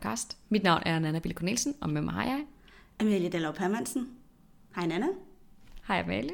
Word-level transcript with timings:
Podcast. 0.00 0.36
Mit 0.48 0.62
navn 0.62 0.82
er 0.86 0.98
Nana 0.98 1.18
Bille 1.18 1.34
Cornelsen, 1.34 1.74
og 1.80 1.90
med 1.90 2.02
mig 2.02 2.14
har 2.14 2.24
jeg. 2.24 2.44
Amelie 3.00 3.28
Dallov 3.28 3.58
Hermansen. 3.58 4.08
Hej 4.74 4.86
Nana. 4.86 5.06
Hej 5.88 6.00
Amalie. 6.00 6.30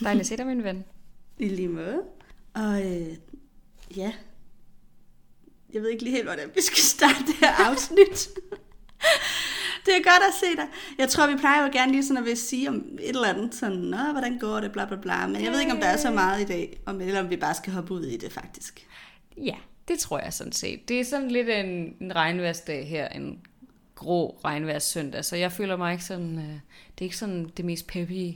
Dejligt 0.00 0.20
at 0.20 0.26
se 0.26 0.36
dig, 0.36 0.46
min 0.46 0.64
ven. 0.64 0.84
I 1.38 1.48
lige 1.48 1.68
måde. 1.68 2.02
Og 2.54 2.80
øh, 2.80 3.16
ja, 3.96 4.12
jeg 5.72 5.82
ved 5.82 5.88
ikke 5.88 6.04
lige 6.04 6.14
helt, 6.16 6.24
hvordan 6.24 6.50
vi 6.54 6.60
skal 6.62 6.82
starte 6.82 7.26
det 7.26 7.34
her 7.34 7.70
afsnit. 7.70 8.28
det 9.86 9.96
er 9.96 10.02
godt 10.02 10.22
at 10.28 10.34
se 10.40 10.56
dig. 10.56 10.68
Jeg 10.98 11.08
tror, 11.08 11.26
vi 11.26 11.36
plejer 11.36 11.62
jo 11.66 11.70
gerne 11.72 11.92
lige 11.92 12.04
sådan 12.04 12.22
at 12.22 12.24
vil 12.24 12.36
sige 12.36 12.68
om 12.68 12.74
et 13.00 13.08
eller 13.08 13.28
andet, 13.28 13.54
sådan, 13.54 13.78
Nå, 13.78 13.96
hvordan 13.96 14.38
går 14.38 14.60
det, 14.60 14.72
bla 14.72 14.84
bla 14.84 14.96
bla. 14.96 15.26
Men 15.26 15.44
jeg 15.44 15.52
ved 15.52 15.60
ikke, 15.60 15.72
om 15.72 15.80
der 15.80 15.86
er 15.86 15.96
så 15.96 16.10
meget 16.10 16.42
i 16.42 16.44
dag, 16.44 16.80
om, 16.86 17.00
eller 17.00 17.20
om 17.20 17.30
vi 17.30 17.36
bare 17.36 17.54
skal 17.54 17.72
hoppe 17.72 17.94
ud 17.94 18.04
i 18.04 18.16
det, 18.16 18.32
faktisk. 18.32 18.86
Ja, 19.36 19.56
det 19.88 19.98
tror 19.98 20.18
jeg 20.18 20.32
sådan 20.32 20.52
set. 20.52 20.88
Det 20.88 21.00
er 21.00 21.04
sådan 21.04 21.30
lidt 21.30 21.48
en, 21.48 21.96
en 22.00 22.16
regnværsdag 22.16 22.88
her, 22.88 23.08
en 23.08 23.40
grå 23.94 24.40
regnværssøndag, 24.44 25.24
så 25.24 25.36
jeg 25.36 25.52
føler 25.52 25.76
mig 25.76 25.92
ikke 25.92 26.04
sådan, 26.04 26.38
øh, 26.38 26.44
det 26.44 27.00
er 27.00 27.02
ikke 27.02 27.16
sådan 27.16 27.50
det 27.56 27.64
mest 27.64 27.86
peppy 27.86 28.34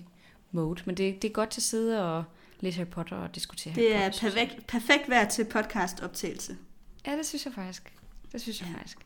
mode, 0.52 0.82
men 0.84 0.96
det, 0.96 1.22
det 1.22 1.28
er 1.28 1.32
godt 1.32 1.50
til 1.50 1.60
at 1.60 1.64
sidde 1.64 2.04
og 2.16 2.24
læse 2.60 2.76
Harry 2.78 2.88
Potter 2.88 3.16
og 3.16 3.34
diskutere 3.34 3.74
Det 3.74 3.82
Harry 3.94 4.02
er 4.02 4.04
Potter. 4.06 4.18
synes 4.18 4.34
jeg. 4.36 4.46
perfekt, 4.48 4.66
perfekt 4.66 5.08
vejr 5.08 5.28
til 5.28 5.44
podcast-optagelse. 5.44 6.56
Ja, 7.06 7.16
det 7.16 7.26
synes 7.26 7.44
jeg 7.44 7.52
faktisk. 7.54 7.92
Det 8.32 8.40
synes 8.40 8.60
jeg 8.60 8.68
Ja. 8.74 8.78
faktisk. 8.78 8.98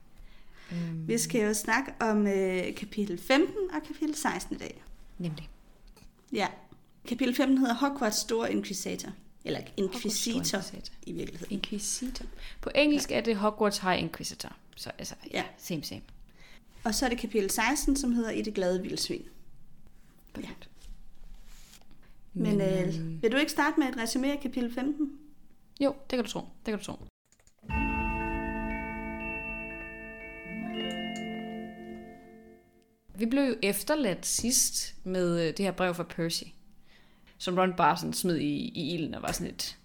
Øhm, 0.72 1.08
Vi 1.08 1.18
skal 1.18 1.40
jo 1.46 1.54
snakke 1.54 1.92
om 2.00 2.26
øh, 2.26 2.74
kapitel 2.74 3.18
15 3.18 3.54
og 3.74 3.82
kapitel 3.86 4.14
16 4.14 4.56
i 4.56 4.58
dag. 4.58 4.82
Nemlig. 5.18 5.48
Ja. 6.32 6.46
Kapitel 7.08 7.34
15 7.34 7.58
hedder 7.58 7.74
Hogwarts 7.74 8.16
Store 8.18 8.52
Inquisitor. 8.52 9.10
Eller 9.44 9.60
Inquisitor 9.76 10.60
i 11.06 11.12
virkeligheden. 11.12 11.52
Inquisitor. 11.52 12.26
På 12.60 12.70
engelsk 12.74 13.10
ja. 13.10 13.16
er 13.16 13.20
det 13.20 13.36
Hogwarts 13.36 13.78
High 13.78 14.02
Inquisitor. 14.02 14.56
Så 14.76 14.90
altså, 14.98 15.14
ja, 15.30 15.38
Ja. 15.38 15.44
same 15.58 15.82
same. 15.84 16.02
Og 16.84 16.94
så 16.94 17.04
er 17.04 17.08
det 17.08 17.18
kapitel 17.18 17.50
16, 17.50 17.96
som 17.96 18.12
hedder 18.12 18.30
I 18.30 18.42
det 18.42 18.54
glade 18.54 18.82
vildsvin. 18.82 19.22
Perfekt. 20.34 20.68
Men 22.34 22.60
øh, 22.60 22.82
øhm, 22.82 23.22
vil 23.22 23.32
du 23.32 23.36
ikke 23.36 23.52
starte 23.52 23.80
med 23.80 23.88
et 23.88 23.94
resumé 23.96 24.26
af 24.26 24.40
kapitel 24.42 24.74
15? 24.74 25.18
Jo, 25.80 25.94
det 26.10 26.16
kan 26.16 26.24
du 26.24 26.30
tro. 26.30 26.40
Det 26.40 26.72
kan 26.72 26.78
du 26.78 26.84
tro. 26.84 26.98
Vi 33.18 33.26
blev 33.26 33.42
jo 33.48 33.54
efterladt 33.62 34.26
sidst 34.26 34.94
med 35.04 35.40
øh, 35.40 35.46
det 35.46 35.58
her 35.58 35.72
brev 35.72 35.94
fra 35.94 36.02
Percy, 36.02 36.42
som 37.42 37.58
Ron 37.58 37.72
bare 37.72 37.96
sådan 37.96 38.12
smed 38.12 38.36
i, 38.36 38.72
i 38.74 38.94
ilden 38.94 39.14
og 39.14 39.22
var 39.22 39.32
sådan 39.32 39.54
et, 39.54 39.78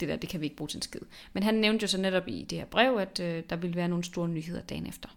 det 0.00 0.08
der, 0.08 0.16
det 0.16 0.28
kan 0.28 0.40
vi 0.40 0.46
ikke 0.46 0.56
bruge 0.56 0.68
til 0.68 0.78
en 0.78 0.82
skid. 0.82 1.00
Men 1.32 1.42
han 1.42 1.54
nævnte 1.54 1.82
jo 1.82 1.88
så 1.88 1.98
netop 1.98 2.28
i 2.28 2.46
det 2.50 2.58
her 2.58 2.64
brev, 2.64 2.96
at 2.96 3.20
øh, 3.20 3.42
der 3.50 3.56
ville 3.56 3.76
være 3.76 3.88
nogle 3.88 4.04
store 4.04 4.28
nyheder 4.28 4.60
dagen 4.60 4.86
efter. 4.86 5.08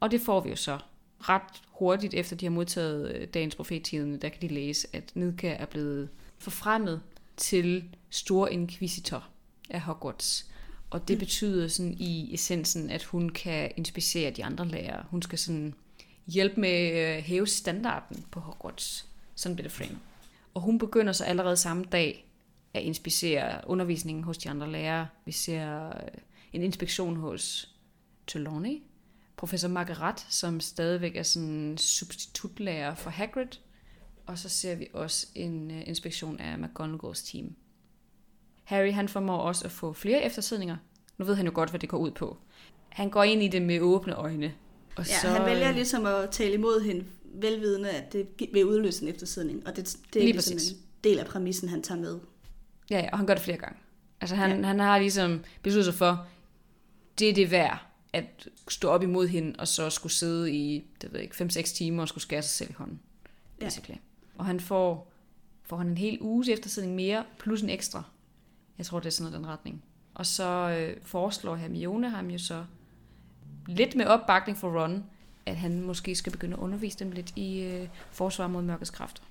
Og 0.00 0.10
det 0.10 0.20
får 0.20 0.40
vi 0.40 0.50
jo 0.50 0.56
så 0.56 0.78
ret 1.20 1.62
hurtigt, 1.68 2.14
efter 2.14 2.36
de 2.36 2.44
har 2.44 2.50
modtaget 2.50 3.14
øh, 3.14 3.28
dagens 3.34 3.54
profettidene, 3.54 4.16
der 4.16 4.28
kan 4.28 4.42
de 4.42 4.48
læse, 4.48 4.88
at 4.92 5.12
Nidka 5.14 5.56
er 5.58 5.66
blevet 5.66 6.08
forfremmet 6.38 7.02
til 7.36 7.84
stor 8.10 8.48
inquisitor 8.48 9.28
af 9.70 9.80
Hogwarts. 9.80 10.46
Og 10.90 11.08
det 11.08 11.18
betyder 11.18 11.68
sådan 11.68 11.96
i 11.98 12.34
essensen, 12.34 12.90
at 12.90 13.04
hun 13.04 13.28
kan 13.28 13.70
inspicere 13.76 14.30
de 14.30 14.44
andre 14.44 14.68
lærere. 14.68 15.04
Hun 15.10 15.22
skal 15.22 15.38
sådan 15.38 15.74
hjælpe 16.26 16.60
med 16.60 16.70
at 16.70 17.22
hæve 17.22 17.46
standarden 17.46 18.24
på 18.30 18.40
Hogwarts. 18.40 19.06
Sådan 19.34 19.56
bliver 19.56 19.68
det 19.68 19.76
framet. 19.76 19.98
Og 20.58 20.62
hun 20.62 20.78
begynder 20.78 21.12
så 21.12 21.24
allerede 21.24 21.56
samme 21.56 21.84
dag 21.84 22.30
at 22.74 22.82
inspicere 22.82 23.60
undervisningen 23.66 24.24
hos 24.24 24.38
de 24.38 24.50
andre 24.50 24.72
lærere. 24.72 25.08
Vi 25.24 25.32
ser 25.32 25.86
øh, 25.86 25.92
en 26.52 26.62
inspektion 26.62 27.16
hos 27.16 27.74
Trelawney, 28.26 28.82
professor 29.36 29.68
Margaret, 29.68 30.26
som 30.28 30.60
stadigvæk 30.60 31.16
er 31.16 31.22
sådan 31.22 31.78
substitutlærer 31.78 32.94
for 32.94 33.10
Hagrid. 33.10 33.58
Og 34.26 34.38
så 34.38 34.48
ser 34.48 34.74
vi 34.74 34.86
også 34.92 35.26
en 35.34 35.70
øh, 35.70 35.82
inspektion 35.86 36.40
af 36.40 36.58
McGonagalls 36.58 37.22
team. 37.22 37.54
Harry 38.64 38.92
han 38.92 39.08
formår 39.08 39.38
også 39.38 39.64
at 39.64 39.70
få 39.70 39.92
flere 39.92 40.24
eftersidninger. 40.24 40.76
Nu 41.18 41.24
ved 41.24 41.34
han 41.34 41.46
jo 41.46 41.52
godt, 41.54 41.70
hvad 41.70 41.80
det 41.80 41.88
går 41.88 41.98
ud 41.98 42.10
på. 42.10 42.36
Han 42.88 43.10
går 43.10 43.22
ind 43.22 43.42
i 43.42 43.48
det 43.48 43.62
med 43.62 43.80
åbne 43.80 44.14
øjne. 44.14 44.54
Og 44.96 45.06
Ja, 45.08 45.20
så, 45.20 45.28
han 45.28 45.46
vælger 45.46 45.68
øh, 45.68 45.74
ligesom 45.74 46.06
at 46.06 46.30
tale 46.30 46.54
imod 46.54 46.80
hende, 46.80 47.04
velvidende, 47.34 47.90
at 47.90 48.12
det 48.12 48.28
vil 48.52 48.64
udløse 48.66 49.02
en 49.02 49.08
eftersidning. 49.08 49.66
Og 49.66 49.76
det, 49.76 49.96
det 50.14 50.20
er 50.20 50.24
Lige 50.24 50.32
ligesom 50.32 50.54
præcis. 50.56 50.70
en 50.72 50.78
del 51.04 51.18
af 51.18 51.26
præmissen, 51.26 51.68
han 51.68 51.82
tager 51.82 52.00
med. 52.00 52.18
Ja, 52.90 52.98
ja, 53.00 53.08
og 53.12 53.18
han 53.18 53.26
gør 53.26 53.34
det 53.34 53.42
flere 53.42 53.56
gange. 53.58 53.76
Altså 54.20 54.36
han, 54.36 54.60
Ja. 54.60 54.66
han 54.66 54.80
har 54.80 54.98
ligesom 54.98 55.44
besluttet 55.62 55.84
sig 55.84 55.94
for, 55.94 56.26
det 57.18 57.30
er 57.30 57.34
det 57.34 57.50
værd 57.50 57.84
at 58.12 58.48
stå 58.68 58.88
op 58.88 59.02
imod 59.02 59.28
hende, 59.28 59.54
og 59.58 59.68
så 59.68 59.90
skulle 59.90 60.12
sidde 60.12 60.52
i, 60.52 60.84
det 61.02 61.12
ved 61.12 61.20
ikke, 61.20 61.44
5-6 61.44 61.74
timer 61.74 62.02
og 62.02 62.08
skulle 62.08 62.22
skære 62.22 62.42
sig 62.42 62.50
selv 62.50 62.70
i 62.70 62.74
hånden. 62.78 63.00
Ja. 63.60 63.64
Basically. 63.64 63.98
Og 64.38 64.46
han 64.46 64.60
får, 64.60 65.12
får 65.62 65.76
han 65.76 65.86
en 65.86 65.98
hel 65.98 66.18
uges 66.20 66.48
eftersidning 66.48 66.94
mere, 66.94 67.24
plus 67.38 67.62
en 67.62 67.70
ekstra. 67.70 68.02
Jeg 68.78 68.86
tror, 68.86 69.00
det 69.00 69.06
er 69.06 69.10
sådan 69.10 69.32
noget 69.32 69.44
den 69.44 69.52
retning. 69.52 69.84
Og 70.14 70.26
så 70.26 70.44
øh, 70.78 70.96
foreslår 71.02 71.56
Hermione 71.56 72.10
ham 72.10 72.30
jo 72.30 72.38
så, 72.38 72.64
lidt 73.66 73.96
med 73.96 74.04
opbakning 74.06 74.58
for 74.58 74.82
Ron, 74.82 75.04
at 75.48 75.56
han 75.56 75.80
måske 75.80 76.14
skal 76.14 76.32
begynde 76.32 76.54
at 76.56 76.60
undervise 76.60 76.98
dem 76.98 77.10
lidt 77.10 77.32
i 77.36 77.60
øh, 77.62 77.88
forsvar 78.10 78.48
mod 78.48 78.62
mørkets 78.62 78.90
kræfter. 78.90 79.22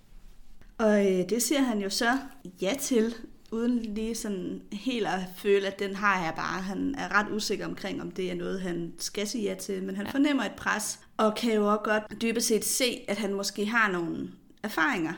Og 0.77 1.05
øh, 1.05 1.29
det 1.29 1.43
siger 1.43 1.61
han 1.61 1.79
jo 1.79 1.89
så 1.89 2.17
ja 2.61 2.75
til, 2.79 3.15
uden 3.51 3.79
lige 3.79 4.15
sådan 4.15 4.61
helt 4.71 5.07
at 5.07 5.19
føle, 5.37 5.67
at 5.67 5.79
den 5.79 5.95
har 5.95 6.23
jeg 6.23 6.33
bare. 6.35 6.61
Han 6.61 6.95
er 6.97 7.19
ret 7.19 7.31
usikker 7.31 7.65
omkring, 7.65 8.01
om 8.01 8.11
det 8.11 8.31
er 8.31 8.35
noget, 8.35 8.61
han 8.61 8.93
skal 8.97 9.27
sige 9.27 9.43
ja 9.43 9.55
til, 9.55 9.83
men 9.83 9.95
han 9.95 10.05
ja. 10.05 10.11
Fornemmer 10.11 10.43
et 10.43 10.55
pres, 10.57 10.99
og 11.17 11.35
kan 11.35 11.53
jo 11.53 11.71
også 11.71 11.81
godt 11.83 12.21
dybest 12.21 12.47
set 12.47 12.65
se, 12.65 13.05
at 13.07 13.17
han 13.17 13.33
måske 13.33 13.65
har 13.65 13.91
nogle 13.91 14.31
erfaringer 14.63 15.13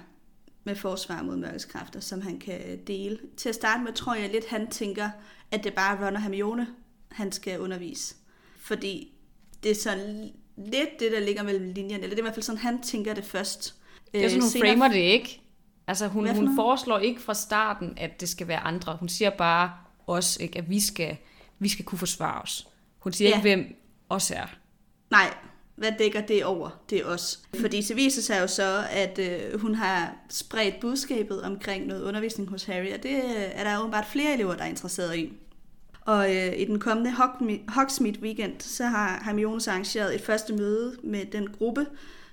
med 0.64 0.76
forsvar 0.76 1.22
mod 1.22 1.36
mørkets 1.36 1.66
kræfter, 1.66 2.00
som 2.00 2.22
han 2.22 2.40
kan 2.40 2.80
dele. 2.88 3.20
Til 3.38 3.50
at 3.50 3.56
starte 3.56 3.84
med 3.84 3.94
tror 3.94 4.16
jeg 4.16 4.30
lidt, 4.32 4.48
han 4.48 4.68
tænker, 4.68 5.10
at 5.52 5.64
det 5.64 5.74
bare 5.74 5.98
er 5.98 6.06
Ron 6.06 6.16
og 6.16 6.22
Hermione, 6.22 6.68
han 7.12 7.32
skal 7.32 7.60
undervise. 7.60 8.16
Fordi 8.58 9.14
det 9.64 9.72
er 9.72 9.76
sådan 9.76 10.32
lidt 10.66 11.00
det, 11.00 11.12
der 11.12 11.20
ligger 11.20 11.44
mellem 11.44 11.66
linjerne, 11.74 12.04
eller 12.04 12.10
det 12.16 12.20
er 12.20 12.24
i 12.24 12.26
hvert 12.26 12.34
fald 12.34 12.44
sådan, 12.44 12.60
han 12.60 12.82
tænker 12.82 13.14
det 13.14 13.24
først. 13.26 13.76
Det 14.14 14.26
er 14.26 14.30
sådan, 14.30 14.42
hun 14.42 14.48
Øh, 14.48 14.52
senere- 14.52 14.68
framer 14.72 14.88
det 14.88 15.00
ikke. 15.00 15.42
Altså 15.88 16.08
hun, 16.08 16.28
for 16.28 16.34
hun 16.34 16.44
noget? 16.44 16.56
foreslår 16.58 17.00
ikke 17.00 17.22
fra 17.22 17.34
starten, 17.34 17.94
at 17.98 18.22
det 18.22 18.30
skal 18.30 18.48
være 18.48 18.60
andre. 18.60 18.98
Hun 19.00 19.10
siger 19.10 19.30
bare 19.30 19.72
os, 20.08 20.38
ikke, 20.38 20.58
at 20.60 20.70
vi 20.70 20.80
skal, 20.80 21.18
vi 21.60 21.70
skal 21.70 21.86
kunne 21.86 22.00
forsvare 22.00 22.42
os. 22.42 22.68
Hun 23.00 23.14
siger 23.14 23.30
Ja. 23.30 23.36
ikke, 23.36 23.42
hvem 23.56 23.76
os 24.10 24.32
er. 24.32 24.46
Nej, 25.12 25.34
hvad 25.76 25.92
dækker 26.00 26.22
det 26.22 26.46
over? 26.46 26.70
Det 26.90 26.98
er 27.00 27.06
os. 27.06 27.40
Fordi 27.60 27.82
det 27.82 27.96
viser 27.96 28.22
sig 28.22 28.42
jo 28.42 28.48
så, 28.48 28.84
at 28.92 29.20
øh, 29.20 29.60
hun 29.62 29.76
har 29.76 30.16
spredt 30.30 30.80
budskabet 30.82 31.42
omkring 31.42 31.86
noget 31.88 32.04
undervisning 32.04 32.50
hos 32.50 32.64
Harry, 32.64 32.94
og 32.94 33.04
det 33.04 33.16
øh, 33.16 33.22
er 33.36 33.64
der 33.64 33.80
åbenbart 33.80 34.06
flere 34.12 34.34
elever, 34.34 34.56
der 34.56 34.64
er 34.64 34.68
interesseret 34.70 35.18
i. 35.18 35.34
Og 36.10 36.36
øh, 36.36 36.60
i 36.60 36.66
den 36.66 36.80
kommende 36.80 37.12
Hog- 37.12 37.60
Hogsmeade 37.68 38.20
weekend, 38.22 38.62
så 38.62 38.86
har 38.86 39.22
Hermione 39.26 39.62
så 39.62 39.72
arrangeret 39.72 40.16
et 40.16 40.22
første 40.22 40.54
møde 40.54 40.98
med 41.04 41.26
den 41.26 41.48
gruppe, 41.50 41.86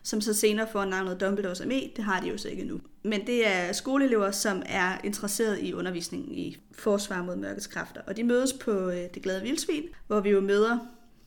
som 0.02 0.20
så 0.20 0.34
senere 0.34 0.66
får 0.72 0.84
navnet 0.84 1.20
Dumbledores 1.20 1.60
Armé. 1.60 1.96
Det 1.96 2.04
har 2.04 2.20
de 2.20 2.28
jo 2.28 2.38
så 2.38 2.48
ikke 2.48 2.64
nu. 2.64 2.80
Men 3.02 3.26
det 3.26 3.48
er 3.48 3.72
skoleelever, 3.72 4.30
som 4.30 4.62
er 4.66 4.98
interesseret 5.04 5.58
i 5.60 5.72
undervisningen 5.72 6.34
i 6.34 6.56
forsvar 6.72 7.22
mod 7.22 7.36
mørkets 7.36 7.66
kræfter. 7.66 8.00
Og 8.06 8.16
de 8.16 8.24
mødes 8.24 8.52
på 8.52 8.70
øh, 8.70 8.96
Det 9.14 9.22
Glade 9.22 9.42
Vildsvin, 9.42 9.84
hvor 10.06 10.20
vi 10.20 10.30
jo 10.30 10.40
møder 10.40 10.78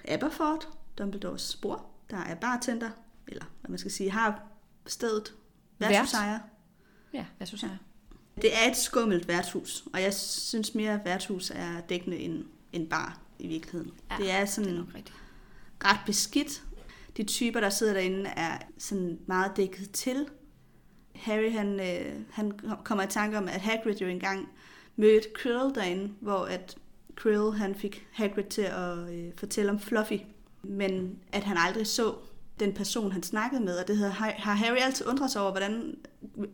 Aberford, 0.08 0.68
Dumbledores 0.98 1.56
bror, 1.62 1.86
der 2.10 2.18
er 2.18 2.36
bartender, 2.36 2.90
eller 3.28 3.46
hvad 3.62 3.70
man 3.70 3.80
skal 3.80 3.92
sige, 3.92 4.12
har 4.12 4.42
stedet 4.88 5.34
Vært. 5.80 5.90
værtshusejer. 5.90 6.40
Ja, 7.14 7.26
jeg? 7.72 7.78
Det 8.42 8.52
er 8.54 8.70
et 8.70 8.78
skummelt 8.78 9.28
værtshus, 9.28 9.84
og 9.94 10.02
jeg 10.02 10.14
synes 10.14 10.76
mere, 10.76 10.94
at 10.94 11.00
værtshus 11.06 11.52
er 11.56 11.82
dækkende 11.90 12.18
end, 12.18 12.46
end 12.74 12.90
bar 12.90 13.20
i 13.40 13.48
virkeligheden. 13.48 13.92
Ja, 14.12 14.16
det 14.24 14.32
er 14.32 14.46
sådan 14.46 14.76
Det 14.76 15.12
er 15.82 15.90
ret 15.90 16.00
beskidt. 16.06 16.64
De 17.18 17.24
typer, 17.24 17.60
der 17.60 17.70
sidder 17.70 17.94
derinde, 17.94 18.30
er 18.30 18.58
sådan 18.78 19.20
meget 19.26 19.52
dækket 19.58 19.92
til. 19.92 20.28
Harry, 21.16 21.52
han, 21.52 21.80
øh, 21.80 22.16
han 22.32 22.52
kommer 22.84 23.04
i 23.04 23.08
tanke 23.08 23.38
om, 23.38 23.48
at 23.48 23.62
Hagrid 23.62 23.96
jo 23.96 24.08
engang 24.08 24.50
mødte 24.96 25.30
Krill 25.36 25.76
derinde, 25.76 26.14
hvor 26.20 26.46
at 26.46 26.78
Krill, 27.16 27.52
han 27.52 27.76
fik 27.76 28.08
Hagrid 28.12 28.44
til 28.44 28.62
at 28.62 28.98
øh, 28.98 29.32
fortælle 29.38 29.72
om 29.72 29.80
Fluffy, 29.80 30.18
men 30.64 31.20
at 31.32 31.44
han 31.44 31.58
aldrig 31.58 31.88
så 31.88 32.16
den 32.60 32.74
person, 32.74 33.12
han 33.12 33.24
snakkede 33.24 33.64
med, 33.64 33.78
og 33.78 33.88
det 33.88 33.98
hedder, 33.98 34.12
har 34.12 34.34
har 34.38 34.54
Harry 34.54 34.78
altid 34.78 35.08
undret 35.08 35.32
sig 35.32 35.42
over, 35.42 35.52
hvordan, 35.52 35.96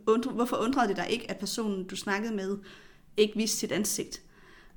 undre, 0.06 0.30
hvorfor 0.30 0.56
undrede 0.56 0.88
det 0.88 0.96
dig 0.96 1.06
ikke, 1.10 1.30
at 1.30 1.38
personen, 1.38 1.84
du 1.84 1.96
snakkede 1.96 2.34
med, 2.34 2.58
ikke 3.16 3.36
viste 3.36 3.56
sit 3.56 3.72
ansigt? 3.72 4.22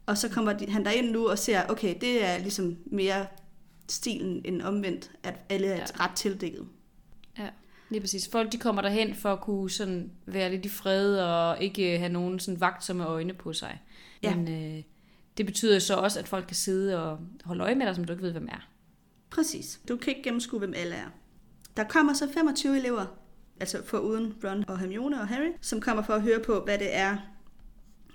Og 0.05 0.17
så 0.17 0.29
kommer 0.29 0.53
de, 0.53 0.71
han 0.71 0.85
derind 0.85 1.11
nu 1.11 1.29
og 1.29 1.39
ser, 1.39 1.61
okay, 1.69 1.95
det 2.01 2.25
er 2.25 2.37
ligesom 2.37 2.77
mere 2.85 3.25
stilen 3.89 4.41
end 4.45 4.61
omvendt, 4.61 5.11
at 5.23 5.39
alle 5.49 5.67
er 5.67 5.75
Ja. 5.75 6.05
ret 6.05 6.11
tildækket. 6.15 6.67
Ja, 7.37 7.49
lige 7.89 8.01
præcis. 8.01 8.29
Folk 8.31 8.51
de 8.51 8.57
kommer 8.57 8.81
derhen 8.81 9.15
for 9.15 9.33
at 9.33 9.41
kunne 9.41 9.69
sådan 9.69 10.11
være 10.25 10.51
lidt 10.51 10.65
i 10.65 10.69
fred 10.69 11.17
og 11.17 11.63
ikke 11.63 11.97
have 11.97 12.11
nogen 12.11 12.39
sådan 12.39 12.61
vagtsomme 12.61 13.05
øjne 13.05 13.33
på 13.33 13.53
sig. 13.53 13.81
Ja. 14.23 14.35
Men 14.35 14.75
øh, 14.77 14.83
det 15.37 15.45
betyder 15.45 15.79
så 15.79 15.95
også, 15.95 16.19
at 16.19 16.27
folk 16.27 16.45
kan 16.47 16.55
sidde 16.55 17.03
og 17.03 17.19
holde 17.43 17.63
øje 17.63 17.75
med 17.75 17.85
dig, 17.85 17.95
som 17.95 18.03
du 18.05 18.13
ikke 18.13 18.23
ved, 18.23 18.31
hvem 18.31 18.47
er. 18.51 18.67
Præcis. 19.29 19.79
Du 19.89 19.97
kan 19.97 20.09
ikke 20.09 20.23
gennemskue, 20.23 20.59
hvem 20.59 20.73
alle 20.77 20.95
er. 20.95 21.07
Der 21.77 21.83
kommer 21.83 22.13
så 22.13 22.27
25 22.33 22.77
elever, 22.77 23.05
altså 23.59 23.81
for 23.85 23.97
uden 23.97 24.33
Ron 24.43 24.65
og 24.67 24.79
Hermione 24.79 25.21
og 25.21 25.27
Harry, 25.27 25.51
som 25.61 25.81
kommer 25.81 26.03
for 26.03 26.13
at 26.13 26.21
høre 26.21 26.39
på, 26.39 26.59
hvad 26.59 26.77
det 26.77 26.95
er, 26.95 27.17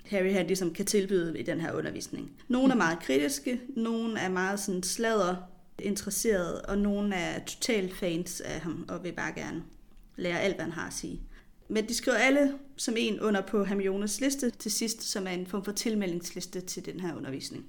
Harry 0.05 0.31
her 0.31 0.43
ligesom 0.43 0.73
kan 0.73 0.85
tilbyde 0.85 1.39
i 1.39 1.43
den 1.43 1.61
her 1.61 1.71
undervisning. 1.71 2.31
Nogle 2.47 2.73
er 2.73 2.77
meget 2.77 2.99
kritiske, 2.99 3.61
nogle 3.75 4.19
er 4.19 4.29
meget 4.29 4.59
sådan 4.59 4.83
sladder 4.83 5.35
interesserede, 5.79 6.61
og 6.61 6.77
nogle 6.77 7.15
er 7.15 7.39
totalt 7.39 7.95
fans 7.95 8.41
af 8.41 8.59
ham 8.59 8.85
og 8.89 9.03
vil 9.03 9.11
bare 9.11 9.33
gerne 9.33 9.63
lære 10.15 10.41
alt, 10.41 10.55
hvad 10.55 10.65
han 10.65 10.73
har 10.73 10.87
at 10.87 10.93
sige. 10.93 11.21
Men 11.67 11.87
de 11.87 11.95
skriver 11.95 12.17
alle 12.17 12.53
som 12.75 12.93
en 12.97 13.19
under 13.19 13.41
på 13.41 13.63
Hermiones 13.63 14.21
liste 14.21 14.49
til 14.49 14.71
sidst, 14.71 15.03
som 15.03 15.27
er 15.27 15.31
en 15.31 15.47
form 15.47 15.65
for 15.65 15.71
tilmeldingsliste 15.71 16.61
til 16.61 16.85
den 16.85 16.99
her 16.99 17.15
undervisning. 17.15 17.65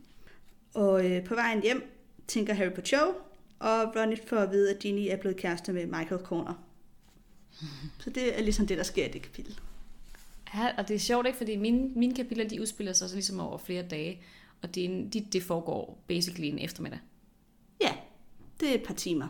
Og 0.75 1.11
øh, 1.11 1.25
på 1.25 1.35
vejen 1.35 1.63
hjem 1.63 1.93
tænker 2.29 2.55
Harry 2.55 2.73
på 2.73 2.81
Cho, 2.81 3.15
og 3.59 3.97
Ron 3.97 4.17
får 4.27 4.37
at 4.37 4.51
vide, 4.51 4.71
at 4.71 4.79
Ginny 4.79 5.07
er 5.11 5.17
blevet 5.17 5.37
kæreste 5.37 5.73
med 5.73 5.87
Michael 5.87 6.21
Corner. 6.25 6.55
Så 7.99 8.11
det 8.11 8.39
er 8.39 8.43
ligesom 8.43 8.67
det, 8.67 8.79
der 8.79 8.85
sker 8.85 9.05
i 9.05 9.09
det 9.09 9.23
kapitel. 9.23 9.61
Ja, 10.55 10.79
og 10.79 10.89
det 10.89 10.95
er 10.95 10.99
sjovt, 10.99 11.27
ikke? 11.27 11.37
Fordi 11.37 11.57
mine, 11.57 11.89
mine 11.89 12.15
kapitler, 12.15 12.49
de 12.49 12.61
udspiller 12.61 12.93
sig 12.93 13.09
så 13.09 13.15
ligesom 13.15 13.41
over 13.41 13.59
flere 13.59 13.83
dage, 13.83 14.23
og 14.63 14.75
det, 14.75 15.13
de, 15.13 15.27
det 15.33 15.43
foregår 15.43 16.05
basically 16.07 16.47
en 16.47 16.59
eftermiddag. 16.59 16.99
Ja, 17.81 17.93
det 18.61 18.71
er 18.71 18.75
et 18.75 18.83
par 18.83 18.95
timer. 18.95 19.29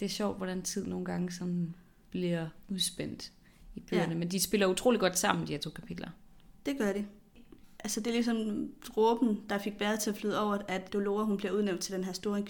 Det 0.00 0.06
er 0.06 0.10
sjovt, 0.10 0.36
hvordan 0.36 0.62
tid 0.62 0.86
nogle 0.86 1.04
gange 1.04 1.32
sådan 1.32 1.74
bliver 2.10 2.48
udspændt 2.68 3.32
i 3.74 3.80
bøgerne, 3.80 4.12
ja. 4.12 4.18
men 4.18 4.30
de 4.30 4.40
spiller 4.40 4.66
utrolig 4.66 5.00
godt 5.00 5.18
sammen, 5.18 5.46
de 5.46 5.52
her 5.52 5.58
to 5.58 5.70
kapitler. 5.70 6.08
Det 6.66 6.78
gør 6.78 6.92
de. 6.92 7.06
Altså 7.78 8.00
det 8.00 8.06
er 8.06 8.12
ligesom 8.12 8.68
dråben, 8.94 9.40
der 9.48 9.58
fik 9.58 9.78
bæret 9.78 10.00
til 10.00 10.10
at 10.10 10.16
flyde 10.16 10.40
over, 10.40 10.58
at 10.68 10.92
Dolores 10.92 11.26
hun 11.26 11.36
bliver 11.36 11.52
udnævnt 11.52 11.80
til 11.80 11.94
den 11.94 12.04
her 12.04 12.12
store 12.12 12.42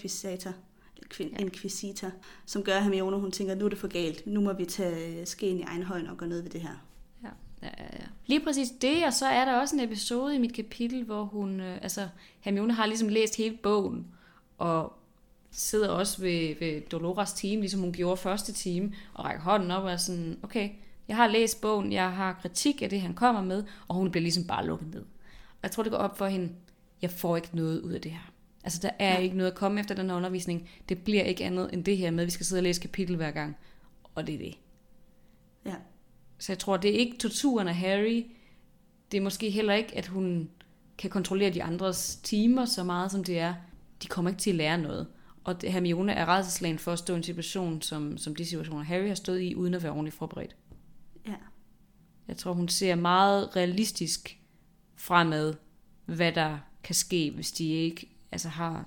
inquisitor, 1.19 1.39
ja. 1.39 1.45
inquisitor, 1.45 2.11
som 2.45 2.63
gør, 2.63 2.75
at 2.75 2.83
Hermione 2.83 3.17
hun 3.17 3.31
tænker, 3.31 3.55
nu 3.55 3.65
er 3.65 3.69
det 3.69 3.77
for 3.77 3.87
galt, 3.87 4.27
nu 4.27 4.41
må 4.41 4.53
vi 4.53 4.65
tage 4.65 5.25
skeen 5.25 5.59
i 5.59 5.61
egen 5.61 5.83
højde 5.83 6.09
og 6.09 6.17
gå 6.17 6.25
ned 6.25 6.41
ved 6.41 6.49
det 6.49 6.61
her. 6.61 6.85
Ja, 7.23 7.29
ja, 7.61 7.69
ja, 7.77 7.83
ja. 7.99 8.05
Lige 8.25 8.39
præcis 8.39 8.69
det, 8.81 9.05
og 9.05 9.13
så 9.13 9.25
er 9.25 9.45
der 9.45 9.59
også 9.59 9.75
en 9.75 9.81
episode 9.81 10.35
i 10.35 10.39
mit 10.39 10.53
kapitel, 10.53 11.03
hvor 11.03 11.23
hun, 11.23 11.59
øh, 11.59 11.79
altså 11.81 12.07
Hermione 12.39 12.73
har 12.73 12.85
ligesom 12.85 13.07
læst 13.09 13.37
hele 13.37 13.57
bogen, 13.63 14.07
og 14.57 14.93
sidder 15.51 15.89
også 15.89 16.21
ved, 16.21 16.55
ved 16.59 16.81
Dolores 16.81 17.33
team, 17.33 17.59
ligesom 17.59 17.81
hun 17.81 17.93
gjorde 17.93 18.17
første 18.17 18.53
time, 18.53 18.93
og 19.13 19.25
rækker 19.25 19.43
hånden 19.43 19.71
op 19.71 19.83
og 19.83 19.91
er 19.91 19.97
sådan, 19.97 20.39
okay, 20.43 20.69
jeg 21.07 21.15
har 21.15 21.27
læst 21.27 21.61
bogen, 21.61 21.91
jeg 21.91 22.11
har 22.11 22.33
kritik 22.41 22.81
af 22.81 22.89
det, 22.89 23.01
han 23.01 23.13
kommer 23.13 23.41
med, 23.41 23.63
og 23.87 23.95
hun 23.95 24.11
bliver 24.11 24.21
ligesom 24.21 24.43
bare 24.43 24.65
lukket 24.65 24.93
ned. 24.93 25.01
Og 25.51 25.63
jeg 25.63 25.71
tror, 25.71 25.83
det 25.83 25.91
går 25.91 25.99
op 25.99 26.17
for 26.17 26.27
hende, 26.27 26.49
jeg 27.01 27.11
får 27.11 27.35
ikke 27.35 27.49
noget 27.53 27.81
ud 27.81 27.91
af 27.91 28.01
det 28.01 28.11
her. 28.11 28.30
Altså, 28.63 28.79
der 28.81 28.89
er 28.99 29.13
ja. 29.13 29.19
ikke 29.19 29.37
noget 29.37 29.51
at 29.51 29.57
komme 29.57 29.79
efter 29.79 29.95
den 29.95 30.11
undervisning. 30.11 30.69
Det 30.89 31.03
bliver 31.03 31.23
ikke 31.23 31.45
andet 31.45 31.69
end 31.73 31.83
det 31.83 31.97
her 31.97 32.11
med, 32.11 32.23
at 32.23 32.25
vi 32.25 32.31
skal 32.31 32.45
sidde 32.45 32.59
og 32.59 32.63
læse 32.63 32.81
kapitel 32.81 33.15
hver 33.15 33.31
gang. 33.31 33.57
Og 34.15 34.27
det 34.27 34.35
er 34.35 34.39
det. 34.39 34.57
Ja. 35.65 35.75
Så 36.37 36.51
jeg 36.51 36.59
tror, 36.59 36.77
det 36.77 36.95
er 36.95 36.99
ikke 36.99 37.17
torturen 37.17 37.67
af 37.67 37.75
Harry. 37.75 38.25
Det 39.11 39.17
er 39.17 39.21
måske 39.21 39.49
heller 39.49 39.73
ikke, 39.73 39.97
at 39.97 40.07
hun 40.07 40.49
kan 40.97 41.09
kontrollere 41.09 41.53
de 41.53 41.63
andres 41.63 42.15
timer 42.15 42.65
så 42.65 42.83
meget, 42.83 43.11
som 43.11 43.23
det 43.23 43.39
er. 43.39 43.53
De 44.03 44.07
kommer 44.07 44.31
ikke 44.31 44.41
til 44.41 44.49
at 44.49 44.55
lære 44.55 44.77
noget. 44.77 45.07
Og 45.43 45.61
det, 45.61 45.71
Hermione 45.71 46.11
er 46.11 46.25
redselslagen 46.25 46.79
for 46.79 46.91
at 46.91 46.99
stå 46.99 47.13
i 47.13 47.17
en 47.17 47.23
situation, 47.23 47.81
som, 47.81 48.17
som 48.17 48.35
de 48.35 48.45
situationer, 48.45 48.83
Harry 48.83 49.07
har 49.07 49.15
stået 49.15 49.41
i, 49.41 49.55
uden 49.55 49.73
at 49.73 49.83
være 49.83 49.91
ordentligt 49.91 50.15
forberedt. 50.15 50.55
Ja. 51.27 51.35
Jeg 52.27 52.37
tror, 52.37 52.53
hun 52.53 52.67
ser 52.67 52.95
meget 52.95 53.55
realistisk 53.55 54.39
fremad, 54.95 55.53
hvad 56.05 56.31
der 56.31 56.57
kan 56.83 56.95
ske, 56.95 57.31
hvis 57.35 57.51
de 57.51 57.69
ikke 57.69 58.10
altså, 58.31 58.49
har 58.49 58.85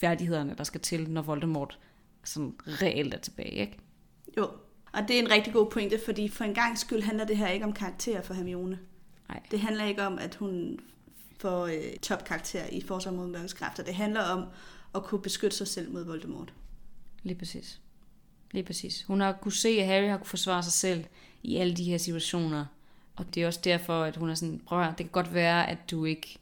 færdighederne, 0.00 0.54
der 0.58 0.64
skal 0.64 0.80
til, 0.80 1.10
når 1.10 1.22
Voldemort 1.22 1.78
sådan 2.24 2.54
reelt 2.66 3.14
er 3.14 3.18
tilbage, 3.18 3.52
ikke? 3.52 3.78
Jo, 4.36 4.50
og 4.92 5.02
det 5.08 5.16
er 5.16 5.20
en 5.20 5.30
rigtig 5.30 5.52
god 5.52 5.70
pointe, 5.70 6.00
fordi 6.04 6.28
for 6.28 6.44
en 6.44 6.54
gang 6.54 6.78
skyld 6.78 7.02
handler 7.02 7.24
det 7.24 7.36
her 7.36 7.48
ikke 7.48 7.64
om 7.64 7.72
karakterer 7.72 8.22
for 8.22 8.34
Hermione. 8.34 8.78
Nej. 9.28 9.42
Det 9.50 9.60
handler 9.60 9.84
ikke 9.84 10.06
om, 10.06 10.18
at 10.18 10.34
hun 10.34 10.80
får 11.38 11.66
øh, 11.66 11.96
topkarakter 12.02 12.66
i 12.66 12.80
forsvar 12.80 13.12
mod 13.12 13.26
mørkets 13.26 13.52
kræfter. 13.52 13.82
Det 13.82 13.94
handler 13.94 14.20
om 14.20 14.44
at 14.94 15.04
kunne 15.04 15.22
beskytte 15.22 15.56
sig 15.56 15.68
selv 15.68 15.92
mod 15.92 16.04
Voldemort. 16.04 16.52
Lige 17.22 17.38
præcis. 17.38 17.80
Lige 18.50 18.64
præcis. 18.64 19.02
Hun 19.02 19.20
har 19.20 19.32
kunne 19.32 19.52
se, 19.52 19.68
at 19.68 19.86
Harry 19.86 20.08
har 20.08 20.16
kunne 20.16 20.26
forsvare 20.26 20.62
sig 20.62 20.72
selv 20.72 21.04
i 21.42 21.56
alle 21.56 21.74
de 21.74 21.84
her 21.84 21.98
situationer. 21.98 22.66
Og 23.16 23.34
det 23.34 23.42
er 23.42 23.46
også 23.46 23.60
derfor, 23.64 24.02
at 24.02 24.16
hun 24.16 24.30
er 24.30 24.34
sådan, 24.34 24.60
prøv 24.66 24.82
at, 24.82 24.98
det 24.98 25.06
kan 25.06 25.12
godt 25.12 25.34
være, 25.34 25.70
at 25.70 25.90
du 25.90 26.04
ikke 26.04 26.38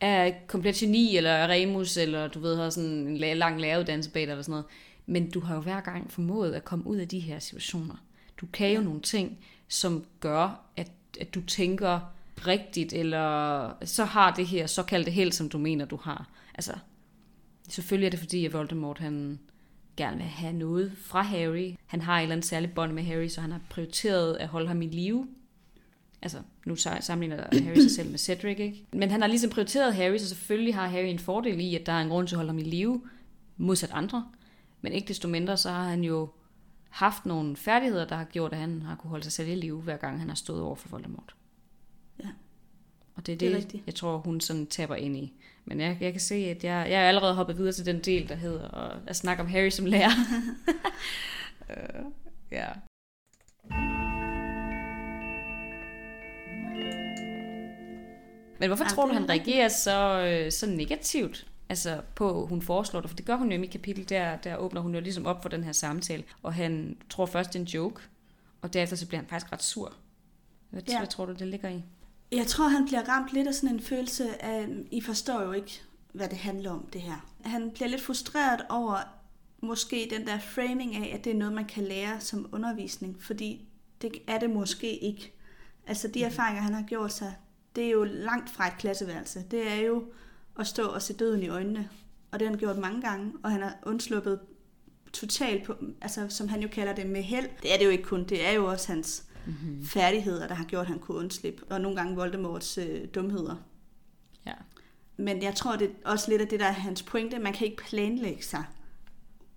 er 0.00 0.32
komplet 0.46 0.74
geni, 0.74 1.16
eller 1.16 1.30
er 1.30 1.48
remus, 1.48 1.96
eller 1.96 2.28
du 2.28 2.40
ved, 2.40 2.56
har 2.56 2.70
sådan 2.70 2.90
en 2.90 3.16
lang 3.16 3.60
læreruddannelse 3.60 4.10
bag 4.10 4.22
dig, 4.22 4.30
eller 4.30 4.42
sådan 4.42 4.52
noget. 4.52 4.66
Men 5.06 5.30
du 5.30 5.40
har 5.40 5.54
jo 5.54 5.60
hver 5.60 5.80
gang 5.80 6.12
formået 6.12 6.52
at 6.52 6.64
komme 6.64 6.86
ud 6.86 6.96
af 6.96 7.08
de 7.08 7.18
her 7.18 7.38
situationer. 7.38 7.94
Du 8.40 8.46
kan 8.52 8.72
jo 8.72 8.80
nogle 8.80 9.00
ting, 9.00 9.38
som 9.68 10.04
gør, 10.20 10.60
at, 10.76 10.90
at 11.20 11.34
du 11.34 11.40
tænker 11.40 12.00
rigtigt, 12.46 12.92
eller 12.92 13.72
så 13.84 14.04
har 14.04 14.34
det 14.34 14.46
her 14.46 14.66
såkaldte 14.66 15.10
held, 15.10 15.32
som 15.32 15.48
du 15.48 15.58
mener, 15.58 15.84
du 15.84 15.96
har. 15.96 16.28
Altså, 16.54 16.72
selvfølgelig 17.68 18.06
er 18.06 18.10
det 18.10 18.20
fordi, 18.20 18.46
at 18.46 18.52
Voldemort, 18.52 18.98
han 18.98 19.38
gerne 19.96 20.16
vil 20.16 20.26
have 20.26 20.52
noget 20.52 20.92
fra 20.96 21.22
Harry. 21.22 21.74
Han 21.86 22.00
har 22.00 22.18
et 22.18 22.22
eller 22.22 22.34
andet 22.34 22.46
særligt 22.46 22.74
bånd 22.74 22.92
med 22.92 23.02
Harry, 23.02 23.28
så 23.28 23.40
han 23.40 23.52
har 23.52 23.60
prioriteret 23.70 24.36
at 24.36 24.48
holde 24.48 24.68
ham 24.68 24.82
i 24.82 24.86
live. 24.86 25.28
Altså, 26.22 26.38
nu 26.66 26.76
sammenligner 26.76 27.62
Harry 27.64 27.80
sig 27.80 27.90
selv 27.90 28.10
med 28.10 28.18
Cedric, 28.18 28.58
ikke? 28.58 28.86
Men 28.92 29.10
han 29.10 29.20
har 29.20 29.28
ligesom 29.28 29.50
prioriteret 29.50 29.94
Harry, 29.94 30.18
så 30.18 30.28
selvfølgelig 30.28 30.74
har 30.74 30.86
Harry 30.86 31.04
en 31.04 31.18
fordel 31.18 31.60
i, 31.60 31.74
at 31.74 31.86
der 31.86 31.92
er 31.92 32.00
en 32.00 32.08
grund 32.08 32.28
til 32.28 32.34
at 32.34 32.36
holde 32.36 32.50
ham 32.50 32.58
i 32.58 32.62
live, 32.62 33.02
modsat 33.56 33.90
andre. 33.92 34.26
Men 34.80 34.92
ikke 34.92 35.08
desto 35.08 35.28
mindre, 35.28 35.56
så 35.56 35.70
har 35.70 35.84
han 35.84 36.04
jo 36.04 36.28
haft 36.88 37.26
nogle 37.26 37.56
færdigheder, 37.56 38.04
der 38.06 38.16
har 38.16 38.24
gjort, 38.24 38.52
at 38.52 38.58
han 38.58 38.82
har 38.82 38.94
kunne 38.94 39.10
holde 39.10 39.24
sig 39.24 39.32
selv 39.32 39.48
i 39.48 39.54
live, 39.54 39.82
hver 39.82 39.96
gang 39.96 40.18
han 40.18 40.28
har 40.28 40.36
stået 40.36 40.62
over 40.62 40.74
for 40.74 40.88
Voldemort. 40.88 41.34
Ja. 42.22 42.28
Og 43.14 43.26
det 43.26 43.32
er 43.32 43.36
det, 43.36 43.72
det 43.72 43.78
er 43.78 43.82
jeg 43.86 43.94
tror, 43.94 44.18
hun 44.18 44.40
sådan 44.40 44.66
taber 44.66 44.94
ind 44.94 45.16
i. 45.16 45.32
Men 45.64 45.80
jeg, 45.80 45.98
jeg 46.00 46.12
kan 46.12 46.20
se, 46.20 46.34
at 46.34 46.64
jeg, 46.64 46.86
jeg 46.90 47.02
er 47.02 47.08
allerede 47.08 47.34
hoppet 47.34 47.58
videre 47.58 47.72
til 47.72 47.86
den 47.86 48.00
del, 48.00 48.28
der 48.28 48.34
hedder 48.34 48.74
at, 48.74 48.98
at 49.06 49.16
snakke 49.16 49.42
om 49.42 49.48
Harry 49.48 49.70
som 49.70 49.86
lærer. 49.86 50.10
uh, 51.68 52.12
ja. 52.58 52.68
Men 58.60 58.68
hvorfor 58.68 58.84
ja, 58.84 58.90
tror 58.90 59.06
du, 59.06 59.12
han 59.12 59.28
reagerer 59.28 59.68
så, 59.68 60.26
øh, 60.26 60.52
så 60.52 60.66
negativt 60.66 61.46
altså 61.68 62.00
på, 62.14 62.46
hun 62.46 62.62
foreslår 62.62 63.00
det? 63.00 63.10
For 63.10 63.16
det 63.16 63.26
gør 63.26 63.36
hun 63.36 63.48
jo 63.48 63.54
i 63.54 63.60
mit 63.60 63.70
kapitel, 63.70 64.08
der, 64.08 64.36
der 64.36 64.56
åbner 64.56 64.80
hun 64.80 64.94
jo 64.94 65.00
ligesom 65.00 65.26
op 65.26 65.42
for 65.42 65.48
den 65.48 65.64
her 65.64 65.72
samtale, 65.72 66.24
og 66.42 66.54
han 66.54 66.96
tror 67.10 67.26
først, 67.26 67.52
det 67.52 67.58
er 67.58 67.60
en 67.60 67.66
joke, 67.66 68.02
og 68.62 68.72
derefter 68.72 68.96
så 68.96 69.06
bliver 69.06 69.20
han 69.20 69.28
faktisk 69.28 69.52
ret 69.52 69.62
sur. 69.62 69.94
Hvad, 70.70 70.82
ja. 70.88 70.98
hvad 70.98 71.08
tror 71.08 71.26
du, 71.26 71.32
det 71.32 71.46
ligger 71.46 71.68
i? 71.68 71.82
Jeg 72.32 72.46
tror, 72.46 72.68
han 72.68 72.84
bliver 72.86 73.08
ramt 73.08 73.32
lidt 73.32 73.48
af 73.48 73.54
sådan 73.54 73.74
en 73.74 73.82
følelse 73.82 74.44
af, 74.44 74.68
I 74.90 75.00
forstår 75.00 75.42
jo 75.42 75.52
ikke, 75.52 75.82
hvad 76.12 76.28
det 76.28 76.38
handler 76.38 76.70
om, 76.70 76.88
det 76.92 77.00
her. 77.00 77.26
Han 77.44 77.70
bliver 77.70 77.88
lidt 77.88 78.02
frustreret 78.02 78.60
over 78.68 78.98
måske 79.60 80.08
den 80.10 80.26
der 80.26 80.38
framing 80.38 80.96
af, 80.96 81.14
at 81.14 81.24
det 81.24 81.32
er 81.32 81.36
noget, 81.36 81.54
man 81.54 81.64
kan 81.64 81.84
lære 81.84 82.20
som 82.20 82.48
undervisning, 82.52 83.22
fordi 83.22 83.68
det 84.02 84.12
er 84.26 84.38
det 84.38 84.50
måske 84.50 84.98
ikke. 84.98 85.32
Altså 85.86 86.08
de 86.08 86.18
mhm. 86.18 86.26
erfaringer, 86.26 86.62
han 86.62 86.74
har 86.74 86.82
gjort 86.82 87.12
sig, 87.12 87.34
det 87.76 87.84
er 87.84 87.90
jo 87.90 88.04
langt 88.04 88.50
fra 88.50 88.66
et 88.66 88.78
klasseværelse. 88.78 89.44
Det 89.50 89.72
er 89.72 89.76
jo 89.76 90.04
at 90.58 90.66
stå 90.66 90.86
og 90.86 91.02
se 91.02 91.14
døden 91.14 91.42
i 91.42 91.48
øjnene. 91.48 91.88
Og 92.30 92.40
det 92.40 92.46
har 92.46 92.52
han 92.52 92.58
gjort 92.58 92.78
mange 92.78 93.00
gange, 93.00 93.32
og 93.42 93.50
han 93.50 93.62
har 93.62 93.76
undsluppet 93.82 94.40
totalt 95.12 95.64
på, 95.64 95.74
altså 96.00 96.26
som 96.28 96.48
han 96.48 96.62
jo 96.62 96.68
kalder 96.68 96.94
det, 96.94 97.06
med 97.06 97.22
held. 97.22 97.48
Det 97.62 97.74
er 97.74 97.78
det 97.78 97.84
jo 97.84 97.90
ikke 97.90 98.04
kun, 98.04 98.24
det 98.24 98.46
er 98.46 98.52
jo 98.52 98.66
også 98.66 98.92
hans 98.92 99.24
mm-hmm. 99.46 99.84
færdigheder, 99.86 100.48
der 100.48 100.54
har 100.54 100.64
gjort, 100.64 100.80
at 100.80 100.88
han 100.88 100.98
kunne 100.98 101.16
undslippe. 101.16 101.64
Og 101.70 101.80
nogle 101.80 101.96
gange 101.96 102.16
Voldemorts 102.16 102.78
øh, 102.78 103.08
dumheder. 103.14 103.56
Ja. 104.46 104.52
Men 105.16 105.42
jeg 105.42 105.54
tror, 105.54 105.76
det 105.76 105.90
er 106.04 106.10
også 106.10 106.30
lidt 106.30 106.42
af 106.42 106.48
det, 106.48 106.60
der 106.60 106.66
er 106.66 106.72
hans 106.72 107.02
pointe. 107.02 107.38
Man 107.38 107.52
kan 107.52 107.66
ikke 107.66 107.82
planlægge 107.82 108.44
sig 108.44 108.64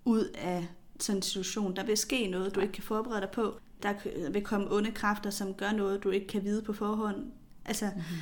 ud 0.04 0.24
af 0.34 0.66
sådan 1.00 1.18
en 1.18 1.22
situation. 1.22 1.76
Der 1.76 1.84
vil 1.84 1.96
ske 1.96 2.26
noget, 2.26 2.54
du 2.54 2.60
ikke 2.60 2.72
kan 2.72 2.82
forberede 2.82 3.20
dig 3.20 3.30
på. 3.30 3.58
Der 3.82 3.94
vil 4.30 4.42
komme 4.42 4.72
onde 4.72 4.92
kræfter, 4.92 5.30
som 5.30 5.54
gør 5.54 5.72
noget, 5.72 6.04
du 6.04 6.10
ikke 6.10 6.26
kan 6.26 6.44
vide 6.44 6.62
på 6.62 6.72
forhånd. 6.72 7.32
Altså, 7.64 7.84
mm-hmm. 7.84 8.16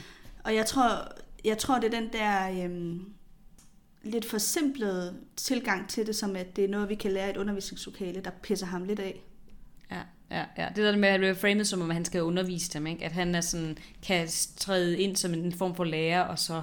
Og 0.44 0.54
jeg 0.54 0.66
tror, 0.66 1.08
jeg 1.44 1.58
tror, 1.58 1.78
det 1.78 1.94
er 1.94 2.00
den 2.00 2.12
der 2.12 2.64
øhm, 2.64 3.12
lidt 4.02 4.24
forsimplede 4.24 5.16
tilgang 5.36 5.88
til 5.88 6.06
det, 6.06 6.16
som 6.16 6.36
at 6.36 6.56
det 6.56 6.64
er 6.64 6.68
noget, 6.68 6.88
vi 6.88 6.94
kan 6.94 7.12
lære 7.12 7.26
i 7.26 7.30
et 7.30 7.36
undervisningslokale, 7.36 8.20
der 8.20 8.30
pisser 8.42 8.66
ham 8.66 8.84
lidt 8.84 9.00
af. 9.00 9.22
Ja, 9.90 10.00
ja, 10.30 10.44
ja. 10.58 10.68
Det 10.68 10.84
der 10.84 10.96
med 10.96 11.08
at 11.08 11.20
blive 11.20 11.34
framet 11.34 11.66
som, 11.66 11.82
om 11.82 11.90
han 11.90 12.04
skal 12.04 12.22
undervise 12.22 12.72
dem, 12.72 12.86
ikke? 12.86 13.04
at 13.04 13.12
han 13.12 13.34
er 13.34 13.40
sådan, 13.40 13.78
kan 14.02 14.28
træde 14.56 14.98
ind 14.98 15.16
som 15.16 15.34
en 15.34 15.52
form 15.52 15.74
for 15.74 15.84
lærer, 15.84 16.22
og 16.22 16.38
så 16.38 16.62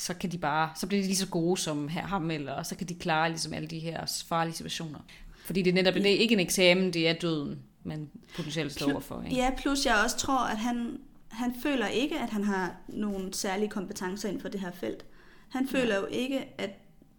så 0.00 0.14
kan 0.14 0.32
de 0.32 0.38
bare, 0.38 0.70
så 0.76 0.86
bliver 0.86 1.02
de 1.02 1.06
lige 1.06 1.16
så 1.16 1.26
gode 1.26 1.60
som 1.60 1.88
her, 1.88 2.02
ham, 2.02 2.30
eller, 2.30 2.52
og 2.52 2.66
så 2.66 2.76
kan 2.76 2.88
de 2.88 2.94
klare 2.94 3.28
ligesom 3.28 3.54
alle 3.54 3.68
de 3.68 3.78
her 3.78 4.22
farlige 4.28 4.54
situationer. 4.54 4.98
Fordi 5.44 5.62
det 5.62 5.70
er 5.70 5.74
netop 5.74 5.94
det 5.94 6.06
er 6.06 6.18
ikke 6.18 6.32
en 6.32 6.40
eksamen, 6.40 6.92
det 6.92 7.08
er 7.08 7.12
døden, 7.12 7.58
man 7.84 8.10
potentielt 8.36 8.72
står 8.72 8.92
overfor. 8.92 9.22
Ikke? 9.22 9.36
Ja, 9.36 9.50
plus 9.58 9.86
jeg 9.86 10.00
også 10.04 10.16
tror, 10.16 10.38
at 10.38 10.58
han, 10.58 10.98
han 11.30 11.54
føler 11.62 11.86
ikke, 11.86 12.18
at 12.18 12.30
han 12.30 12.44
har 12.44 12.76
nogle 12.88 13.34
særlige 13.34 13.68
kompetencer 13.68 14.28
inden 14.28 14.42
for 14.42 14.48
det 14.48 14.60
her 14.60 14.70
felt. 14.70 15.04
Han 15.48 15.68
føler 15.68 15.94
ja. 15.94 16.00
jo 16.00 16.06
ikke, 16.06 16.48
at 16.58 16.70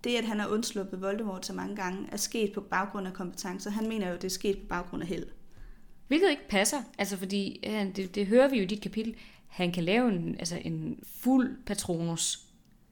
det, 0.03 0.15
at 0.15 0.25
han 0.25 0.39
har 0.39 0.47
undsluppet 0.47 1.01
Voldemort 1.01 1.45
så 1.45 1.53
mange 1.53 1.75
gange, 1.75 2.07
er 2.11 2.17
sket 2.17 2.53
på 2.53 2.61
baggrund 2.61 3.07
af 3.07 3.13
kompetencer. 3.13 3.71
Han 3.71 3.87
mener 3.87 4.09
jo, 4.09 4.15
det 4.15 4.23
er 4.23 4.29
sket 4.29 4.57
på 4.57 4.65
baggrund 4.69 5.03
af 5.03 5.09
held. 5.09 5.25
Hvilket 6.07 6.29
ikke 6.29 6.47
passer, 6.49 6.77
altså 6.97 7.17
fordi 7.17 7.63
han, 7.67 7.91
det, 7.91 8.15
det 8.15 8.27
hører 8.27 8.47
vi 8.47 8.57
jo 8.57 8.63
i 8.63 8.65
dit 8.65 8.81
kapitel, 8.81 9.15
han 9.47 9.71
kan 9.71 9.83
lave 9.83 10.09
en, 10.09 10.35
altså 10.39 10.59
en 10.61 11.03
fuld 11.03 11.57
patronus. 11.65 12.39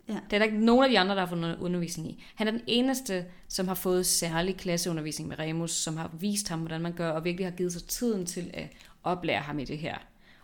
Ja. 0.07 0.13
Det 0.13 0.33
er 0.33 0.37
der 0.37 0.45
ikke 0.45 0.65
nogen 0.65 0.83
af 0.83 0.89
de 0.89 0.99
andre, 0.99 1.15
der 1.15 1.19
har 1.19 1.27
fået 1.27 1.57
undervisning 1.59 2.09
i. 2.09 2.23
Han 2.35 2.47
er 2.47 2.51
den 2.51 2.61
eneste, 2.67 3.25
som 3.47 3.67
har 3.67 3.75
fået 3.75 4.05
særlig 4.05 4.57
klasseundervisning 4.57 5.29
med 5.29 5.39
Remus, 5.39 5.71
som 5.71 5.97
har 5.97 6.11
vist 6.19 6.49
ham, 6.49 6.59
hvordan 6.59 6.81
man 6.81 6.93
gør, 6.93 7.09
og 7.11 7.25
virkelig 7.25 7.45
har 7.45 7.51
givet 7.51 7.73
sig 7.73 7.83
tiden 7.83 8.25
til 8.25 8.51
at 8.53 8.67
oplære 9.03 9.41
ham 9.41 9.59
i 9.59 9.65
det 9.65 9.77
her. 9.77 9.97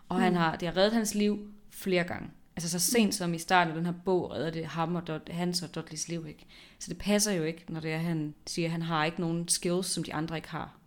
Og 0.10 0.18
mm. 0.18 0.24
han 0.24 0.36
har, 0.36 0.56
det 0.56 0.68
har 0.68 0.78
reddet 0.78 0.94
hans 0.94 1.16
liv 1.16 1.48
flere 1.70 2.04
gange. 2.04 2.30
Altså 2.56 2.70
så 2.70 2.80
sent 2.80 3.16
som 3.16 3.34
i 3.34 3.38
starten 3.38 3.72
af 3.72 3.76
den 3.76 3.86
her 3.86 3.94
bog 4.06 4.32
redder 4.32 4.52
det 4.52 4.66
ham 4.66 4.96
og 4.96 5.08
Dot, 5.08 5.30
hans 5.30 5.62
og 5.62 5.76
Dudleys 5.76 6.08
liv 6.08 6.26
ikke. 6.28 6.46
Så 6.80 6.90
det 6.90 6.98
passer 6.98 7.32
jo 7.32 7.44
ikke, 7.44 7.66
når 7.70 7.80
det 7.80 7.92
er, 7.94 7.98
han 7.98 8.34
siger, 8.48 8.68
at 8.68 8.72
han 8.72 8.82
har 8.82 9.06
ikke 9.06 9.22
nogen 9.22 9.48
skills, 9.48 9.88
som 9.88 10.04
de 10.04 10.14
andre 10.14 10.36
ikke 10.36 10.50
har. 10.50 10.78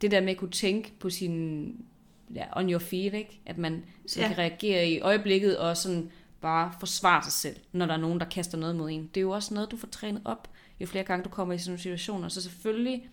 Det 0.00 0.10
der 0.10 0.20
med 0.20 0.30
at 0.30 0.36
kunne 0.36 0.50
tænke 0.50 0.92
på 1.00 1.10
sin 1.10 1.74
ja, 2.34 2.44
on 2.56 2.70
your 2.70 2.78
feet, 2.78 3.14
ikke? 3.14 3.40
at 3.46 3.58
man 3.58 3.84
så 4.06 4.20
Ja. 4.20 4.28
kan 4.28 4.38
reagere 4.38 4.88
i 4.88 5.00
øjeblikket 5.00 5.58
og 5.58 5.76
sådan 5.76 6.10
bare 6.40 6.72
forsvare 6.80 7.22
sig 7.22 7.32
selv, 7.32 7.56
når 7.72 7.86
der 7.86 7.92
er 7.94 7.98
nogen, 7.98 8.20
der 8.20 8.26
kaster 8.26 8.58
noget 8.58 8.76
mod 8.76 8.90
en. 8.90 9.10
Det 9.14 9.16
er 9.16 9.22
jo 9.22 9.30
også 9.30 9.54
noget, 9.54 9.70
du 9.70 9.76
får 9.76 9.88
trænet 9.88 10.22
op, 10.24 10.48
jo 10.80 10.86
flere 10.86 11.04
gange 11.04 11.24
du 11.24 11.28
kommer 11.28 11.54
i 11.54 11.58
sådan 11.58 11.70
nogle 11.70 11.82
situationer. 11.82 12.28
Så 12.28 12.42
selvfølgelig, 12.42 13.08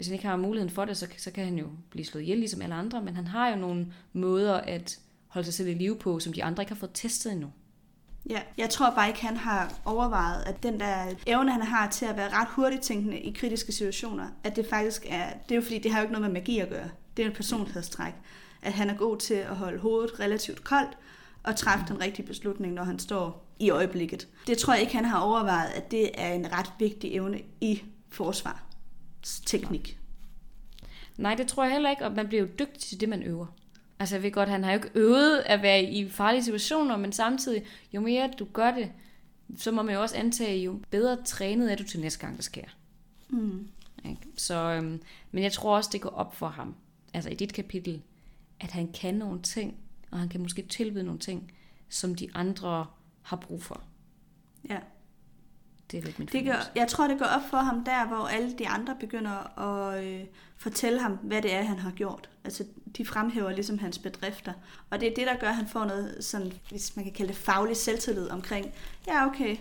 hvis 0.00 0.06
han 0.06 0.14
ikke 0.14 0.26
har 0.26 0.36
muligheden 0.36 0.74
for 0.74 0.84
det, 0.84 0.96
så, 0.96 1.06
så 1.16 1.30
kan 1.30 1.44
han 1.44 1.58
jo 1.58 1.66
blive 1.90 2.04
slået 2.04 2.22
ihjel 2.22 2.38
ligesom 2.38 2.62
alle 2.62 2.74
andre, 2.74 3.02
men 3.02 3.16
han 3.16 3.26
har 3.26 3.48
jo 3.48 3.56
nogle 3.56 3.92
måder 4.12 4.54
at 4.54 4.98
holde 5.26 5.46
sig 5.46 5.54
selv 5.54 5.68
i 5.68 5.74
live 5.74 5.96
på, 5.96 6.18
som 6.18 6.32
de 6.32 6.44
andre 6.44 6.62
ikke 6.62 6.72
har 6.72 6.78
fået 6.78 6.90
testet 6.94 7.32
endnu. 7.32 7.52
Ja, 8.30 8.40
jeg 8.58 8.70
tror 8.70 8.94
bare 8.94 9.08
ikke, 9.08 9.22
han 9.22 9.36
har 9.36 9.80
overvejet, 9.84 10.44
at 10.46 10.62
den 10.62 10.80
der 10.80 11.14
evne, 11.26 11.52
han 11.52 11.62
har 11.62 11.90
til 11.90 12.06
at 12.06 12.16
være 12.16 12.28
ret 12.32 12.48
hurtigt 12.48 12.82
tænkende 12.82 13.18
i 13.18 13.32
kritiske 13.32 13.72
situationer, 13.72 14.26
at 14.44 14.56
det 14.56 14.66
faktisk 14.66 15.06
er, 15.08 15.32
det 15.48 15.50
er 15.50 15.56
jo 15.56 15.62
fordi, 15.62 15.78
det 15.78 15.90
har 15.90 15.98
jo 15.98 16.02
ikke 16.02 16.12
noget 16.12 16.32
med 16.32 16.40
magi 16.40 16.58
at 16.58 16.68
gøre. 16.68 16.90
Det 17.16 17.22
er 17.22 17.26
en 17.26 17.30
et 17.30 17.36
personlighedstræk. 17.36 18.14
At 18.62 18.72
han 18.72 18.90
er 18.90 18.96
god 18.96 19.16
til 19.16 19.34
at 19.34 19.56
holde 19.56 19.78
hovedet 19.78 20.20
relativt 20.20 20.64
koldt, 20.64 20.98
og 21.42 21.56
træffe 21.56 21.84
den 21.88 22.00
rigtige 22.00 22.26
beslutning, 22.26 22.74
når 22.74 22.84
han 22.84 22.98
står 22.98 23.46
i 23.58 23.70
øjeblikket. 23.70 24.28
Det 24.46 24.58
tror 24.58 24.72
jeg 24.72 24.82
ikke, 24.82 24.94
han 24.94 25.04
har 25.04 25.20
overvejet, 25.20 25.70
at 25.70 25.90
det 25.90 26.10
er 26.14 26.32
en 26.32 26.52
ret 26.52 26.72
vigtig 26.78 27.14
evne 27.14 27.40
i 27.60 27.82
forsvar 28.08 28.69
forsvarsteknik. 29.20 29.98
Nej, 31.16 31.34
det 31.34 31.48
tror 31.48 31.64
jeg 31.64 31.72
heller 31.72 31.90
ikke, 31.90 32.04
og 32.04 32.12
man 32.12 32.28
bliver 32.28 32.42
jo 32.42 32.48
dygtig 32.58 32.80
til 32.80 33.00
det, 33.00 33.08
man 33.08 33.22
øver. 33.22 33.46
Altså 33.98 34.14
jeg 34.14 34.22
ved 34.22 34.32
godt, 34.32 34.48
han 34.48 34.64
har 34.64 34.72
jo 34.72 34.76
ikke 34.76 34.90
øvet 34.94 35.38
at 35.38 35.62
være 35.62 35.82
i 35.82 36.08
farlige 36.08 36.44
situationer, 36.44 36.96
men 36.96 37.12
samtidig, 37.12 37.64
jo 37.92 38.00
mere 38.00 38.30
du 38.38 38.44
gør 38.44 38.70
det, 38.70 38.92
så 39.56 39.72
må 39.72 39.82
man 39.82 39.94
jo 39.94 40.00
også 40.00 40.16
antage, 40.16 40.62
jo 40.62 40.80
bedre 40.90 41.24
trænet 41.24 41.72
er 41.72 41.76
du 41.76 41.84
til 41.84 42.00
næste 42.00 42.20
gang, 42.20 42.36
der 42.36 42.42
sker. 42.42 42.64
Mm. 43.28 43.68
Ikke? 44.04 44.20
Så, 44.36 44.54
øhm, 44.54 45.02
men 45.30 45.42
jeg 45.42 45.52
tror 45.52 45.76
også, 45.76 45.90
det 45.92 46.00
går 46.00 46.10
op 46.10 46.34
for 46.34 46.48
ham, 46.48 46.74
altså 47.14 47.30
i 47.30 47.34
dit 47.34 47.52
kapitel, 47.52 48.02
at 48.60 48.70
han 48.70 48.92
kan 48.92 49.14
nogle 49.14 49.42
ting, 49.42 49.76
og 50.10 50.18
han 50.18 50.28
kan 50.28 50.40
måske 50.40 50.62
tilbyde 50.62 51.04
nogle 51.04 51.20
ting, 51.20 51.52
som 51.88 52.14
de 52.14 52.28
andre 52.34 52.86
har 53.22 53.36
brug 53.36 53.62
for. 53.62 53.82
Ja. 54.68 54.78
Det 55.90 55.98
er 55.98 56.02
lidt 56.02 56.18
mit 56.18 56.32
Det 56.32 56.44
gør, 56.44 56.70
jeg 56.74 56.88
tror, 56.88 57.08
det 57.08 57.18
går 57.18 57.26
op 57.26 57.42
for 57.50 57.56
ham 57.56 57.84
der, 57.84 58.06
hvor 58.06 58.26
alle 58.26 58.52
de 58.58 58.68
andre 58.68 58.96
begynder 59.00 59.58
at 59.58 60.04
øh, 60.04 60.20
fortælle 60.56 61.00
ham, 61.00 61.12
hvad 61.22 61.42
det 61.42 61.54
er, 61.54 61.62
han 61.62 61.78
har 61.78 61.90
gjort. 61.90 62.28
Altså, 62.44 62.64
de 62.96 63.06
fremhæver 63.06 63.50
ligesom 63.50 63.78
hans 63.78 63.98
bedrifter. 63.98 64.52
Og 64.90 65.00
det 65.00 65.08
er 65.10 65.14
det, 65.14 65.26
der 65.26 65.36
gør, 65.36 65.48
at 65.48 65.56
han 65.56 65.68
får 65.68 65.84
noget, 65.84 66.24
sådan, 66.24 66.52
hvis 66.70 66.96
man 66.96 67.04
kan 67.04 67.14
kalde 67.14 67.28
det 67.28 67.36
faglig 67.36 67.76
selvtillid 67.76 68.30
omkring, 68.30 68.72
ja, 69.06 69.26
okay, 69.26 69.56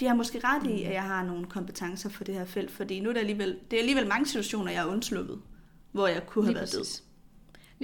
de 0.00 0.06
har 0.06 0.14
måske 0.14 0.40
ret 0.44 0.66
i, 0.66 0.82
at 0.82 0.92
jeg 0.92 1.02
har 1.02 1.24
nogle 1.24 1.46
kompetencer 1.46 2.08
for 2.08 2.24
det 2.24 2.34
her 2.34 2.44
felt, 2.44 2.70
fordi 2.70 3.00
nu 3.00 3.08
er 3.08 3.12
det 3.12 3.20
alligevel, 3.20 3.58
det 3.70 3.76
er 3.76 3.80
alligevel 3.80 4.08
mange 4.08 4.26
situationer, 4.26 4.72
jeg 4.72 4.82
er 4.82 4.86
undsluppet, 4.86 5.40
hvor 5.92 6.06
jeg 6.06 6.26
kunne 6.26 6.44
have 6.44 6.52
Lige 6.52 6.60
været 6.60 6.72
død. 6.72 7.00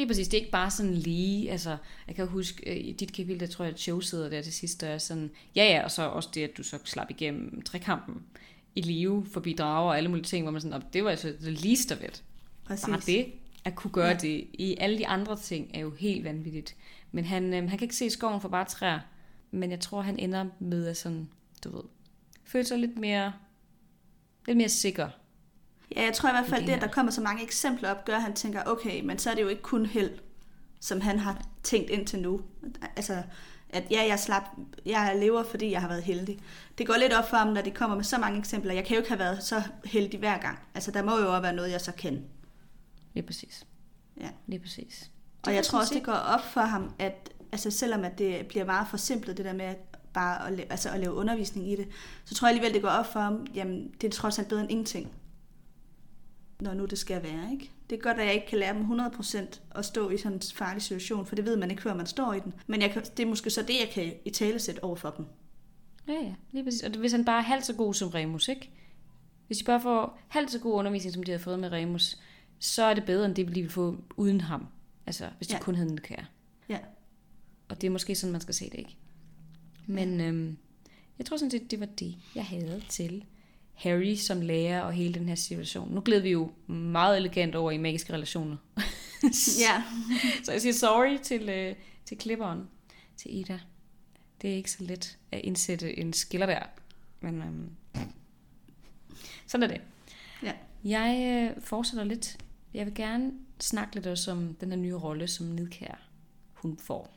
Lige 0.01 0.09
præcis, 0.09 0.29
det 0.29 0.35
er 0.37 0.41
ikke 0.41 0.51
bare 0.53 0.71
sådan 0.71 0.95
lige, 0.95 1.51
altså, 1.51 1.77
jeg 2.07 2.17
kan 2.17 2.27
huske, 2.27 2.71
øh, 2.71 2.89
i 2.89 2.93
dit 2.93 3.13
kapitel, 3.13 3.41
der 3.41 3.47
tror 3.47 3.65
jeg, 3.65 3.75
at 3.75 3.89
Joe 3.89 4.03
sidder 4.03 4.29
der 4.29 4.43
til 4.43 4.53
sidst, 4.53 4.83
og 4.83 4.89
er 4.89 4.99
sådan, 4.99 5.31
ja 5.57 5.65
ja, 5.65 5.85
og 5.85 5.91
så 5.91 6.03
også 6.03 6.29
det, 6.35 6.45
at 6.45 6.57
du 6.57 6.63
så 6.63 6.79
slap 6.85 7.11
igennem 7.11 7.63
trekampen 7.63 8.23
i 8.75 8.81
live 8.81 9.27
forbi 9.33 9.53
drager 9.53 9.91
og 9.91 9.97
alle 9.97 10.09
mulige 10.09 10.25
ting, 10.25 10.45
hvor 10.45 10.53
man 10.53 10.61
sådan, 10.61 10.81
"Nå, 10.81 10.87
det 10.93 11.05
var 11.05 11.11
altså 11.11 11.29
det 11.41 11.65
least 11.65 11.93
of 11.93 12.03
it. 12.03 12.23
Præcis. 12.65 12.87
Bare 12.87 13.01
det, 13.07 13.27
at 13.65 13.75
kunne 13.75 13.91
gøre 13.91 14.09
ja. 14.09 14.15
det 14.15 14.47
i 14.53 14.77
alle 14.81 14.99
de 14.99 15.07
andre 15.07 15.37
ting, 15.37 15.71
er 15.75 15.81
jo 15.81 15.91
helt 15.99 16.25
vanvittigt. 16.25 16.77
Men 17.13 17.25
han, 17.25 17.45
øh, 17.55 17.69
han 17.69 17.69
kan 17.69 17.83
ikke 17.83 17.97
se 17.97 18.11
skoven 18.11 18.41
for 18.41 18.49
bare 18.49 18.65
træer, 18.65 19.01
men 19.51 19.71
jeg 19.71 19.81
tror, 19.81 20.01
han 20.01 20.19
ender 20.19 20.47
med 20.59 20.87
at 20.87 20.97
sådan, 20.97 21.29
du 21.65 21.77
ved, 21.77 21.85
føle 22.45 22.65
sig 22.65 22.79
lidt 22.79 22.99
mere, 22.99 23.33
lidt 24.47 24.57
mere 24.57 24.69
sikker. 24.69 25.09
Ja, 25.97 26.03
jeg 26.05 26.15
tror 26.15 26.29
i 26.29 26.33
hvert 26.33 26.47
fald, 26.47 26.61
Det 26.61 26.69
det, 26.69 26.75
at 26.75 26.81
der 26.81 26.89
kommer 26.89 27.13
så 27.13 27.21
mange 27.21 27.43
eksempler 27.43 27.91
op, 27.91 28.05
gør, 28.05 28.17
at 28.17 28.23
han 28.23 28.35
tænker, 28.35 28.63
okay, 28.67 29.01
men 29.05 29.19
så 29.19 29.31
er 29.31 29.35
det 29.35 29.43
jo 29.43 29.49
ikke 29.49 29.63
kun 29.63 29.87
held, 29.87 30.11
som 30.81 31.01
han 31.01 31.19
har 31.19 31.43
tænkt 31.63 31.91
indtil 31.91 32.19
nu. 32.19 32.41
Altså, 32.97 33.23
at 33.71 33.85
ja, 33.91 34.07
jeg 34.09 34.19
slap, 34.19 34.43
jeg 34.87 35.17
lever, 35.21 35.43
fordi 35.43 35.71
jeg 35.71 35.81
har 35.81 35.89
været 35.89 36.03
heldig. 36.03 36.39
Det 36.79 36.87
går 36.87 36.97
lidt 36.97 37.13
op 37.13 37.29
for 37.29 37.37
ham, 37.37 37.49
når 37.49 37.63
de 37.63 37.71
kommer 37.71 37.97
med 37.97 38.05
så 38.05 38.19
mange 38.19 38.39
eksempler. 38.39 38.75
Jeg 38.75 38.85
kan 38.85 38.95
jo 38.95 39.01
ikke 39.01 39.11
have 39.11 39.19
været 39.19 39.43
så 39.43 39.63
heldig 39.85 40.19
hver 40.19 40.39
gang. 40.39 40.59
Altså, 40.75 40.91
der 40.91 41.03
må 41.03 41.19
jo 41.19 41.29
også 41.31 41.41
være 41.41 41.53
noget, 41.53 41.71
jeg 41.71 41.81
så 41.81 41.93
kan. 41.93 42.25
Lige 43.15 43.27
præcis. 43.27 43.67
Ja. 44.21 44.29
Lige 44.47 44.61
præcis. 44.61 45.11
Og 45.47 45.55
jeg 45.55 45.65
tror 45.65 45.79
også, 45.79 45.95
det 45.95 46.05
går 46.05 46.13
op 46.13 46.45
for 46.45 46.61
ham, 46.61 46.95
at 46.99 47.31
altså, 47.53 47.71
selvom 47.71 48.05
at 48.05 48.19
det 48.19 48.47
bliver 48.47 48.65
meget 48.65 48.89
forsimplet, 48.89 49.37
det 49.37 49.45
der 49.45 49.53
med 49.53 49.65
at 49.65 49.79
bare 50.13 50.47
at, 50.47 50.53
lave, 50.53 50.71
altså, 50.71 50.91
at 50.91 51.01
lave 51.01 51.15
undervisning 51.15 51.73
i 51.73 51.77
det, 51.77 51.89
så 52.25 52.35
tror 52.35 52.49
jeg 52.49 52.55
alligevel, 52.55 52.75
det 52.75 52.83
går 52.83 52.89
op 52.89 53.13
for 53.13 53.21
ham, 53.21 53.47
jamen, 53.55 53.91
det 54.01 54.07
er 54.07 54.11
trods 54.11 54.39
alt 54.39 54.49
bedre 54.49 54.63
end 54.63 54.71
ingenting. 54.71 55.13
Når 56.61 56.75
nu 56.75 56.85
det 56.85 56.99
skal 56.99 57.23
være, 57.23 57.53
ikke? 57.53 57.71
Det 57.91 57.99
er 57.99 58.03
godt, 58.03 58.19
at 58.19 58.27
jeg 58.27 58.35
ikke 58.35 58.47
kan 58.47 58.59
lære 58.59 58.75
dem 58.75 59.01
100% 59.01 59.61
at 59.75 59.85
stå 59.85 60.11
i 60.11 60.17
sådan 60.19 60.33
en 60.37 60.43
farlig 60.55 60.83
situation, 60.83 61.27
for 61.27 61.35
det 61.35 61.45
ved 61.45 61.57
man 61.57 61.71
ikke, 61.71 61.83
før 61.83 61.95
man 61.95 62.07
står 62.07 62.33
i 62.33 62.41
den. 62.41 62.55
Men 62.67 62.83
jeg 62.83 62.91
kan, 62.91 63.03
det 63.03 63.23
er 63.23 63.27
måske 63.27 63.51
så 63.51 63.63
det, 63.63 63.75
jeg 63.81 63.89
kan 63.93 64.13
i 64.25 64.31
talesæt 64.31 64.79
over 64.79 64.97
for 64.97 65.11
dem. 65.11 65.27
Ja, 66.09 66.13
ja, 66.13 66.35
lige 66.53 66.65
præcis. 66.65 66.83
Og 66.83 66.91
hvis 66.91 67.13
han 67.13 67.25
bare 67.25 67.39
er 67.39 67.43
halvt 67.43 67.67
så 67.67 67.75
god 67.75 67.95
som 67.95 68.09
Remus, 68.09 68.49
ikke? 68.49 68.71
Hvis 69.47 69.59
de 69.59 69.65
bare 69.65 69.81
får 69.81 70.19
halvt 70.29 70.51
så 70.51 70.59
god 70.59 70.73
undervisning, 70.75 71.15
som 71.15 71.23
de 71.23 71.31
har 71.33 71.39
fået 71.39 71.59
med 71.59 71.73
Remus, 71.73 72.17
så 72.59 72.83
er 72.85 72.95
det 72.95 73.05
bedre, 73.05 73.27
end 73.27 73.35
det, 73.35 73.49
de 73.55 73.61
vil 73.63 73.71
få 73.71 73.97
uden 74.17 74.41
ham. 74.41 74.67
Altså, 75.07 75.29
hvis 75.37 75.49
de 75.49 75.53
Ja. 75.55 75.59
ja. 75.59 75.63
kun 75.63 75.75
havde 75.75 75.91
en 75.91 76.01
kære. 76.01 76.25
Ja. 76.69 76.79
Og 77.69 77.81
det 77.81 77.87
er 77.87 77.91
måske 77.91 78.15
sådan, 78.15 78.33
man 78.33 78.41
skal 78.41 78.55
se 78.55 78.65
det, 78.65 78.79
ikke? 78.79 78.97
Men 79.87 80.21
øhm, 80.21 80.57
jeg 81.19 81.27
tror 81.27 81.37
sådan 81.37 81.51
set, 81.51 81.71
det 81.71 81.81
var 81.81 81.87
det, 81.87 82.15
jeg 82.35 82.45
havde 82.45 82.83
til 82.89 83.25
Harry 83.81 84.15
som 84.15 84.41
lærer 84.41 84.81
og 84.81 84.93
hele 84.93 85.15
den 85.15 85.29
her 85.29 85.35
situation. 85.35 85.95
Nu 85.95 86.01
gled 86.01 86.21
vi 86.21 86.31
jo 86.31 86.53
meget 86.67 87.17
elegant 87.17 87.55
over 87.55 87.71
i 87.71 87.79
magiske 87.79 88.13
relationer. 88.13 88.57
Ja. 89.61 89.83
Så 90.45 90.53
jeg 90.53 90.61
siger 90.61 90.73
sorry 90.73 91.19
til, 91.23 91.49
øh, 91.49 91.75
til 92.05 92.19
klipperen, 92.19 92.69
til 93.17 93.39
Ida. 93.39 93.61
Det 94.43 94.51
er 94.51 94.55
ikke 94.55 94.71
så 94.71 94.85
let 94.85 95.19
at 95.33 95.41
indsætte 95.45 95.99
en 95.99 96.13
skiller 96.13 96.47
der. 96.47 96.63
Men 97.21 97.43
øhm, 97.43 97.71
sådan 99.47 99.71
er 99.71 99.75
det. 99.75 99.81
Ja. 100.43 100.53
Jeg 100.85 101.43
øh, 101.57 101.63
fortsætter 101.63 102.05
lidt. 102.05 102.37
Jeg 102.75 102.87
vil 102.87 102.95
gerne 102.95 103.33
snakke 103.61 103.95
lidt 103.95 104.07
også 104.07 104.31
om 104.31 104.55
den 104.55 104.69
her 104.69 104.77
nye 104.77 104.95
rolle, 104.95 105.29
som 105.29 105.47
Nidkær 105.47 106.09
hun 106.53 106.79
får. 106.79 107.15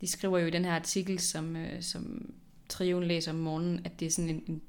De 0.00 0.06
skriver 0.06 0.38
jo 0.38 0.46
i 0.46 0.50
den 0.50 0.64
her 0.64 0.74
artikel, 0.74 1.18
som, 1.18 1.56
øh, 1.56 1.82
som 1.82 2.34
Trion 2.68 3.04
læser 3.04 3.32
om 3.32 3.38
morgenen, 3.38 3.80
at 3.84 4.00
det 4.00 4.06
er 4.06 4.10
sådan 4.10 4.30
en, 4.30 4.42
en, 4.46 4.62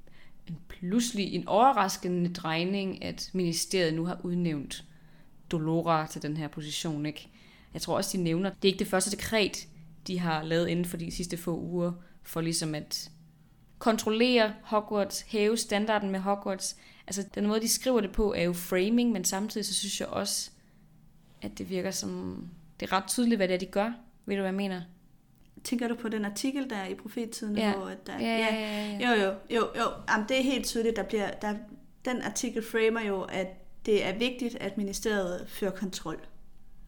en 0.52 0.58
pludselig, 0.68 1.34
en 1.34 1.48
overraskende 1.48 2.34
drejning, 2.34 3.04
at 3.04 3.30
ministeriet 3.34 3.94
nu 3.94 4.06
har 4.06 4.22
udnævnt 4.24 4.84
Dolora 5.52 6.08
til 6.08 6.22
den 6.22 6.38
her 6.38 6.48
position. 6.48 7.06
Ikke? 7.06 7.30
Jeg 7.74 7.82
tror 7.82 7.96
også, 7.96 8.18
de 8.18 8.24
nævner, 8.24 8.50
det 8.50 8.68
er 8.68 8.74
ikke 8.74 8.80
det 8.80 8.88
første 8.88 9.12
dekret, 9.12 9.68
de 10.08 10.20
har 10.20 10.44
lavet 10.44 10.68
inden 10.68 10.86
for 10.86 10.98
de 10.98 11.12
sidste 11.12 11.38
få 11.38 11.60
uger, 11.60 11.92
for 12.24 12.42
ligesom 12.42 12.76
at 12.76 13.12
kontrollere 13.80 14.54
Hogwarts, 14.64 15.22
hæve 15.22 15.58
standarden 15.58 16.10
med 16.10 16.20
Hogwarts. 16.20 16.78
Altså 17.08 17.26
den 17.36 17.48
måde, 17.48 17.62
de 17.62 17.68
skriver 17.68 18.02
det 18.02 18.12
på, 18.12 18.34
er 18.34 18.44
jo 18.44 18.54
framing, 18.54 19.12
men 19.12 19.26
samtidig 19.26 19.66
så 19.66 19.74
synes 19.74 20.00
jeg 20.00 20.08
også, 20.08 20.52
at 21.42 21.58
det 21.58 21.70
virker 21.70 21.92
som, 21.92 22.44
det 22.80 22.92
er 22.92 22.94
ret 22.94 23.08
tydeligt, 23.08 23.40
hvad 23.40 23.48
det 23.48 23.54
er, 23.54 23.60
de 23.60 23.66
gør. 23.66 23.92
Ved 24.26 24.36
du, 24.36 24.42
hvad 24.42 24.52
jeg 24.52 24.56
mener? 24.56 24.82
Tænker 25.64 25.88
du 25.88 25.96
på 25.96 26.10
den 26.10 26.26
artikel, 26.26 26.70
der 26.70 26.76
er 26.76 26.88
i 26.88 26.96
profettiden, 26.96 27.58
Ja. 27.58 27.74
hvor 27.76 27.86
at 27.86 28.08
der, 28.08 28.20
Ja, 28.20 28.38
ja, 28.38 28.56
ja, 28.56 28.98
ja. 29.00 29.10
Jo, 29.10 29.24
jo, 29.24 29.32
jo, 29.50 29.68
jo. 29.78 29.92
Jamen, 30.10 30.26
det 30.30 30.40
er 30.40 30.44
helt 30.44 30.66
tydeligt, 30.66 30.96
der 30.96 31.04
bliver, 31.04 31.32
der, 31.32 31.56
den 32.06 32.22
artikel 32.22 32.64
framer 32.72 33.02
jo, 33.02 33.22
at 33.22 33.48
det 33.86 34.06
er 34.06 34.18
vigtigt, 34.18 34.56
at 34.56 34.78
ministeriet 34.78 35.46
fører 35.50 35.72
kontrol. 35.72 36.20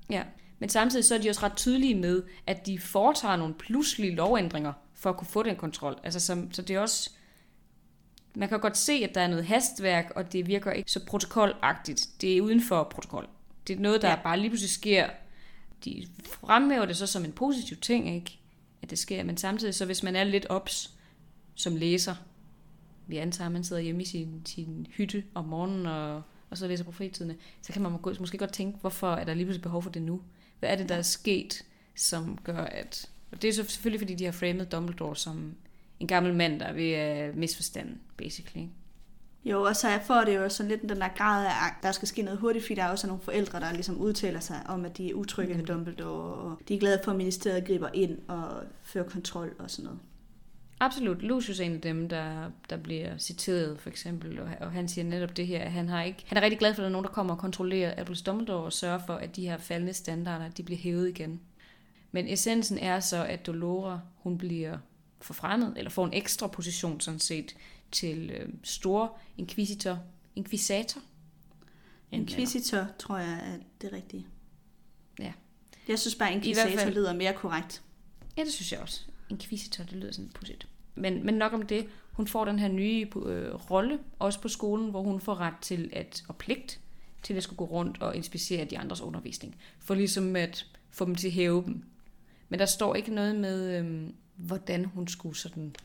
Ja, 0.09 0.23
men 0.59 0.69
samtidig 0.69 1.05
så 1.05 1.15
er 1.15 1.19
de 1.19 1.29
også 1.29 1.43
ret 1.43 1.55
tydelige 1.55 1.95
med, 1.95 2.23
at 2.47 2.65
de 2.65 2.79
foretager 2.79 3.35
nogle 3.35 3.53
pludselige 3.53 4.15
lovændringer 4.15 4.73
for 4.93 5.09
at 5.09 5.17
kunne 5.17 5.27
få 5.27 5.43
den 5.43 5.55
kontrol. 5.55 5.99
Altså, 6.03 6.19
så, 6.19 6.45
så 6.51 6.61
det 6.61 6.75
er 6.75 6.79
også... 6.79 7.09
Man 8.35 8.49
kan 8.49 8.59
godt 8.59 8.77
se, 8.77 8.93
at 8.93 9.15
der 9.15 9.21
er 9.21 9.27
noget 9.27 9.45
hastværk, 9.45 10.11
og 10.15 10.33
det 10.33 10.47
virker 10.47 10.71
ikke 10.71 10.91
så 10.91 11.05
protokolagtigt. 11.05 12.07
Det 12.21 12.37
er 12.37 12.41
uden 12.41 12.61
for 12.61 12.83
protokol. 12.83 13.27
Det 13.67 13.75
er 13.75 13.79
noget, 13.79 14.01
der 14.01 14.07
Ja. 14.07 14.13
ja. 14.15 14.21
bare 14.23 14.39
lige 14.39 14.49
pludselig 14.49 14.69
sker. 14.69 15.09
De 15.85 16.07
fremhæver 16.45 16.85
det 16.85 16.97
så 16.97 17.07
som 17.07 17.25
en 17.25 17.31
positiv 17.31 17.77
ting, 17.77 18.15
ikke? 18.15 18.39
At 18.83 18.89
det 18.89 18.99
sker. 18.99 19.23
Men 19.23 19.37
samtidig, 19.37 19.75
så 19.75 19.85
hvis 19.85 20.03
man 20.03 20.15
er 20.15 20.23
lidt 20.23 20.45
ops 20.49 20.91
som 21.55 21.75
læser, 21.75 22.15
vi 23.07 23.17
antager, 23.17 23.45
at 23.45 23.51
man 23.51 23.63
sidder 23.63 23.81
hjemme 23.81 24.01
i 24.01 24.05
sin, 24.05 24.41
sin 24.45 24.87
hytte 24.89 25.23
om 25.33 25.45
morgenen 25.45 25.85
og, 25.85 26.21
og 26.49 26.57
så 26.57 26.67
læser 26.67 26.83
profetiderne, 26.83 27.35
så 27.61 27.73
kan 27.73 27.81
man 27.81 27.99
måske 28.19 28.37
godt 28.37 28.53
tænke, 28.53 28.79
hvorfor 28.79 29.13
er 29.13 29.23
der 29.23 29.33
lige 29.33 29.45
pludselig 29.45 29.63
behov 29.63 29.83
for 29.83 29.89
det 29.89 30.01
nu? 30.01 30.21
Hvad 30.59 30.69
er 30.69 30.75
det, 30.75 30.89
der 30.89 30.95
er 30.95 31.01
sket, 31.01 31.65
som 31.95 32.37
gør, 32.43 32.57
at... 32.57 33.09
Og 33.31 33.41
det 33.41 33.47
er 33.47 33.53
så 33.53 33.63
selvfølgelig, 33.63 33.99
fordi 33.99 34.15
de 34.15 34.25
har 34.25 34.31
framet 34.31 34.71
Dumbledore 34.71 35.15
som 35.15 35.55
en 35.99 36.07
gammel 36.07 36.33
mand, 36.33 36.59
der 36.59 36.65
er 36.65 36.73
ved 36.73 36.91
at 36.91 37.35
misforstande, 37.35 37.97
basically. 38.17 38.67
Jo, 39.45 39.63
og 39.63 39.75
så 39.75 39.99
får 40.03 40.23
det 40.23 40.35
jo 40.35 40.49
sådan 40.49 40.69
lidt 40.69 40.81
den 40.81 41.01
der 41.01 41.07
grad 41.17 41.45
af, 41.45 41.67
at 41.67 41.73
der 41.83 41.91
skal 41.91 42.07
ske 42.07 42.21
noget 42.21 42.39
hurtigt, 42.39 42.65
fordi 42.65 42.75
der 42.75 42.83
er 42.83 42.91
også 42.91 43.07
nogle 43.07 43.23
forældre, 43.23 43.59
der 43.59 43.73
ligesom 43.73 43.97
udtaler 43.97 44.39
sig 44.39 44.61
om, 44.65 44.85
at 44.85 44.97
de 44.97 45.09
er 45.09 45.13
utrygge 45.13 45.53
mm. 45.53 45.59
ved 45.59 45.65
Dumbledore, 45.65 46.33
og 46.33 46.59
de 46.67 46.75
er 46.75 46.79
glade 46.79 46.99
for, 47.03 47.11
at 47.11 47.17
ministeriet 47.17 47.65
griber 47.65 47.89
ind 47.93 48.17
og 48.27 48.63
fører 48.83 49.09
kontrol 49.09 49.55
og 49.59 49.71
sådan 49.71 49.85
noget. 49.85 49.99
Absolut. 50.79 51.21
Lucius 51.21 51.59
er 51.59 51.63
en 51.63 51.75
af 51.75 51.81
dem, 51.81 52.09
der, 52.09 52.51
der 52.69 52.77
bliver 52.77 53.17
citeret, 53.17 53.79
for 53.79 53.89
eksempel, 53.89 54.39
og, 54.39 54.49
og 54.61 54.71
han 54.71 54.87
siger 54.87 55.05
netop 55.05 55.37
det 55.37 55.47
her, 55.47 55.59
at 55.59 55.71
han, 55.71 55.89
har 55.89 56.03
ikke, 56.03 56.23
han 56.27 56.37
er 56.37 56.41
rigtig 56.41 56.59
glad 56.59 56.73
for, 56.73 56.81
at 56.81 56.83
der 56.83 56.89
er 56.89 56.91
nogen, 56.91 57.05
der 57.05 57.11
kommer 57.11 57.33
og 57.33 57.39
kontrollerer 57.39 57.91
Albus 57.91 58.21
Dumbledore 58.21 58.63
og 58.63 58.73
sørger 58.73 58.99
for, 59.05 59.13
at 59.13 59.35
de 59.35 59.47
her 59.47 59.57
faldende 59.57 59.93
standarder, 59.93 60.49
de 60.49 60.63
bliver 60.63 60.79
hævet 60.79 61.09
igen. 61.09 61.39
Men 62.11 62.27
essensen 62.27 62.77
er 62.77 62.99
så, 62.99 63.25
at 63.25 63.45
Dolora, 63.45 63.99
hun 64.15 64.37
bliver 64.37 64.77
forfremmet, 65.21 65.73
eller 65.77 65.91
får 65.91 66.05
en 66.05 66.13
ekstra 66.13 66.47
position 66.47 66.99
sådan 66.99 67.19
set, 67.19 67.55
til 67.93 68.29
øh, 68.29 68.49
stor 68.63 69.17
inquisitor. 69.37 69.99
Inquisitor? 70.35 71.01
Inquisitor, 72.11 72.87
tror 72.99 73.17
jeg 73.17 73.33
er 73.33 73.57
det 73.81 73.93
rigtige. 73.93 74.27
Ja. 75.19 75.33
Jeg 75.87 75.99
synes 75.99 76.15
bare, 76.15 76.33
inquisitor 76.33 76.79
fald... 76.79 76.93
lyder 76.93 77.13
mere 77.13 77.33
korrekt. 77.33 77.81
Ja, 78.37 78.43
det 78.43 78.53
synes 78.53 78.71
jeg 78.71 78.79
også. 78.79 79.01
Inquisitor, 79.29 79.83
det 79.83 79.93
lyder 79.93 80.11
sådan 80.11 80.29
pudsigt. 80.29 80.67
Men, 80.95 81.25
men 81.25 81.33
nok 81.35 81.53
om 81.53 81.61
det. 81.61 81.87
Hun 82.11 82.27
får 82.27 82.45
den 82.45 82.59
her 82.59 82.67
nye 82.67 83.07
øh, 83.25 83.53
rolle, 83.53 83.99
også 84.19 84.41
på 84.41 84.47
skolen, 84.47 84.89
hvor 84.89 85.01
hun 85.01 85.21
får 85.21 85.35
ret 85.35 85.53
til 85.61 85.89
at, 85.93 86.23
og 86.27 86.35
pligt 86.35 86.79
til 87.23 87.33
at 87.33 87.43
skulle 87.43 87.57
gå 87.57 87.65
rundt 87.65 88.01
og 88.01 88.15
inspicere 88.15 88.65
de 88.65 88.77
andres 88.77 89.01
undervisning. 89.01 89.55
For 89.79 89.95
ligesom 89.95 90.35
at 90.35 90.67
få 90.91 91.05
dem 91.05 91.15
til 91.15 91.27
at 91.27 91.33
hæve 91.33 91.63
dem. 91.65 91.83
Men 92.49 92.59
der 92.59 92.65
står 92.65 92.95
ikke 92.95 93.13
noget 93.13 93.35
med, 93.35 93.79
øh, 93.79 94.09
hvordan 94.35 94.85
hun 94.85 95.07
skulle 95.07 95.35
sådan 95.35 95.75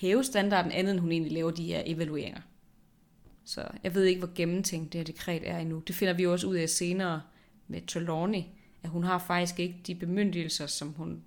hæve 0.00 0.24
standarden, 0.24 0.72
andet 0.72 0.92
end 0.92 1.00
hun 1.00 1.12
egentlig 1.12 1.32
laver 1.32 1.50
de 1.50 1.66
her 1.66 1.82
evalueringer. 1.86 2.40
Så 3.44 3.68
jeg 3.84 3.94
ved 3.94 4.04
ikke, 4.04 4.18
hvor 4.18 4.30
gennemtænkt 4.34 4.92
det 4.92 4.98
her 4.98 5.04
dekret 5.04 5.48
er 5.48 5.58
endnu. 5.58 5.78
Det 5.78 5.94
finder 5.94 6.14
vi 6.14 6.26
også 6.26 6.46
ud 6.46 6.54
af 6.54 6.68
senere 6.68 7.22
med 7.68 7.86
Trelawney, 7.86 8.42
at 8.82 8.90
hun 8.90 9.04
har 9.04 9.18
faktisk 9.18 9.58
ikke 9.58 9.80
de 9.86 9.94
bemyndigelser, 9.94 10.66
som 10.66 10.92
hun 10.92 11.22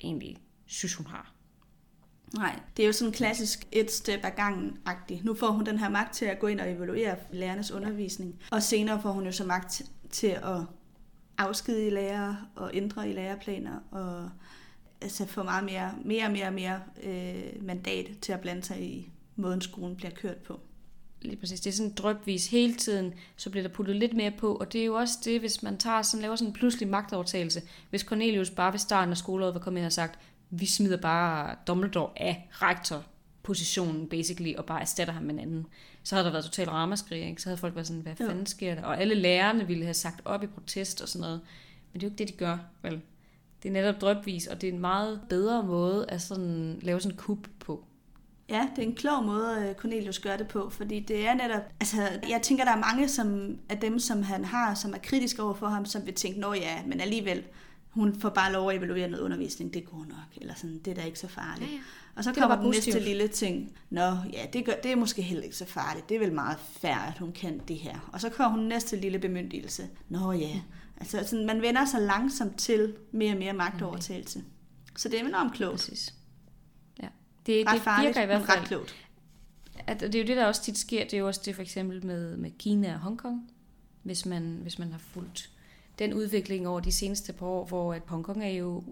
egentlig 0.00 0.36
synes, 0.66 0.94
hun 0.94 1.06
har. 1.06 1.32
Nej, 2.34 2.60
det 2.76 2.82
er 2.82 2.86
jo 2.86 2.92
sådan 2.92 3.12
klassisk 3.12 3.66
et 3.72 3.90
step 3.90 4.20
ad 4.24 4.30
gangen 4.30 4.78
-agtigt. 4.88 5.24
Nu 5.24 5.34
får 5.34 5.50
hun 5.50 5.66
den 5.66 5.78
her 5.78 5.88
magt 5.88 6.14
til 6.14 6.24
at 6.24 6.38
gå 6.38 6.46
ind 6.46 6.60
og 6.60 6.72
evaluere 6.72 7.16
lærernes 7.32 7.70
undervisning, 7.70 8.40
og 8.50 8.62
senere 8.62 9.02
får 9.02 9.12
hun 9.12 9.24
jo 9.24 9.32
så 9.32 9.44
magt 9.44 9.82
til 10.10 10.26
at 10.26 10.60
afskedige 11.38 11.90
lærere 11.90 12.36
og 12.54 12.70
ændre 12.74 13.10
i 13.10 13.12
læreplaner 13.12 13.80
og 13.90 14.30
altså 15.00 15.26
få 15.26 15.42
meget 15.42 15.64
mere, 15.64 15.94
mere 16.04 16.24
og 16.24 16.32
mere, 16.32 16.50
mere 16.50 16.80
øh, 17.02 17.64
mandat 17.64 18.06
til 18.22 18.32
at 18.32 18.40
blande 18.40 18.62
sig 18.62 18.82
i 18.82 19.10
måden, 19.36 19.60
skolen 19.60 19.96
bliver 19.96 20.10
kørt 20.10 20.36
på. 20.36 20.60
Lige 21.22 21.36
præcis. 21.36 21.60
Det 21.60 21.70
er 21.70 21.74
sådan 21.74 21.92
drøbvis 21.92 22.50
hele 22.50 22.74
tiden, 22.74 23.14
så 23.36 23.50
bliver 23.50 23.68
der 23.68 23.74
puttet 23.74 23.96
lidt 23.96 24.14
mere 24.14 24.30
på, 24.30 24.54
og 24.54 24.72
det 24.72 24.80
er 24.80 24.84
jo 24.84 24.94
også 24.94 25.14
det, 25.24 25.40
hvis 25.40 25.62
man 25.62 25.78
tager 25.78 26.02
sådan, 26.02 26.22
laver 26.22 26.36
sådan 26.36 26.48
en 26.48 26.52
pludselig 26.52 26.88
magtovertagelse. 26.88 27.62
Hvis 27.90 28.00
Cornelius 28.00 28.50
bare 28.50 28.72
ved 28.72 28.78
starten 28.78 29.10
af 29.10 29.16
skoleåret 29.16 29.54
var 29.54 29.60
kommet 29.60 29.80
ind 29.80 29.86
og 29.86 29.92
sagt, 29.92 30.18
vi 30.50 30.66
smider 30.66 30.96
bare 30.96 31.56
Dumbledore 31.66 32.10
af 32.16 32.48
rektorpositionen, 32.50 34.08
basically, 34.08 34.54
og 34.54 34.64
bare 34.64 34.80
erstatter 34.80 35.14
ham 35.14 35.22
med 35.22 35.34
en 35.34 35.40
anden. 35.40 35.66
Så 36.02 36.14
havde 36.14 36.24
der 36.24 36.32
været 36.32 36.44
totalt 36.44 36.68
ramaskrig, 36.68 37.28
ikke? 37.28 37.42
Så 37.42 37.48
havde 37.48 37.58
folk 37.58 37.74
været 37.74 37.86
sådan, 37.86 38.02
hvad 38.02 38.16
fanden 38.16 38.46
sker 38.46 38.74
der? 38.74 38.82
Og 38.82 39.00
alle 39.00 39.14
lærerne 39.14 39.66
ville 39.66 39.84
have 39.84 39.94
sagt 39.94 40.20
op 40.24 40.42
i 40.42 40.46
protest 40.46 41.02
og 41.02 41.08
sådan 41.08 41.20
noget. 41.20 41.40
Men 41.92 42.00
det 42.00 42.06
er 42.06 42.10
jo 42.10 42.12
ikke 42.12 42.18
det, 42.18 42.28
de 42.28 42.38
gør, 42.38 42.58
vel? 42.82 43.00
Det 43.62 43.68
er 43.68 43.72
netop 43.72 44.00
drøbvis, 44.00 44.46
og 44.46 44.60
det 44.60 44.68
er 44.68 44.72
en 44.72 44.80
meget 44.80 45.20
bedre 45.28 45.62
måde 45.62 46.06
at 46.08 46.22
sådan, 46.22 46.78
lave 46.82 47.00
sådan 47.00 47.14
en 47.14 47.18
kub 47.18 47.46
på. 47.60 47.84
Ja, 48.48 48.68
det 48.76 48.82
er 48.82 48.86
en 48.86 48.94
klog 48.94 49.24
måde, 49.24 49.74
Cornelius 49.78 50.18
gør 50.18 50.36
det 50.36 50.48
på, 50.48 50.70
fordi 50.70 51.00
det 51.00 51.26
er 51.26 51.34
netop, 51.34 51.62
altså 51.80 51.96
jeg 52.28 52.42
tænker, 52.42 52.64
der 52.64 52.72
er 52.72 52.80
mange 52.80 53.08
som, 53.08 53.58
af 53.68 53.78
dem, 53.78 53.98
som 53.98 54.22
han 54.22 54.44
har, 54.44 54.74
som 54.74 54.94
er 54.94 54.98
kritiske 54.98 55.42
over 55.42 55.54
for 55.54 55.66
ham, 55.66 55.84
som 55.84 56.06
vil 56.06 56.14
tænke, 56.14 56.40
nå 56.40 56.54
ja, 56.54 56.82
men 56.86 57.00
alligevel, 57.00 57.44
hun 57.90 58.20
får 58.20 58.28
bare 58.28 58.52
lov 58.52 58.70
at 58.70 58.76
evaluere 58.76 59.08
noget 59.08 59.24
undervisning, 59.24 59.74
det 59.74 59.84
går 59.84 60.04
nok, 60.08 60.40
eller 60.40 60.54
sådan, 60.54 60.78
det 60.78 60.90
er 60.90 60.94
da 60.94 61.02
ikke 61.02 61.18
så 61.18 61.28
farligt. 61.28 61.70
Ja, 61.70 61.74
ja. 61.74 61.80
Og 62.16 62.24
så 62.24 62.30
det 62.30 62.38
kommer 62.38 62.56
den 62.56 62.70
næste 62.70 63.00
lille 63.00 63.28
ting, 63.28 63.72
nå 63.90 64.16
ja, 64.32 64.46
det, 64.52 64.64
gør, 64.64 64.72
det 64.82 64.92
er 64.92 64.96
måske 64.96 65.22
heller 65.22 65.44
ikke 65.44 65.56
så 65.56 65.66
farligt, 65.66 66.08
det 66.08 66.14
er 66.14 66.18
vel 66.18 66.32
meget 66.32 66.58
færdigt, 66.58 67.14
at 67.14 67.18
hun 67.18 67.32
kan 67.32 67.60
det 67.68 67.76
her. 67.76 68.10
Og 68.12 68.20
så 68.20 68.28
kommer 68.28 68.58
hun 68.58 68.68
næste 68.68 68.96
lille 68.96 69.18
bemyndigelse, 69.18 69.88
nå 70.08 70.32
ja, 70.32 70.60
Altså 70.96 71.24
sådan, 71.26 71.46
man 71.46 71.62
vender 71.62 71.84
sig 71.84 72.00
langsomt 72.00 72.58
til 72.58 72.96
mere 73.12 73.32
og 73.32 73.38
mere 73.38 73.52
magtovertagelse. 73.52 74.38
Okay. 74.38 74.46
Så 74.96 75.08
det 75.08 75.20
er 75.20 75.26
enormt 75.26 75.54
klogt. 75.54 75.72
Præcis. 75.72 76.14
Ja. 77.02 77.08
Det, 77.46 77.66
ret 77.66 77.74
det 77.74 77.82
farligt, 77.82 78.08
virker 78.08 78.22
i 78.22 78.26
hvert 78.26 78.46
fald. 78.46 78.58
ret 78.58 78.66
klogt. 78.66 78.94
At, 79.86 80.00
det 80.00 80.14
er 80.14 80.18
jo 80.18 80.26
det, 80.26 80.36
der 80.36 80.46
også 80.46 80.62
tit 80.62 80.78
sker. 80.78 81.04
Det 81.04 81.14
er 81.14 81.18
jo 81.18 81.26
også 81.26 81.40
det 81.44 81.54
for 81.54 81.62
eksempel 81.62 82.06
med, 82.06 82.36
med 82.36 82.50
Kina 82.58 82.94
og 82.94 83.00
Hongkong. 83.00 83.50
Hvis 84.02 84.26
man, 84.26 84.58
hvis 84.62 84.78
man 84.78 84.92
har 84.92 84.98
fulgt 84.98 85.50
den 85.98 86.14
udvikling 86.14 86.68
over 86.68 86.80
de 86.80 86.92
seneste 86.92 87.32
par 87.32 87.46
år, 87.46 87.64
hvor 87.64 87.94
at 87.94 88.02
Hongkong 88.06 88.44
er 88.44 88.48
jo 88.48 88.84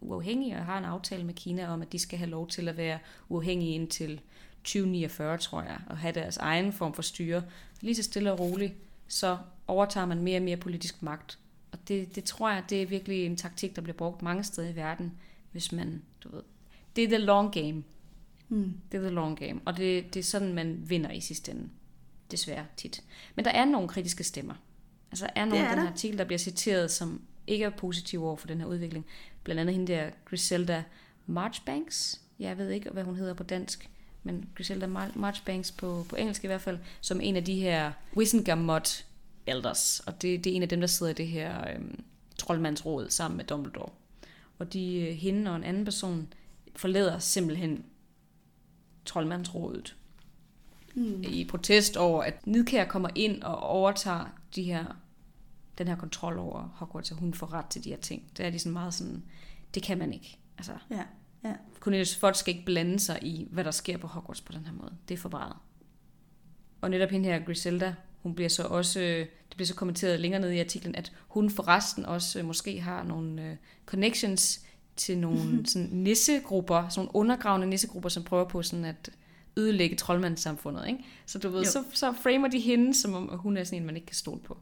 uafhængig 0.00 0.56
og 0.56 0.64
har 0.64 0.78
en 0.78 0.84
aftale 0.84 1.24
med 1.24 1.34
Kina 1.34 1.68
om, 1.68 1.82
at 1.82 1.92
de 1.92 1.98
skal 1.98 2.18
have 2.18 2.30
lov 2.30 2.48
til 2.48 2.68
at 2.68 2.76
være 2.76 2.98
uafhængige 3.28 3.74
indtil 3.74 4.20
2049, 4.64 5.38
tror 5.38 5.62
jeg, 5.62 5.78
og 5.86 5.98
have 5.98 6.12
deres 6.12 6.36
egen 6.36 6.72
form 6.72 6.94
for 6.94 7.02
styre. 7.02 7.42
Lige 7.80 7.94
så 7.94 8.02
stille 8.02 8.32
og 8.32 8.40
roligt, 8.40 8.72
så 9.08 9.38
overtager 9.66 10.06
man 10.06 10.22
mere 10.22 10.38
og 10.38 10.42
mere 10.42 10.56
politisk 10.56 11.02
magt. 11.02 11.38
Og 11.72 11.78
det, 11.88 12.14
det 12.14 12.24
tror 12.24 12.50
jeg, 12.50 12.64
det 12.70 12.82
er 12.82 12.86
virkelig 12.86 13.26
en 13.26 13.36
taktik, 13.36 13.76
der 13.76 13.82
bliver 13.82 13.96
brugt 13.96 14.22
mange 14.22 14.44
steder 14.44 14.68
i 14.68 14.76
verden, 14.76 15.12
hvis 15.52 15.72
man, 15.72 16.02
du 16.20 16.36
ved, 16.36 16.42
det 16.96 17.04
er 17.04 17.08
the 17.08 17.18
long 17.18 17.52
game. 17.52 17.82
Mm. 18.48 18.72
Det 18.92 18.98
er 18.98 19.02
the 19.02 19.14
long 19.14 19.38
game, 19.38 19.60
og 19.64 19.76
det, 19.76 20.14
det 20.14 20.20
er 20.20 20.24
sådan, 20.24 20.54
man 20.54 20.82
vinder 20.86 21.10
i 21.10 21.20
sidste 21.20 21.52
ende. 21.52 21.68
Desværre 22.30 22.66
tit. 22.76 23.04
Men 23.34 23.44
der 23.44 23.50
er 23.50 23.64
nogle 23.64 23.88
kritiske 23.88 24.24
stemmer. 24.24 24.54
Altså 25.10 25.30
er 25.34 25.44
nogle 25.44 25.68
af 25.68 25.76
den 25.76 25.84
her 25.84 25.90
artikel, 25.90 26.18
der 26.18 26.24
bliver 26.24 26.38
citeret, 26.38 26.90
som 26.90 27.22
ikke 27.46 27.64
er 27.64 27.70
positive 27.70 28.26
over 28.26 28.36
for 28.36 28.46
den 28.46 28.60
her 28.60 28.66
udvikling. 28.66 29.06
Blandt 29.42 29.60
andet 29.60 29.74
hende 29.74 29.92
der 29.92 30.10
Griselda 30.24 30.84
Marchbanks. 31.26 32.20
Jeg 32.38 32.58
ved 32.58 32.70
ikke, 32.70 32.90
hvad 32.90 33.02
hun 33.02 33.16
hedder 33.16 33.34
på 33.34 33.42
dansk, 33.42 33.90
men 34.22 34.48
Griselda 34.54 34.86
Marchbanks 35.14 35.72
på, 35.72 36.06
på 36.08 36.16
engelsk 36.16 36.44
i 36.44 36.46
hvert 36.46 36.60
fald, 36.60 36.78
som 37.00 37.20
en 37.20 37.36
af 37.36 37.44
de 37.44 37.54
her 37.54 37.92
Wissengamot 38.16 39.05
Elders, 39.46 40.00
og 40.00 40.22
det, 40.22 40.44
det 40.44 40.52
er 40.52 40.56
en 40.56 40.62
af 40.62 40.68
dem, 40.68 40.80
der 40.80 40.86
sidder 40.86 41.12
i 41.12 41.14
det 41.14 41.26
her 41.28 41.74
øhm, 41.74 42.04
troldmandsråd 42.38 43.10
sammen 43.10 43.36
med 43.36 43.44
Dumbledore. 43.44 43.90
Og 44.58 44.72
de, 44.72 45.00
øh, 45.00 45.14
hende 45.14 45.50
og 45.50 45.56
en 45.56 45.64
anden 45.64 45.84
person 45.84 46.32
forlader 46.76 47.18
simpelthen 47.18 47.84
troldmandsrådet 49.04 49.96
mm. 50.94 51.22
i 51.22 51.44
protest 51.44 51.96
over, 51.96 52.22
at 52.22 52.46
Nidkær 52.46 52.84
kommer 52.84 53.08
ind 53.14 53.42
og 53.42 53.58
overtager 53.58 54.24
de 54.54 54.62
her, 54.62 54.84
den 55.78 55.88
her 55.88 55.96
kontrol 55.96 56.38
over 56.38 56.68
Hogwarts, 56.74 57.10
og 57.10 57.16
hun 57.16 57.34
får 57.34 57.52
ret 57.52 57.66
til 57.66 57.84
de 57.84 57.90
her 57.90 57.96
ting. 57.96 58.30
Det 58.36 58.46
er 58.46 58.50
de 58.50 58.58
sådan 58.58 58.72
meget 58.72 58.94
sådan, 58.94 59.22
det 59.74 59.82
kan 59.82 59.98
man 59.98 60.12
ikke. 60.12 60.38
Altså, 60.58 60.72
ja, 60.90 61.02
ja. 61.44 61.54
Cornelius 61.80 62.16
Fudge 62.16 62.34
skal 62.34 62.54
ikke 62.54 62.66
blande 62.66 63.00
sig 63.00 63.18
i, 63.22 63.48
hvad 63.50 63.64
der 63.64 63.70
sker 63.70 63.96
på 63.96 64.06
Hogwarts 64.06 64.40
på 64.40 64.52
den 64.52 64.64
her 64.64 64.72
måde. 64.72 64.92
Det 65.08 65.14
er 65.14 65.18
for 65.18 65.28
meget. 65.28 65.56
Og 66.80 66.90
netop 66.90 67.10
hende 67.10 67.28
her, 67.28 67.44
Griselda, 67.44 67.94
hun 68.26 68.34
bliver 68.34 68.48
så 68.48 68.62
også, 68.62 69.00
øh, 69.00 69.18
det 69.18 69.56
bliver 69.56 69.66
så 69.66 69.74
kommenteret 69.74 70.20
længere 70.20 70.40
ned 70.40 70.50
i 70.50 70.60
artiklen, 70.60 70.94
at 70.94 71.12
hun 71.28 71.50
forresten 71.50 72.06
også 72.06 72.38
øh, 72.38 72.44
måske 72.44 72.80
har 72.80 73.02
nogle 73.02 73.42
øh, 73.42 73.56
connections 73.86 74.64
til 74.96 75.18
nogle 75.18 75.66
sådan 75.66 75.88
nissegrupper, 75.92 76.88
sådan 76.88 77.00
nogle 77.00 77.14
undergravende 77.14 77.66
nissegrupper, 77.66 78.08
som 78.08 78.24
prøver 78.24 78.44
på 78.44 78.62
sådan 78.62 78.84
at 78.84 79.10
ødelægge 79.56 79.96
troldmandssamfundet. 79.96 80.88
Ikke? 80.88 81.04
Så 81.26 81.38
du 81.38 81.48
ved, 81.48 81.64
så, 81.64 81.84
så 81.92 82.12
framer 82.12 82.48
de 82.48 82.58
hende, 82.60 82.94
som 82.94 83.14
om 83.14 83.38
hun 83.38 83.56
er 83.56 83.64
sådan 83.64 83.82
en, 83.82 83.86
man 83.86 83.96
ikke 83.96 84.06
kan 84.06 84.16
stole 84.16 84.40
på. 84.40 84.58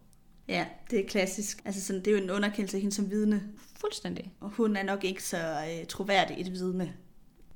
Ja, 0.48 0.66
det 0.90 1.00
er 1.00 1.08
klassisk. 1.08 1.62
Altså 1.64 1.84
sådan, 1.84 2.00
det 2.04 2.06
er 2.06 2.16
jo 2.18 2.24
en 2.24 2.30
underkendelse 2.30 2.76
af 2.76 2.80
hende 2.80 2.94
som 2.94 3.10
vidne. 3.10 3.42
Fuldstændig. 3.80 4.32
Og 4.40 4.50
hun 4.50 4.76
er 4.76 4.82
nok 4.82 5.04
ikke 5.04 5.22
så 5.22 5.38
øh, 5.38 5.86
troværdig 5.86 6.40
et 6.40 6.52
vidne 6.52 6.94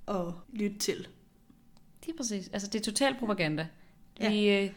at 0.08 0.24
lytte 0.52 0.78
til. 0.78 1.08
Det 2.04 2.12
er 2.12 2.16
præcis. 2.16 2.50
Altså, 2.52 2.68
det 2.68 2.78
er 2.78 2.82
total 2.82 3.16
propaganda. 3.18 3.66
Ja. 4.20 4.30
Vi, 4.30 4.50
øh, 4.50 4.70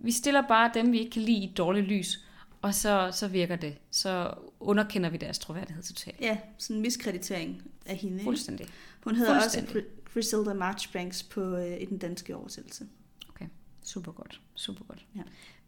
vi 0.00 0.10
stiller 0.12 0.42
bare 0.48 0.70
dem, 0.74 0.92
vi 0.92 0.98
ikke 0.98 1.10
kan 1.10 1.22
lide 1.22 1.38
i 1.38 1.50
et 1.50 1.56
dårligt 1.56 1.86
lys, 1.86 2.24
og 2.62 2.74
så, 2.74 3.10
så 3.12 3.28
virker 3.28 3.56
det. 3.56 3.76
Så 3.90 4.34
underkender 4.60 5.10
vi 5.10 5.16
deres 5.16 5.38
troværdighed 5.38 5.82
totalt. 5.82 6.20
Ja, 6.20 6.38
sådan 6.58 6.76
en 6.76 6.82
miskreditering 6.82 7.62
af 7.86 7.96
hende. 7.96 8.22
Fuldstændig. 8.22 8.66
Hun 9.04 9.16
hedder 9.16 9.40
Fuldstændig. 9.40 9.76
også 9.76 9.88
Griselda 10.14 10.54
Marchbanks 10.54 11.22
på 11.22 11.56
øh, 11.56 11.80
i 11.80 11.84
den 11.84 11.98
danske 11.98 12.36
oversættelse. 12.36 12.86
Okay, 13.28 13.46
super 13.82 14.12
godt. 14.12 14.40
Super 14.54 14.84
godt. 14.84 15.06
Ja. 15.16 15.20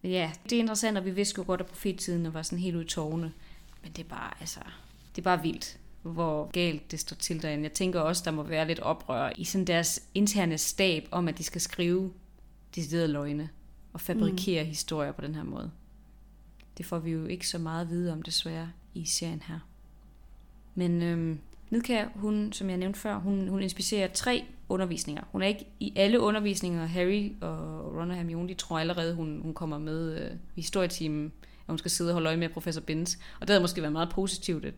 Men 0.03 0.12
ja, 0.12 0.33
det 0.45 0.53
er 0.53 0.61
interessant, 0.61 0.99
og 0.99 1.05
vi 1.05 1.11
vidste 1.11 1.38
jo 1.38 1.45
godt, 1.47 1.61
at 1.61 1.66
profettiden 1.66 2.35
var 2.35 2.42
sådan 2.42 2.59
helt 2.59 2.77
ud 2.77 2.85
i 2.85 2.88
tårne. 2.88 3.33
Men 3.83 3.92
det 3.92 4.05
er 4.05 4.09
bare, 4.09 4.31
altså, 4.40 4.61
det 5.16 5.23
er 5.23 5.25
bare 5.25 5.42
vildt. 5.42 5.79
hvor 6.03 6.51
galt 6.51 6.90
det 6.90 7.01
står 7.01 7.16
til 7.16 7.42
derinde. 7.42 7.62
Jeg 7.64 7.73
tænker 7.73 8.01
også, 8.01 8.23
der 8.25 8.31
må 8.31 8.42
være 8.42 8.66
lidt 8.66 8.81
oprør 8.81 9.33
i 9.37 9.45
sådan 9.45 9.64
deres 9.64 10.03
interne 10.14 10.59
stab 10.59 11.09
om, 11.11 11.29
at 11.29 11.38
de 11.38 11.45
skal 11.45 11.61
skrive 11.61 12.12
deciderede 12.75 13.09
løgne 13.09 13.49
og 13.92 14.00
fabrikere 14.00 14.62
mm. 14.62 14.68
historier 14.68 15.12
på 15.12 15.20
den 15.20 15.35
her 15.35 15.42
måde. 15.42 15.70
Det 16.78 16.87
får 16.87 16.98
vi 16.98 17.11
jo 17.11 17.26
ikke 17.26 17.48
så 17.48 17.59
meget 17.59 17.83
at 17.83 17.90
vide 17.90 18.12
om 18.12 18.22
desværre 18.22 18.70
i 18.94 19.05
serien 19.05 19.42
her. 19.46 19.59
Men 20.74 21.02
øhm, 21.02 21.38
Nidkær, 21.72 22.09
hun, 22.14 22.52
som 22.52 22.70
jeg 22.70 22.78
nævnte 22.78 22.98
før, 22.98 23.18
hun, 23.18 23.48
hun 23.48 23.62
inspicerer 23.62 24.09
tre 24.09 24.44
undervisninger. 24.68 25.22
Hun 25.33 25.42
er 25.42 25.46
ikke 25.46 25.66
i 25.81 25.92
alle 25.96 26.20
undervisninger. 26.20 26.87
Harry 26.87 27.33
og 27.40 27.94
Ron 27.96 28.11
og 28.11 28.16
Hermione, 28.16 28.48
de 28.48 28.55
tror 28.55 28.78
allerede, 28.78 29.14
hun, 29.14 29.40
hun 29.42 29.55
kommer 29.55 29.78
med 29.78 30.20
øh, 30.20 30.31
i 30.57 30.61
historietimen, 30.61 31.33
at 31.42 31.66
hun 31.68 31.78
skal 31.78 31.90
sidde 31.90 32.11
og 32.11 32.12
holde 32.12 32.28
øje 32.28 32.37
med 32.37 32.48
professor 32.48 32.81
Binns. 32.81 33.18
Og 33.35 33.40
det 33.40 33.50
havde 33.50 33.61
måske 33.61 33.83
været 33.83 33.92
meget 33.92 34.11
positivt, 34.11 34.64
at 34.64 34.74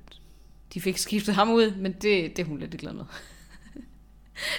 de 0.74 0.80
fik 0.80 0.98
skiftet 0.98 1.34
ham 1.34 1.50
ud, 1.50 1.74
men 1.76 1.92
det, 1.92 2.36
det 2.36 2.38
er 2.38 2.44
hun 2.44 2.58
lidt 2.58 2.78
glad 2.78 2.92
med. 2.92 3.04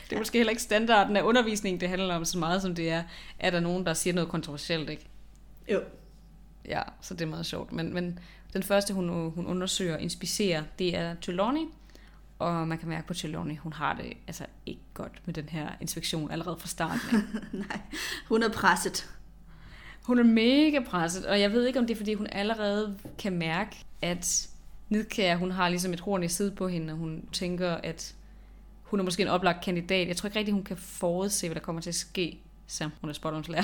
Det 0.10 0.16
er 0.16 0.20
måske 0.20 0.38
heller 0.38 0.52
ikke 0.52 0.62
standarden 0.62 1.18
af 1.18 1.22
undervisningen, 1.22 1.82
det 1.82 1.90
handler 1.90 2.16
om 2.16 2.26
så 2.26 2.38
meget, 2.38 2.62
som 2.62 2.76
det 2.76 2.90
er, 2.90 3.04
er 3.40 3.50
der 3.50 3.60
nogen, 3.60 3.86
der 3.86 3.94
siger 3.94 4.14
noget 4.14 4.30
kontroversielt, 4.30 4.90
ikke? 4.90 5.08
Jo. 5.72 5.82
Ja, 6.66 6.82
så 7.02 7.14
det 7.14 7.22
er 7.22 7.30
meget 7.30 7.46
sjovt. 7.46 7.72
Men, 7.72 7.94
men 7.94 8.20
den 8.54 8.64
første, 8.64 8.94
hun, 8.94 9.10
hun 9.10 9.46
undersøger 9.46 9.94
og 9.96 10.02
inspicerer, 10.02 10.64
det 10.80 10.96
er 10.96 11.16
Trelawney, 11.22 11.66
og 12.40 12.68
man 12.68 12.78
kan 12.78 12.90
mærke 12.90 13.08
på 13.08 13.14
Trelawney, 13.14 13.58
hun 13.58 13.74
har 13.74 13.94
det 13.94 14.14
altså 14.28 14.46
ikke 14.66 14.82
godt 14.94 15.22
med 15.26 15.34
den 15.34 15.50
her 15.50 15.70
inspektion 15.82 16.32
allerede 16.32 16.58
fra 16.60 16.68
starten. 16.68 17.30
Nej, 17.68 17.80
hun 18.28 18.44
er 18.44 18.50
presset. 18.50 19.10
Hun 20.04 20.20
er 20.20 20.24
mega 20.24 20.80
presset, 20.80 21.26
og 21.26 21.40
jeg 21.40 21.52
ved 21.52 21.66
ikke, 21.66 21.80
om 21.80 21.88
det 21.88 21.94
er, 21.94 21.98
fordi 21.98 22.14
hun 22.14 22.28
allerede 22.32 22.98
kan 23.18 23.34
mærke, 23.34 23.86
at 24.02 24.50
Nidkær, 24.90 25.36
hun 25.36 25.52
har 25.52 25.70
ligesom 25.70 25.94
et 25.94 26.00
horn 26.00 26.24
i 26.24 26.28
side 26.28 26.52
på 26.52 26.68
hende, 26.68 26.94
og 26.94 26.98
hun 26.98 27.30
tænker, 27.32 27.72
at 27.72 28.16
hun 28.86 29.00
er 29.00 29.04
måske 29.04 29.24
en 29.24 29.28
oplagt 29.28 29.64
kandidat. 29.64 30.08
Jeg 30.08 30.18
tror 30.18 30.28
ikke 30.28 30.40
rigtig, 30.40 30.54
hun 30.54 30.64
kan 30.64 30.78
forudse, 30.78 31.48
hvad 31.48 31.56
der 31.56 31.62
kommer 31.62 31.82
til 31.82 31.90
at 31.90 31.96
ske, 31.96 32.40
så 32.68 32.90
hun 33.02 33.10
er 33.10 33.14
spotonslærer. 33.14 33.64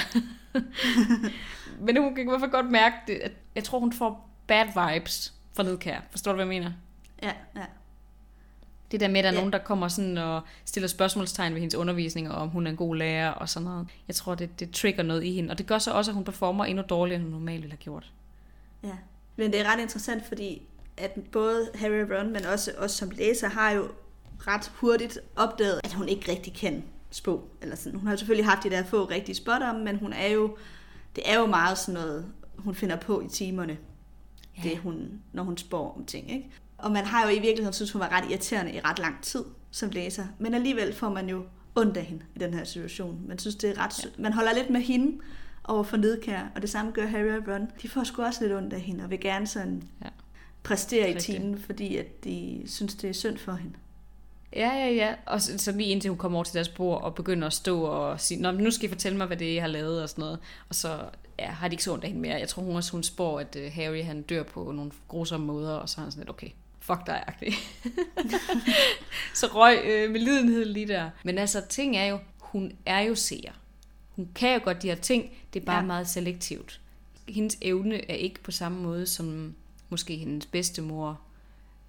Men 1.86 1.98
hun 1.98 2.16
kan 2.16 2.26
i 2.26 2.30
hvert 2.30 2.40
fald 2.40 2.52
godt 2.52 2.72
mærke 2.72 2.96
det. 3.08 3.14
At 3.14 3.32
jeg 3.56 3.64
tror, 3.64 3.80
hun 3.80 3.94
får 3.94 4.30
bad 4.48 4.66
vibes 4.66 5.34
fra 5.54 5.64
Nidkær. 5.64 6.00
Forstår 6.12 6.32
du, 6.32 6.36
hvad 6.36 6.46
jeg 6.46 6.62
mener? 6.62 6.72
Ja, 7.24 7.32
ja. 7.56 7.66
Det 8.92 9.00
der 9.00 9.08
med, 9.08 9.18
at 9.18 9.24
der 9.24 9.30
er 9.30 9.34
ja. 9.34 9.40
nogen, 9.40 9.54
der 9.54 9.60
kommer 9.60 9.88
sådan 9.88 10.18
og 10.18 10.42
stiller 10.66 10.88
spørgsmålstegn 10.88 11.54
ved 11.54 11.60
hendes 11.60 11.76
undervisning, 11.76 12.32
og 12.32 12.36
om 12.36 12.50
hun 12.50 12.68
er 12.68 12.72
en 12.72 12.78
god 12.78 12.96
lærer 12.96 13.32
og 13.32 13.50
sådan 13.50 13.66
noget. 13.66 13.88
Jeg 14.08 14.16
tror, 14.16 14.36
det, 14.36 14.60
det 14.60 14.72
trigger 14.72 15.04
noget 15.04 15.24
i 15.24 15.32
hende. 15.32 15.52
Og 15.52 15.58
det 15.58 15.68
gør 15.68 15.78
så 15.78 15.92
også, 15.92 16.12
at 16.12 16.16
hun 16.16 16.24
performer 16.24 16.66
endnu 16.66 16.84
dårligere, 16.90 17.16
end 17.16 17.24
hun 17.24 17.34
normalt 17.34 17.62
ville 17.62 17.72
have 17.72 17.78
gjort. 17.78 18.12
Ja, 18.84 18.98
men 19.36 19.52
det 19.52 19.62
er 19.62 19.74
ret 19.74 19.80
interessant, 19.80 20.26
fordi 20.26 20.62
at 20.98 21.20
både 21.32 21.70
Harry 21.76 22.04
og 22.04 22.18
Ron, 22.18 22.34
men 22.34 22.46
også 22.46 22.72
os 22.78 22.92
som 22.92 23.10
læser, 23.10 23.48
har 23.48 23.72
jo 23.72 23.92
ret 24.48 24.72
hurtigt 24.76 25.20
opdaget, 25.36 25.82
at 25.84 25.94
hun 25.94 26.08
ikke 26.08 26.32
rigtig 26.32 26.54
kan 26.54 26.84
spå. 27.12 27.48
Eller 27.62 27.76
sådan. 27.76 28.00
Hun 28.00 28.08
har 28.08 28.16
selvfølgelig 28.16 28.46
haft 28.46 28.64
de 28.64 28.70
der 28.70 28.84
få 28.84 29.06
rigtige 29.06 29.36
spot 29.36 29.62
om, 29.62 29.76
men 29.76 29.96
hun 29.96 30.14
er 30.14 30.28
jo, 30.28 30.58
det 31.16 31.24
er 31.26 31.40
jo 31.40 31.46
meget 31.46 31.78
sådan 31.78 32.02
noget, 32.02 32.26
hun 32.58 32.76
finder 32.76 32.96
på 32.96 33.22
i 33.22 33.28
timerne, 33.28 33.78
ja. 34.58 34.70
det 34.70 34.78
hun, 34.78 35.22
når 35.34 35.44
hun 35.44 35.58
spår 35.58 35.96
om 35.98 36.06
ting. 36.06 36.32
Ikke? 36.32 36.52
Og 36.78 36.92
man 36.92 37.06
har 37.06 37.24
jo 37.24 37.30
i 37.30 37.40
virkeligheden 37.40 37.74
synes, 37.74 37.92
hun 37.92 38.00
var 38.00 38.12
ret 38.12 38.30
irriterende 38.30 38.74
i 38.74 38.80
ret 38.80 39.00
lang 39.00 39.24
tid 39.24 39.44
som 39.72 39.90
læser. 39.90 40.26
Men 40.40 40.54
alligevel 40.54 40.94
får 40.94 41.10
man 41.10 41.30
jo 41.30 41.44
ondt 41.76 41.98
af 41.98 42.04
hende 42.04 42.24
i 42.36 42.40
den 42.40 42.54
her 42.54 42.64
situation. 42.64 43.22
Man 43.28 43.40
synes, 43.40 43.56
det 43.56 43.70
er 43.70 43.78
ret... 43.78 44.04
Ja. 44.04 44.10
Man 44.18 44.34
holder 44.34 44.54
lidt 44.54 44.70
med 44.70 44.82
hende 44.82 45.22
over 45.64 45.84
for 45.84 45.98
nedkær, 45.98 46.52
og 46.56 46.62
det 46.62 46.70
samme 46.70 46.92
gør 46.92 47.06
Harry 47.06 47.38
og 47.38 47.48
Ron. 47.48 47.68
De 47.82 47.90
får 47.90 48.04
sgu 48.04 48.24
også 48.24 48.44
lidt 48.44 48.54
ondt 48.54 48.74
af 48.74 48.82
hende, 48.82 49.04
og 49.04 49.10
vil 49.10 49.20
gerne 49.20 49.48
sådan 49.48 49.84
ja. 50.04 50.10
præstere 50.64 51.12
i 51.12 51.20
timen, 51.20 51.60
fordi 51.60 51.98
at 51.98 52.24
de 52.24 52.64
synes, 52.66 52.96
det 52.96 53.10
er 53.10 53.14
synd 53.14 53.38
for 53.38 53.54
hende. 53.54 53.76
Ja, 54.56 54.74
ja, 54.74 54.90
ja. 54.90 55.16
Og 55.26 55.42
så, 55.42 55.58
så 55.58 55.72
lige 55.72 55.90
indtil 55.90 56.10
hun 56.10 56.18
kommer 56.18 56.38
over 56.38 56.44
til 56.44 56.54
deres 56.54 56.70
bord 56.70 57.02
og 57.02 57.16
begynder 57.16 57.48
at 57.48 57.54
stå 57.54 57.82
og 57.82 58.20
sige, 58.20 58.42
Nå, 58.42 58.52
nu 58.52 58.72
skal 58.72 58.86
I 58.86 58.92
fortælle 58.92 59.18
mig, 59.18 59.28
hvad 59.28 59.38
det 59.38 59.50
er, 59.50 59.54
jeg 59.54 59.64
har 59.64 59.68
lavet 59.68 60.04
og 60.04 60.10
sådan 60.10 60.22
noget. 60.22 60.40
Og 60.70 60.76
så 60.76 61.00
ja, 61.40 61.52
har 61.52 61.68
de 61.68 61.74
ikke 61.74 61.84
så 61.84 61.94
ondt 61.94 62.04
af 62.04 62.10
hende 62.10 62.22
mere. 62.22 62.40
Jeg 62.40 62.50
tror, 62.50 62.64
hun 62.64 62.76
også 62.76 62.92
hun 62.92 63.04
spår, 63.04 63.40
at 63.40 63.56
uh, 63.56 63.74
Harry 63.74 64.04
han 64.04 64.22
dør 64.22 64.44
på 64.44 64.72
nogle 64.72 64.92
grusomme 65.08 65.46
måder, 65.46 65.74
og 65.74 65.90
så 65.90 66.02
er 66.02 66.04
han 66.04 66.12
sådan 66.12 66.22
lidt, 66.22 66.30
okay, 66.30 66.50
fuck 66.80 67.00
dig, 67.06 67.24
agtig. 67.28 67.54
så 69.40 69.48
røg 69.48 69.82
øh, 69.86 70.12
med 70.12 70.20
lidenhed 70.20 70.66
lige 70.66 70.88
der. 70.88 71.10
Men 71.24 71.38
altså, 71.38 71.62
ting 71.70 71.98
er 71.98 72.06
jo, 72.06 72.20
hun 72.40 72.72
er 72.86 73.00
jo 73.00 73.16
seer. 73.16 73.52
Hun 74.16 74.30
kan 74.36 74.54
jo 74.54 74.60
godt 74.64 74.82
de 74.82 74.88
her 74.88 74.96
ting, 74.96 75.32
det 75.54 75.62
er 75.62 75.66
bare 75.66 75.80
ja. 75.80 75.86
meget 75.86 76.10
selektivt. 76.10 76.82
Hendes 77.28 77.58
evne 77.62 78.12
er 78.12 78.16
ikke 78.16 78.44
på 78.44 78.52
samme 78.52 78.82
måde, 78.84 79.06
som 79.06 79.56
måske 79.90 80.16
hendes 80.16 80.46
bedstemor 80.46 81.22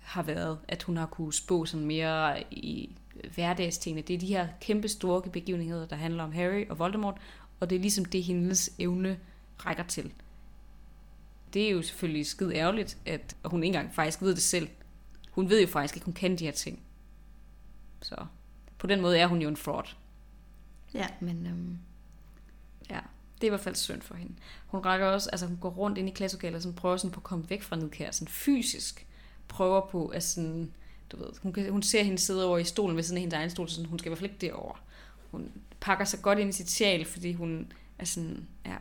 har 0.02 0.22
været, 0.22 0.58
at 0.68 0.82
hun 0.82 0.96
har 0.96 1.06
kunne 1.06 1.32
spå 1.32 1.64
sådan 1.64 1.86
mere 1.86 2.42
i 2.50 2.96
hverdagstingene. 3.34 4.02
Det 4.02 4.14
er 4.14 4.18
de 4.18 4.26
her 4.26 4.48
kæmpe 4.60 4.88
store 4.88 5.22
begivenheder, 5.22 5.86
der 5.86 5.96
handler 5.96 6.24
om 6.24 6.32
Harry 6.32 6.68
og 6.68 6.78
Voldemort, 6.78 7.16
og 7.60 7.70
det 7.70 7.76
er 7.76 7.80
ligesom 7.80 8.04
det, 8.04 8.22
hendes 8.22 8.70
evne 8.78 9.18
rækker 9.66 9.84
til. 9.84 10.12
Det 11.54 11.66
er 11.66 11.70
jo 11.70 11.82
selvfølgelig 11.82 12.26
skide 12.26 12.54
ærgerligt, 12.54 12.98
at 13.06 13.36
hun 13.44 13.62
ikke 13.62 13.76
engang 13.76 13.94
faktisk 13.94 14.22
ved 14.22 14.34
det 14.34 14.42
selv. 14.42 14.68
Hun 15.30 15.48
ved 15.48 15.60
jo 15.60 15.66
faktisk 15.66 15.96
ikke, 15.96 16.04
hun 16.04 16.14
kan 16.14 16.36
de 16.38 16.44
her 16.44 16.52
ting. 16.52 16.82
Så 18.02 18.26
på 18.78 18.86
den 18.86 19.00
måde 19.00 19.18
er 19.18 19.26
hun 19.26 19.42
jo 19.42 19.48
en 19.48 19.56
fraud. 19.56 19.94
Ja. 20.94 21.06
Men 21.20 21.46
øhm, 21.46 21.78
ja, 22.90 23.00
det 23.34 23.44
er 23.44 23.46
i 23.46 23.48
hvert 23.48 23.60
fald 23.60 23.74
synd 23.74 24.02
for 24.02 24.14
hende. 24.14 24.34
Hun 24.66 24.80
rækker 24.80 25.06
også, 25.06 25.30
altså 25.30 25.46
hun 25.46 25.56
går 25.56 25.70
rundt 25.70 25.98
ind 25.98 26.08
i 26.08 26.12
klasselokalet 26.12 26.56
og 26.56 26.62
sådan 26.62 26.76
prøver 26.76 26.96
sådan 26.96 27.10
på 27.10 27.20
at 27.20 27.24
komme 27.24 27.50
væk 27.50 27.62
fra 27.62 27.76
nedkær, 27.76 28.10
sådan 28.10 28.28
fysisk 28.28 29.06
prøver 29.52 29.80
på 29.90 30.06
at 30.06 30.22
sådan, 30.22 30.72
du 31.12 31.16
ved, 31.16 31.26
hun, 31.42 31.52
kan, 31.52 31.70
hun 31.70 31.82
ser 31.82 32.02
hende 32.02 32.18
sidde 32.18 32.46
over 32.46 32.58
i 32.58 32.64
stolen 32.64 32.96
ved 32.96 33.02
sådan 33.02 33.16
en 33.16 33.20
hendes 33.20 33.34
egen 33.34 33.50
stol, 33.50 33.68
så 33.68 33.86
hun 33.86 33.98
skal 33.98 34.08
i 34.08 34.10
hvert 34.10 34.18
fald 34.18 34.30
ikke 34.30 34.46
derover. 34.46 34.82
Hun 35.30 35.50
pakker 35.80 36.04
sig 36.04 36.22
godt 36.22 36.38
ind 36.38 36.48
i 36.48 36.52
sit 36.52 36.70
sjal, 36.70 37.04
fordi 37.04 37.32
hun 37.32 37.72
er 37.98 38.04
sådan, 38.04 38.46
ja, 38.66 38.76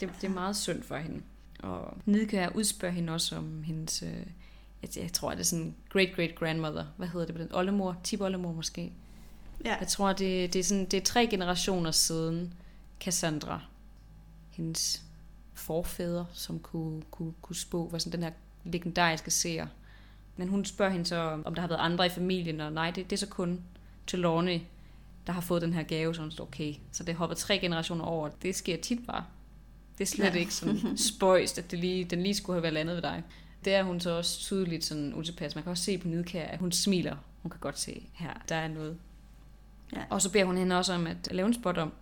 det, 0.00 0.10
det 0.20 0.28
er 0.28 0.32
meget 0.32 0.56
synd 0.56 0.82
for 0.82 0.96
hende. 0.96 1.22
Og 1.58 1.96
Nidkær 2.06 2.48
udspørger 2.48 2.94
hende 2.94 3.12
også 3.12 3.36
om 3.36 3.62
hendes, 3.62 4.02
øh, 4.02 4.26
jeg, 4.82 4.90
jeg 4.96 5.12
tror, 5.12 5.30
det 5.30 5.40
er 5.40 5.44
sådan 5.44 5.74
great 5.88 6.16
great 6.16 6.34
grandmother, 6.34 6.84
hvad 6.96 7.08
hedder 7.08 7.26
det 7.26 7.34
på 7.34 7.42
den, 7.42 7.54
oldemor, 7.54 7.96
tip 8.04 8.20
oldemor 8.20 8.52
måske. 8.52 8.92
Ja. 9.64 9.76
Jeg 9.76 9.88
tror, 9.88 10.12
det, 10.12 10.52
det, 10.52 10.58
er 10.58 10.64
sådan, 10.64 10.84
det 10.84 10.94
er 10.94 11.04
tre 11.04 11.26
generationer 11.26 11.90
siden 11.90 12.54
Cassandra, 13.00 13.60
hendes 14.50 15.02
forfædre, 15.54 16.26
som 16.32 16.58
kunne, 16.58 17.02
kunne, 17.10 17.32
kunne 17.42 17.56
spå, 17.56 17.88
var 17.88 17.98
sådan 17.98 18.12
den 18.12 18.22
her 18.22 18.32
legendariske 18.64 19.30
seer. 19.30 19.66
Men 20.38 20.48
hun 20.48 20.64
spørger 20.64 20.92
hende 20.92 21.06
så, 21.06 21.40
om 21.44 21.54
der 21.54 21.60
har 21.60 21.68
været 21.68 21.80
andre 21.80 22.06
i 22.06 22.08
familien, 22.08 22.60
og 22.60 22.72
nej, 22.72 22.90
det, 22.90 23.10
det 23.10 23.16
er 23.16 23.20
så 23.20 23.26
kun 23.26 23.60
Trelawney, 24.06 24.60
der 25.26 25.32
har 25.32 25.40
fået 25.40 25.62
den 25.62 25.72
her 25.72 25.82
gave, 25.82 26.14
så 26.14 26.20
hun 26.20 26.30
står, 26.30 26.44
okay, 26.44 26.74
så 26.92 27.04
det 27.04 27.14
hopper 27.14 27.36
tre 27.36 27.58
generationer 27.58 28.04
over. 28.04 28.28
Det 28.42 28.56
sker 28.56 28.76
tit 28.76 29.06
bare. 29.06 29.24
Det 29.98 30.04
er 30.04 30.08
slet 30.08 30.34
ja. 30.34 30.38
ikke 30.38 30.54
sådan 30.54 30.96
spøjst, 30.96 31.58
at 31.58 31.70
det 31.70 31.78
lige, 31.78 32.04
den 32.04 32.22
lige 32.22 32.34
skulle 32.34 32.54
have 32.54 32.62
været 32.62 32.74
landet 32.74 32.94
ved 32.94 33.02
dig. 33.02 33.22
Det 33.64 33.74
er 33.74 33.82
hun 33.82 34.00
så 34.00 34.10
også 34.10 34.38
tydeligt 34.38 34.84
sådan 34.84 35.14
utilpas. 35.14 35.54
Man 35.54 35.64
kan 35.64 35.70
også 35.70 35.84
se 35.84 35.98
på 35.98 36.08
Nidkær, 36.08 36.44
at 36.44 36.58
hun 36.58 36.72
smiler. 36.72 37.16
Hun 37.42 37.50
kan 37.50 37.60
godt 37.60 37.78
se, 37.78 38.06
her 38.12 38.42
der 38.48 38.54
er 38.54 38.68
noget. 38.68 38.96
Ja. 39.96 40.02
Og 40.10 40.22
så 40.22 40.32
beder 40.32 40.44
hun 40.44 40.56
hende 40.56 40.78
også 40.78 40.92
om 40.92 41.06
at 41.06 41.28
lave 41.30 41.46
en 41.46 41.54
spot 41.54 41.78
om, 41.78 41.92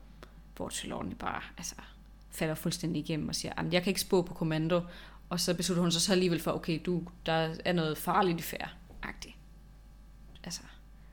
hvor 0.57 0.69
Trelawney 0.69 1.15
bare 1.15 1.43
altså, 1.59 1.75
falder 2.31 2.55
fuldstændig 2.55 3.01
igennem 3.01 3.29
og 3.29 3.35
siger, 3.35 3.53
at 3.57 3.73
jeg 3.73 3.83
kan 3.83 3.91
ikke 3.91 4.01
spå 4.01 4.23
på 4.23 4.35
kommando. 4.35 4.81
Og 5.29 5.41
så 5.41 5.55
beslutter 5.55 5.83
hun 5.83 5.93
sig 5.93 6.03
så 6.03 6.13
alligevel 6.13 6.41
for, 6.41 6.53
okay, 6.53 6.81
du, 6.87 7.03
der 7.27 7.57
er 7.65 7.73
noget 7.73 7.99
farligt 7.99 8.39
i 8.39 8.43
færd. 8.43 8.75
Agtigt. 9.03 9.35
Altså, 10.45 10.61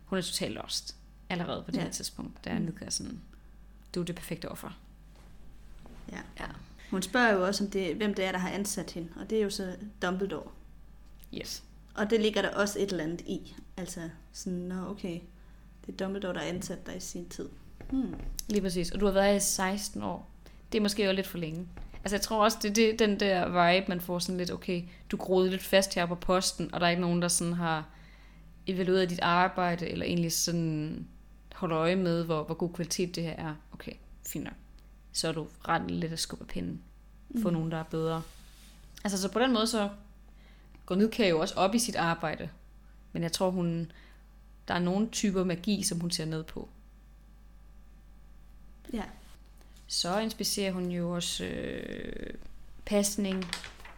hun 0.06 0.17
er 0.17 0.21
totalt 0.21 0.54
lost 0.54 0.95
allerede 1.30 1.63
på 1.63 1.71
det 1.71 1.78
ja. 1.78 1.84
her 1.84 1.91
tidspunkt. 1.91 2.45
Der 2.45 2.52
er 2.52 2.60
Nidkær 2.60 2.89
sådan, 2.89 3.21
du 3.95 4.02
er 4.02 4.06
det 4.06 4.15
perfekte 4.15 4.49
offer. 4.49 4.80
Ja. 6.12 6.19
ja. 6.39 6.45
Hun 6.91 7.02
spørger 7.02 7.34
jo 7.34 7.45
også, 7.45 7.63
om 7.63 7.71
det, 7.71 7.95
hvem 7.95 8.13
det 8.13 8.26
er, 8.26 8.32
der 8.32 8.39
har 8.39 8.49
ansat 8.49 8.91
hende, 8.91 9.10
og 9.15 9.30
det 9.30 9.38
er 9.38 9.43
jo 9.43 9.49
så 9.49 9.76
Dumbledore. 10.02 10.52
Yes. 11.34 11.63
Og 11.95 12.10
det 12.10 12.21
ligger 12.21 12.41
der 12.41 12.49
også 12.49 12.80
et 12.80 12.91
eller 12.91 13.04
andet 13.04 13.21
i. 13.21 13.56
Altså 13.78 14.10
sådan, 14.32 14.60
nå 14.60 14.89
okay, 14.89 15.19
det 15.86 15.93
er 15.93 16.06
Dumbledore, 16.06 16.34
der 16.34 16.39
har 16.39 16.47
ansat 16.47 16.86
dig 16.86 16.97
i 16.97 16.99
sin 16.99 17.30
tid. 17.30 17.49
Hmm. 17.89 18.15
Lige 18.49 18.62
præcis. 18.62 18.91
Og 18.91 18.99
du 18.99 19.06
har 19.06 19.13
været 19.13 19.38
i 19.38 19.39
16 19.39 20.04
år. 20.04 20.30
Det 20.71 20.78
er 20.78 20.82
måske 20.82 21.06
jo 21.06 21.12
lidt 21.12 21.28
for 21.28 21.38
længe. 21.38 21.67
Altså 22.03 22.15
jeg 22.15 22.21
tror 22.21 22.43
også, 22.43 22.57
det 22.61 22.69
er 22.69 22.73
det, 22.73 22.99
den 22.99 23.19
der 23.19 23.45
vibe, 23.47 23.85
man 23.89 24.01
får 24.01 24.19
sådan 24.19 24.37
lidt, 24.37 24.51
okay, 24.51 24.83
du 25.11 25.17
groede 25.17 25.49
lidt 25.49 25.63
fast 25.63 25.95
her 25.95 26.05
på 26.05 26.15
posten, 26.15 26.73
og 26.73 26.79
der 26.79 26.85
er 26.85 26.89
ikke 26.89 27.01
nogen, 27.01 27.21
der 27.21 27.27
sådan 27.27 27.53
har 27.53 27.85
evalueret 28.67 29.09
dit 29.09 29.19
arbejde, 29.21 29.89
eller 29.89 30.05
egentlig 30.05 30.31
sådan 30.31 31.07
holder 31.53 31.77
øje 31.77 31.95
med, 31.95 32.23
hvor, 32.23 32.43
hvor 32.43 32.55
god 32.55 32.73
kvalitet 32.73 33.15
det 33.15 33.23
her 33.23 33.35
er. 33.35 33.55
Okay, 33.73 33.93
fint 34.27 34.43
nok 34.43 34.53
så 35.13 35.27
er 35.27 35.31
du 35.31 35.47
ret 35.67 35.91
lidt 35.91 36.13
at 36.13 36.19
skubbe 36.19 36.45
pinden 36.45 36.81
for 37.41 37.49
mm. 37.49 37.53
nogen, 37.53 37.71
der 37.71 37.77
er 37.77 37.83
bedre. 37.83 38.21
Altså, 39.03 39.21
så 39.21 39.31
på 39.31 39.39
den 39.39 39.53
måde, 39.53 39.67
så 39.67 39.89
går 40.85 40.95
Nidkær 40.95 41.27
jo 41.27 41.39
også 41.39 41.55
op 41.55 41.75
i 41.75 41.79
sit 41.79 41.95
arbejde. 41.95 42.49
Men 43.11 43.23
jeg 43.23 43.31
tror, 43.31 43.49
hun, 43.49 43.91
der 44.67 44.73
er 44.73 44.79
nogle 44.79 45.09
typer 45.09 45.43
magi, 45.43 45.83
som 45.83 45.99
hun 45.99 46.11
ser 46.11 46.25
ned 46.25 46.43
på. 46.43 46.69
Ja. 48.93 49.03
Så 49.87 50.19
inspicerer 50.19 50.71
hun 50.71 50.91
jo 50.91 51.11
også 51.11 51.45
øh, 51.45 52.33
pasning, 52.85 53.45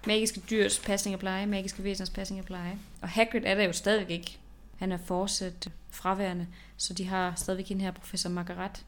magiske 0.08 0.42
dyrs 0.50 0.80
pasning 0.80 1.14
og 1.14 1.20
pleje, 1.20 1.46
magiske 1.46 1.84
væseners 1.84 2.10
pasning 2.10 2.42
og 2.42 2.46
pleje. 2.46 2.80
Og 3.02 3.10
Hagrid 3.10 3.42
er 3.46 3.56
der 3.56 3.64
jo 3.64 3.74
stadigvæk 3.74 4.10
ikke. 4.10 4.38
Han 4.78 4.92
er 4.92 4.98
fortsat 4.98 5.72
fraværende, 5.92 6.48
så 6.78 6.94
de 6.94 7.06
har 7.06 7.34
stadigvæk 7.36 7.72
en 7.72 7.82
her 7.82 7.92
professor 7.92 8.30
Margaret, 8.30 8.86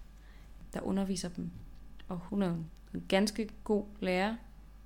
der 0.73 0.81
underviser 0.81 1.29
dem. 1.29 1.49
Og 2.07 2.17
hun 2.17 2.41
er 2.41 2.49
en 2.93 3.03
ganske 3.07 3.49
god 3.63 3.85
lærer, 3.99 4.35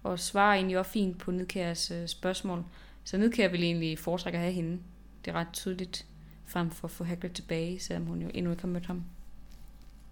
og 0.04 0.20
svarer 0.20 0.56
egentlig 0.56 0.80
også 0.80 0.92
fint 0.92 1.18
på 1.18 1.32
Nidkærs 1.32 1.92
øh, 1.92 2.08
spørgsmål. 2.08 2.66
Så 3.04 3.18
Nidkær 3.18 3.48
vil 3.48 3.64
egentlig 3.64 4.00
foretrække 4.00 4.38
at 4.38 4.44
have 4.44 4.54
hende. 4.54 4.80
Det 5.26 5.32
er 5.32 5.36
ret 5.36 5.54
tydeligt, 5.54 6.06
frem 6.46 6.72
for 6.72 6.88
at 6.88 6.92
få 6.92 7.04
Hagrid 7.04 7.30
tilbage, 7.30 7.80
selvom 7.80 8.06
hun 8.06 8.22
jo 8.22 8.32
endnu 8.34 8.52
ikke 8.52 8.62
har 8.62 8.68
mødt 8.68 8.86
ham. 8.86 9.04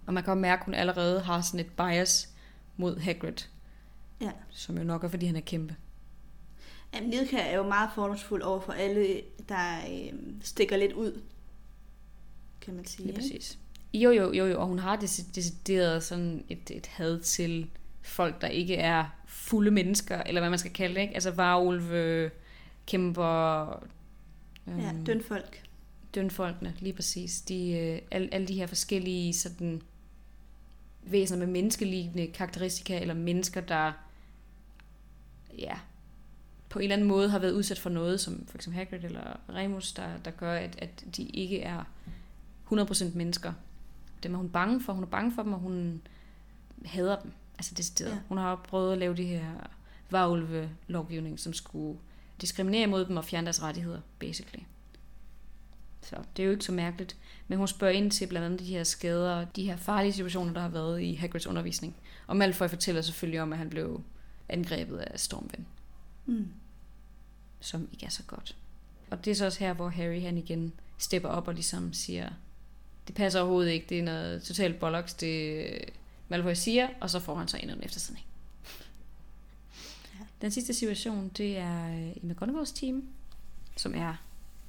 Og 0.10 0.14
man 0.14 0.24
kan 0.24 0.32
også 0.32 0.40
mærke, 0.40 0.60
at 0.60 0.66
hun 0.66 0.74
allerede 0.74 1.22
har 1.22 1.42
sådan 1.42 1.60
et 1.60 1.72
bias 1.78 2.30
mod 2.78 3.00
Hagrid. 3.00 3.34
Ja. 4.22 4.32
Som 4.50 4.78
jo 4.78 4.84
nok 4.84 5.04
er, 5.04 5.08
fordi 5.08 5.26
han 5.26 5.36
er 5.36 5.40
kæmpe. 5.42 5.76
Jamen, 6.94 7.10
Nidkær 7.10 7.38
er 7.38 7.56
jo 7.58 7.64
meget 7.68 7.90
fordomsfuld 7.96 8.42
over 8.42 8.60
for 8.60 8.74
alle, 8.74 9.22
der 9.50 9.78
øh, 9.92 10.14
stikker 10.42 10.78
lidt 10.78 10.94
ud, 10.94 11.22
kan 12.62 12.74
man 12.74 12.86
sige. 12.86 13.06
Lige 13.06 13.10
ikke? 13.10 13.22
præcis. 13.22 13.58
Jo, 13.94 14.12
jo, 14.12 14.34
jo, 14.34 14.46
jo, 14.46 14.62
og 14.62 14.68
hun 14.68 14.80
har 14.80 14.98
deci- 14.98 15.32
decideret 15.36 16.04
sådan 16.04 16.44
et, 16.50 16.72
et 16.72 16.88
had 16.88 17.20
til 17.20 17.70
folk, 18.02 18.42
der 18.42 18.48
ikke 18.48 18.76
er 18.76 19.06
fulde 19.26 19.72
mennesker, 19.72 20.24
eller 20.24 20.42
hvad 20.42 20.50
man 20.50 20.60
skal 20.60 20.74
kalde 20.74 20.96
det, 20.96 21.02
ikke? 21.02 21.14
Altså 21.14 21.32
varulve, 21.32 22.32
kæmper, 22.88 23.66
øhm, 24.68 24.80
Ja, 24.80 24.92
dønfolk. 25.06 25.64
dønfolkene, 26.16 26.74
lige 26.80 26.94
præcis. 26.94 27.42
De, 27.42 27.72
øh, 27.72 28.02
alle, 28.12 28.34
alle 28.34 28.48
de 28.48 28.54
her 28.54 28.68
forskellige 28.68 29.34
sådan, 29.34 29.82
væsener 31.12 31.46
med 31.46 31.54
menneskelignende 31.54 32.28
karakteristika, 32.28 33.00
eller 33.00 33.14
mennesker, 33.14 33.62
der 33.62 33.92
ja, 35.58 35.80
på 36.70 36.80
en 36.80 36.84
eller 36.84 36.96
anden 36.96 37.08
måde 37.08 37.30
har 37.30 37.40
været 37.40 37.52
udsat 37.52 37.80
for 37.80 37.90
noget, 37.90 38.20
som 38.20 38.46
for 38.48 38.58
eksempel 38.58 38.78
Hagrid 38.78 39.04
eller 39.04 39.40
Remus, 39.50 39.92
der, 39.92 40.18
der 40.26 40.32
gør, 40.32 40.54
at, 40.54 40.76
at 40.82 41.06
de 41.18 41.24
ikke 41.24 41.62
er 41.62 41.84
100% 42.72 43.18
mennesker. 43.18 43.54
Dem 44.24 44.34
er 44.34 44.38
hun 44.38 44.50
bange 44.50 44.82
for. 44.82 44.94
Hun 44.94 45.04
er 45.04 45.08
bange 45.08 45.32
for 45.36 45.44
dem, 45.44 45.54
og 45.54 45.60
hun 45.60 46.02
hader 46.86 47.20
dem. 47.20 47.32
Altså 47.58 47.74
decideret. 47.76 48.12
Ja. 48.12 48.18
Hun 48.28 48.38
har 48.38 48.56
prøvet 48.56 48.92
at 48.92 48.98
lave 48.98 49.16
det 49.16 49.26
her 49.26 49.52
varulve-lovgivning, 50.10 51.40
som 51.40 51.54
skulle 51.54 52.00
diskriminere 52.42 52.88
mod 52.88 53.06
dem 53.06 53.18
og 53.18 53.26
fjerne 53.26 53.46
deres 53.46 53.64
rettigheder, 53.64 54.02
basically. 54.20 54.64
Så 56.02 56.16
det 56.38 56.44
er 56.44 56.46
jo 56.46 56.52
ikke 56.52 56.66
så 56.66 56.72
mærkeligt. 56.72 57.18
Men 57.48 57.58
hun 57.58 57.68
spørger 57.68 57.94
ind 57.94 58.12
til 58.12 58.28
blandt 58.28 58.46
andet 58.46 58.60
de 58.60 58.66
her 58.66 58.84
skader, 58.84 59.46
de 59.46 59.64
her 59.66 59.78
farlige 59.78 60.14
situationer, 60.14 60.54
der 60.54 60.62
har 60.62 60.70
været 60.70 61.02
i 61.02 61.14
Hagrids 61.14 61.48
undervisning. 61.48 61.96
Og 62.28 62.38
Malfoy 62.38 62.68
fortæller 62.68 63.02
selvfølgelig 63.02 63.42
om, 63.42 63.52
at 63.54 63.60
han 63.60 63.70
blev 63.70 64.02
angrebet 64.50 64.98
af 64.98 65.20
stormvind, 65.20 65.66
Mm. 66.26 66.48
som 67.60 67.90
ikke 67.94 68.06
er 68.06 68.10
så 68.10 68.24
godt. 68.24 68.56
Og 69.12 69.26
det 69.26 69.32
er 69.32 69.36
så 69.36 69.46
også 69.46 69.60
her, 69.60 69.74
hvor 69.74 69.90
Harry 69.90 70.22
han 70.22 70.38
igen 70.38 70.74
stepper 70.98 71.30
op 71.30 71.48
og 71.48 71.54
ligesom 71.54 71.94
siger, 71.94 72.30
det 73.08 73.16
passer 73.16 73.40
overhovedet 73.40 73.72
ikke, 73.72 73.86
det 73.90 74.00
er 74.00 74.04
noget 74.04 74.44
totalt 74.44 74.80
bollocks, 74.80 75.14
det 75.14 75.66
Malfoy 76.30 76.54
siger, 76.54 76.88
og 77.02 77.10
så 77.10 77.20
får 77.20 77.36
han 77.36 77.48
så 77.48 77.58
endnu 77.58 77.76
en 77.76 77.84
eftersidning. 77.84 78.26
Ja. 80.20 80.26
Den 80.42 80.52
sidste 80.52 80.74
situation, 80.74 81.30
det 81.38 81.58
er 81.58 81.90
øh, 81.90 82.10
i 82.10 82.20
McGonagalls 82.24 82.72
team, 82.72 83.04
som 83.78 83.96
er 83.96 84.16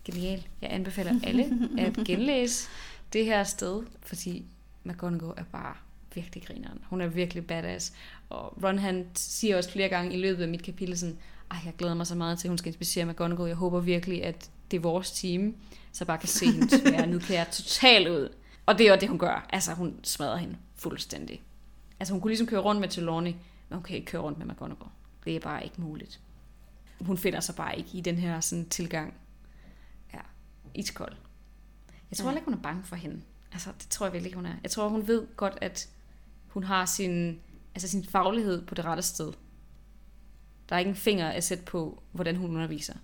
genial. 0.04 0.46
Jeg 0.62 0.72
anbefaler 0.72 1.20
alle 1.24 1.68
at 1.78 1.94
genlæse 2.06 2.68
det 3.12 3.24
her 3.24 3.44
sted, 3.44 3.82
fordi 4.02 4.44
McGonagall 4.84 5.34
er 5.36 5.44
bare 5.52 5.74
virkelig 6.14 6.46
grineren. 6.46 6.78
Hun 6.84 7.00
er 7.00 7.06
virkelig 7.06 7.46
badass. 7.46 7.92
Og 8.28 8.62
Ron 8.64 8.78
han 8.78 9.06
siger 9.14 9.56
også 9.56 9.70
flere 9.70 9.88
gange 9.88 10.14
i 10.14 10.20
løbet 10.20 10.42
af 10.42 10.48
mit 10.48 10.62
kapitel 10.62 10.98
sådan, 10.98 11.18
ej, 11.50 11.58
jeg 11.64 11.74
glæder 11.78 11.94
mig 11.94 12.06
så 12.06 12.14
meget 12.14 12.38
til, 12.38 12.48
at 12.48 12.50
hun 12.50 12.58
skal 12.58 12.68
inspicere 12.68 13.04
McGonagall. 13.04 13.48
Jeg 13.48 13.56
håber 13.56 13.80
virkelig, 13.80 14.24
at 14.24 14.50
det 14.70 14.76
er 14.76 14.80
vores 14.80 15.10
team, 15.10 15.54
så 15.92 16.04
bare 16.04 16.18
kan 16.18 16.28
se 16.28 16.52
hende 16.52 16.78
tvære 16.78 17.06
nidkære 17.06 17.44
totalt 17.44 18.08
ud. 18.08 18.28
Og 18.66 18.78
det 18.78 18.86
er 18.86 18.90
jo 18.90 18.98
det, 19.00 19.08
hun 19.08 19.18
gør. 19.18 19.46
Altså, 19.52 19.74
hun 19.74 19.94
smadrer 20.02 20.36
hende 20.36 20.56
fuldstændig. 20.74 21.42
Altså, 22.00 22.14
hun 22.14 22.20
kunne 22.20 22.30
ligesom 22.30 22.46
køre 22.46 22.60
rundt 22.60 22.80
med 22.80 22.88
Trelawney, 22.88 23.30
men 23.68 23.76
hun 23.76 23.82
kan 23.82 23.96
ikke 23.96 24.06
køre 24.06 24.22
rundt 24.22 24.38
med 24.38 24.46
McGonagall. 24.46 24.90
Det 25.24 25.36
er 25.36 25.40
bare 25.40 25.64
ikke 25.64 25.80
muligt. 25.80 26.20
Hun 27.00 27.18
finder 27.18 27.40
sig 27.40 27.54
bare 27.54 27.78
ikke 27.78 27.90
i 27.92 28.00
den 28.00 28.16
her 28.16 28.40
sådan, 28.40 28.68
tilgang. 28.68 29.14
Ja, 30.74 30.80
iskold. 30.80 31.16
Jeg 32.10 32.16
tror 32.18 32.30
Ja. 32.30 32.36
ikke, 32.36 32.44
hun 32.44 32.54
er 32.54 32.58
bange 32.62 32.82
for 32.84 32.96
hende. 32.96 33.20
Altså, 33.52 33.70
det 33.78 33.88
tror 33.88 34.06
jeg 34.06 34.12
virkelig 34.12 34.26
ikke, 34.28 34.36
hun 34.36 34.46
er. 34.46 34.54
Jeg 34.62 34.70
tror, 34.70 34.88
hun 34.88 35.06
ved 35.06 35.26
godt, 35.36 35.58
at 35.60 35.88
hun 36.48 36.64
har 36.64 36.84
sin, 36.86 37.40
altså 37.74 37.88
sin 37.88 38.04
faglighed 38.04 38.66
på 38.66 38.74
det 38.74 38.84
rette 38.84 39.02
sted. 39.02 39.32
Der 40.68 40.74
er 40.74 40.78
ikke 40.78 40.88
en 40.88 40.94
finger 40.96 41.28
at 41.30 41.44
sætte 41.44 41.64
på, 41.64 42.02
hvordan 42.12 42.36
hun 42.36 42.50
underviser. 42.50 42.94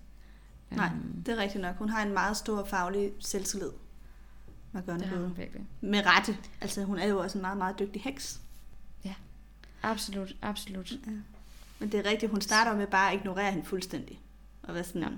Nej, 0.71 0.89
Øhm, 0.95 1.23
det 1.23 1.31
er 1.33 1.37
rigtigt 1.37 1.61
nok. 1.61 1.75
Hun 1.75 1.89
har 1.89 2.03
en 2.05 2.13
meget 2.13 2.37
stor 2.37 2.63
faglig 2.65 3.11
selvtillid. 3.19 3.67
det 3.67 3.73
har 4.73 4.79
McGonagall. 4.81 5.21
hun 5.27 5.37
virkelig. 5.37 5.65
Med 5.81 6.01
rette. 6.05 6.37
Altså, 6.61 6.83
hun 6.83 6.97
er 6.97 7.05
jo 7.07 7.19
også 7.19 7.37
en 7.37 7.41
meget, 7.41 7.57
meget 7.57 7.79
dygtig 7.79 8.01
heks. 8.01 8.41
Absolut, 9.83 10.35
absolut. 10.41 10.93
Men 11.79 11.91
det 11.91 11.99
er 12.05 12.09
rigtigt, 12.09 12.31
hun 12.31 12.41
starter 12.41 12.75
med 12.75 12.87
bare 12.87 13.11
at 13.11 13.19
ignorere 13.19 13.51
hende 13.51 13.65
fuldstændig. 13.65 14.19
Og 14.63 14.73
være 14.73 14.83
sådan, 14.83 15.01
Ja. 15.01 15.09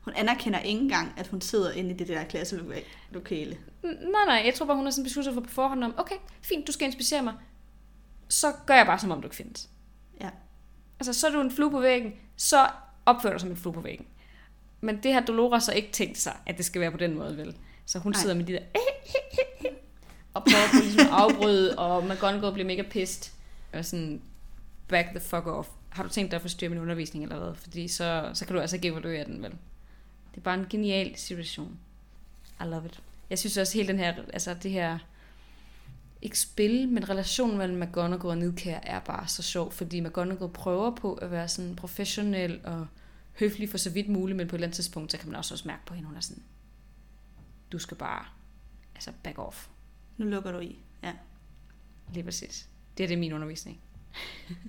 Hun 0.00 0.14
anerkender 0.16 0.58
ikke 0.58 0.80
engang, 0.80 1.12
at 1.16 1.26
hun 1.26 1.40
sidder 1.40 1.72
inde 1.72 1.90
i 1.90 1.94
det 1.94 2.08
der 2.08 2.24
klasselokale. 2.24 3.58
Nej, 3.82 4.24
nej, 4.26 4.42
jeg 4.44 4.54
tror 4.54 4.66
bare, 4.66 4.76
hun 4.76 4.86
har 4.86 4.90
sådan 4.90 5.04
besluttet 5.04 5.34
for 5.34 5.40
på 5.40 5.50
forhånd 5.50 5.84
om, 5.84 5.94
okay, 5.98 6.14
fint, 6.42 6.66
du 6.66 6.72
skal 6.72 6.86
inspicere 6.86 7.22
mig. 7.22 7.34
Så 8.28 8.52
gør 8.66 8.74
jeg 8.74 8.86
bare, 8.86 8.98
som 8.98 9.10
om 9.10 9.20
du 9.20 9.26
ikke 9.26 9.36
findes. 9.36 9.68
Ja. 10.20 10.30
Altså, 11.00 11.12
så 11.12 11.26
er 11.26 11.30
du 11.30 11.40
en 11.40 11.50
flue 11.50 11.70
på 11.70 11.80
væggen, 11.80 12.12
så 12.36 12.68
opfører 13.06 13.32
du 13.32 13.34
dig 13.34 13.40
som 13.40 13.50
en 13.50 13.56
flue 13.56 13.72
på 13.72 13.80
væggen. 13.80 14.06
Men 14.80 15.02
det 15.02 15.12
har 15.12 15.20
Dolores 15.20 15.64
så 15.64 15.72
ikke 15.72 15.92
tænkt 15.92 16.18
sig, 16.18 16.36
at 16.46 16.56
det 16.56 16.64
skal 16.64 16.80
være 16.80 16.90
på 16.90 16.96
den 16.96 17.14
måde, 17.14 17.36
vel? 17.36 17.56
Så 17.86 17.98
hun 17.98 18.12
Nej. 18.12 18.20
sidder 18.20 18.34
med 18.34 18.44
de 18.44 18.52
der 18.52 18.62
og 20.34 20.44
prøver 20.44 20.68
på 20.72 20.84
ligesom 20.84 21.06
at 21.06 21.12
afbryde, 21.12 21.78
og 21.78 22.04
McGonagall 22.04 22.52
bliver 22.52 22.66
mega 22.66 22.82
pissed. 22.82 23.32
Og 23.72 23.84
sådan, 23.84 24.22
back 24.88 25.08
the 25.08 25.20
fuck 25.20 25.46
off. 25.46 25.68
Har 25.88 26.02
du 26.02 26.08
tænkt 26.08 26.30
dig 26.30 26.36
at 26.36 26.42
forstyrre 26.42 26.70
min 26.70 26.78
undervisning 26.78 27.24
eller 27.24 27.44
hvad? 27.44 27.54
Fordi 27.54 27.88
så, 27.88 28.30
så 28.34 28.46
kan 28.46 28.54
du 28.54 28.60
altså 28.60 28.76
ikke 28.76 28.88
evaluere 28.88 29.24
den, 29.24 29.42
vel? 29.42 29.52
Det 30.30 30.36
er 30.36 30.40
bare 30.40 30.58
en 30.58 30.66
genial 30.70 31.16
situation. 31.16 31.78
I 32.60 32.64
love 32.64 32.86
it. 32.86 33.02
Jeg 33.30 33.38
synes 33.38 33.56
også 33.56 33.78
hele 33.78 33.88
den 33.88 33.98
her, 33.98 34.14
altså 34.32 34.54
det 34.54 34.70
her, 34.70 34.98
ikke 36.22 36.38
spil, 36.38 36.88
men 36.88 37.10
relationen 37.10 37.58
mellem 37.58 37.78
McGonagall 37.80 38.30
og 38.30 38.38
Nidkær 38.38 38.80
er 38.82 39.00
bare 39.00 39.28
så 39.28 39.42
sjov, 39.42 39.72
fordi 39.72 40.00
McGonagall 40.00 40.52
prøver 40.52 40.96
på 40.96 41.14
at 41.14 41.30
være 41.30 41.48
sådan 41.48 41.76
professionel 41.76 42.60
og 42.64 42.86
høflig 43.38 43.70
for 43.70 43.78
så 43.78 43.90
vidt 43.90 44.08
muligt, 44.08 44.36
men 44.36 44.48
på 44.48 44.56
et 44.56 44.58
eller 44.58 44.66
andet 44.66 44.76
tidspunkt, 44.76 45.12
så 45.12 45.18
kan 45.18 45.28
man 45.28 45.36
også, 45.36 45.54
også 45.54 45.68
mærke 45.68 45.86
på 45.86 45.94
hende, 45.94 46.06
hun 46.06 46.16
er 46.16 46.20
sådan, 46.20 46.42
du 47.72 47.78
skal 47.78 47.96
bare, 47.96 48.24
altså 48.94 49.12
back 49.22 49.38
off. 49.38 49.68
Nu 50.16 50.24
lukker 50.24 50.52
du 50.52 50.58
i. 50.58 50.78
Ja. 51.02 51.12
Lige 52.12 52.24
præcis. 52.24 52.68
Det 52.98 53.04
er 53.04 53.08
det 53.08 53.18
min 53.18 53.32
undervisning. 53.32 53.80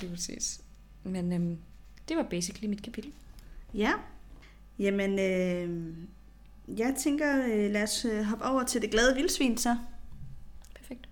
Lige 0.00 0.10
præcis. 0.10 0.60
Men 1.02 1.32
øhm, 1.32 1.58
det 2.08 2.16
var 2.16 2.22
basically 2.22 2.68
mit 2.68 2.82
kapitel. 2.82 3.12
Ja. 3.74 3.92
Jamen, 4.78 5.18
øh, 5.18 5.94
jeg 6.78 6.94
tænker, 6.98 7.44
øh, 7.46 7.70
lad 7.70 7.82
os 7.82 8.04
øh, 8.04 8.24
hoppe 8.24 8.44
over 8.44 8.62
til 8.62 8.82
det 8.82 8.90
glade 8.90 9.14
vildsvin 9.14 9.56
så. 9.56 9.76
Perfekt. 10.74 11.08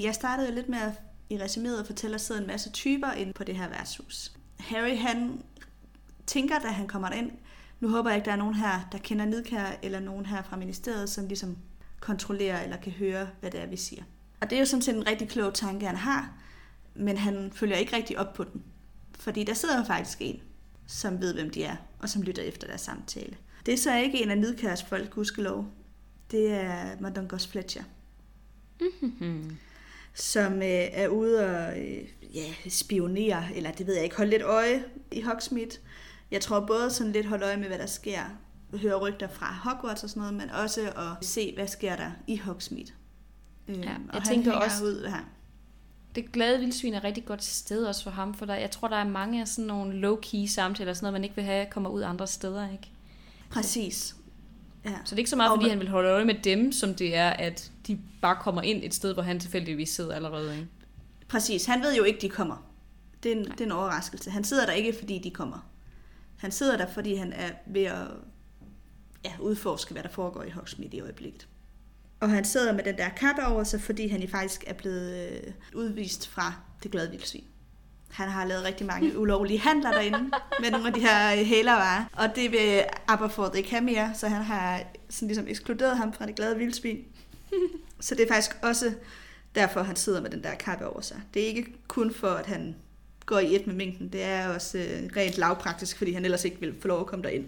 Jeg 0.00 0.14
startede 0.14 0.48
jo 0.48 0.54
lidt 0.54 0.68
med 0.68 0.78
at 0.78 0.92
i 1.30 1.36
resuméet 1.36 1.80
at 1.80 1.86
fortælle, 1.86 2.14
at 2.14 2.20
der 2.20 2.24
sidder 2.24 2.40
en 2.40 2.46
masse 2.46 2.70
typer 2.70 3.12
inde 3.12 3.32
på 3.32 3.44
det 3.44 3.56
her 3.56 3.68
værtshus. 3.68 4.32
Harry, 4.58 4.96
han 4.96 5.42
tænker, 6.26 6.58
da 6.58 6.68
han 6.68 6.88
kommer 6.88 7.10
ind, 7.10 7.30
nu 7.80 7.88
håber 7.88 8.10
jeg 8.10 8.16
ikke, 8.16 8.26
der 8.26 8.32
er 8.32 8.36
nogen 8.36 8.54
her, 8.54 8.88
der 8.92 8.98
kender 8.98 9.24
Nidkær, 9.24 9.78
eller 9.82 10.00
nogen 10.00 10.26
her 10.26 10.42
fra 10.42 10.56
ministeriet, 10.56 11.10
som 11.10 11.26
ligesom 11.26 11.56
kontrollerer 12.00 12.62
eller 12.62 12.76
kan 12.76 12.92
høre, 12.92 13.28
hvad 13.40 13.50
det 13.50 13.62
er, 13.62 13.66
vi 13.66 13.76
siger. 13.76 14.02
Og 14.40 14.50
det 14.50 14.56
er 14.56 14.60
jo 14.60 14.66
sådan 14.66 14.82
set 14.82 14.96
en 14.96 15.06
rigtig 15.06 15.28
klog 15.28 15.54
tanke, 15.54 15.86
han 15.86 15.96
har, 15.96 16.32
men 16.94 17.16
han 17.16 17.52
følger 17.52 17.76
ikke 17.76 17.96
rigtig 17.96 18.18
op 18.18 18.32
på 18.32 18.44
den. 18.44 18.62
Fordi 19.18 19.44
der 19.44 19.54
sidder 19.54 19.78
jo 19.78 19.84
faktisk 19.84 20.18
en, 20.20 20.40
som 20.86 21.20
ved, 21.20 21.34
hvem 21.34 21.50
de 21.50 21.62
er, 21.64 21.76
og 21.98 22.08
som 22.08 22.22
lytter 22.22 22.42
efter 22.42 22.66
deres 22.66 22.80
samtale. 22.80 23.36
Det 23.66 23.74
er 23.74 23.78
så 23.78 23.96
ikke 23.96 24.22
en 24.22 24.30
af 24.30 24.38
Nidkærs 24.38 24.82
folk, 24.82 25.10
gudskelov. 25.10 25.66
Det 26.30 26.50
er 26.52 26.96
Madongos 27.00 27.46
Fletcher 27.46 27.82
Mm-hmm. 28.80 29.56
som 30.14 30.52
øh, 30.52 30.62
er 30.92 31.08
ude 31.08 31.46
og 31.56 31.78
øh, 31.80 32.04
ja, 32.34 32.52
spionere, 32.68 33.44
eller 33.54 33.70
det 33.72 33.86
ved 33.86 33.94
jeg 33.94 34.04
ikke, 34.04 34.16
holde 34.16 34.30
lidt 34.30 34.42
øje 34.42 34.84
i 35.12 35.20
Hogsmeade. 35.20 35.70
Jeg 36.30 36.40
tror 36.40 36.60
både 36.66 36.90
sådan 36.90 37.12
lidt 37.12 37.26
holde 37.26 37.44
øje 37.46 37.56
med, 37.56 37.66
hvad 37.66 37.78
der 37.78 37.86
sker, 37.86 38.20
høre 38.74 38.94
rygter 38.98 39.28
fra 39.28 39.52
Hogwarts 39.64 40.02
og 40.04 40.10
sådan 40.10 40.20
noget, 40.20 40.34
men 40.34 40.50
også 40.50 40.80
at 40.90 41.26
se, 41.26 41.54
hvad 41.54 41.66
sker 41.68 41.96
der 41.96 42.10
i 42.26 42.36
Hogsmeade. 42.36 42.90
Øh, 43.68 43.78
Ja, 43.78 43.94
og 44.08 44.14
jeg 44.14 44.22
han 44.22 44.22
tænker 44.22 44.52
også- 44.52 44.84
ud 44.84 45.06
her. 45.08 45.24
Det 46.16 46.32
glade 46.32 46.58
vildsvin 46.60 46.94
er 46.94 46.98
et 46.98 47.04
rigtig 47.04 47.24
godt 47.24 47.44
sted 47.44 47.84
også 47.86 48.02
for 48.02 48.10
ham, 48.10 48.34
for 48.34 48.46
der, 48.46 48.54
jeg 48.54 48.70
tror, 48.70 48.88
der 48.88 48.96
er 48.96 49.08
mange 49.08 49.40
af 49.40 49.48
sådan 49.48 49.64
nogle 49.66 50.08
low-key 50.08 50.46
samtaler, 50.48 50.92
sådan 50.94 51.04
noget, 51.04 51.12
man 51.12 51.24
ikke 51.24 51.36
vil 51.36 51.44
have, 51.44 51.66
kommer 51.70 51.90
ud 51.90 52.02
andre 52.02 52.26
steder, 52.26 52.70
ikke? 52.72 52.90
Præcis. 53.50 54.16
Ja. 54.84 54.90
Så 54.90 54.96
det 55.04 55.12
er 55.12 55.18
ikke 55.18 55.30
så 55.30 55.36
meget, 55.36 55.50
Og 55.52 55.56
fordi 55.56 55.64
man- 55.64 55.70
han 55.70 55.80
vil 55.80 55.88
holde 55.88 56.08
øje 56.10 56.24
med 56.24 56.34
dem, 56.44 56.72
som 56.72 56.94
det 56.94 57.16
er, 57.16 57.30
at 57.30 57.72
de 57.86 57.98
bare 58.22 58.36
kommer 58.40 58.62
ind 58.62 58.80
et 58.84 58.94
sted, 58.94 59.14
hvor 59.14 59.22
han 59.22 59.40
tilfældigvis 59.40 59.88
sidder 59.90 60.14
allerede, 60.14 60.54
ikke? 60.56 60.68
Præcis. 61.28 61.64
Han 61.66 61.82
ved 61.82 61.96
jo 61.96 62.02
ikke, 62.04 62.20
de 62.20 62.28
kommer. 62.28 62.66
Det 63.22 63.32
er, 63.32 63.36
en, 63.36 63.44
det 63.44 63.60
er 63.60 63.64
en 63.64 63.72
overraskelse. 63.72 64.30
Han 64.30 64.44
sidder 64.44 64.66
der 64.66 64.72
ikke, 64.72 64.94
fordi 64.98 65.18
de 65.18 65.30
kommer. 65.30 65.66
Han 66.36 66.50
sidder 66.52 66.76
der, 66.76 66.86
fordi 66.92 67.14
han 67.14 67.32
er 67.32 67.50
ved 67.66 67.84
at 67.84 68.06
ja, 69.24 69.32
udforske, 69.40 69.92
hvad 69.92 70.02
der 70.02 70.08
foregår 70.08 70.42
i 70.42 70.50
Hogsmeade 70.50 70.96
i 70.96 71.00
øjeblikket. 71.00 71.48
Og 72.20 72.30
han 72.30 72.44
sidder 72.44 72.72
med 72.72 72.84
den 72.84 72.96
der 72.96 73.08
kappe 73.08 73.46
over 73.46 73.64
sig, 73.64 73.80
fordi 73.80 74.08
han 74.08 74.28
faktisk 74.28 74.64
er 74.66 74.72
blevet 74.72 75.30
øh, 75.30 75.52
udvist 75.74 76.28
fra 76.28 76.54
det 76.82 76.90
glade 76.90 77.10
vildsvin. 77.10 77.44
Han 78.10 78.28
har 78.28 78.44
lavet 78.44 78.64
rigtig 78.64 78.86
mange 78.86 79.18
ulovlige 79.20 79.60
handler 79.60 79.90
derinde 79.90 80.30
med 80.60 80.70
nogle 80.70 80.86
af 80.86 80.92
de 80.92 81.00
her 81.00 81.32
øh, 81.32 81.46
hælervarer. 81.46 82.04
Og 82.12 82.36
det 82.36 82.52
vil 82.52 82.84
Aberforth 83.06 83.58
ikke 83.58 83.70
have 83.70 83.84
mere, 83.84 84.10
så 84.14 84.28
han 84.28 84.42
har 84.42 84.82
sådan 85.10 85.28
ligesom 85.28 85.48
ekskluderet 85.48 85.96
ham 85.96 86.12
fra 86.12 86.26
det 86.26 86.34
glade 86.34 86.58
vildsvin. 86.58 87.04
Så 88.00 88.14
det 88.14 88.22
er 88.22 88.34
faktisk 88.34 88.56
også 88.62 88.92
derfor, 89.54 89.82
han 89.82 89.96
sidder 89.96 90.20
med 90.20 90.30
den 90.30 90.42
der 90.42 90.54
kappe 90.54 90.86
over 90.86 91.00
sig. 91.00 91.20
Det 91.34 91.42
er 91.42 91.46
ikke 91.46 91.66
kun 91.88 92.14
for, 92.14 92.28
at 92.28 92.46
han 92.46 92.76
går 93.26 93.38
i 93.38 93.54
et 93.54 93.66
med 93.66 93.74
mængden. 93.74 94.08
Det 94.08 94.22
er 94.22 94.48
også 94.48 94.78
øh, 94.78 95.10
rent 95.16 95.38
lavpraktisk, 95.38 95.98
fordi 95.98 96.12
han 96.12 96.24
ellers 96.24 96.44
ikke 96.44 96.60
vil 96.60 96.74
få 96.80 96.88
lov 96.88 97.00
at 97.00 97.06
komme 97.06 97.22
derind. 97.22 97.44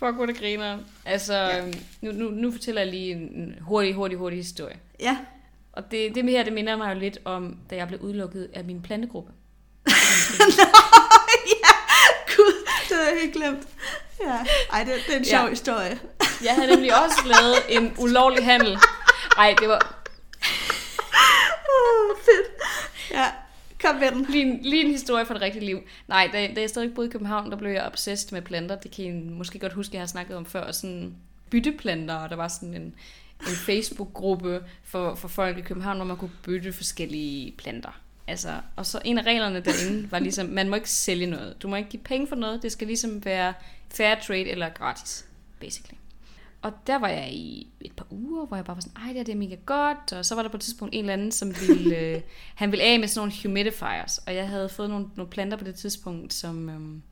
Fuck, 0.00 0.14
hvor 0.14 0.26
det 0.26 0.38
griner. 0.38 0.78
Altså, 1.04 1.34
Ja. 1.34 1.56
ja. 1.56 1.64
nu, 2.00 2.12
nu, 2.12 2.30
nu 2.30 2.52
fortæller 2.52 2.80
jeg 2.80 2.90
lige 2.90 3.12
en 3.12 3.54
hurtig, 3.60 3.94
hurtig, 3.94 4.18
hurtig 4.18 4.38
historie. 4.38 4.76
Ja, 5.00 5.16
Og 5.72 5.90
det, 5.90 6.14
det 6.14 6.24
med 6.24 6.32
her, 6.32 6.42
det 6.42 6.52
minder 6.52 6.76
mig 6.76 6.94
jo 6.94 6.98
lidt 7.00 7.18
om, 7.24 7.56
da 7.70 7.76
jeg 7.76 7.88
blev 7.88 8.00
udelukket 8.00 8.50
af 8.54 8.64
min 8.64 8.82
plantegruppe. 8.82 9.32
ja, 11.62 11.72
gud, 12.36 12.64
det 12.88 12.96
havde 12.96 13.08
jeg 13.10 13.18
helt 13.20 13.34
glemt. 13.34 13.68
Ja. 14.26 14.38
Ej, 14.72 14.84
det, 14.84 14.94
det 15.06 15.14
er 15.14 15.18
en 15.18 15.24
sjov 15.24 15.44
Ja. 15.44 15.48
historie. 15.50 15.98
Jeg 16.44 16.54
havde 16.54 16.68
nemlig 16.68 17.04
også 17.04 17.18
lavet 17.24 17.56
en 17.82 17.94
ulovlig 17.98 18.44
handel. 18.44 18.78
Nej, 19.36 19.54
det 19.60 19.68
var 19.68 19.96
Uh, 21.72 22.16
fedt. 22.24 22.46
Ja, 23.10 23.26
kom 24.08 24.24
den. 24.24 24.32
lige 24.32 24.44
en, 24.44 24.58
lige 24.62 24.84
en 24.84 24.90
historie 24.90 25.26
fra 25.26 25.34
det 25.34 25.42
rigtige 25.42 25.64
liv. 25.64 25.80
Nej, 26.08 26.28
da, 26.32 26.46
da 26.54 26.60
jeg 26.60 26.68
stadig 26.68 26.94
boede 26.94 27.08
i 27.08 27.12
København, 27.12 27.50
der 27.50 27.56
blev 27.56 27.70
jeg 27.70 27.82
obsessed 27.82 28.32
med 28.32 28.42
planter. 28.42 28.76
Det 28.76 28.90
kan 28.90 29.04
I 29.04 29.10
måske 29.10 29.58
godt 29.58 29.72
huske, 29.72 29.94
jeg 29.94 30.02
har 30.02 30.06
snakket 30.06 30.36
om 30.36 30.46
før. 30.46 30.72
Sådan 30.72 31.14
bytteplanter, 31.50 32.14
og 32.14 32.30
der 32.30 32.36
var 32.36 32.48
sådan 32.48 32.74
en, 32.74 32.94
en 33.40 33.56
Facebook-gruppe 33.66 34.60
for, 34.84 35.14
for 35.14 35.28
folk 35.28 35.58
i 35.58 35.60
København, 35.60 35.96
hvor 35.96 36.06
man 36.06 36.16
kunne 36.16 36.30
bytte 36.42 36.72
forskellige 36.72 37.54
planter. 37.58 38.00
Altså, 38.26 38.54
og 38.76 38.86
så 38.86 39.00
en 39.04 39.18
af 39.18 39.22
reglerne 39.22 39.60
derinde 39.60 40.10
var 40.10 40.18
ligesom, 40.18 40.46
man 40.46 40.68
må 40.68 40.76
ikke 40.76 40.90
sælge 40.90 41.26
noget. 41.26 41.62
Du 41.62 41.68
må 41.68 41.76
ikke 41.76 41.90
give 41.90 42.02
penge 42.02 42.26
for 42.26 42.36
noget. 42.36 42.62
Det 42.62 42.72
skal 42.72 42.86
ligesom 42.86 43.24
være 43.24 43.54
fair 43.88 44.14
trade 44.14 44.50
eller 44.50 44.68
gratis, 44.68 45.26
basically. 45.60 45.99
Og 46.62 46.72
der 46.86 46.98
var 46.98 47.08
jeg 47.08 47.32
i 47.32 47.72
et 47.80 47.92
par 47.92 48.06
uger, 48.10 48.46
hvor 48.46 48.56
jeg 48.56 48.64
bare 48.64 48.76
var 48.76 48.80
sådan, 48.80 48.96
ej, 49.02 49.06
det, 49.06 49.16
her, 49.16 49.22
det 49.24 49.32
er 49.32 49.36
mega 49.36 49.56
godt. 49.66 50.12
Og 50.12 50.24
så 50.24 50.34
var 50.34 50.42
der 50.42 50.48
på 50.50 50.56
et 50.56 50.60
tidspunkt 50.60 50.94
en 50.94 51.00
eller 51.00 51.12
anden, 51.12 51.32
som 51.32 51.54
ville, 51.60 51.96
øh, 52.16 52.20
han 52.54 52.70
ville 52.70 52.84
af 52.84 53.00
med 53.00 53.08
sådan 53.08 53.28
nogle 53.28 53.42
humidifiers. 53.42 54.18
Og 54.18 54.34
jeg 54.34 54.48
havde 54.48 54.68
fået 54.68 54.90
nogle, 54.90 55.06
nogle 55.16 55.30
planter 55.30 55.56
på 55.56 55.64
det 55.64 55.74
tidspunkt, 55.74 56.34
som, 56.34 56.68
øhm, 56.68 57.02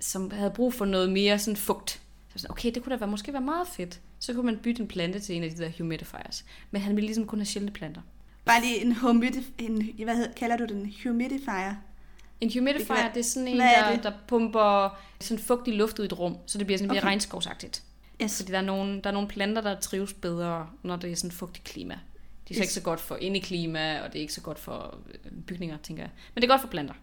som 0.00 0.30
havde 0.30 0.50
brug 0.50 0.74
for 0.74 0.84
noget 0.84 1.12
mere 1.12 1.38
sådan 1.38 1.56
fugt. 1.56 1.90
Så 1.90 1.98
jeg 2.28 2.34
var 2.34 2.38
sådan, 2.38 2.50
okay, 2.50 2.70
det 2.74 2.82
kunne 2.82 2.92
da 2.94 2.98
være, 2.98 3.10
måske 3.10 3.32
være 3.32 3.42
meget 3.42 3.68
fedt. 3.68 4.00
Så 4.18 4.32
kunne 4.34 4.46
man 4.46 4.58
bytte 4.62 4.82
en 4.82 4.88
plante 4.88 5.18
til 5.20 5.36
en 5.36 5.42
af 5.42 5.50
de 5.50 5.56
der 5.62 5.70
humidifiers. 5.78 6.44
Men 6.70 6.82
han 6.82 6.96
ville 6.96 7.06
ligesom 7.06 7.26
kun 7.26 7.38
have 7.38 7.46
sjældne 7.46 7.70
planter. 7.70 8.00
Bare 8.44 8.60
lige 8.60 8.84
en, 8.84 8.92
humidif- 8.92 9.52
en 9.58 9.90
hvad 10.04 10.16
hedder, 10.16 10.32
kalder 10.32 10.56
du 10.56 10.64
den? 10.64 10.92
Humidifier? 11.04 11.74
En 12.40 12.50
humidifier, 12.58 12.78
Det 12.96 13.04
være- 13.04 13.10
det 13.14 13.20
er 13.20 13.24
sådan 13.24 13.48
en, 13.48 13.60
er 13.60 13.90
der, 13.96 14.02
der 14.02 14.12
pumper 14.28 14.98
sådan 15.20 15.38
fugtig 15.44 15.74
luft 15.74 15.98
ud 15.98 16.04
i 16.04 16.06
et 16.06 16.18
rum, 16.18 16.36
så 16.46 16.58
det 16.58 16.66
bliver 16.66 16.78
sådan 16.78 16.88
mere 16.88 16.98
Okay. 16.98 17.08
regnskovsagtigt. 17.08 17.82
Yes. 18.22 18.36
Fordi 18.36 18.52
der 18.52 18.58
er, 18.58 18.62
nogle, 18.62 19.00
der 19.02 19.10
er 19.10 19.14
nogle 19.14 19.28
planter, 19.28 19.62
der 19.62 19.80
trives 19.80 20.12
bedre, 20.12 20.70
når 20.82 20.96
det 20.96 21.12
er 21.12 21.16
sådan 21.16 21.30
fugtigt 21.30 21.64
klima. 21.64 21.94
De 21.94 22.54
er 22.54 22.54
så 22.54 22.60
Yes. 22.60 22.60
ikke 22.60 22.72
så 22.72 22.82
godt 22.82 23.00
for 23.00 23.16
indeklima, 23.16 24.00
og 24.02 24.12
det 24.12 24.18
er 24.18 24.20
ikke 24.20 24.32
så 24.32 24.40
godt 24.40 24.58
for 24.58 24.98
øh, 25.24 25.32
bygninger, 25.46 25.76
tænker 25.82 26.02
jeg. 26.02 26.10
Men 26.34 26.42
det 26.42 26.48
er 26.48 26.52
godt 26.52 26.60
for 26.60 26.68
planter. 26.68 26.94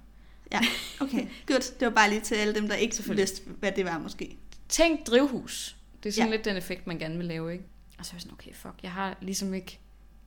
Ja, 0.52 0.60
okay. 1.02 1.28
Godt. 1.47 1.80
Det 1.80 1.86
var 1.86 1.93
bare 1.93 2.10
lige 2.10 2.21
til 2.21 2.36
alle 2.36 2.56
dem, 2.56 2.67
der 2.67 2.76
ikke 2.76 2.95
Selvfølgelig. 2.95 3.21
vidste, 3.21 3.41
hvad 3.60 3.71
det 3.71 3.86
var 3.86 3.97
måske. 3.99 4.38
Tænk 4.69 5.08
drivhus. 5.08 5.76
Det 6.04 6.10
er 6.10 6.13
sådan 6.13 6.30
ja. 6.30 6.36
lidt 6.36 6.45
den 6.45 6.58
effekt, 6.58 6.88
man 6.88 6.99
gerne 6.99 7.17
vil 7.17 7.26
lave, 7.26 7.52
ikke? 7.54 7.63
Og 7.99 8.06
så 8.06 8.12
er 8.12 8.15
jeg 8.15 8.21
sådan, 8.21 8.34
okay, 8.34 8.54
fuck, 8.54 8.73
jeg 8.84 8.91
har 8.91 9.17
ligesom 9.21 9.54
ikke 9.54 9.80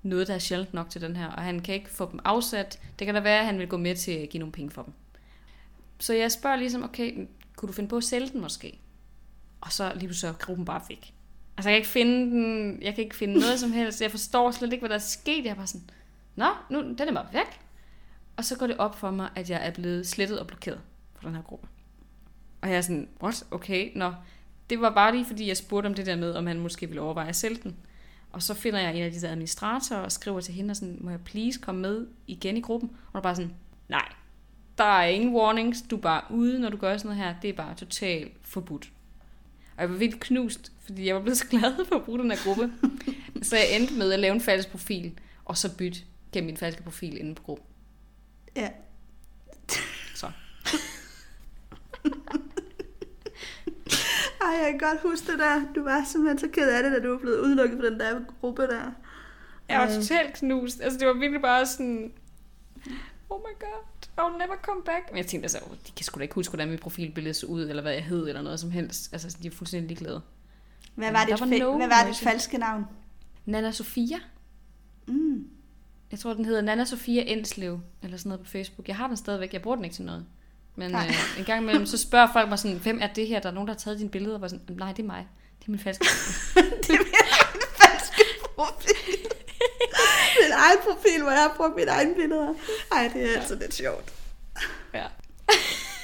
noget, 0.03 0.29
der 0.29 0.35
er 0.35 0.39
sjældent 0.39 0.75
nok 0.75 0.91
til 0.91 1.01
den 1.01 1.17
her, 1.17 1.27
og 1.27 1.43
han 1.43 1.61
kan 1.61 1.75
ikke 1.75 1.91
få 1.91 2.09
dem 2.13 2.21
afsat. 2.25 2.81
Det 2.99 3.05
kan 3.05 3.15
da 3.15 3.21
være, 3.21 3.39
at 3.41 3.47
han 3.47 3.59
vil 3.59 3.69
gå 3.69 3.77
med 3.77 3.97
til 3.97 4.13
at 4.13 4.29
give 4.29 4.39
nogle 4.39 4.53
penge 4.53 4.71
for 4.71 4.83
dem. 4.83 4.93
Så 5.99 6.15
jeg 6.15 6.33
spørger 6.33 6.57
ligesom, 6.57 6.83
okay, 6.85 7.27
kunne 7.57 7.67
du 7.67 7.73
finde 7.73 7.89
på 7.89 7.97
at 7.97 8.05
sælge 8.05 8.29
den 8.29 8.41
måske? 8.41 8.79
Og 9.67 9.73
så 9.73 9.93
lige 9.95 9.99
pludselig 9.99 10.21
så 10.21 10.29
er 10.29 10.33
gruppen 10.33 10.65
bare 10.65 10.83
væk. 10.89 11.15
Altså, 11.57 11.71
jeg 11.71 11.75
kan 11.75 11.77
ikke 11.77 11.89
finde 11.89 12.31
den, 12.31 12.83
jeg 12.83 12.95
kan 12.95 13.05
ikke 13.05 13.17
finde 13.17 13.39
noget 13.39 13.61
som 13.61 13.73
helst. 13.73 14.03
Jeg 14.03 14.11
forstår 14.11 14.51
slet 14.51 14.73
ikke, 14.73 14.83
hvad 14.83 14.89
der 14.89 14.95
er 14.95 14.99
sket. 14.99 15.45
Jeg 15.45 15.51
er 15.51 15.55
bare 15.55 15.67
sådan, 15.67 15.91
nå, 16.37 16.47
nu, 16.71 16.83
den 16.83 17.01
er 17.09 17.13
bare 17.13 17.27
væk. 17.33 17.61
Og 18.37 18.45
så 18.45 18.59
går 18.59 18.67
det 18.67 18.77
op 18.77 18.99
for 18.99 19.11
mig, 19.11 19.29
at 19.35 19.51
jeg 19.51 19.67
er 19.67 19.71
blevet 19.71 20.07
slettet 20.07 20.41
og 20.41 20.47
blokeret 20.47 20.81
fra 21.15 21.29
den 21.29 21.37
her 21.37 21.43
gruppe. 21.43 21.69
Og 22.63 22.69
jeg 22.69 22.77
er 22.77 22.81
sådan, 22.81 23.09
what? 23.23 23.47
Okay, 23.51 23.91
nå. 23.95 24.13
Det 24.71 24.81
var 24.81 24.91
bare 24.91 25.13
lige 25.13 25.25
fordi, 25.25 25.49
jeg 25.49 25.57
spurgte 25.57 25.87
om 25.87 25.95
det 25.95 26.07
der 26.07 26.17
med, 26.17 26.35
om 26.35 26.47
han 26.47 26.61
måske 26.61 26.87
ville 26.87 27.01
overveje 27.01 27.29
at 27.29 27.37
sælge 27.37 27.61
den. 27.63 27.77
Og 28.33 28.43
så 28.43 28.55
finder 28.55 28.81
jeg 28.81 28.97
en 28.97 29.03
af 29.03 29.13
de 29.13 29.21
der 29.21 29.31
administratorer 29.31 30.01
og 30.01 30.13
skriver 30.13 30.41
til 30.41 30.55
hende 30.55 30.73
og 30.73 30.77
sådan, 30.77 30.99
må 31.01 31.11
jeg 31.11 31.21
please 31.21 31.61
komme 31.61 31.81
med 31.81 32.07
igen 32.27 32.57
i 32.57 32.61
gruppen? 32.61 32.91
Og 32.91 33.13
hun 33.13 33.19
er 33.19 33.23
bare 33.23 33.37
sådan, 33.37 33.55
nej, 33.89 34.09
der 34.79 34.85
er 34.85 35.07
ingen 35.07 35.35
warnings, 35.35 35.83
du 35.91 35.97
er 35.97 36.01
bare 36.01 36.23
ude, 36.31 36.59
når 36.59 36.69
du 36.69 36.77
gør 36.77 36.97
sådan 36.97 37.17
noget 37.17 37.25
her. 37.25 37.41
Det 37.43 37.51
er 37.51 37.55
bare 37.55 37.75
totalt 37.75 38.33
forbudt. 38.43 38.91
Og 39.77 39.83
jeg 39.83 39.91
var 39.91 39.97
vildt 39.97 40.21
knust, 40.21 40.73
fordi 40.85 41.07
jeg 41.07 41.15
var 41.15 41.21
blevet 41.21 41.39
så 41.45 41.47
glad 41.47 41.87
for 41.89 41.97
at 41.97 42.05
bruge 42.05 42.19
den 42.19 42.31
her 42.31 42.39
gruppe. 42.45 42.73
så 43.43 43.57
jeg 43.57 43.77
endte 43.77 43.95
med 43.95 44.13
at 44.13 44.19
lave 44.19 44.35
en 44.35 44.41
falsk 44.41 44.69
profil, 44.71 45.19
og 45.45 45.57
så 45.57 45.77
bytte 45.77 45.99
gennem 46.33 46.47
min 46.47 46.57
falske 46.57 46.83
profil 46.83 47.19
inde 47.19 47.35
på 47.35 47.43
gruppen. 47.43 47.67
Ja. 48.57 48.71
Så. 50.15 50.27
Ej, 54.43 54.49
jeg 54.49 54.71
kan 54.71 54.79
godt 54.79 55.01
huske 55.03 55.33
det 55.33 55.39
der. 55.39 55.73
Du 55.75 55.83
var 55.83 56.05
simpelthen 56.05 56.39
så 56.39 56.49
ked 56.49 56.71
af 56.71 56.83
det, 56.83 56.93
da 56.93 56.99
du 56.99 57.11
var 57.11 57.19
blevet 57.19 57.39
udelukket 57.41 57.79
fra 57.79 57.87
den 57.87 58.01
der 58.01 58.21
gruppe 58.41 58.63
der. 58.63 58.93
Jeg 59.69 59.81
var 59.81 59.87
totalt 59.87 60.35
knust. 60.35 60.81
Altså, 60.81 60.99
det 60.99 61.09
var 61.09 61.15
virkelig 61.15 61.43
bare 61.43 61.67
sådan... 61.67 62.13
Oh 63.31 63.41
my 63.41 63.55
god, 63.61 63.85
I'll 64.21 64.39
never 64.39 64.57
come 64.63 64.83
back. 64.85 65.03
Men 65.11 65.17
jeg 65.19 65.27
tænkte 65.27 65.45
altså, 65.45 65.59
oh, 65.71 65.77
de 65.87 65.93
kan 65.97 66.05
sgu 66.05 66.19
da 66.19 66.23
ikke 66.23 66.35
huske, 66.35 66.51
hvordan 66.51 66.71
mit 66.71 66.81
profilbillede 66.81 67.35
så 67.35 67.47
ud, 67.47 67.63
eller 67.69 67.83
hvad 67.83 67.93
jeg 67.93 68.05
hed, 68.05 68.29
eller 68.29 68.43
noget 68.43 68.61
som 68.61 68.71
helst. 68.71 69.09
Altså, 69.13 69.37
de 69.43 69.47
er 69.47 69.51
fuldstændig 69.51 69.89
ligeglade. 69.89 70.21
Hvad 70.95 71.13
var, 71.13 71.25
dit, 71.25 71.41
var 71.41 71.47
fa- 71.47 71.59
no 71.59 71.77
hvad 71.77 71.89
var 71.89 72.07
dit 72.09 72.17
falske 72.19 72.59
navn? 72.59 72.85
Nana 73.45 73.71
Sofia. 73.73 74.17
Mm. 75.07 75.47
Jeg 76.11 76.19
tror, 76.19 76.35
den 76.35 76.45
hedder 76.45 76.61
Nana 76.61 76.85
Sofia 76.85 77.23
Enslev, 77.27 77.81
eller 78.03 78.17
sådan 78.17 78.29
noget 78.29 78.45
på 78.45 78.51
Facebook. 78.51 78.89
Jeg 78.89 78.97
har 78.97 79.07
den 79.07 79.17
stadigvæk, 79.17 79.53
jeg 79.53 79.63
bruger 79.63 79.77
den 79.77 79.85
ikke 79.85 79.97
til 79.97 80.05
noget. 80.05 80.27
Men 80.77 80.91
Nej. 80.91 81.07
øh, 81.09 81.39
en 81.39 81.45
gang 81.45 81.63
imellem, 81.63 81.87
så 81.87 81.99
spørger 81.99 82.29
folk 82.33 82.49
mig 82.49 82.59
sådan, 82.59 82.77
hvem 82.79 82.99
er 83.03 83.07
det 83.07 83.27
her? 83.27 83.41
Der 83.41 83.49
er 83.49 83.53
nogen, 83.53 83.67
der 83.67 83.75
har 83.75 83.79
taget 83.79 83.99
dine 83.99 84.11
billeder, 84.11 84.35
og 84.35 84.41
var 84.41 84.49
sådan, 84.49 84.77
nej, 84.77 84.93
det 84.93 85.03
er 85.03 85.07
mig. 85.07 85.27
Det 85.61 85.67
er 85.67 85.71
min 85.71 85.79
falske 85.81 86.05
det 86.87 86.91
er 86.91 86.99
min 86.99 87.13
falske 87.83 88.23
profil. 88.57 89.36
min 90.43 90.53
egen 90.53 90.79
profil, 90.89 91.23
hvor 91.23 91.31
jeg 91.31 91.41
har 91.41 91.55
brugt 91.57 91.77
mine 91.77 91.91
egne 91.91 92.15
billeder. 92.15 92.55
Ej, 92.93 93.11
det 93.15 93.31
er 93.31 93.39
altså 93.39 93.55
lidt 93.55 93.75
sjovt. 93.75 94.13
Ja. 94.95 95.07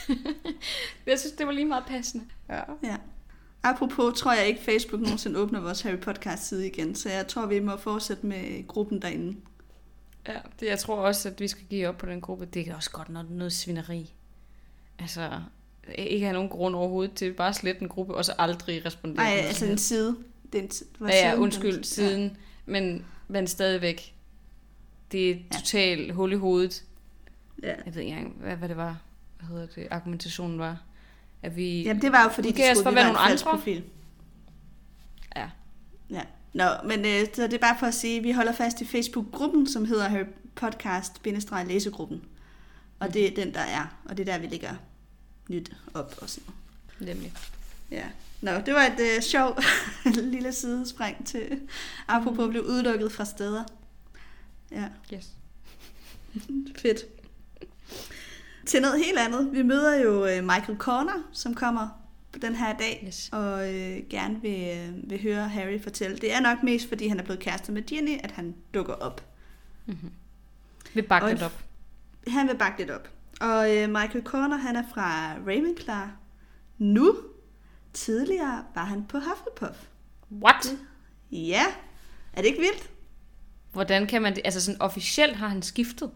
jeg 1.07 1.19
synes, 1.19 1.33
det 1.39 1.47
var 1.47 1.53
lige 1.53 1.65
meget 1.65 1.85
passende. 1.87 2.25
Ja. 2.49 2.61
Ja. 2.83 2.97
Apropos 3.63 4.21
tror 4.21 4.33
jeg 4.33 4.47
ikke, 4.47 4.63
Facebook 4.63 5.01
nogensinde 5.03 5.39
åbner 5.41 5.61
vores 5.61 5.81
Harry 5.81 5.99
Podcast 5.99 6.49
side 6.49 6.67
igen, 6.67 6.95
så 6.95 7.09
jeg 7.09 7.27
tror, 7.29 7.47
vi 7.47 7.61
må 7.61 7.77
fortsætte 7.77 8.27
med 8.27 8.67
gruppen 8.67 9.03
derinde. 9.03 9.37
Ja, 10.29 10.37
det, 10.61 10.67
jeg 10.67 10.79
tror 10.79 10.97
også, 10.97 11.29
at 11.29 11.41
vi 11.41 11.49
skal 11.49 11.65
give 11.71 11.89
op 11.89 11.99
på 11.99 12.07
den 12.07 12.21
gruppe. 12.21 12.45
Det 12.45 12.69
er 12.69 12.75
også 12.75 12.91
godt 12.91 13.09
noget, 13.09 13.31
noget 13.31 13.53
svineri. 13.53 14.13
Altså, 14.99 15.31
ikke 15.95 16.25
have 16.27 16.33
nogen 16.33 16.49
grund 16.49 16.75
overhovedet 16.75 17.15
til 17.15 17.33
bare 17.33 17.49
at 17.49 17.55
slette 17.55 17.83
en 17.83 17.89
gruppe, 17.89 18.15
og 18.15 18.25
så 18.25 18.33
aldrig 18.39 18.87
respondere. 18.87 19.25
Nej, 19.25 19.35
altså 19.35 19.67
en 19.67 19.79
side. 19.79 20.17
Den, 20.53 20.69
det 20.69 20.87
var 21.01 21.09
Ja, 21.09 21.15
ja, 21.15 21.31
siden, 21.31 21.43
undskyld, 21.43 21.75
den, 21.75 21.85
siden. 21.85 22.23
Ja. 22.23 22.31
Men, 22.67 23.05
men 23.29 23.47
stadigvæk. 23.47 24.12
Det 25.13 25.31
er 25.31 25.35
Ja. 25.35 25.57
totalt 25.59 26.15
hul 26.15 26.33
i 26.33 26.37
hovedet. 26.37 26.85
Ja. 27.63 27.75
Jeg 27.87 27.95
ved 27.95 28.03
ikke 28.03 28.13
engang, 28.13 28.37
hvad, 28.41 28.57
hvad 28.57 28.69
det 28.69 28.77
var. 28.77 28.97
Hvad 29.39 29.49
hedder 29.49 29.67
det? 29.75 29.89
Argumentationen 29.91 30.59
var. 30.59 30.77
At 31.43 31.57
vi... 31.57 31.83
Jamen, 31.83 32.03
det 32.03 32.13
var 32.13 32.23
jo 32.23 32.29
fordi, 32.29 32.53
de 32.53 32.63
troede, 32.63 32.83
for 32.83 32.91
vi 32.91 32.95
var 32.97 33.01
en 33.01 33.07
nogle 33.07 33.19
andre. 33.19 33.45
profil. 33.51 33.85
Ja. 35.37 35.49
Ja. 36.11 36.23
Nå, 36.53 36.65
men 36.85 37.01
øh, 37.05 37.27
så 37.35 37.43
det 37.43 37.53
er 37.55 37.59
bare 37.59 37.77
for 37.79 37.87
at 37.87 37.95
sige, 37.95 38.19
at 38.19 38.25
vi 38.25 38.33
holder 38.33 38.53
fast 38.53 38.81
i 38.81 38.85
Facebook-gruppen, 38.87 39.67
som 39.67 39.85
hedder 39.85 40.09
Harry 40.09 40.25
Podcast-læsegruppen. 40.55 42.23
Og 43.01 43.15
det 43.15 43.27
er 43.27 43.35
den, 43.45 43.55
der 43.55 43.61
er. 43.61 43.97
Og 44.05 44.17
det 44.17 44.29
er 44.29 44.33
der, 44.33 44.39
vi 44.41 44.47
lægger 44.47 44.75
nyt 45.49 45.73
op 45.95 46.15
og 46.23 46.29
sådan 46.31 46.45
noget. 47.01 47.15
Nemlig. 47.17 47.33
Ja. 47.91 48.05
Nå, 48.41 48.51
det 48.67 48.75
var 48.75 48.81
et 48.83 49.01
øh, 49.17 49.23
sjov 49.23 49.59
lille 50.33 50.53
sidespring 50.53 51.27
til, 51.27 51.61
apropos 52.09 52.45
at 52.45 52.51
blive 52.51 52.67
udelukket 52.67 53.13
fra 53.13 53.25
steder. 53.25 53.65
Ja, 54.73 54.89
Yes. 55.15 55.29
fedt. 56.83 56.99
Til 58.67 58.83
noget 58.83 59.05
helt 59.05 59.19
andet. 59.19 59.53
Vi 59.53 59.63
møder 59.63 59.97
jo 60.03 60.27
øh, 60.27 60.45
Michael 60.45 60.79
Corner, 60.79 61.29
som 61.33 61.55
kommer 61.55 61.89
på 62.33 62.39
den 62.39 62.55
her 62.55 62.77
dag, 62.77 63.05
Yes. 63.07 63.29
og 63.33 63.75
øh, 63.75 63.99
gerne 64.11 64.41
vil, 64.43 64.79
øh, 64.79 65.11
vil 65.11 65.23
høre 65.23 65.49
Harry 65.49 65.83
fortælle. 65.83 66.17
Det 66.17 66.33
er 66.35 66.41
nok 66.41 66.63
mest, 66.63 66.89
fordi 66.89 67.09
han 67.09 67.19
er 67.21 67.25
blevet 67.25 67.41
kærester 67.41 67.73
med 67.73 67.83
Ginny, 67.83 68.19
at 68.25 68.31
han 68.31 68.55
dukker 68.75 68.95
op. 68.95 69.25
Mm-hmm. 69.87 70.11
Vi 70.95 71.03
bakker 71.03 71.29
Og 71.29 71.33
lidt 71.35 71.43
op. 71.43 71.65
Han 72.27 72.49
vil 72.49 72.57
bakke 72.57 72.79
lidt 72.79 72.91
op. 72.91 73.09
Og 73.41 73.77
øh, 73.77 73.89
Michael 73.91 74.25
Corner, 74.25 74.57
han 74.57 74.77
er 74.77 74.83
fra 74.95 75.33
Ravenclaw. 75.35 76.07
Nu, 76.79 77.17
tidligere, 77.93 78.65
var 78.75 78.85
han 78.85 79.05
på 79.05 79.19
Hufflepuff. 79.19 79.87
What? 80.43 80.77
Ja, 81.31 81.63
er 82.33 82.41
det 82.41 82.49
ikke 82.49 82.61
vildt? 82.61 82.91
Hvordan 83.73 84.07
kan 84.07 84.23
man 84.23 84.35
det? 84.35 84.43
Altså 84.45 84.61
sådan 84.61 84.83
officielt 84.83 85.37
har 85.37 85.49
han 85.49 85.63
skiftet. 85.63 86.11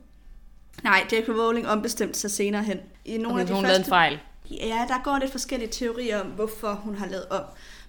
Nej, 0.82 1.06
J.K. 1.12 1.28
Rowling 1.28 1.68
ombestemte 1.68 2.18
sig 2.18 2.30
senere 2.30 2.62
hen. 2.62 2.78
I 3.04 3.16
nogle 3.18 3.28
Okay, 3.28 3.40
af 3.40 3.46
de 3.46 3.52
hun 3.54 3.62
første... 3.62 3.68
lavede 3.68 3.84
en 3.84 3.88
fejl. 3.88 4.18
Ja, 4.50 4.84
der 4.88 5.02
går 5.04 5.18
lidt 5.18 5.30
forskellige 5.30 5.70
teorier 5.70 6.20
om, 6.20 6.26
hvorfor 6.26 6.72
hun 6.74 6.96
har 6.96 7.06
lavet 7.06 7.28
om. 7.28 7.42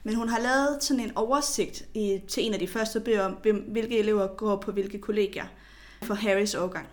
Men 0.03 0.15
hun 0.15 0.30
har 0.30 0.39
lavet 0.39 0.78
sådan 0.84 0.99
en 1.03 1.11
oversigt 1.18 1.84
i, 1.93 2.22
til 2.28 2.43
en 2.45 2.53
af 2.53 2.59
de 2.59 2.68
første 2.68 2.99
bøger 2.99 3.26
om, 3.26 3.38
hvilke 3.68 3.99
elever 3.99 4.28
går 4.28 4.55
på 4.55 4.72
hvilke 4.72 4.99
kollegier 4.99 5.45
for 6.03 6.13
Harrys 6.13 6.55
årgang. 6.55 6.88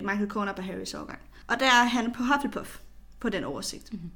Michael 0.00 0.28
Corner 0.28 0.52
på 0.52 0.62
Harrys 0.62 0.94
årgang. 0.94 1.18
Og 1.46 1.60
der 1.60 1.66
er 1.66 1.84
han 1.84 2.12
på 2.12 2.22
Hufflepuff 2.22 2.78
på 3.20 3.28
den 3.28 3.44
oversigt. 3.44 3.92
Mm-hmm. 3.92 4.10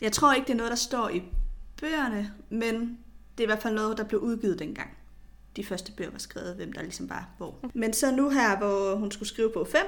Jeg 0.00 0.12
tror 0.12 0.32
ikke, 0.32 0.46
det 0.46 0.52
er 0.52 0.56
noget, 0.56 0.70
der 0.70 0.76
står 0.76 1.08
i 1.08 1.22
bøgerne, 1.80 2.32
men 2.50 2.98
det 3.38 3.44
er 3.44 3.46
i 3.46 3.46
hvert 3.46 3.62
fald 3.62 3.74
noget, 3.74 3.98
der 3.98 4.04
blev 4.04 4.20
udgivet 4.20 4.58
dengang. 4.58 4.95
De 5.56 5.64
første 5.64 5.92
bøger 5.92 6.10
var 6.10 6.18
skrevet, 6.18 6.54
hvem 6.54 6.72
der 6.72 6.82
ligesom 6.82 7.10
var 7.10 7.28
hvor. 7.36 7.70
Men 7.74 7.92
så 7.92 8.10
nu 8.16 8.30
her, 8.30 8.58
hvor 8.58 8.94
hun 8.94 9.10
skulle 9.10 9.28
skrive 9.28 9.50
bog 9.54 9.68
5, 9.68 9.80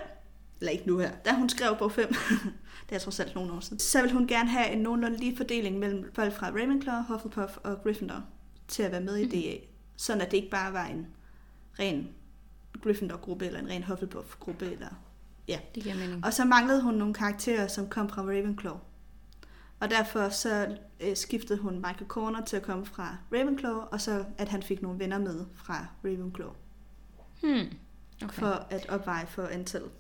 eller 0.61 0.73
ikke 0.73 0.87
nu 0.87 0.99
her, 0.99 1.11
da 1.25 1.33
hun 1.33 1.49
skrev 1.49 1.77
bog 1.79 1.93
5, 1.93 2.09
det 2.89 2.95
er 2.95 2.99
trods 2.99 3.21
alt 3.21 3.35
nogle 3.35 3.53
år 3.53 3.61
siden, 3.61 3.79
så 3.79 4.03
vil 4.03 4.13
hun 4.13 4.27
gerne 4.27 4.49
have 4.49 4.71
en 4.71 4.79
nogenlunde 4.79 5.17
lige 5.17 5.37
fordeling 5.37 5.79
mellem 5.79 6.11
folk 6.15 6.33
fra 6.33 6.47
Ravenclaw, 6.47 7.03
Hufflepuff 7.03 7.57
og 7.57 7.83
Gryffindor 7.83 8.23
til 8.69 8.83
at 8.83 8.93
være 8.93 9.01
med 9.01 9.17
i 9.17 9.29
DA. 9.29 9.57
Sådan 9.97 10.23
at 10.23 10.31
det 10.31 10.37
ikke 10.37 10.51
bare 10.51 10.73
var 10.73 10.85
en 10.85 11.07
ren 11.79 12.09
Gryffindor-gruppe 12.83 13.47
eller 13.47 13.61
en 13.61 13.69
ren 13.69 13.83
Hufflepuff-gruppe. 13.83 14.73
Eller, 14.73 14.89
ja. 15.49 15.59
Det 15.75 15.83
giver 15.83 15.95
mening. 15.95 16.25
Og 16.25 16.33
så 16.35 16.45
manglede 16.45 16.83
hun 16.83 16.95
nogle 16.95 17.15
karakterer, 17.15 17.67
som 17.67 17.89
kom 17.89 18.09
fra 18.09 18.23
Ravenclaw. 18.23 18.77
Og 19.81 19.91
derfor 19.91 20.29
så 20.29 20.77
øh, 21.01 21.17
skiftede 21.17 21.59
hun 21.59 21.75
Michael 21.75 22.07
Corner 22.09 22.45
til 22.45 22.57
at 22.57 22.63
komme 22.63 22.87
fra 22.87 23.17
Ravenclaw, 23.33 23.75
og 23.77 24.01
så 24.01 24.25
at 24.39 24.49
han 24.49 24.63
fik 24.63 24.83
nogle 24.83 24.99
venner 24.99 25.19
med 25.19 25.45
fra 25.55 25.87
Ravenclaw, 26.05 26.51
Hmm. 27.43 27.77
okay. 28.25 28.35
For 28.35 28.67
at 28.71 28.89
opveje 28.89 29.27
for 29.27 29.47
antallet. 29.47 29.91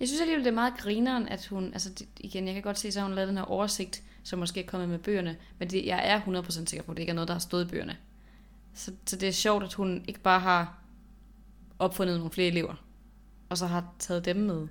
Jeg 0.00 0.08
synes 0.08 0.20
alligevel, 0.20 0.44
det 0.44 0.50
er 0.50 0.54
meget 0.54 0.76
grineren, 0.76 1.28
at 1.28 1.46
hun... 1.46 1.64
Altså 1.72 1.90
det, 1.90 2.08
igen, 2.16 2.46
jeg 2.46 2.54
kan 2.54 2.62
godt 2.62 2.78
se, 2.78 2.88
at 2.88 3.02
hun 3.02 3.14
lavet 3.14 3.28
den 3.28 3.36
her 3.36 3.44
oversigt, 3.44 4.02
som 4.22 4.38
måske 4.38 4.60
er 4.64 4.66
kommet 4.66 4.88
med 4.88 4.98
bøgerne. 4.98 5.36
Men 5.58 5.70
det, 5.70 5.86
jeg 5.86 6.08
er 6.08 6.42
100% 6.42 6.50
sikker 6.50 6.82
på, 6.84 6.90
at 6.92 6.96
det 6.96 7.02
ikke 7.02 7.10
er 7.10 7.14
noget, 7.14 7.28
der 7.28 7.34
har 7.34 7.38
stået 7.38 7.64
i 7.64 7.68
bøgerne. 7.68 7.96
Så, 8.74 8.92
så 9.06 9.16
det 9.16 9.28
er 9.28 9.32
sjovt, 9.32 9.64
at 9.64 9.74
hun 9.74 10.04
ikke 10.08 10.20
bare 10.20 10.40
har 10.40 10.78
opfundet 11.78 12.16
nogle 12.16 12.30
flere 12.30 12.48
elever, 12.48 12.74
og 13.48 13.58
så 13.58 13.66
har 13.66 13.94
taget 13.98 14.24
dem 14.24 14.36
med. 14.36 14.68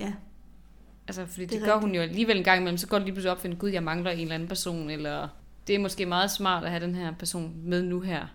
Ja, 0.00 0.12
Altså, 1.18 1.26
fordi 1.26 1.42
det, 1.42 1.50
Det 1.50 1.60
det 1.60 1.66
gør 1.66 1.72
rigtigt. 1.74 1.86
hun 1.88 1.94
jo 1.94 2.00
alligevel 2.02 2.36
en 2.36 2.44
gang 2.44 2.60
imellem. 2.60 2.78
Så 2.78 2.86
går 2.86 2.96
det 2.98 3.04
lige 3.04 3.14
pludselig 3.14 3.32
op 3.32 3.40
for 3.40 3.48
en 3.48 3.56
gud, 3.56 3.70
jeg 3.70 3.82
mangler 3.82 4.10
en 4.10 4.18
eller 4.20 4.34
anden 4.34 4.48
person, 4.48 4.90
eller 4.90 5.28
det 5.66 5.74
er 5.74 5.78
måske 5.78 6.06
meget 6.06 6.30
smart 6.30 6.64
at 6.64 6.70
have 6.70 6.82
den 6.84 6.94
her 6.94 7.12
person 7.12 7.52
med 7.64 7.82
nu 7.82 8.00
her. 8.00 8.26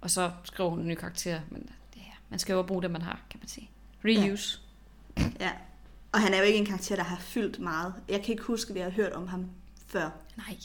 Og 0.00 0.10
så 0.10 0.30
skriver 0.44 0.70
hun 0.70 0.80
en 0.80 0.88
ny 0.88 0.94
karakter, 0.94 1.40
men 1.50 1.62
det 1.94 2.02
her, 2.02 2.12
man 2.28 2.38
skal 2.38 2.52
jo 2.52 2.62
bruge 2.62 2.82
det, 2.82 2.90
man 2.90 3.02
har, 3.02 3.20
kan 3.30 3.40
man 3.40 3.48
sige. 3.48 3.70
Reuse. 4.04 4.60
ja. 5.40 5.50
Og 6.12 6.20
han 6.20 6.34
er 6.34 6.38
jo 6.38 6.44
ikke 6.44 6.58
en 6.58 6.66
karakter, 6.66 6.96
der 6.96 7.02
har 7.02 7.18
fyldt 7.20 7.58
meget. 7.58 7.94
Jeg 8.08 8.22
kan 8.22 8.32
ikke 8.32 8.42
huske, 8.44 8.68
at 8.70 8.74
vi 8.74 8.80
har 8.80 8.90
hørt 8.90 9.12
om 9.12 9.26
ham 9.28 9.46
før. 9.86 10.10
Nej, 10.36 10.56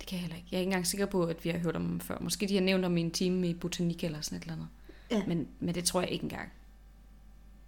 det 0.00 0.06
kan 0.08 0.16
jeg 0.16 0.20
heller 0.20 0.36
ikke. 0.36 0.48
Jeg 0.50 0.56
er 0.56 0.60
ikke 0.60 0.68
engang 0.68 0.86
sikker 0.86 1.06
på, 1.06 1.24
at 1.24 1.44
vi 1.44 1.50
har 1.50 1.58
hørt 1.58 1.76
om 1.76 1.86
ham 1.86 2.00
før. 2.00 2.18
Måske 2.20 2.46
de 2.48 2.54
har 2.54 2.62
nævnt 2.62 2.84
om 2.84 2.96
i 2.96 3.00
en 3.00 3.10
time 3.10 3.48
i 3.48 3.54
botanik 3.54 4.04
eller 4.04 4.20
sådan 4.20 4.36
et 4.38 4.42
eller 4.42 4.54
andet. 4.54 4.68
Ja. 5.10 5.22
Men, 5.26 5.48
men 5.60 5.74
det 5.74 5.84
tror 5.84 6.00
jeg 6.00 6.10
ikke 6.10 6.22
engang. 6.22 6.52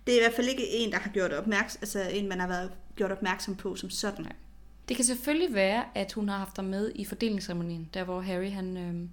Det 0.07 0.15
er 0.15 0.19
i 0.19 0.21
hvert 0.23 0.35
fald 0.37 0.49
ikke 0.49 0.69
en, 0.69 0.93
der 0.93 0.99
har 0.99 1.11
gjort 1.11 1.33
opmærksom, 1.33 1.79
altså 1.83 2.01
en, 2.13 2.29
man 2.29 2.41
har 2.41 2.49
været 2.49 2.73
gjort 2.97 3.13
opmærksom 3.13 3.57
på 3.57 3.77
som 3.77 3.91
sådan. 3.91 4.25
Nej. 4.25 4.33
Det 4.89 4.97
kan 4.97 5.05
selvfølgelig 5.05 5.55
være, 5.55 5.85
at 5.95 6.13
hun 6.13 6.29
har 6.29 6.39
haft 6.39 6.57
ham 6.57 6.65
med 6.65 6.93
i 6.95 7.05
fordelingsceremonien, 7.05 7.91
der 7.95 8.05
hvor 8.05 8.21
Harry 8.21 8.51
han 8.51 8.77
øh, 8.77 9.09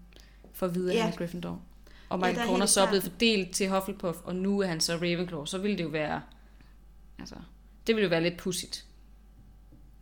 får 0.54 0.68
videre 0.68 0.96
Ja. 0.96 1.08
af 1.08 1.14
Gryffindor. 1.16 1.62
Og 2.10 2.20
Michael 2.20 2.38
ja, 2.38 2.46
Corner 2.46 2.66
så 2.66 2.82
er 2.82 2.88
blevet 2.88 3.04
fordelt 3.04 3.52
til 3.56 3.70
Hufflepuff, 3.70 4.18
og 4.24 4.36
nu 4.36 4.60
er 4.60 4.68
han 4.68 4.80
så 4.82 4.96
Ravenclaw. 4.96 5.46
Så 5.46 5.58
ville 5.58 5.78
det 5.78 5.84
jo 5.84 5.90
være... 5.90 6.22
Altså, 7.20 7.36
det 7.88 7.96
ville 7.96 8.04
jo 8.04 8.10
være 8.10 8.24
lidt 8.24 8.38
pudsigt. 8.38 8.86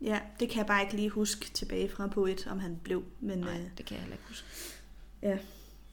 Ja, 0.01 0.19
det 0.39 0.49
kan 0.49 0.57
jeg 0.57 0.65
bare 0.65 0.81
ikke 0.81 0.95
lige 0.95 1.09
huske 1.09 1.45
tilbage 1.53 1.89
fra 1.89 2.07
på 2.07 2.25
et, 2.25 2.47
om 2.47 2.59
han 2.59 2.79
blev. 2.83 3.03
Men, 3.19 3.37
Nej, 3.39 3.49
øh, 3.53 3.59
det 3.77 3.85
kan 3.85 3.95
jeg 3.95 4.01
heller 4.01 4.15
ikke 4.15 4.27
huske. 4.27 4.45
ja. 5.21 5.37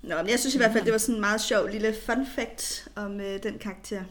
Nå, 0.02 0.16
men 0.16 0.28
jeg 0.30 0.38
synes 0.40 0.54
i 0.54 0.58
hvert 0.58 0.72
fald, 0.72 0.84
det 0.84 0.92
var 0.92 0.98
sådan 0.98 1.14
en 1.14 1.20
meget 1.20 1.40
sjov 1.40 1.68
lille 1.68 1.94
fun 2.06 2.26
fact 2.26 2.88
om 2.96 3.20
øh, 3.20 3.42
den 3.42 3.58
karakter. 3.58 4.04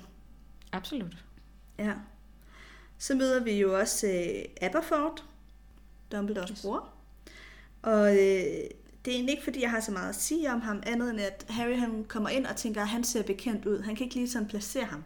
Absolut. 0.74 1.18
Ja. 1.80 1.94
Så 2.98 3.16
møder 3.16 3.44
vi 3.44 3.52
jo 3.52 3.80
også 3.80 4.08
øh, 4.08 4.68
Aberford, 4.68 5.24
Dumbledores 6.12 6.50
Yes. 6.50 6.62
bror. 6.62 6.90
Og 7.82 8.12
øh, 8.12 8.18
det 9.06 9.12
er 9.12 9.16
egentlig 9.16 9.32
ikke, 9.32 9.44
fordi 9.44 9.62
jeg 9.62 9.72
har 9.72 9.80
så 9.80 9.92
meget 9.92 10.10
at 10.10 10.16
sige 10.16 10.52
om 10.54 10.62
ham, 10.62 10.84
andet 10.86 11.10
end 11.10 11.20
at 11.22 11.46
Harry 11.50 11.78
han 11.78 12.04
kommer 12.08 12.30
ind 12.30 12.46
og 12.46 12.56
tænker, 12.56 12.82
at 12.82 12.88
han 12.88 13.04
ser 13.04 13.24
bekendt 13.24 13.66
ud. 13.66 13.82
Han 13.82 13.96
kan 13.96 14.04
ikke 14.04 14.16
lige 14.16 14.30
sådan 14.30 14.48
placere 14.48 14.86
ham. 14.86 15.04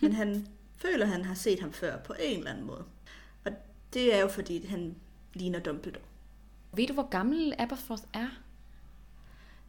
Men 0.00 0.12
han 0.12 0.46
føler, 0.76 1.04
at 1.06 1.12
han 1.12 1.24
har 1.24 1.34
set 1.34 1.60
ham 1.60 1.72
før 1.72 1.98
på 1.98 2.14
en 2.20 2.38
eller 2.38 2.50
anden 2.50 2.66
måde. 2.66 2.84
Og 3.44 3.52
det 3.94 4.14
er 4.14 4.20
jo, 4.20 4.28
fordi 4.28 4.66
han 4.66 4.94
ligner 5.34 5.58
Dumbledore. 5.58 6.02
Ved 6.72 6.86
du, 6.86 6.92
hvor 6.92 7.08
gammel 7.08 7.54
Aberforth 7.58 8.02
er? 8.14 8.28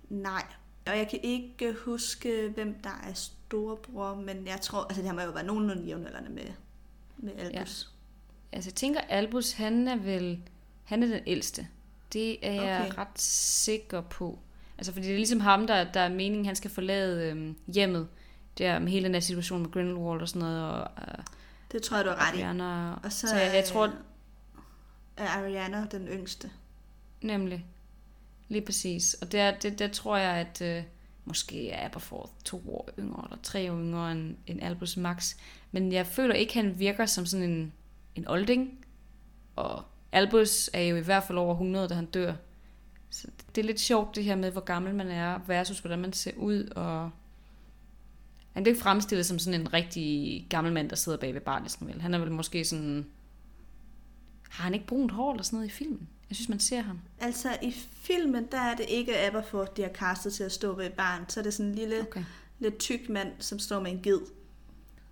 Nej. 0.09 0.43
Og 0.88 0.97
jeg 0.97 1.07
kan 1.09 1.19
ikke 1.23 1.75
huske, 1.86 2.51
hvem 2.55 2.75
der 2.84 2.89
er 3.09 3.13
storebror, 3.13 4.15
men 4.15 4.47
jeg 4.47 4.61
tror, 4.61 4.84
altså 4.84 5.01
det 5.01 5.09
har 5.09 5.15
må 5.15 5.21
jo 5.21 5.31
være 5.31 5.43
nogenlunde 5.43 5.84
jævnaldrende 5.84 6.29
med, 6.29 6.43
med 7.17 7.31
Albus. 7.38 7.89
Altså, 8.51 8.69
jeg 8.69 8.75
tænker, 8.75 8.99
Albus, 9.01 9.51
han 9.51 9.88
er 9.88 9.95
vel... 9.95 10.39
Han 10.84 11.03
er 11.03 11.07
den 11.07 11.21
ældste. 11.27 11.67
Det 12.13 12.47
er 12.47 12.51
jeg 12.53 12.86
Okay. 12.86 12.97
ret 12.97 13.19
sikker 13.21 14.01
på. 14.01 14.39
Altså, 14.77 14.93
fordi 14.93 15.05
det 15.05 15.13
er 15.13 15.17
ligesom 15.17 15.39
ham, 15.39 15.67
der, 15.67 15.91
der 15.91 15.99
er 15.99 16.09
meningen, 16.09 16.45
han 16.45 16.55
skal 16.55 16.71
forlade 16.71 17.29
øhm, 17.29 17.55
hjemmet. 17.67 18.07
Der 18.57 18.79
med 18.79 18.91
hele 18.91 19.05
den 19.05 19.13
her 19.13 19.19
situation 19.19 19.61
med 19.61 19.71
Grindelwald 19.71 20.21
og 20.21 20.29
sådan 20.29 20.39
noget. 20.39 20.61
Og, 20.63 20.88
øh, 21.01 21.23
Det 21.71 21.84
tror 21.84 21.97
jeg, 21.97 22.05
du 22.05 22.09
har 22.09 22.29
ret 22.31 22.38
i. 22.39 22.41
Ariana. 22.41 22.93
Og 22.93 23.11
så, 23.11 23.27
så 23.27 23.36
jeg, 23.36 23.55
jeg 23.55 23.65
tror 23.65 23.93
er 25.17 25.27
Ariana 25.27 25.86
den 25.91 26.07
yngste. 26.07 26.51
nemlig 27.21 27.65
lige 28.47 28.65
præcis. 28.65 29.13
Og 29.13 29.31
der, 29.31 29.51
det, 29.51 29.79
der 29.79 29.87
tror 29.87 30.17
jeg, 30.17 30.35
at 30.35 30.61
øh, 30.61 30.83
måske 31.25 31.69
er 31.69 31.85
Aberforth 31.85 32.31
to 32.45 32.63
år 32.67 32.89
yngre, 32.99 33.23
eller 33.23 33.37
tre 33.43 33.71
år 33.71 33.77
yngre 33.77 34.11
end, 34.11 34.35
end 34.47 34.63
Albus 34.63 34.97
Max. 34.97 35.35
Men 35.71 35.91
jeg 35.91 36.07
føler 36.07 36.35
ikke, 36.35 36.53
han 36.53 36.79
virker 36.79 37.05
som 37.05 37.25
sådan 37.25 37.49
en, 37.49 37.73
en 38.15 38.27
olding. 38.27 38.85
Og 39.55 39.83
Albus 40.11 40.69
er 40.73 40.81
jo 40.81 40.95
i 40.95 41.01
hvert 41.01 41.23
fald 41.23 41.37
over 41.37 41.53
100, 41.53 41.87
da 41.87 41.93
han 41.93 42.05
dør. 42.05 42.33
Så 43.09 43.27
det 43.55 43.61
er 43.61 43.65
lidt 43.65 43.79
sjovt 43.79 44.15
det 44.15 44.23
her 44.23 44.35
med, 44.35 44.51
hvor 44.51 44.61
gammel 44.61 44.95
man 44.95 45.07
er, 45.07 45.39
versus 45.47 45.79
hvordan 45.79 45.99
man 45.99 46.13
ser 46.13 46.31
ud. 46.37 46.63
Og 46.75 47.11
han 48.53 48.63
bliver 48.63 48.73
ikke 48.73 48.83
fremstillet 48.83 49.25
som 49.25 49.39
sådan 49.39 49.61
en 49.61 49.73
rigtig 49.73 50.45
gammel 50.49 50.73
mand, 50.73 50.89
der 50.89 50.95
sidder 50.95 51.17
bag 51.17 51.33
ved 51.33 51.41
Barnes 51.41 51.81
novel. 51.81 52.01
Han 52.01 52.13
er 52.13 52.19
vel 52.19 52.31
måske 52.31 52.65
sådan... 52.65 53.05
Har 54.49 54.63
han 54.63 54.73
ikke 54.73 54.85
brunt 54.85 55.11
hår 55.11 55.31
eller 55.31 55.43
sådan 55.43 55.57
noget 55.57 55.69
i 55.69 55.71
filmen? 55.71 56.07
Jeg 56.34 56.36
synes, 56.36 56.49
man 56.49 56.59
ser 56.59 56.81
ham. 56.81 56.99
Altså 57.19 57.57
i 57.61 57.71
filmen, 57.93 58.47
der 58.51 58.59
er 58.59 58.75
det 58.75 58.86
ikke 58.89 59.19
Aberforth, 59.19 59.71
de 59.77 59.81
har 59.81 59.89
castet 59.89 60.34
til 60.34 60.43
at 60.43 60.51
stå 60.51 60.73
ved 60.75 60.86
et 60.86 60.93
barn. 60.93 61.25
Så 61.29 61.39
er 61.39 61.43
det 61.43 61.53
sådan 61.53 61.69
en 61.69 61.75
lille, 61.75 62.01
Okay. 62.01 62.23
lidt 62.59 62.77
tyk 62.79 63.09
mand, 63.09 63.31
som 63.39 63.59
står 63.59 63.79
med 63.79 63.91
en 63.91 63.99
ged. 64.03 64.19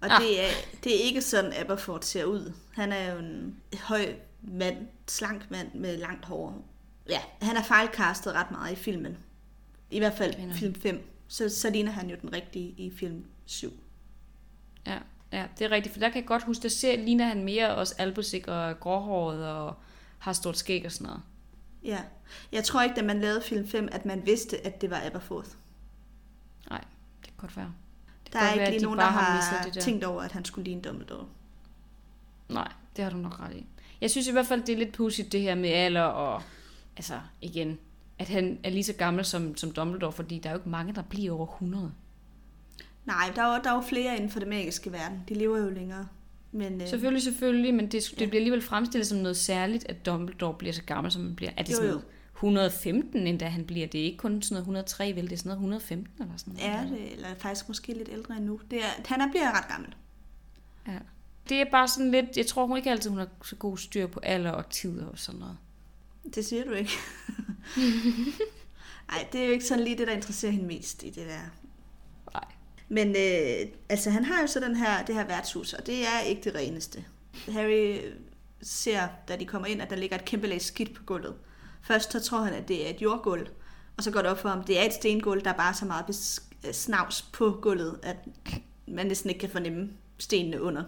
Og 0.02 0.08
Ah. 0.16 0.22
det, 0.22 0.42
er, 0.46 0.50
det 0.84 0.96
er 0.96 1.04
ikke 1.04 1.22
sådan, 1.22 1.54
Aberforth 1.54 2.06
ser 2.08 2.26
ud. 2.26 2.54
Han 2.74 2.92
er 2.92 3.14
jo 3.14 3.20
en 3.20 3.56
høj 3.84 4.14
mand, 4.42 4.78
slank 5.08 5.52
mand 5.52 5.74
med 5.74 5.98
langt 5.98 6.26
hår. 6.26 6.68
Ja, 7.10 7.20
han 7.42 7.58
er 7.58 7.64
fejlkastet 7.64 8.34
ret 8.34 8.52
meget 8.52 8.72
i 8.72 8.76
filmen. 8.76 9.18
I 9.92 10.00
hvert 10.00 10.18
fald 10.18 10.54
film 10.54 10.76
5. 10.76 11.08
Så, 11.28 11.50
så 11.50 11.70
ligner 11.70 11.92
han 11.92 12.10
jo 12.10 12.16
den 12.22 12.34
rigtige 12.34 12.74
i 12.78 12.92
film 12.98 13.26
7. 13.46 13.74
Ja, 14.88 14.98
ja, 15.32 15.46
det 15.60 15.66
er 15.66 15.72
rigtigt, 15.72 15.94
for 15.94 16.00
der 16.00 16.10
kan 16.10 16.22
jeg 16.22 16.28
godt 16.28 16.44
huske, 16.44 16.64
der 16.64 16.70
ser, 16.70 16.98
ligner 16.98 17.26
han 17.26 17.44
mere 17.44 17.76
også 17.76 17.96
Albus, 17.98 18.34
ikke, 18.34 18.52
og 18.54 18.80
gråhåret 18.80 19.48
og 19.48 19.76
har 20.22 20.34
stort 20.34 20.58
skæg 20.58 20.86
og 20.86 20.92
sådan 20.92 21.08
noget. 21.08 21.22
Ja. 21.84 22.00
Jeg 22.52 22.64
tror 22.64 22.82
ikke, 22.82 22.96
da 22.96 23.02
man 23.02 23.20
lavede 23.22 23.42
film 23.42 23.68
5, 23.68 23.90
at 23.92 24.06
man 24.06 24.26
vidste, 24.26 24.66
at 24.66 24.82
det 24.82 24.90
var 24.90 25.02
Aberforth. 25.06 25.50
Nej, 26.70 26.80
det 27.22 27.24
kan 27.28 27.34
godt 27.38 27.58
være. 27.58 27.74
Det 28.26 28.34
Der 28.34 28.40
er 28.40 28.52
ikke 28.54 28.62
være, 28.62 28.72
lige 28.72 28.84
nogen, 28.84 29.00
der 29.00 29.06
har 29.06 29.36
misset 29.36 29.66
det 29.66 29.74
der. 29.76 29.82
tænkt 29.82 30.04
over, 30.04 30.22
at 30.22 30.32
han 30.32 30.46
skulle 30.46 30.64
ligne 30.66 30.82
Dumbledore. 30.82 31.26
Nej, 32.50 32.72
det 32.96 33.04
har 33.04 33.12
du 33.12 33.18
nok 33.18 33.40
ret 33.40 33.54
i. 33.56 33.66
Jeg 34.02 34.12
synes 34.12 34.28
i 34.28 34.32
hvert 34.32 34.46
fald, 34.48 34.64
det 34.64 34.74
er 34.74 34.78
lidt 34.78 34.94
pudsigt 34.94 35.32
det 35.32 35.42
her 35.42 35.56
med 35.56 35.70
alder 35.70 36.02
og, 36.02 36.42
altså 36.98 37.20
igen, 37.42 37.80
at 38.20 38.30
han 38.30 38.60
er 38.64 38.70
lige 38.70 38.84
så 38.84 38.94
gammel 38.94 39.26
som, 39.26 39.58
som 39.58 39.72
Dumbledore, 39.72 40.12
fordi 40.12 40.40
der 40.40 40.50
er 40.50 40.54
jo 40.54 40.60
ikke 40.60 40.70
mange, 40.70 40.94
der 40.96 41.02
bliver 41.02 41.34
over 41.34 41.48
100. 41.48 41.92
Nej, 43.06 43.32
der 43.36 43.42
er, 43.44 43.56
jo- 43.56 43.62
der 43.64 43.70
er 43.72 43.76
jo 43.76 43.82
flere 43.82 44.16
inden 44.16 44.30
for 44.30 44.40
det 44.40 44.48
magiske 44.48 44.92
verden. 44.92 45.24
De 45.30 45.34
lever 45.34 45.58
jo 45.58 45.70
længere. 45.70 46.08
Men, 46.52 46.82
øh, 46.82 46.88
Selvfølgelig, 46.88 47.24
selvfølgelig, 47.24 47.74
men 47.74 47.86
det, 47.86 47.92
det 47.92 48.22
Ja. 48.22 48.26
bliver 48.26 48.40
alligevel 48.40 48.62
fremstillet 48.62 49.08
som 49.08 49.18
noget 49.18 49.38
særligt, 49.38 49.86
at 49.90 50.06
Dumbledore 50.06 50.54
bliver 50.54 50.74
så 50.74 50.84
gammel, 50.84 51.12
som 51.12 51.24
han 51.24 51.36
bliver. 51.36 51.52
Er 51.58 51.64
det 51.64 51.72
Jo, 51.72 51.76
sådan 51.76 51.90
noget 51.90 52.04
115, 52.36 53.28
endda 53.28 53.46
han 53.46 53.66
bliver? 53.66 53.88
Det 53.88 54.02
er 54.02 54.06
ikke 54.06 54.18
kun 54.18 54.42
sådan 54.42 54.54
noget 54.56 54.62
103, 54.62 55.16
vel? 55.16 55.24
Det 55.24 55.32
er 55.32 55.38
sådan 55.38 55.50
noget 55.50 55.58
115 55.58 56.24
eller 56.24 56.38
sådan 56.38 56.54
noget. 56.54 56.70
er 56.70 56.88
det, 56.90 57.14
eller 57.14 57.28
faktisk 57.38 57.68
måske 57.68 57.94
lidt 57.94 58.10
ældre 58.12 58.38
endnu. 58.38 58.60
Det 58.72 58.80
er, 58.80 58.88
han 59.06 59.22
er 59.22 59.32
bliver 59.32 59.58
ret 59.60 59.68
gammel. 59.68 59.96
Ja. 60.88 60.98
det 61.50 61.62
er 61.62 61.66
bare 61.72 61.88
sådan 61.88 62.12
lidt, 62.12 62.38
jeg 62.38 62.46
tror 62.48 62.66
hun 62.66 62.78
ikke 62.78 62.92
altid, 62.92 63.10
hun 63.10 63.20
har 63.20 63.28
så 63.46 63.56
god 63.56 63.78
styr 63.78 64.08
på 64.08 64.20
alder 64.24 64.52
og 64.52 64.70
tid 64.70 65.00
og 65.02 65.20
sådan 65.20 65.40
noget. 65.40 65.58
Det 66.36 66.46
siger 66.46 66.64
du 66.64 66.72
ikke. 66.72 66.92
Nej, 69.12 69.28
det 69.32 69.42
er 69.42 69.46
jo 69.46 69.52
ikke 69.52 69.66
sådan 69.66 69.84
lige 69.84 69.98
det, 69.98 70.08
der 70.08 70.14
interesserer 70.14 70.52
hende 70.52 70.68
mest 70.68 71.04
i 71.04 71.10
det 71.10 71.28
der. 71.28 71.40
Men 72.92 73.08
øh, 73.08 73.68
altså, 73.90 74.10
han 74.10 74.26
har 74.26 74.42
jo 74.42 74.48
så 74.48 74.60
den 74.60 74.76
her, 74.76 75.06
det 75.06 75.16
her 75.16 75.26
værtshus, 75.26 75.74
og 75.74 75.86
det 75.86 76.08
er 76.08 76.20
ikke 76.20 76.42
det 76.42 76.56
reneste. 76.56 77.06
Harry 77.52 77.98
ser, 78.62 79.08
da 79.28 79.36
de 79.36 79.46
kommer 79.46 79.68
ind, 79.68 79.82
at 79.82 79.90
der 79.90 79.96
ligger 79.96 80.16
et 80.16 80.26
kæmpe 80.26 80.48
lag 80.48 80.62
skidt 80.62 80.96
på 80.96 81.04
gulvet. 81.04 81.36
Først 81.82 82.12
så 82.12 82.20
tror 82.20 82.42
han, 82.42 82.54
at 82.54 82.68
det 82.68 82.86
er 82.86 82.90
et 82.90 83.02
jordgulv, 83.02 83.48
og 83.98 84.04
så 84.04 84.12
går 84.12 84.22
det 84.22 84.32
op 84.32 84.40
for 84.40 84.50
ham, 84.50 84.64
det 84.64 84.80
er 84.80 84.84
et 84.84 84.94
stengulv, 84.94 85.42
der 85.42 85.50
er 85.50 85.58
bare 85.58 85.74
så 85.74 85.86
meget 85.86 86.04
bes- 86.10 86.72
snavs 86.72 87.22
på 87.22 87.60
gulvet, 87.62 88.00
at 88.04 88.16
man 88.88 89.08
næsten 89.08 89.30
ikke 89.30 89.40
kan 89.40 89.50
fornemme 89.50 89.90
stenene 90.18 90.62
under. 90.62 90.84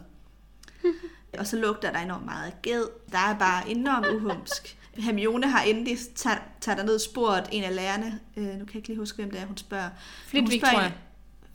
og 1.40 1.48
så 1.48 1.58
lugter 1.58 1.92
der 1.92 2.00
enormt 2.00 2.26
meget 2.26 2.46
af 2.46 2.54
ged. 2.64 2.84
Der 3.12 3.18
er 3.18 3.40
bare 3.40 3.70
enormt 3.70 4.08
uhumsk. 4.08 4.78
Hermione 4.94 5.50
har 5.50 5.64
endelig 5.64 5.98
taget, 6.16 6.40
taget 6.62 6.78
derned 6.78 6.96
og 6.96 7.02
spurgt 7.02 7.50
en 7.52 7.64
af 7.64 7.76
lærerne. 7.76 8.20
Øh, 8.38 8.44
nu 8.44 8.50
kan 8.52 8.68
jeg 8.68 8.76
ikke 8.76 8.88
lige 8.88 9.00
huske, 9.00 9.16
hvem 9.16 9.32
det 9.32 9.40
er, 9.40 9.46
hun 9.46 9.58
spørger. 9.58 9.90
Flitwick, 10.28 10.54
hun 10.54 10.60
spørger 10.60 10.74
tror 10.74 10.82
jeg. 10.82 10.94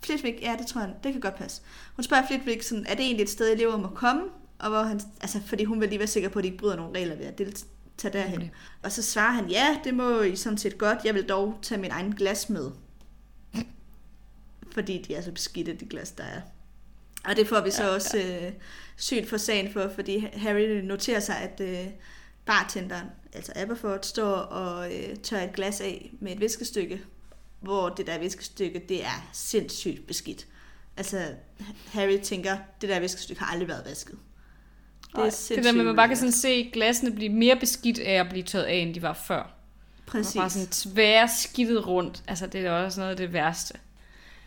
Flitwick, 0.01 0.41
ja, 0.41 0.55
det 0.59 0.67
tror 0.67 0.81
jeg, 0.81 0.93
det 1.03 1.11
kan 1.11 1.21
godt 1.21 1.35
passe. 1.35 1.61
Hun 1.95 2.03
spørger 2.03 2.27
Flitwick, 2.27 2.63
sådan, 2.63 2.85
er 2.85 2.95
det 2.95 3.05
egentlig 3.05 3.23
et 3.23 3.29
sted, 3.29 3.51
elever 3.51 3.77
må 3.77 3.87
komme? 3.87 4.23
Og 4.59 4.69
hvor 4.69 4.81
han, 4.81 5.01
altså, 5.21 5.39
fordi 5.45 5.63
hun 5.63 5.81
vil 5.81 5.89
lige 5.89 5.99
være 5.99 6.07
sikker 6.07 6.29
på, 6.29 6.39
at 6.39 6.43
de 6.43 6.47
ikke 6.47 6.59
bryder 6.59 6.75
nogle 6.75 6.99
regler 6.99 7.15
ved 7.15 7.25
at 7.25 7.37
deltage 7.37 8.13
derhen. 8.13 8.31
Nemlig. 8.31 8.51
Og 8.83 8.91
så 8.91 9.03
svarer 9.03 9.31
han, 9.31 9.49
ja, 9.49 9.79
det 9.83 9.93
må 9.93 10.21
I 10.21 10.35
sådan 10.35 10.57
set 10.57 10.77
godt. 10.77 10.99
Jeg 11.05 11.15
vil 11.15 11.29
dog 11.29 11.59
tage 11.61 11.81
min 11.81 11.91
egen 11.91 12.15
glas 12.15 12.49
med. 12.49 12.71
Fordi 14.71 15.05
de 15.07 15.15
er 15.15 15.21
så 15.21 15.31
beskidte, 15.31 15.73
de 15.73 15.85
glas, 15.85 16.11
der 16.11 16.23
er. 16.23 16.41
Og 17.25 17.35
det 17.35 17.47
får 17.47 17.61
vi 17.61 17.71
så 17.71 17.83
Ja, 17.83 17.87
ja, 17.87 17.93
også 17.93 18.17
øh, 18.17 18.51
syn 18.97 19.25
for 19.25 19.37
sagen 19.37 19.73
for, 19.73 19.91
fordi 19.95 20.19
Harry 20.19 20.81
noterer 20.83 21.19
sig, 21.19 21.37
at 21.37 21.61
øh, 21.61 21.91
bartenderen, 22.45 23.05
altså 23.33 23.51
Aberford, 23.55 23.99
står 24.03 24.33
og 24.35 24.95
øh, 24.95 25.15
tørrer 25.15 25.43
et 25.43 25.53
glas 25.53 25.81
af 25.81 26.11
med 26.19 26.31
et 26.31 26.39
viskestykke, 26.39 27.01
hvor 27.59 27.89
det 27.89 28.07
der 28.07 28.19
viskestykke, 28.19 28.81
det 28.89 29.05
er 29.05 29.29
sindssygt 29.33 30.07
beskidt. 30.07 30.47
Altså, 30.97 31.33
Harry 31.87 32.19
tænker, 32.23 32.57
det 32.81 32.89
der 32.89 32.99
viskestykke 32.99 33.41
har 33.41 33.51
aldrig 33.51 33.67
været 33.67 33.85
vasket. 33.85 34.17
Det 35.11 35.17
er 35.19 35.23
Det, 35.23 35.33
sindssygt. 35.33 35.55
det 35.57 35.65
der 35.65 35.71
med, 35.71 35.79
at 35.79 35.85
man 35.85 35.95
bare 35.95 36.07
kan 36.07 36.17
sådan 36.17 36.31
se 36.31 36.69
glasene 36.73 37.11
blive 37.15 37.29
mere 37.33 37.55
beskidt 37.59 37.99
af 37.99 38.13
at 38.13 38.29
blive 38.29 38.43
tørret 38.43 38.65
af, 38.65 38.75
end 38.75 38.93
de 38.95 39.01
var 39.01 39.13
før. 39.13 39.53
Præcis. 40.05 40.35
Og 40.35 40.39
bare 40.39 40.49
sådan 40.49 40.67
tvære 40.67 41.29
skidtet 41.37 41.87
rundt. 41.87 42.23
Altså, 42.27 42.47
det 42.47 42.61
er 42.65 42.71
også 42.71 42.99
noget 42.99 43.11
af 43.11 43.17
det 43.17 43.33
værste. 43.33 43.73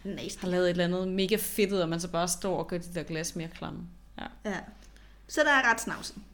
Nasty. 0.05 0.41
Har 0.41 0.49
lavet 0.49 0.65
et 0.65 0.71
eller 0.71 0.85
andet 0.85 1.09
mega 1.09 1.37
fedtet, 1.41 1.83
og 1.83 1.89
man 1.89 2.01
så 2.01 2.09
bare 2.09 2.29
står 2.29 2.59
og 2.59 2.69
gør 2.69 2.79
de 2.79 2.95
der 2.95 3.03
glas 3.03 3.37
mere 3.37 3.49
klamme. 3.49 3.81
Ja. 4.19 4.51
Ja. 4.51 4.59
Så 5.29 5.41
der 5.45 5.51
er 5.51 5.71
ret 5.71 5.81
snavsen. 5.81 6.25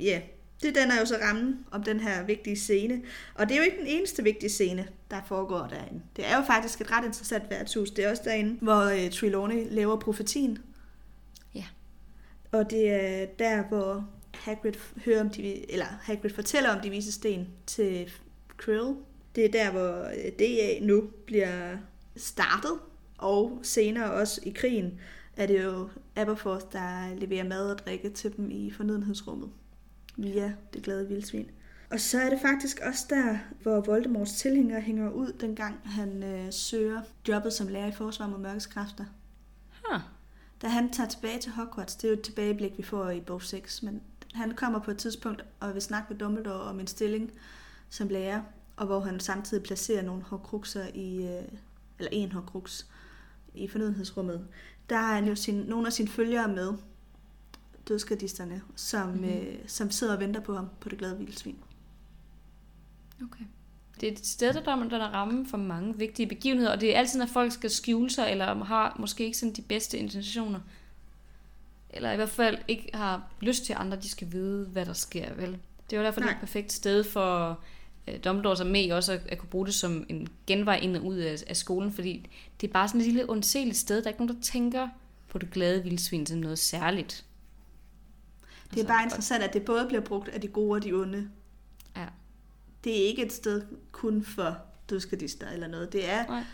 Ja, 0.00 0.20
det 0.62 0.74
danner 0.74 1.00
jo 1.00 1.06
så 1.06 1.18
rammen 1.22 1.66
om 1.70 1.82
den 1.82 2.00
her 2.00 2.24
vigtige 2.24 2.56
scene. 2.56 3.02
Og 3.34 3.48
det 3.48 3.54
er 3.54 3.58
jo 3.58 3.64
ikke 3.64 3.78
den 3.78 3.86
eneste 3.86 4.22
vigtige 4.22 4.50
scene, 4.50 4.88
der 5.10 5.20
foregår 5.26 5.66
derinde. 5.66 6.02
Det 6.16 6.26
er 6.26 6.36
jo 6.36 6.42
faktisk 6.42 6.80
et 6.80 6.90
ret 6.90 7.04
interessant 7.04 7.50
værtshus. 7.50 7.90
Det 7.90 8.04
er 8.04 8.10
også 8.10 8.22
derinde, 8.24 8.58
hvor 8.62 8.82
øh, 8.84 9.10
Trelawney 9.10 9.66
laver 9.70 10.00
profetien. 10.00 10.58
Ja. 11.54 11.64
Og 12.52 12.70
det 12.70 12.90
er 12.90 13.26
der, 13.26 13.62
hvor 13.62 14.08
Hagrid 14.34 14.72
hører 15.04 15.20
om 15.20 15.30
de, 15.30 15.72
eller 15.72 15.86
Hagrid 16.02 16.30
fortæller 16.30 16.70
om 16.70 16.80
de 16.80 16.90
vise 16.90 17.12
sten 17.12 17.48
til 17.66 18.12
Krill. 18.56 18.94
Det 19.34 19.44
er 19.44 19.50
der, 19.50 19.70
hvor 19.70 20.04
øh, 20.04 20.32
DA 20.38 20.78
nu 20.80 21.10
bliver 21.26 21.76
startet, 22.16 22.72
og 23.18 23.58
senere 23.62 24.12
også 24.12 24.40
i 24.44 24.50
krigen 24.50 25.00
er 25.36 25.46
det 25.46 25.64
jo 25.64 25.88
Aberforth, 26.16 26.66
der 26.72 27.14
leverer 27.14 27.44
mad 27.44 27.70
og 27.70 27.78
drikke 27.78 28.10
til 28.10 28.36
dem 28.36 28.50
i 28.50 28.70
fornødenhedsrummet 28.70 29.50
via 30.18 30.54
det 30.72 30.82
glade 30.82 31.08
vildsvin. 31.08 31.50
Og 31.90 32.00
så 32.00 32.20
er 32.20 32.30
det 32.30 32.40
faktisk 32.40 32.80
også 32.86 33.06
der, 33.10 33.38
hvor 33.62 33.80
Voldemorts 33.80 34.32
tilhængere 34.32 34.80
hænger 34.80 35.10
ud, 35.10 35.32
dengang 35.32 35.80
han 35.84 36.22
øh, 36.22 36.52
søger 36.52 37.02
jobbet 37.28 37.52
som 37.52 37.68
lærer 37.68 37.86
i 37.86 37.92
forsvar 37.92 38.26
mod 38.26 38.38
mørkets 38.38 38.66
kræfter. 38.66 39.04
Huh. 39.90 40.00
Da 40.62 40.68
han 40.68 40.92
tager 40.92 41.08
tilbage 41.08 41.38
til 41.38 41.52
Hogwarts, 41.52 41.96
det 41.96 42.04
er 42.04 42.08
jo 42.08 42.18
et 42.18 42.22
tilbageblik, 42.22 42.72
vi 42.78 42.82
får 42.82 43.10
i 43.10 43.20
bog 43.20 43.42
6, 43.42 43.82
men 43.82 44.02
han 44.34 44.54
kommer 44.54 44.78
på 44.78 44.90
et 44.90 44.98
tidspunkt 44.98 45.44
og 45.60 45.74
vil 45.74 45.82
snakke 45.82 46.06
med 46.10 46.18
Dumbledore 46.18 46.60
om 46.60 46.80
en 46.80 46.86
stilling 46.86 47.30
som 47.88 48.08
lærer, 48.08 48.42
og 48.76 48.86
hvor 48.86 49.00
han 49.00 49.20
samtidig 49.20 49.62
placerer 49.62 50.02
nogle 50.02 50.22
horcruxer 50.22 50.86
i, 50.94 51.16
øh, 51.16 51.42
eller 51.98 52.10
en 52.12 52.32
horcrux 52.32 52.84
i 53.54 53.68
fornødenhedsrummet. 53.68 54.46
Der 54.90 54.96
har 54.96 55.14
han 55.14 55.28
jo 55.28 55.34
sin, 55.34 55.54
nogle 55.54 55.86
af 55.86 55.92
sine 55.92 56.08
følgere 56.08 56.48
med, 56.48 56.74
dødskadisterne, 57.88 58.62
som, 58.76 59.08
Mhm. 59.08 59.16
mm-hmm. 59.18 59.36
øh, 59.38 59.54
som 59.66 59.90
sidder 59.90 60.14
og 60.14 60.20
venter 60.20 60.40
på 60.40 60.54
ham 60.54 60.68
på 60.80 60.88
det 60.88 60.98
glade 60.98 61.18
vildsvin. 61.18 61.56
Okay. 63.22 63.44
Det 64.00 64.08
er 64.08 64.12
et 64.12 64.26
sted, 64.26 64.54
der 64.54 64.60
der 64.88 64.96
er 64.98 65.10
ramme 65.14 65.46
for 65.46 65.56
mange 65.56 65.98
vigtige 65.98 66.26
begivenheder, 66.26 66.72
og 66.72 66.80
det 66.80 66.94
er 66.94 66.98
altid, 66.98 67.18
når 67.18 67.26
folk 67.26 67.52
skal 67.52 67.70
skjule 67.70 68.10
sig, 68.10 68.30
eller 68.30 68.64
har 68.64 68.96
måske 68.98 69.24
ikke 69.24 69.38
sådan 69.38 69.52
de 69.52 69.62
bedste 69.62 69.98
intentioner. 69.98 70.60
Eller 71.90 72.12
i 72.12 72.16
hvert 72.16 72.28
fald 72.28 72.58
ikke 72.68 72.90
har 72.94 73.30
lyst 73.40 73.64
til, 73.64 73.72
at 73.72 73.78
andre 73.78 73.96
de 73.96 74.08
skal 74.08 74.32
vide, 74.32 74.66
hvad 74.66 74.86
der 74.86 74.92
sker, 74.92 75.34
vel? 75.34 75.58
Det 75.90 75.96
er 75.96 76.00
jo 76.00 76.04
derfor, 76.06 76.20
det 76.20 76.26
er 76.26 76.30
Nej. 76.30 76.36
et 76.38 76.40
perfekt 76.40 76.72
sted 76.72 77.04
for 77.04 77.60
øh, 78.08 78.24
Dumbledore 78.24 78.56
som 78.56 78.66
med 78.66 78.92
også 78.92 79.12
at, 79.12 79.20
at 79.28 79.38
kunne 79.38 79.48
bruge 79.48 79.66
det 79.66 79.74
som 79.74 80.06
en 80.08 80.28
genvej 80.46 80.76
ind 80.76 80.96
og 80.96 81.04
ud 81.04 81.16
af, 81.16 81.36
af 81.46 81.56
skolen, 81.56 81.92
fordi 81.92 82.30
det 82.60 82.68
er 82.68 82.72
bare 82.72 82.88
sådan 82.88 83.00
et 83.00 83.06
lille 83.06 83.30
ondseligt 83.30 83.76
sted. 83.76 83.96
Der 83.96 84.02
er 84.04 84.08
ikke 84.08 84.26
nogen, 84.26 84.36
der 84.36 84.42
tænker 84.42 84.88
på 85.28 85.38
det 85.38 85.50
glade 85.50 85.82
vildsvin 85.82 86.26
som 86.26 86.38
noget 86.38 86.58
særligt. 86.58 87.24
Det 88.74 88.82
er 88.82 88.86
bare 88.86 89.04
interessant, 89.04 89.44
at 89.44 89.52
det 89.52 89.64
både 89.64 89.86
bliver 89.86 90.00
brugt 90.00 90.28
af 90.28 90.40
de 90.40 90.48
gode 90.48 90.78
og 90.78 90.84
de 90.84 90.92
onde. 90.92 91.30
Ja. 91.96 92.06
Det 92.84 93.02
er 93.02 93.06
ikke 93.06 93.26
et 93.26 93.32
sted 93.32 93.62
kun 93.92 94.24
for 94.24 94.56
dødskadister 94.90 95.48
eller 95.50 95.68
noget. 95.68 95.92
Det 95.92 96.10
er 96.10 96.26
Nej. 96.26 96.44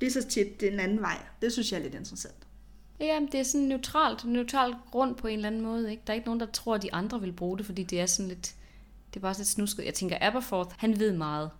lige 0.00 0.12
så 0.12 0.28
tit 0.28 0.60
den 0.60 0.80
anden 0.80 1.00
vej. 1.00 1.18
Det 1.42 1.52
synes 1.52 1.72
jeg 1.72 1.78
er 1.78 1.82
lidt 1.82 1.94
interessant. 1.94 2.46
Ja, 3.00 3.20
det 3.32 3.40
er 3.40 3.44
sådan 3.44 3.66
neutralt, 3.66 4.24
neutralt 4.24 4.76
grund 4.90 5.14
på 5.14 5.26
en 5.26 5.34
eller 5.34 5.46
anden 5.46 5.60
måde. 5.60 5.90
Ikke? 5.90 6.02
Der 6.06 6.12
er 6.12 6.14
ikke 6.14 6.26
nogen, 6.26 6.40
der 6.40 6.46
tror, 6.46 6.74
at 6.74 6.82
de 6.82 6.94
andre 6.94 7.20
vil 7.20 7.32
bruge 7.32 7.58
det, 7.58 7.66
fordi 7.66 7.82
det 7.82 8.00
er 8.00 8.06
sådan 8.06 8.28
lidt, 8.28 8.54
det 9.14 9.16
er 9.16 9.20
bare 9.20 9.34
sådan 9.34 9.40
lidt 9.40 9.48
snusket. 9.48 9.84
Jeg 9.84 9.94
tænker, 9.94 10.18
Aberforth, 10.20 10.74
han 10.78 10.98
ved 10.98 11.12
meget. 11.12 11.50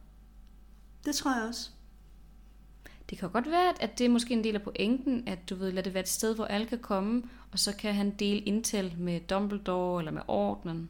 Det 1.04 1.14
tror 1.14 1.34
jeg 1.38 1.48
også. 1.48 1.70
Det 3.12 3.18
kan 3.20 3.30
godt 3.30 3.50
være, 3.50 3.82
at- 3.82 3.98
det 3.98 4.04
er 4.04 4.08
måske 4.08 4.34
en 4.34 4.44
del 4.44 4.54
af 4.54 4.62
pointen, 4.62 5.28
at 5.28 5.50
du 5.50 5.54
ved, 5.54 5.72
lad 5.72 5.82
det 5.82 5.94
være 5.94 6.02
et 6.02 6.08
sted, 6.08 6.34
hvor 6.34 6.44
alle 6.44 6.66
kan 6.66 6.78
komme, 6.78 7.22
og 7.52 7.58
så 7.58 7.76
kan 7.76 7.94
han 7.94 8.10
dele 8.10 8.38
intel 8.40 8.94
med 8.98 9.20
Dumbledore 9.20 10.00
eller 10.00 10.12
med 10.12 10.22
ordenen, 10.28 10.88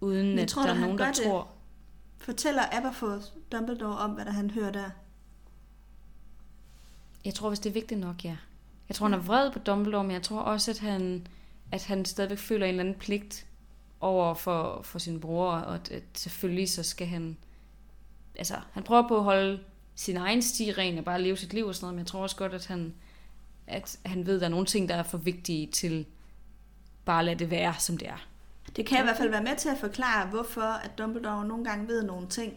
uden 0.00 0.26
Men 0.28 0.38
at 0.38 0.48
tror 0.48 0.62
der 0.62 0.74
er 0.74 0.78
nogen, 0.80 0.98
der 0.98 1.06
det? 1.06 1.14
tror. 1.24 1.48
Fortæller 2.18 2.62
Aberforth 2.72 3.24
Dumbledore 3.52 3.98
om, 3.98 4.10
hvad 4.10 4.24
der 4.24 4.30
han 4.30 4.50
hører 4.50 4.72
der? 4.72 4.90
Jeg 7.24 7.34
tror, 7.34 7.48
hvis 7.48 7.58
det 7.58 7.70
er 7.70 7.74
vigtigt 7.74 8.00
nok, 8.00 8.24
ja. 8.24 8.36
Jeg 8.88 8.94
tror, 8.96 9.06
han 9.08 9.18
er 9.18 9.22
vred 9.22 9.50
på 9.52 9.58
Dumbledore, 9.58 10.04
men 10.04 10.12
jeg 10.12 10.22
tror 10.22 10.40
også, 10.40 10.70
at 10.70 10.78
han, 10.78 11.26
at 11.72 11.84
han 11.84 12.04
stadigvæk 12.04 12.38
føler 12.38 12.66
en 12.66 12.70
eller 12.70 12.82
anden 12.84 12.94
pligt 12.98 13.46
over 14.00 14.34
for, 14.34 14.82
for 14.82 14.98
sin 14.98 15.20
bror, 15.20 15.52
og 15.52 15.74
at, 15.74 15.90
at 15.90 16.02
selvfølgelig 16.14 16.70
så 16.70 16.82
skal 16.82 17.06
han... 17.06 17.36
Altså, 18.38 18.54
han 18.72 18.82
prøver 18.82 19.08
på 19.08 19.16
at 19.16 19.24
holde 19.24 19.60
sin 19.94 20.16
egen 20.16 20.42
sti 20.42 20.72
ren 20.72 20.98
og 20.98 21.04
bare 21.04 21.22
leve 21.22 21.36
sit 21.36 21.52
liv 21.52 21.66
og 21.66 21.74
sådan 21.74 21.84
noget, 21.84 21.94
men 21.94 21.98
jeg 21.98 22.06
tror 22.06 22.22
også 22.22 22.36
godt, 22.36 22.54
at 22.54 22.66
han, 22.66 22.94
at 23.66 23.98
han 24.06 24.26
ved, 24.26 24.34
at 24.34 24.40
der 24.40 24.46
er 24.46 24.50
nogle 24.50 24.66
ting, 24.66 24.88
der 24.88 24.94
er 24.94 25.02
for 25.02 25.18
vigtige 25.18 25.66
til 25.66 26.06
bare 27.04 27.18
at 27.18 27.24
lade 27.24 27.38
det 27.38 27.50
være, 27.50 27.74
som 27.78 27.98
det 27.98 28.08
er. 28.08 28.26
Det 28.76 28.86
kan 28.86 28.98
i 28.98 29.02
hvert 29.02 29.16
fald 29.16 29.30
være 29.30 29.42
med 29.42 29.56
til 29.56 29.68
at 29.68 29.78
forklare, 29.78 30.26
hvorfor 30.26 30.60
at 30.60 30.98
Dumbledore 30.98 31.46
nogle 31.46 31.64
gange 31.64 31.88
ved 31.88 32.02
nogle 32.02 32.28
ting, 32.28 32.54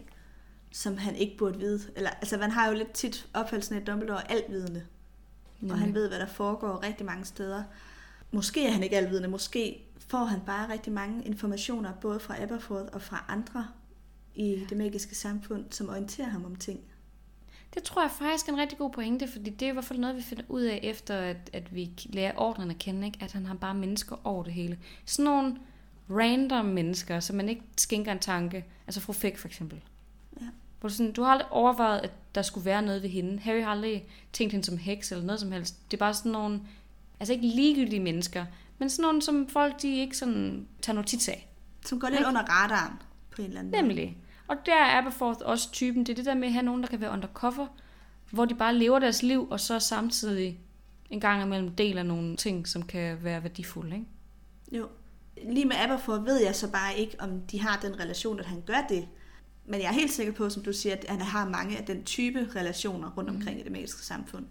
som 0.72 0.96
han 0.96 1.16
ikke 1.16 1.36
burde 1.36 1.58
vide. 1.58 1.80
Eller, 1.96 2.10
altså, 2.10 2.36
man 2.36 2.50
har 2.50 2.68
jo 2.68 2.74
lidt 2.74 2.92
tit 2.92 3.28
opfattelsen 3.34 3.74
af, 3.76 3.80
at 3.80 3.86
Dumbledore 3.86 4.30
er 4.30 4.34
altvidende. 4.34 4.82
Og 5.70 5.78
han 5.78 5.94
ved, 5.94 6.08
hvad 6.08 6.18
der 6.18 6.26
foregår 6.26 6.82
rigtig 6.82 7.06
mange 7.06 7.24
steder. 7.24 7.62
Måske 8.30 8.66
er 8.66 8.70
han 8.70 8.82
ikke 8.82 8.96
altvidende. 8.96 9.28
Måske 9.28 9.84
får 9.98 10.24
han 10.24 10.40
bare 10.46 10.72
rigtig 10.72 10.92
mange 10.92 11.24
informationer, 11.24 11.92
både 12.00 12.20
fra 12.20 12.42
Aberforth 12.42 12.88
og 12.92 13.02
fra 13.02 13.24
andre 13.28 13.68
i 14.34 14.66
det 14.68 14.76
magiske 14.78 15.14
samfund, 15.14 15.64
som 15.70 15.88
orienterer 15.88 16.28
ham 16.28 16.44
om 16.44 16.56
ting. 16.56 16.80
Det 17.74 17.82
tror 17.82 18.02
jeg 18.02 18.10
faktisk 18.10 18.48
er 18.48 18.52
en 18.52 18.58
rigtig 18.58 18.78
god 18.78 18.90
pointe, 18.90 19.28
fordi 19.28 19.50
det 19.50 19.66
er 19.66 19.70
i 19.70 19.72
hvert 19.72 19.84
fald 19.84 19.98
noget, 19.98 20.16
vi 20.16 20.22
finder 20.22 20.44
ud 20.48 20.62
af, 20.62 20.80
efter 20.82 21.16
at, 21.16 21.50
at 21.52 21.74
vi 21.74 21.90
lærer 22.04 22.32
ordenen 22.36 22.70
at 22.70 22.78
kende, 22.78 23.06
ikke? 23.06 23.18
at 23.20 23.32
han 23.32 23.46
har 23.46 23.54
bare 23.54 23.74
mennesker 23.74 24.16
over 24.24 24.42
det 24.42 24.52
hele. 24.52 24.78
Sådan 25.04 25.24
nogle 25.24 25.56
random 26.10 26.64
mennesker, 26.64 27.20
som 27.20 27.36
man 27.36 27.48
ikke 27.48 27.62
skænker 27.76 28.12
en 28.12 28.18
tanke. 28.18 28.64
Altså 28.86 29.00
fru 29.00 29.12
Fæk 29.12 29.38
for 29.38 29.48
eksempel. 29.48 29.80
Ja. 30.40 30.46
Hvor 30.80 30.88
du, 30.88 30.94
sådan, 30.94 31.12
du 31.12 31.22
har 31.22 31.30
aldrig 31.30 31.52
overvejet, 31.52 32.00
at 32.00 32.10
der 32.34 32.42
skulle 32.42 32.64
være 32.64 32.82
noget 32.82 33.02
ved 33.02 33.10
hende. 33.10 33.38
Harry 33.38 33.62
har 33.62 33.70
aldrig 33.70 34.06
tænkt 34.32 34.52
hende 34.52 34.66
som 34.66 34.78
heks 34.78 35.12
eller 35.12 35.24
noget 35.24 35.40
som 35.40 35.52
helst. 35.52 35.90
Det 35.90 35.96
er 35.96 35.98
bare 35.98 36.14
sådan 36.14 36.32
nogle, 36.32 36.60
altså 37.20 37.32
ikke 37.32 37.46
ligegyldige 37.46 38.00
mennesker, 38.00 38.44
men 38.78 38.90
sådan 38.90 39.02
nogle, 39.02 39.22
som 39.22 39.48
folk 39.48 39.82
de 39.82 39.96
ikke 39.96 40.16
sådan 40.16 40.66
tager 40.82 40.94
notits 40.94 41.28
af. 41.28 41.48
Som 41.86 42.00
går 42.00 42.08
lidt 42.08 42.20
Ikke? 42.20 42.28
under 42.28 42.42
radaren 42.42 42.92
på 43.30 43.42
en 43.42 43.48
eller 43.48 43.60
anden 43.60 43.86
måde. 43.86 44.14
Og 44.48 44.56
der 44.66 44.74
er 44.74 44.98
Aberforth 44.98 45.40
også 45.44 45.72
typen. 45.72 46.04
Det 46.06 46.12
er 46.12 46.16
det 46.16 46.24
der 46.24 46.34
med 46.34 46.48
at 46.48 46.52
have 46.52 46.64
nogen, 46.64 46.82
der 46.82 46.88
kan 46.88 47.00
være 47.00 47.10
undercover, 47.10 47.66
hvor 48.30 48.44
de 48.44 48.54
bare 48.54 48.74
lever 48.74 48.98
deres 48.98 49.22
liv, 49.22 49.48
og 49.50 49.60
så 49.60 49.78
samtidig 49.78 50.60
en 51.10 51.20
gang 51.20 51.42
imellem 51.42 51.74
deler 51.74 52.02
nogle 52.02 52.36
ting, 52.36 52.68
som 52.68 52.82
kan 52.82 53.24
være 53.24 53.42
værdifulde. 53.42 53.96
Ikke? 53.96 54.06
Jo. 54.72 54.88
Lige 55.44 55.66
med 55.66 55.76
Aberforth 55.76 56.24
ved 56.24 56.42
jeg 56.42 56.54
så 56.54 56.70
bare 56.70 56.98
ikke, 56.98 57.16
om 57.20 57.40
de 57.40 57.60
har 57.60 57.80
den 57.82 58.00
relation, 58.00 58.40
at 58.40 58.46
han 58.46 58.62
gør 58.66 58.86
det. 58.88 59.08
Men 59.66 59.80
jeg 59.80 59.88
er 59.88 59.92
helt 59.92 60.12
sikker 60.12 60.32
på, 60.32 60.50
som 60.50 60.62
du 60.62 60.72
siger, 60.72 60.94
at 60.96 61.04
han 61.08 61.20
har 61.20 61.48
mange 61.48 61.78
af 61.78 61.84
den 61.84 62.04
type 62.04 62.48
relationer 62.56 63.10
rundt 63.10 63.30
omkring 63.30 63.56
mm. 63.56 63.60
i 63.60 63.62
det 63.62 63.72
magiske 63.72 64.02
samfund. 64.02 64.46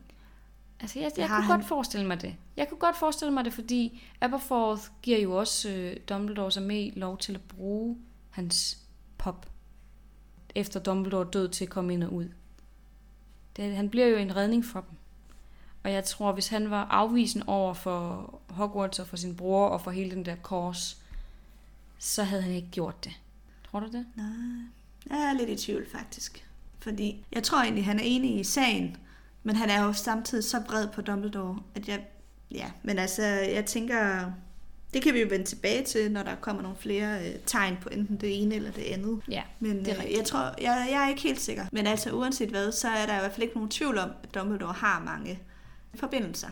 Altså, 0.80 1.00
jeg, 1.00 1.12
jeg 1.18 1.28
har 1.28 1.38
kunne 1.38 1.46
han. 1.46 1.58
godt 1.58 1.68
forestille 1.68 2.08
mig 2.08 2.22
det. 2.22 2.36
Jeg 2.58 2.70
kunne 2.70 2.80
godt 2.80 2.98
forestille 2.98 3.34
mig 3.34 3.46
det, 3.46 3.54
fordi 3.54 4.04
Aberforth 4.22 4.82
giver 5.02 5.20
jo 5.20 5.36
også 5.36 5.70
øh, 5.70 5.98
Dumbledore 6.10 6.52
som 6.52 6.64
med 6.64 6.92
lov 6.96 7.18
til 7.18 7.36
at 7.36 7.42
bruge 7.42 7.98
hans 8.30 8.78
pop, 9.18 9.46
efter 10.58 10.80
Dumbledore 10.80 11.30
død 11.34 11.50
til 11.50 11.66
at 11.66 11.70
komme 11.70 11.94
ind 11.94 12.04
og 12.04 12.14
ud. 12.14 12.30
Det, 13.56 13.76
han 13.76 13.90
bliver 13.90 14.08
jo 14.08 14.18
en 14.18 14.36
redning 14.36 14.66
for 14.66 14.82
dem. 14.82 14.98
Og 15.84 15.92
jeg 15.92 16.04
tror, 16.04 16.32
hvis 16.32 16.48
han 16.48 16.70
var 16.70 16.86
afvisen 16.86 17.44
over 17.48 17.74
for 17.74 18.34
Hogwarts 18.50 19.00
og 19.00 19.08
for 19.08 19.18
sin 19.18 19.36
bror 19.36 19.68
og 19.68 19.82
for 19.82 19.92
hele 19.92 20.12
den 20.12 20.26
der 20.26 20.36
kors, 20.36 21.02
så 21.98 22.24
havde 22.24 22.42
han 22.42 22.52
ikke 22.52 22.70
gjort 22.72 23.04
det. 23.04 23.14
Tror 23.72 23.80
du 23.80 23.86
det? 23.86 24.06
Nej, 24.16 24.28
jeg 25.10 25.30
er 25.30 25.34
lidt 25.34 25.50
i 25.50 25.66
tvivl 25.66 25.90
faktisk. 25.90 26.50
Fordi 26.80 27.26
jeg 27.32 27.44
tror 27.44 27.62
egentlig, 27.62 27.86
han 27.86 28.00
er 28.00 28.04
enig 28.04 28.40
i 28.40 28.44
sagen, 28.44 28.98
men 29.44 29.56
han 29.56 29.70
er 29.70 29.84
jo 29.84 29.94
samtidig 29.94 30.44
så 30.44 30.60
vred 30.60 30.88
på 30.88 31.02
Dumbledore, 31.02 31.60
at 31.76 31.88
jeg... 31.88 32.06
Ja, 32.52 32.72
men 32.84 33.00
altså, 33.00 33.24
jeg 33.24 33.66
tænker... 33.66 34.32
Det 34.94 35.02
kan 35.02 35.14
vi 35.14 35.22
jo 35.22 35.28
vende 35.30 35.46
tilbage 35.46 35.84
til, 35.84 36.12
når 36.12 36.24
der 36.24 36.36
kommer 36.36 36.62
nogle 36.62 36.78
flere 36.78 37.28
øh, 37.28 37.36
tegn 37.46 37.78
på 37.82 37.90
enten 37.90 38.18
det 38.18 38.42
ene 38.42 38.56
eller 38.56 38.72
det 38.72 38.84
andet. 38.84 39.22
Ja, 39.30 39.44
Men 39.60 39.86
Det 39.86 39.94
er 39.94 40.06
øh, 40.06 40.12
jeg 40.18 40.26
tror, 40.26 40.40
jeg, 40.40 40.88
jeg 40.92 41.04
er 41.04 41.10
ikke 41.10 41.22
helt 41.22 41.40
sikker. 41.40 41.66
Men 41.72 41.88
altså 41.88 42.12
uanset 42.12 42.50
hvad, 42.50 42.72
så 42.72 42.88
er 42.88 43.06
der 43.06 43.16
i 43.16 43.20
hvert 43.20 43.32
fald 43.32 43.44
ikke 43.44 43.56
nogen 43.56 43.70
tvivl 43.70 43.98
om, 43.98 44.10
at 44.24 44.36
Dumbledore 44.36 44.74
har 44.74 45.04
mange 45.04 45.40
forbindelser, 45.96 46.50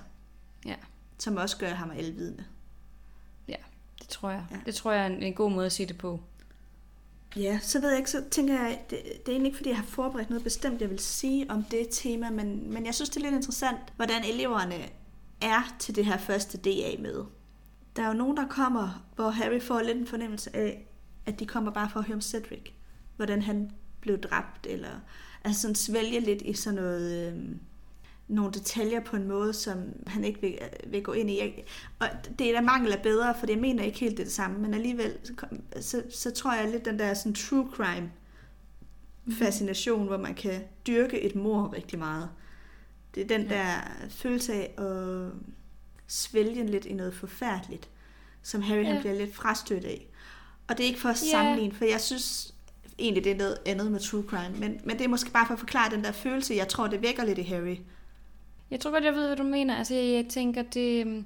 ja, 0.65 0.75
som 1.17 1.37
også 1.37 1.57
gør 1.57 1.69
ham 1.69 1.91
alvidende. 1.91 2.43
det 3.99 4.07
tror 4.09 4.29
jeg. 4.29 4.45
Ja. 4.51 4.57
Det 4.65 4.75
tror 4.75 4.91
jeg 4.91 5.01
er 5.01 5.07
en, 5.07 5.23
en 5.23 5.33
god 5.33 5.51
måde 5.51 5.65
at 5.65 5.71
se 5.71 5.85
det 5.85 5.97
på. 5.97 6.19
Ja, 7.35 7.59
så 7.61 7.81
ved 7.81 7.89
jeg 7.89 7.97
ikke, 7.97 8.11
så 8.11 8.23
tænker 8.31 8.53
jeg, 8.53 8.81
det, 8.89 8.99
det 9.03 9.27
er 9.27 9.31
egentlig 9.31 9.45
ikke, 9.45 9.57
fordi 9.57 9.69
jeg 9.69 9.77
har 9.77 9.85
forberedt 9.85 10.29
noget 10.29 10.43
bestemt, 10.43 10.81
jeg 10.81 10.89
vil 10.89 10.99
sige 10.99 11.51
om 11.51 11.63
det 11.63 11.87
tema, 11.91 12.29
men, 12.29 12.73
men 12.73 12.85
jeg 12.85 12.95
synes, 12.95 13.09
det 13.09 13.17
er 13.17 13.21
lidt 13.21 13.35
interessant, 13.35 13.77
hvordan 13.95 14.23
eleverne 14.23 14.75
er 15.41 15.75
til 15.79 15.95
det 15.95 16.05
her 16.05 16.17
første 16.17 16.57
DA 16.57 17.01
med. 17.01 17.23
Der 17.95 18.03
er 18.03 18.07
jo 18.07 18.13
nogen, 18.13 18.37
der 18.37 18.47
kommer, 18.47 19.05
hvor 19.15 19.29
Harry 19.29 19.59
får 19.61 19.81
lidt 19.81 19.97
en 19.97 20.07
fornemmelse 20.07 20.55
af, 20.55 20.87
at 21.25 21.39
de 21.39 21.45
kommer 21.45 21.71
bare 21.71 21.89
for 21.89 21.99
at 21.99 22.05
høre 22.05 22.15
om 22.15 22.21
Cedric. 22.21 22.71
Hvordan 23.15 23.41
han 23.41 23.71
blev 24.01 24.17
dræbt, 24.19 24.67
eller 24.69 24.89
altså 25.43 25.61
sådan 25.61 25.75
svælge 25.75 26.19
lidt 26.19 26.41
i 26.41 26.53
sådan 26.53 26.75
noget, 26.75 27.33
øh, 27.33 27.43
nogle 28.27 28.51
detaljer 28.53 28.99
på 28.99 29.15
en 29.15 29.27
måde, 29.27 29.53
som 29.53 29.77
han 30.07 30.23
ikke 30.23 30.41
vil, 30.41 30.57
vil 30.87 31.03
gå 31.03 31.13
ind 31.13 31.29
i. 31.29 31.39
Jeg- 31.39 31.65
Og 31.99 32.07
det 32.39 32.47
er 32.49 32.53
der 32.53 32.61
mangel 32.61 32.91
af 32.93 33.01
bedre, 33.01 33.35
for 33.39 33.45
jeg 33.49 33.57
mener 33.59 33.83
ikke 33.83 33.99
helt 33.99 34.17
det, 34.17 34.31
samme, 34.31 34.59
men 34.59 34.73
alligevel, 34.73 35.17
så, 35.23 35.33
så, 35.81 36.03
så 36.09 36.31
tror 36.31 36.53
jeg 36.53 36.71
lidt 36.71 36.85
den 36.85 36.99
der 36.99 37.13
sådan 37.13 37.33
true 37.33 37.69
crime 37.73 38.11
fascination, 39.31 40.07
hvor 40.07 40.17
man 40.17 40.35
kan 40.35 40.61
dyrke 40.87 41.21
et 41.21 41.35
mor 41.35 41.73
rigtig 41.75 41.99
meget. 41.99 42.29
Det 43.15 43.23
er 43.23 43.27
den 43.27 43.41
Ja. 43.41 43.55
der 43.55 43.73
følelse 44.09 44.53
af 44.53 44.73
at 44.77 45.31
svælge 46.07 46.65
lidt 46.65 46.85
i 46.85 46.93
noget 46.93 47.13
forfærdeligt, 47.13 47.89
som 48.41 48.61
Harry 48.61 48.83
ja. 48.83 48.93
han 48.93 48.99
bliver 48.99 49.15
lidt 49.15 49.35
frastødt 49.35 49.85
af. 49.85 50.07
Og 50.67 50.77
det 50.77 50.83
er 50.83 50.87
ikke 50.87 50.99
for 50.99 51.09
at 51.09 51.17
sammenligne, 51.17 51.73
for 51.75 51.85
jeg 51.85 52.01
synes 52.01 52.53
egentlig, 52.99 53.23
det 53.23 53.31
er 53.31 53.37
noget 53.37 53.57
andet 53.65 53.91
med 53.91 53.99
true 53.99 54.23
crime, 54.27 54.57
men, 54.57 54.81
men 54.83 54.97
det 54.97 55.03
er 55.03 55.09
måske 55.09 55.31
bare 55.31 55.47
for 55.47 55.53
at 55.53 55.59
forklare 55.59 55.95
den 55.95 56.03
der 56.03 56.11
følelse, 56.11 56.55
jeg 56.55 56.67
tror, 56.67 56.87
det 56.87 57.01
vækker 57.01 57.25
lidt 57.25 57.37
i 57.37 57.41
Harry. 57.41 57.77
Jeg 58.71 58.79
tror 58.79 58.91
godt, 58.91 59.03
jeg 59.03 59.13
ved, 59.13 59.27
hvad 59.27 59.37
du 59.37 59.43
mener. 59.43 59.75
Altså, 59.75 59.95
jeg, 59.95 60.13
jeg 60.13 60.25
tænker, 60.29 60.61
det, 60.61 61.05
øhm, 61.05 61.25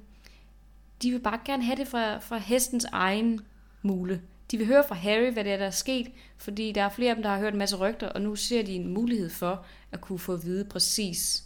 de 1.02 1.10
vil 1.10 1.20
bare 1.20 1.38
gerne 1.44 1.64
have 1.64 1.76
det 1.76 1.88
fra, 1.88 2.18
fra 2.18 2.38
hestens 2.38 2.84
egen 2.92 3.40
mule. 3.82 4.22
De 4.50 4.58
vil 4.58 4.66
høre 4.66 4.84
fra 4.88 4.94
Harry, 4.94 5.32
hvad 5.32 5.44
det 5.44 5.52
er, 5.52 5.56
der 5.56 5.66
er 5.66 5.70
sket, 5.70 6.10
fordi 6.38 6.72
der 6.72 6.82
er 6.82 6.88
flere 6.88 7.10
af 7.10 7.16
dem, 7.16 7.22
der 7.22 7.30
har 7.30 7.38
hørt 7.38 7.52
en 7.52 7.58
masse 7.58 7.76
rygter, 7.76 8.08
og 8.08 8.22
nu 8.22 8.36
ser 8.36 8.62
de 8.62 8.74
en 8.74 8.94
mulighed 8.94 9.30
for 9.30 9.64
at 9.92 10.00
kunne 10.00 10.18
få 10.18 10.32
at 10.32 10.44
vide 10.44 10.64
præcis, 10.64 11.44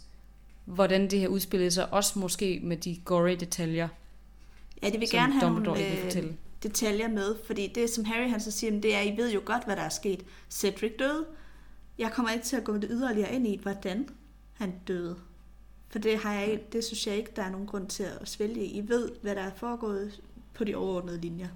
hvordan 0.65 1.07
det 1.09 1.19
her 1.19 1.27
udspillede 1.27 1.71
sig, 1.71 1.93
også 1.93 2.19
måske 2.19 2.59
med 2.63 2.77
de 2.77 3.01
gory 3.05 3.35
detaljer, 3.39 3.87
Ja, 4.83 4.89
de 4.89 4.97
vil 4.99 5.09
gerne 5.09 5.33
have 5.33 5.45
Dumbledore 5.45 5.77
nogle 5.79 5.95
øh, 5.97 6.03
fortælle. 6.03 6.37
detaljer 6.63 7.07
med, 7.07 7.35
fordi 7.45 7.67
det, 7.67 7.89
som 7.89 8.05
Harry 8.05 8.29
han 8.29 8.39
så 8.39 8.51
siger, 8.51 8.79
det 8.81 8.95
er, 8.95 9.01
I 9.01 9.17
ved 9.17 9.31
jo 9.33 9.41
godt, 9.45 9.65
hvad 9.65 9.75
der 9.75 9.81
er 9.81 9.89
sket. 9.89 10.23
Cedric 10.49 10.91
døde. 10.99 11.25
Jeg 11.97 12.11
kommer 12.11 12.31
ikke 12.31 12.45
til 12.45 12.55
at 12.55 12.63
gå 12.63 12.77
det 12.77 12.87
yderligere 12.91 13.33
ind 13.33 13.47
i, 13.47 13.59
hvordan 13.61 14.09
han 14.53 14.73
døde. 14.87 15.15
For 15.89 15.99
det, 15.99 16.17
har 16.17 16.33
jeg, 16.33 16.59
det 16.73 16.83
synes 16.83 17.07
jeg 17.07 17.15
ikke, 17.15 17.31
der 17.35 17.41
er 17.43 17.51
nogen 17.51 17.67
grund 17.67 17.87
til 17.87 18.03
at 18.03 18.29
svælge 18.29 18.65
i. 18.65 18.77
I 18.77 18.89
ved, 18.89 19.11
hvad 19.21 19.35
der 19.35 19.41
er 19.41 19.51
foregået 19.57 20.21
på 20.53 20.63
de 20.63 20.75
overordnede 20.75 21.21
linjer. 21.21 21.47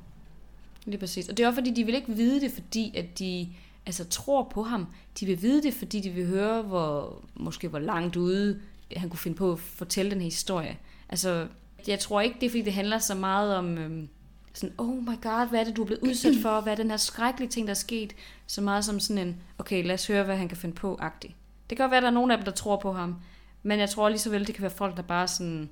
Lige 0.85 0.97
præcis. 0.97 1.29
Og 1.29 1.37
det 1.37 1.43
er 1.43 1.47
også 1.47 1.57
fordi, 1.57 1.71
de 1.71 1.83
vil 1.83 1.95
ikke 1.95 2.13
vide 2.13 2.41
det, 2.41 2.51
fordi 2.51 2.97
at 2.97 3.19
de 3.19 3.49
altså, 3.85 4.05
tror 4.05 4.43
på 4.53 4.63
ham. 4.63 4.87
De 5.19 5.25
vil 5.25 5.41
vide 5.41 5.63
det, 5.63 5.73
fordi 5.73 5.99
de 5.99 6.09
vil 6.09 6.25
høre, 6.25 6.61
hvor, 6.61 7.21
måske 7.35 7.67
hvor 7.67 7.79
langt 7.79 8.15
ude 8.15 8.61
han 8.97 9.09
kunne 9.09 9.19
finde 9.19 9.37
på 9.37 9.51
at 9.51 9.59
fortælle 9.59 10.11
den 10.11 10.19
her 10.19 10.25
historie. 10.25 10.77
Altså, 11.09 11.47
jeg 11.87 11.99
tror 11.99 12.21
ikke, 12.21 12.35
det 12.39 12.45
er 12.45 12.49
fordi, 12.49 12.61
det 12.61 12.73
handler 12.73 12.99
så 12.99 13.15
meget 13.15 13.55
om 13.55 13.77
øhm, 13.77 14.09
sådan, 14.53 14.75
oh 14.77 14.95
my 14.95 15.21
god, 15.21 15.49
hvad 15.49 15.59
er 15.59 15.63
det, 15.63 15.75
du 15.75 15.81
er 15.81 15.85
blevet 15.85 16.01
udsat 16.01 16.33
for? 16.41 16.61
Hvad 16.61 16.73
er 16.73 16.77
den 16.77 16.89
her 16.89 16.97
skrækkelige 16.97 17.49
ting, 17.49 17.67
der 17.67 17.73
er 17.73 17.75
sket? 17.75 18.15
Så 18.47 18.61
meget 18.61 18.85
som 18.85 18.99
sådan 18.99 19.27
en, 19.27 19.41
okay, 19.57 19.85
lad 19.85 19.93
os 19.93 20.07
høre, 20.07 20.23
hvad 20.23 20.37
han 20.37 20.47
kan 20.47 20.57
finde 20.57 20.75
på, 20.75 20.97
agtig. 21.01 21.35
Det 21.69 21.77
kan 21.77 21.83
godt 21.83 21.91
være, 21.91 21.97
at 21.97 22.03
der 22.03 22.09
er 22.09 22.13
nogen 22.13 22.31
af 22.31 22.37
dem, 22.37 22.45
der 22.45 22.51
tror 22.51 22.77
på 22.77 22.93
ham. 22.93 23.15
Men 23.63 23.79
jeg 23.79 23.89
tror 23.89 24.09
lige 24.09 24.19
så 24.19 24.29
vel, 24.29 24.47
det 24.47 24.55
kan 24.55 24.61
være 24.61 24.71
folk, 24.71 24.97
der 24.97 25.03
bare 25.03 25.27
sådan, 25.27 25.69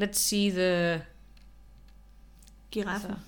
let's 0.00 0.12
see 0.12 0.50
the 0.50 1.02
Giraffen. 2.70 3.10
Altså, 3.10 3.24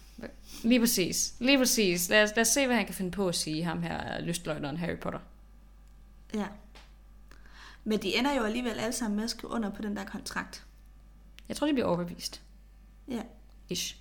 lige 0.63 0.81
præcis. 0.81 1.35
Lige 1.39 1.59
præcis. 1.59 2.09
Lad 2.09 2.23
os, 2.23 2.31
lad 2.37 2.41
os 2.41 2.49
se, 2.49 2.67
hvad 2.67 2.77
han 2.77 2.87
kan 2.87 2.95
finde 2.95 3.11
på 3.11 3.29
at 3.29 3.35
sige, 3.35 3.65
ham 3.65 3.83
her 3.83 4.21
lystløgneren 4.21 4.77
Harry 4.77 4.97
Potter. 4.97 5.21
Ja. 6.35 6.47
Men 7.87 8.03
de 8.03 8.17
ender 8.17 8.35
jo 8.35 8.43
alligevel 8.43 8.79
alle 8.79 8.93
sammen 8.93 9.17
med 9.17 9.25
at 9.25 9.31
skrive 9.31 9.53
under 9.53 9.71
på 9.71 9.83
den 9.83 9.97
der 9.97 10.05
kontrakt. 10.05 10.65
Jeg 11.49 11.57
tror, 11.57 11.67
de 11.67 11.73
bliver 11.73 11.87
overbevist. 11.87 12.43
Ja. 13.09 13.23
Ish. 13.69 13.97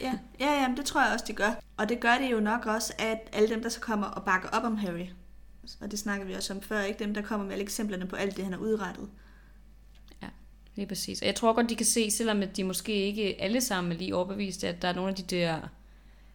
Ja, 0.00 0.18
ja, 0.40 0.60
ja 0.60 0.68
men 0.68 0.76
det 0.76 0.84
tror 0.84 1.02
jeg 1.02 1.12
også, 1.12 1.24
de 1.28 1.32
gør. 1.32 1.60
Og 1.76 1.88
det 1.88 2.00
gør 2.00 2.18
det 2.18 2.32
jo 2.32 2.40
nok 2.40 2.66
også, 2.66 2.92
at 2.98 3.18
alle 3.32 3.48
dem, 3.48 3.62
der 3.62 3.68
så 3.68 3.80
kommer 3.80 4.06
og 4.06 4.24
bakker 4.24 4.48
op 4.48 4.64
om 4.64 4.76
Harry, 4.76 5.06
og 5.80 5.90
det 5.90 5.98
snakker 5.98 6.26
vi 6.26 6.34
også 6.34 6.54
om 6.54 6.62
før, 6.62 6.80
ikke 6.80 6.98
dem, 6.98 7.14
der 7.14 7.22
kommer 7.22 7.44
med 7.46 7.52
alle 7.52 7.62
eksemplerne 7.62 8.06
på 8.06 8.16
alt 8.16 8.36
det, 8.36 8.44
han 8.44 8.52
har 8.52 8.60
udrettet. 8.60 9.08
Lige 10.74 10.86
præcis. 10.86 11.20
Og 11.20 11.26
jeg 11.26 11.34
tror 11.34 11.52
godt, 11.52 11.70
de 11.70 11.76
kan 11.76 11.86
se, 11.86 12.10
selvom 12.10 12.42
de 12.56 12.64
måske 12.64 12.92
ikke 12.92 13.40
alle 13.40 13.60
sammen 13.60 13.92
er 13.92 13.96
lige 13.96 14.16
overbeviste, 14.16 14.68
at 14.68 14.82
der 14.82 14.88
er 14.88 14.92
nogle 14.94 15.10
af 15.10 15.16
de 15.16 15.22
der... 15.22 15.60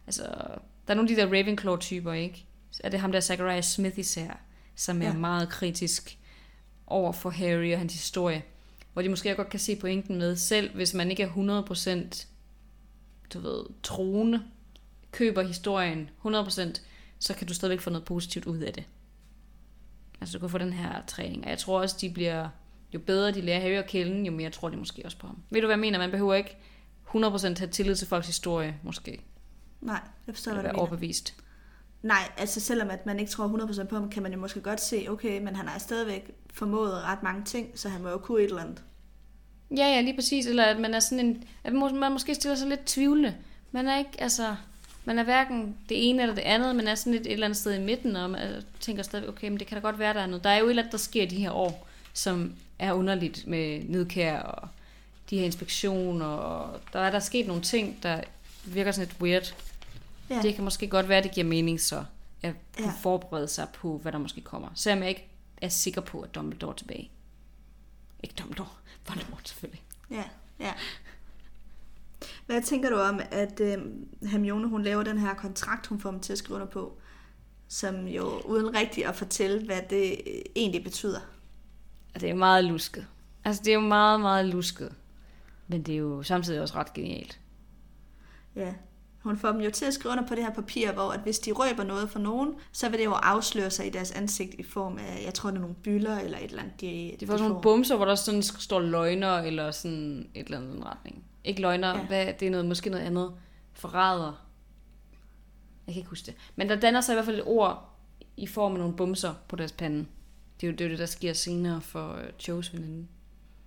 Altså, 0.06 0.22
der 0.86 0.92
er 0.92 0.94
nogle 0.94 1.10
af 1.10 1.16
de 1.16 1.22
der 1.22 1.26
Ravenclaw-typer, 1.26 2.12
ikke? 2.12 2.46
Er 2.84 2.88
det 2.88 3.00
ham 3.00 3.12
der 3.12 3.20
Zachariah 3.20 3.62
Smith 3.62 3.98
især, 3.98 4.40
som 4.74 5.02
er 5.02 5.06
Ja. 5.06 5.12
ja. 5.12 5.18
meget 5.18 5.48
kritisk 5.48 6.18
over 6.86 7.12
for 7.12 7.30
Harry 7.30 7.72
og 7.72 7.78
hans 7.78 7.92
historie. 7.92 8.42
Hvor 8.92 9.02
de 9.02 9.08
måske 9.08 9.34
godt 9.34 9.50
kan 9.50 9.60
se 9.60 9.76
pointen 9.76 10.18
med, 10.18 10.36
selv 10.36 10.74
hvis 10.74 10.94
man 10.94 11.10
ikke 11.10 11.22
er 11.22 11.64
100% 12.20 12.26
du 13.32 13.38
ved, 13.38 13.64
troende, 13.82 14.42
køber 15.10 15.42
historien 15.42 16.10
100%, 16.26 16.80
så 17.18 17.34
kan 17.34 17.46
du 17.46 17.54
stadigvæk 17.54 17.80
få 17.80 17.90
noget 17.90 18.04
positivt 18.04 18.46
ud 18.46 18.58
af 18.58 18.72
det. 18.72 18.84
Altså 20.20 20.32
du 20.32 20.40
kan 20.40 20.50
få 20.50 20.58
den 20.58 20.72
her 20.72 21.02
træning. 21.06 21.44
Og 21.44 21.50
jeg 21.50 21.58
tror 21.58 21.80
også, 21.80 21.96
de 22.00 22.10
bliver, 22.10 22.48
jo 22.94 22.98
bedre 22.98 23.32
de 23.32 23.40
lærer 23.40 23.60
Harry 23.60 23.72
at 23.72 23.86
kende, 23.86 24.26
jo 24.26 24.32
mere 24.32 24.50
tror 24.50 24.68
de 24.68 24.76
måske 24.76 25.02
også 25.04 25.18
på 25.18 25.26
ham. 25.26 25.38
Ved 25.50 25.60
du, 25.60 25.66
hvad 25.66 25.74
jeg 25.76 25.80
mener? 25.80 25.98
Man 25.98 26.10
behøver 26.10 26.34
ikke 26.34 26.56
100% 27.14 27.58
have 27.58 27.70
tillid 27.70 27.96
til 27.96 28.08
folks 28.08 28.26
historie, 28.26 28.80
måske. 28.82 29.20
Nej, 29.80 30.00
jeg 30.26 30.34
forstår, 30.34 30.50
Eller 30.50 30.62
hvad 30.62 30.70
du 30.70 30.76
mener. 30.76 30.88
overbevist. 30.88 31.34
Nej, 32.06 32.30
altså 32.36 32.60
selvom 32.60 32.90
at 32.90 33.06
man 33.06 33.20
ikke 33.20 33.30
tror 33.30 33.48
100% 33.48 33.84
på 33.84 33.94
ham, 33.94 34.10
kan 34.10 34.22
man 34.22 34.32
jo 34.32 34.38
måske 34.38 34.60
godt 34.60 34.80
se, 34.80 35.06
okay, 35.08 35.40
men 35.40 35.56
han 35.56 35.68
har 35.68 35.78
stadigvæk 35.78 36.30
formået 36.54 36.92
ret 36.92 37.22
mange 37.22 37.44
ting, 37.44 37.78
så 37.78 37.88
han 37.88 38.02
må 38.02 38.08
jo 38.08 38.18
kunne 38.18 38.38
et 38.38 38.44
eller 38.44 38.62
andet. 38.62 38.82
Ja, 39.70 39.86
ja, 39.86 40.00
lige 40.00 40.14
præcis. 40.14 40.46
Eller 40.46 40.64
at 40.64 40.80
man 40.80 40.94
er 40.94 41.00
sådan 41.00 41.26
en... 41.26 41.44
At 41.64 41.72
man 41.72 42.12
måske 42.12 42.34
stiller 42.34 42.56
sig 42.56 42.68
lidt 42.68 42.84
tvivlende. 42.86 43.34
Man 43.72 43.88
er 43.88 43.98
ikke, 43.98 44.10
altså... 44.18 44.56
Man 45.04 45.18
er 45.18 45.24
hverken 45.24 45.76
det 45.88 46.08
ene 46.08 46.22
eller 46.22 46.34
det 46.34 46.42
andet, 46.42 46.76
men 46.76 46.88
er 46.88 46.94
sådan 46.94 47.12
lidt 47.12 47.26
et 47.26 47.32
eller 47.32 47.46
andet 47.46 47.58
sted 47.58 47.74
i 47.74 47.84
midten, 47.84 48.16
og 48.16 48.30
man 48.30 48.48
øh, 48.48 48.62
tænker 48.80 49.02
stadig, 49.02 49.28
okay, 49.28 49.48
men 49.48 49.58
det 49.58 49.66
kan 49.66 49.76
da 49.76 49.80
godt 49.80 49.98
være, 49.98 50.14
der 50.14 50.20
er 50.20 50.26
noget. 50.26 50.44
Der 50.44 50.50
er 50.50 50.58
jo 50.58 50.64
et 50.64 50.70
eller 50.70 50.82
andet, 50.82 50.92
der 50.92 50.98
sker 50.98 51.26
de 51.26 51.36
her 51.36 51.50
år, 51.50 51.88
som 52.12 52.54
er 52.78 52.92
underligt 52.92 53.46
med 53.46 53.82
nedkær 53.84 54.40
og 54.40 54.68
de 55.30 55.38
her 55.38 55.44
inspektioner, 55.44 56.26
og 56.26 56.80
der 56.92 57.00
er 57.00 57.10
der 57.10 57.18
sket 57.18 57.46
nogle 57.46 57.62
ting, 57.62 58.02
der 58.02 58.20
virker 58.64 58.92
sådan 58.92 59.08
lidt 59.08 59.20
weird. 59.20 59.54
Ja. 60.30 60.42
Det 60.42 60.54
kan 60.54 60.64
måske 60.64 60.88
godt 60.88 61.08
være, 61.08 61.22
det 61.22 61.32
giver 61.32 61.46
mening 61.46 61.80
så, 61.80 62.04
at 62.42 62.54
kunne 62.76 62.86
Ja. 62.86 62.92
forberede 63.00 63.48
sig 63.48 63.68
på, 63.74 63.98
hvad 63.98 64.12
der 64.12 64.18
måske 64.18 64.40
kommer. 64.40 64.68
Selvom 64.74 65.00
jeg 65.02 65.08
ikke 65.08 65.28
er 65.62 65.68
sikker 65.68 66.00
på, 66.00 66.20
at 66.20 66.34
Dumbledore 66.34 66.70
er 66.70 66.76
tilbage. 66.76 67.10
Ikke 68.22 68.34
Dumbledore, 68.38 68.68
Voldemort 69.08 69.48
selvfølgelig. 69.48 69.82
Ja, 70.10 70.24
ja. 70.60 70.72
Hvad 72.46 72.62
tænker 72.62 72.90
du 72.90 72.96
om, 72.96 73.20
at 73.30 73.60
øh, 73.60 73.78
Hermione 74.22 74.68
hun 74.68 74.82
laver 74.82 75.02
den 75.02 75.18
her 75.18 75.34
kontrakt, 75.34 75.86
hun 75.86 76.00
får 76.00 76.10
dem 76.10 76.20
til 76.20 76.32
at 76.32 76.38
skrive 76.38 76.54
under 76.54 76.66
på, 76.66 76.98
som 77.68 78.06
jo 78.06 78.40
uden 78.44 78.76
rigtigt 78.76 79.06
at 79.06 79.16
fortælle, 79.16 79.64
hvad 79.66 79.80
det 79.90 80.10
øh, 80.26 80.42
egentlig 80.56 80.84
betyder? 80.84 81.20
Og 82.14 82.20
det 82.20 82.26
er 82.26 82.30
jo 82.30 82.36
meget 82.38 82.64
lusket. 82.64 83.06
Altså, 83.44 83.62
det 83.64 83.70
er 83.70 83.74
jo 83.74 83.80
meget, 83.80 84.20
meget 84.20 84.46
lusket. 84.46 84.94
Men 85.68 85.82
det 85.82 85.94
er 85.94 85.98
jo 85.98 86.22
samtidig 86.22 86.60
også 86.60 86.74
ret 86.74 86.92
genialt. 86.92 87.40
Ja. 88.56 88.74
Hun 89.26 89.36
får 89.38 89.52
dem 89.52 89.60
jo 89.60 89.70
til 89.70 89.84
at 89.84 89.94
skrive 89.94 90.12
under 90.12 90.26
på 90.26 90.34
det 90.34 90.44
her 90.44 90.52
papir, 90.52 90.92
hvor 90.92 91.10
at 91.12 91.20
hvis 91.20 91.38
de 91.38 91.52
røber 91.52 91.84
noget 91.84 92.10
for 92.10 92.18
nogen, 92.18 92.54
så 92.72 92.88
vil 92.88 92.98
det 92.98 93.04
jo 93.04 93.12
afsløre 93.12 93.70
sig 93.70 93.86
i 93.86 93.90
deres 93.90 94.10
ansigt 94.12 94.54
i 94.54 94.62
form 94.62 94.98
af, 94.98 95.22
jeg 95.24 95.34
tror, 95.34 95.50
det 95.50 95.56
er 95.56 95.60
nogle 95.60 95.76
byller 95.76 96.18
eller 96.18 96.38
et 96.38 96.44
eller 96.44 96.62
andet. 96.62 96.80
De, 96.80 97.16
De 97.20 97.26
får 97.26 97.36
sådan 97.36 97.48
nogle 97.48 97.62
bumser, 97.62 97.96
hvor 97.96 98.04
der 98.04 98.14
sådan 98.14 98.42
står 98.42 98.80
løgner, 98.80 99.38
eller 99.38 99.70
sådan 99.70 100.30
et 100.34 100.44
eller 100.44 100.58
andet 100.58 100.84
retning. 100.86 101.24
Ikke 101.44 101.60
løgner, 101.60 101.88
Ja. 101.98 102.06
hvad, 102.06 102.26
det 102.40 102.46
er 102.46 102.50
noget, 102.50 102.66
måske 102.66 102.90
noget 102.90 103.04
andet. 103.04 103.34
Forræder. 103.72 104.46
Jeg 105.86 105.92
kan 105.94 106.00
ikke 106.00 106.10
huske 106.10 106.26
det. 106.26 106.34
Men 106.56 106.68
der 106.68 106.76
danner 106.80 107.00
sig 107.00 107.12
i 107.12 107.14
hvert 107.14 107.24
fald 107.24 107.36
et 107.38 107.44
ord 107.46 107.92
i 108.36 108.46
form 108.46 108.72
af 108.72 108.78
nogle 108.78 108.96
bumser 108.96 109.34
på 109.48 109.56
deres 109.56 109.72
pande. 109.72 110.06
Det 110.60 110.66
er 110.66 110.70
jo 110.70 110.76
det, 110.76 110.84
er 110.84 110.88
det 110.88 110.98
der 110.98 111.06
sker 111.06 111.32
senere 111.32 111.80
for 111.80 112.12
uh, 112.12 112.48
Joes 112.48 112.72
veninde, 112.74 113.06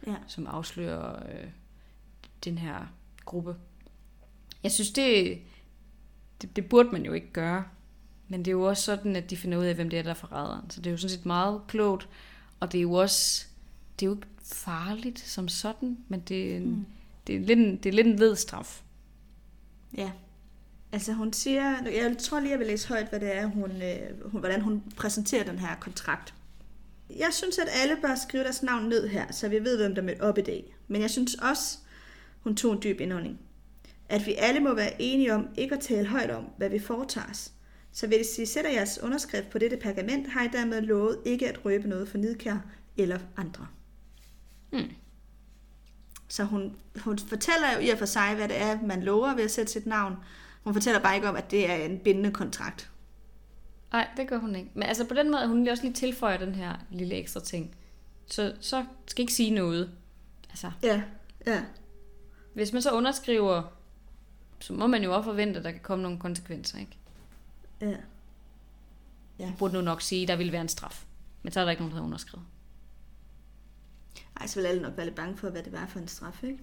Ja. 0.08 0.16
som 0.28 0.48
afslører 0.48 1.16
øh, 1.16 1.48
den 2.46 2.58
her 2.58 2.76
gruppe. 3.26 3.56
Jeg 4.64 4.72
synes, 4.72 4.92
det, 4.92 5.38
det, 6.42 6.56
det 6.56 6.70
burde 6.70 6.90
man 6.90 7.06
jo 7.06 7.14
ikke 7.14 7.32
gøre. 7.34 7.64
Men 8.28 8.40
det 8.40 8.48
er 8.48 8.56
jo 8.56 8.64
også 8.64 8.84
sådan, 8.84 9.16
at 9.16 9.30
de 9.30 9.38
finder 9.38 9.58
ud 9.58 9.66
af, 9.66 9.76
hvem 9.76 9.90
det 9.90 10.00
er, 10.00 10.04
der 10.04 10.10
er 10.10 10.14
forræderen. 10.14 10.70
Så 10.70 10.82
det 10.82 10.88
er 10.88 10.92
jo 10.92 10.98
sådan 10.98 11.10
set 11.18 11.26
meget 11.26 11.62
klogt. 11.68 12.10
Og 12.60 12.72
det 12.72 12.78
er 12.78 12.82
jo 12.82 12.94
også 12.94 13.46
det 14.00 14.06
er 14.06 14.10
jo 14.10 14.16
ikke 14.16 14.28
farligt 14.44 15.20
som 15.20 15.48
sådan, 15.48 15.98
men 16.08 16.20
det 16.20 16.52
er, 16.52 16.58
en, 16.58 16.70
mm. 16.70 16.86
det 17.28 17.36
er, 17.36 17.40
lidt, 17.40 17.60
en, 17.60 17.78
det 17.78 17.90
er 17.90 17.94
lidt 17.94 18.08
en 18.08 18.16
ledstraf. 18.16 18.82
Ja. 19.98 20.12
Altså 20.92 21.14
hun 21.14 21.34
siger, 21.34 21.76
jeg 21.86 22.16
tror 22.20 22.40
lige, 22.40 22.52
jeg 22.52 22.60
vil 22.60 22.68
læse 22.68 22.88
højt, 22.88 23.10
hvad 23.10 23.20
det 23.20 23.36
er, 23.36 23.46
hun, 23.46 23.72
øh, 23.82 24.32
hun, 24.32 24.40
hvordan 24.40 24.62
hun 24.62 24.84
præsenterer 24.96 25.44
den 25.44 25.60
her 25.60 25.76
kontrakt. 25.76 26.34
Jeg 27.10 27.30
synes, 27.32 27.58
at 27.58 27.68
alle 27.84 27.98
bør 28.02 28.16
skrive 28.16 28.44
deres 28.44 28.64
navn 28.64 28.90
ned 28.90 29.08
her, 29.08 29.32
så 29.32 29.50
vi 29.50 29.60
ved, 29.60 29.78
hvem 29.78 29.96
der 29.96 30.02
mødte 30.02 30.22
op 30.22 30.38
i 30.38 30.42
dag. 30.42 30.76
Men 30.88 31.02
jeg 31.02 31.10
synes 31.10 31.36
også, 31.36 31.78
hun 32.40 32.56
tog 32.56 32.74
en 32.74 32.80
dyb 32.84 33.00
indånding. 33.00 33.40
At 34.10 34.26
vi 34.26 34.36
alle 34.38 34.60
må 34.60 34.74
være 34.74 35.02
enige 35.02 35.34
om 35.34 35.48
ikke 35.58 35.76
at 35.76 35.82
tale 35.82 36.08
højt 36.08 36.32
om, 36.32 36.44
hvad 36.58 36.70
vi 36.70 36.80
foretager 36.80 37.28
os. 37.30 37.52
Så 37.92 38.08
hvis 38.08 38.40
I 38.40 38.46
sætter 38.46 38.72
jeres 38.72 39.00
underskrift 39.04 39.50
på 39.50 39.58
dette 39.58 39.78
pergament, 39.78 40.28
har 40.28 40.44
I 40.44 40.48
dermed 40.48 40.82
lovet 40.82 41.18
ikke 41.26 41.50
at 41.50 41.66
røbe 41.66 41.88
noget 41.88 42.10
for 42.10 42.18
Nidkær 42.18 42.58
eller 42.98 43.20
andre. 43.38 43.68
Mm. 44.74 44.92
Så 46.28 46.44
hun, 46.44 46.76
hun 46.96 47.20
fortæller 47.20 47.74
jo 47.76 47.80
i 47.80 47.90
og 47.90 47.98
for 47.98 48.06
sig, 48.06 48.36
hvad 48.36 48.48
det 48.48 48.62
er, 48.62 48.82
man 48.82 49.04
lover 49.04 49.36
ved 49.36 49.44
at 49.44 49.52
sætte 49.52 49.72
sit 49.72 49.86
navn. 49.86 50.16
Hun 50.64 50.74
fortæller 50.74 51.02
bare 51.02 51.16
ikke 51.16 51.30
om, 51.30 51.36
at 51.36 51.52
det 51.52 51.70
er 51.70 51.76
en 51.76 52.00
bindende 52.00 52.32
kontrakt. 52.32 52.92
Nej, 53.92 54.08
det 54.18 54.28
gør 54.28 54.38
hun 54.38 54.56
ikke. 54.56 54.72
Men 54.74 54.84
altså 54.84 55.06
på 55.06 55.14
den 55.14 55.32
måde, 55.32 55.48
hun 55.48 55.60
lige 55.64 55.72
også 55.72 55.84
lige 55.84 55.94
tilføjer 55.94 56.38
den 56.38 56.56
her 56.56 56.74
lille 56.92 57.16
ekstra 57.16 57.40
ting. 57.40 57.76
Så, 58.26 58.54
så 58.60 58.86
skal 59.08 59.22
I 59.22 59.24
ikke 59.24 59.34
sige 59.34 59.52
noget. 59.52 59.92
Altså, 60.50 60.72
Ja, 60.84 61.02
ja. 61.48 61.64
hvis 62.54 62.74
man 62.74 62.82
så 62.82 62.92
underskriver, 62.92 63.64
så 64.60 64.74
må 64.74 64.88
man 64.88 65.04
jo 65.04 65.16
også 65.16 65.30
forvente, 65.30 65.58
at 65.58 65.66
der 65.66 65.72
kan 65.72 65.82
komme 65.82 66.04
nogle 66.04 66.20
konsekvenser, 66.20 66.80
ikke? 66.80 66.98
ja. 67.82 67.98
Jeg 69.40 69.54
burde 69.60 69.74
nu 69.74 69.82
nok 69.82 70.02
sige, 70.02 70.22
at 70.22 70.28
der 70.28 70.36
ville 70.36 70.52
være 70.52 70.62
en 70.62 70.70
straf. 70.70 71.06
Men 71.44 71.54
så 71.54 71.60
er 71.60 71.64
der 71.64 71.72
ikke 71.72 71.82
nogen, 71.82 71.92
der 71.92 72.02
har 72.02 72.06
underskrevet. 72.06 72.46
Ej, 74.40 74.48
så 74.48 74.60
vil 74.60 74.68
alle 74.68 74.82
nok 74.82 74.98
være 74.98 75.06
lidt 75.06 75.16
bange 75.16 75.38
for, 75.38 75.50
hvad 75.50 75.64
det 75.64 75.72
var 75.72 75.86
for 75.86 76.00
en 76.00 76.08
straf, 76.08 76.44
ikke? 76.44 76.60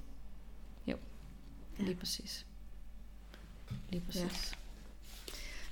Ja. 0.87 0.95
Ja. 1.79 1.85
Lige 1.85 1.97
præcis. 1.97 2.47
Lige 3.91 4.03
præcis. 4.07 4.23
Ja. 4.23 4.57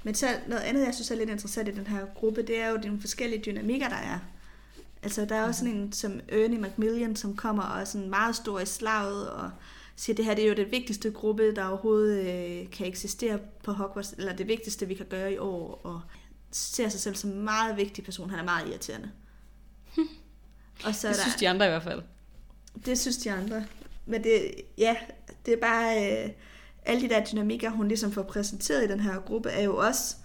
Men 0.03 0.15
så 0.15 0.27
noget 0.49 0.63
andet, 0.63 0.87
jeg 0.87 0.95
synes 0.95 1.11
er 1.11 1.15
lidt 1.15 1.31
interessant 1.31 1.69
i 1.69 1.75
den 1.75 1.87
her 1.87 2.07
gruppe, 2.15 2.43
det 2.43 2.61
er 2.61 2.69
jo 2.69 2.77
de 2.77 3.01
forskellige 3.01 3.43
dynamikker, 3.47 3.89
der 3.89 3.97
er. 3.97 4.19
Altså, 5.03 5.25
der 5.25 5.37
er 5.37 5.47
også 5.47 5.59
sådan 5.61 5.75
en 5.75 5.93
som 5.93 6.21
Ernie 6.29 6.59
Macmillan, 6.59 7.17
som 7.17 7.37
kommer 7.37 7.63
og 7.63 7.81
er 7.81 7.85
sådan 7.85 8.11
meget 8.11 8.37
stor 8.37 8.61
i 8.61 8.67
slaget, 8.67 9.31
og 9.31 9.51
siger, 9.97 10.17
det 10.17 10.25
her 10.25 10.35
det 10.35 10.45
er 10.45 10.49
jo 10.49 10.55
det 10.55 10.71
vigtigste 10.71 11.11
gruppe, 11.11 11.55
der 11.55 11.65
overhovedet 11.65 12.21
øh, 12.61 12.71
kan 12.71 12.87
eksistere 12.87 13.39
på 13.65 13.73
Hogwarts, 13.73 14.13
eller 14.19 14.37
det 14.37 14.49
vigtigste, 14.49 14.87
vi 14.89 14.95
kan 14.95 15.07
gøre 15.07 15.33
i 15.33 15.39
år, 15.39 15.81
og 15.85 16.01
ser 16.51 16.89
sig 16.89 17.01
selv 17.01 17.15
som 17.15 17.31
en 17.31 17.45
meget 17.45 17.77
vigtig 17.77 18.05
person. 18.05 18.31
Han 18.31 18.39
er 18.39 18.45
meget 18.45 18.69
irriterende. 18.69 19.11
og 20.87 20.95
så 20.95 21.09
er 21.09 21.13
Det 21.13 21.19
der, 21.19 21.23
synes 21.25 21.35
de 21.37 21.49
andre 21.49 21.67
i 21.67 21.69
hvert 21.69 21.83
fald. 21.83 22.03
det 22.87 22.99
synes 22.99 23.17
de 23.17 23.31
andre. 23.33 23.65
Men 24.07 24.25
det, 24.25 24.51
ja, 24.79 24.97
det 25.47 25.55
er 25.55 25.61
bare... 25.61 26.23
Øh, 26.25 26.31
alle 26.87 27.03
de 27.03 27.09
der 27.09 27.25
dynamikker, 27.25 27.71
hun 27.71 27.89
ligesom 27.89 28.13
får 28.13 28.23
præsenteret 28.23 28.85
i 28.85 28.89
den 28.89 29.01
her 29.01 29.21
gruppe, 29.21 29.49
er 29.49 29.63
jo 29.63 29.77
også 29.77 30.17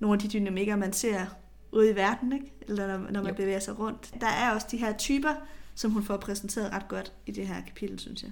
nogle 0.00 0.14
af 0.14 0.20
de 0.20 0.28
dynamikker, 0.38 0.76
man 0.76 0.92
ser 0.92 1.26
ude 1.72 1.90
i 1.90 1.96
verden, 1.96 2.32
ikke? 2.32 2.52
Eller 2.68 2.86
når, 2.86 3.10
når 3.10 3.22
man 3.22 3.30
Jo. 3.32 3.36
bevæger 3.36 3.58
sig 3.58 3.78
rundt. 3.78 4.14
Der 4.20 4.26
er 4.26 4.50
også 4.54 4.66
de 4.70 4.76
her 4.76 4.96
typer, 4.96 5.34
som 5.74 5.90
hun 5.90 6.02
får 6.04 6.16
præsenteret 6.16 6.72
ret 6.72 6.88
godt 6.88 7.12
i 7.26 7.32
det 7.32 7.46
her 7.48 7.62
kapitel, 7.66 7.98
synes 7.98 8.22
jeg. 8.22 8.30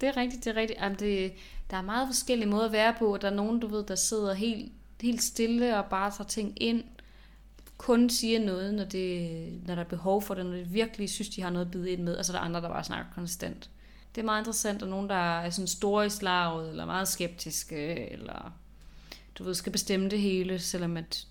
Det 0.00 0.08
er 0.08 0.16
rigtigt, 0.16 0.44
det 0.44 0.50
er 0.50 0.60
rigtigt. 0.60 0.80
Jamen, 0.80 0.98
det, 0.98 1.32
der 1.70 1.76
er 1.76 1.82
meget 1.82 2.08
forskellige 2.08 2.48
måder 2.48 2.66
at 2.66 2.72
være 2.72 2.94
på. 2.98 3.18
Der 3.20 3.30
er 3.30 3.34
nogen, 3.34 3.60
du 3.60 3.66
ved, 3.66 3.84
der 3.84 3.94
sidder 3.94 4.34
helt, 4.34 4.72
helt 5.02 5.22
stille 5.22 5.78
og 5.78 5.84
bare 5.84 6.10
tager 6.10 6.28
ting 6.28 6.62
ind. 6.62 6.84
Kun 7.76 8.10
siger 8.10 8.40
noget, 8.40 8.74
når, 8.74 8.84
det, 8.84 9.30
når 9.66 9.74
der 9.74 9.82
er 9.82 9.86
behov 9.88 10.22
for 10.22 10.34
det, 10.34 10.46
når 10.46 10.52
de 10.56 10.64
virkelig 10.64 11.10
synes, 11.10 11.28
de 11.28 11.42
har 11.42 11.50
noget 11.50 11.64
at 11.66 11.70
byde 11.70 11.90
ind 11.90 12.02
med. 12.02 12.16
Og 12.16 12.24
så 12.24 12.32
er 12.32 12.36
der 12.36 12.44
andre, 12.44 12.60
der 12.60 12.68
bare 12.68 12.84
snakker 12.84 13.06
konstant. 13.14 13.70
Det 14.14 14.20
er 14.20 14.24
meget 14.24 14.40
interessant, 14.40 14.82
og 14.82 14.88
nogen, 14.88 15.08
der 15.08 15.40
er 15.40 15.50
sådan 15.50 15.66
store 15.66 16.06
i 16.06 16.10
slaget, 16.10 16.70
eller 16.70 16.86
meget 16.86 17.08
skeptiske, 17.08 18.10
eller 18.12 18.52
du 19.38 19.44
ved, 19.44 19.54
skal 19.54 19.72
bestemme 19.72 20.08
det 20.10 20.20
hele, 20.20 20.58
selvom 20.58 20.96
at 20.96 21.26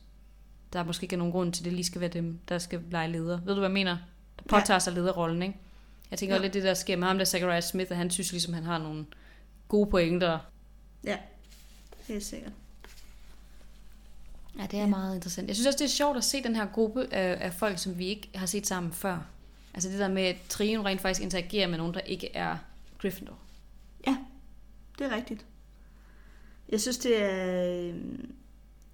der 0.73 0.83
måske 0.83 1.03
ikke 1.03 1.13
er 1.13 1.17
nogen 1.17 1.31
grund 1.33 1.53
til, 1.53 1.61
at 1.61 1.65
det 1.65 1.73
lige 1.73 1.85
skal 1.85 2.01
være 2.01 2.09
dem, 2.09 2.39
der 2.49 2.57
skal 2.57 2.81
lege 2.91 3.11
leder. 3.11 3.39
Ved 3.39 3.53
du, 3.53 3.59
hvad 3.59 3.69
jeg 3.69 3.71
mener? 3.73 3.97
Der 4.37 4.43
Ja. 4.51 4.59
påtager 4.59 4.79
sig 4.79 4.93
lederrollen, 4.93 5.41
ikke? 5.41 5.57
Jeg 6.11 6.19
tænker 6.19 6.35
jo. 6.35 6.41
lidt 6.41 6.53
det, 6.53 6.63
der 6.63 6.73
sker 6.73 6.95
med 6.95 7.07
ham 7.07 7.17
der, 7.17 7.25
Zachariah 7.25 7.63
Smith, 7.63 7.91
at 7.91 7.97
han 7.97 8.09
synes 8.11 8.31
ligesom, 8.31 8.53
han 8.53 8.63
har 8.63 8.77
nogle 8.77 9.05
gode 9.67 9.89
pointer. 9.89 10.39
Ja, 11.03 11.17
helt 12.07 12.25
sikkert. 12.25 12.51
Ja, 14.57 14.63
det 14.63 14.73
er 14.73 14.77
Ja. 14.77 14.83
ja. 14.83 14.89
meget 14.89 15.15
interessant. 15.15 15.47
Jeg 15.47 15.55
synes 15.55 15.67
også, 15.67 15.77
det 15.77 15.85
er 15.85 15.89
sjovt 15.89 16.17
at 16.17 16.23
se 16.23 16.43
den 16.43 16.55
her 16.55 16.65
gruppe 16.65 17.13
af, 17.13 17.45
af 17.45 17.53
folk, 17.53 17.79
som 17.79 17.97
vi 17.97 18.05
ikke 18.05 18.29
har 18.35 18.45
set 18.45 18.67
sammen 18.67 18.91
før. 18.93 19.25
Altså 19.73 19.89
det 19.89 19.99
der 19.99 20.07
med, 20.07 20.23
at 20.23 20.35
trioen 20.49 20.85
rent 20.85 21.01
faktisk 21.01 21.21
interagerer 21.21 21.67
med 21.67 21.77
nogen, 21.77 21.93
der 21.93 21.99
ikke 21.99 22.35
er 22.35 22.57
Gryffindor. 22.97 23.37
Det 24.99 25.05
er 25.11 25.15
rigtigt. 25.15 25.45
Jeg 26.69 26.81
synes, 26.81 26.97
det 26.97 27.21
er, 27.23 27.65
øh, 27.65 27.95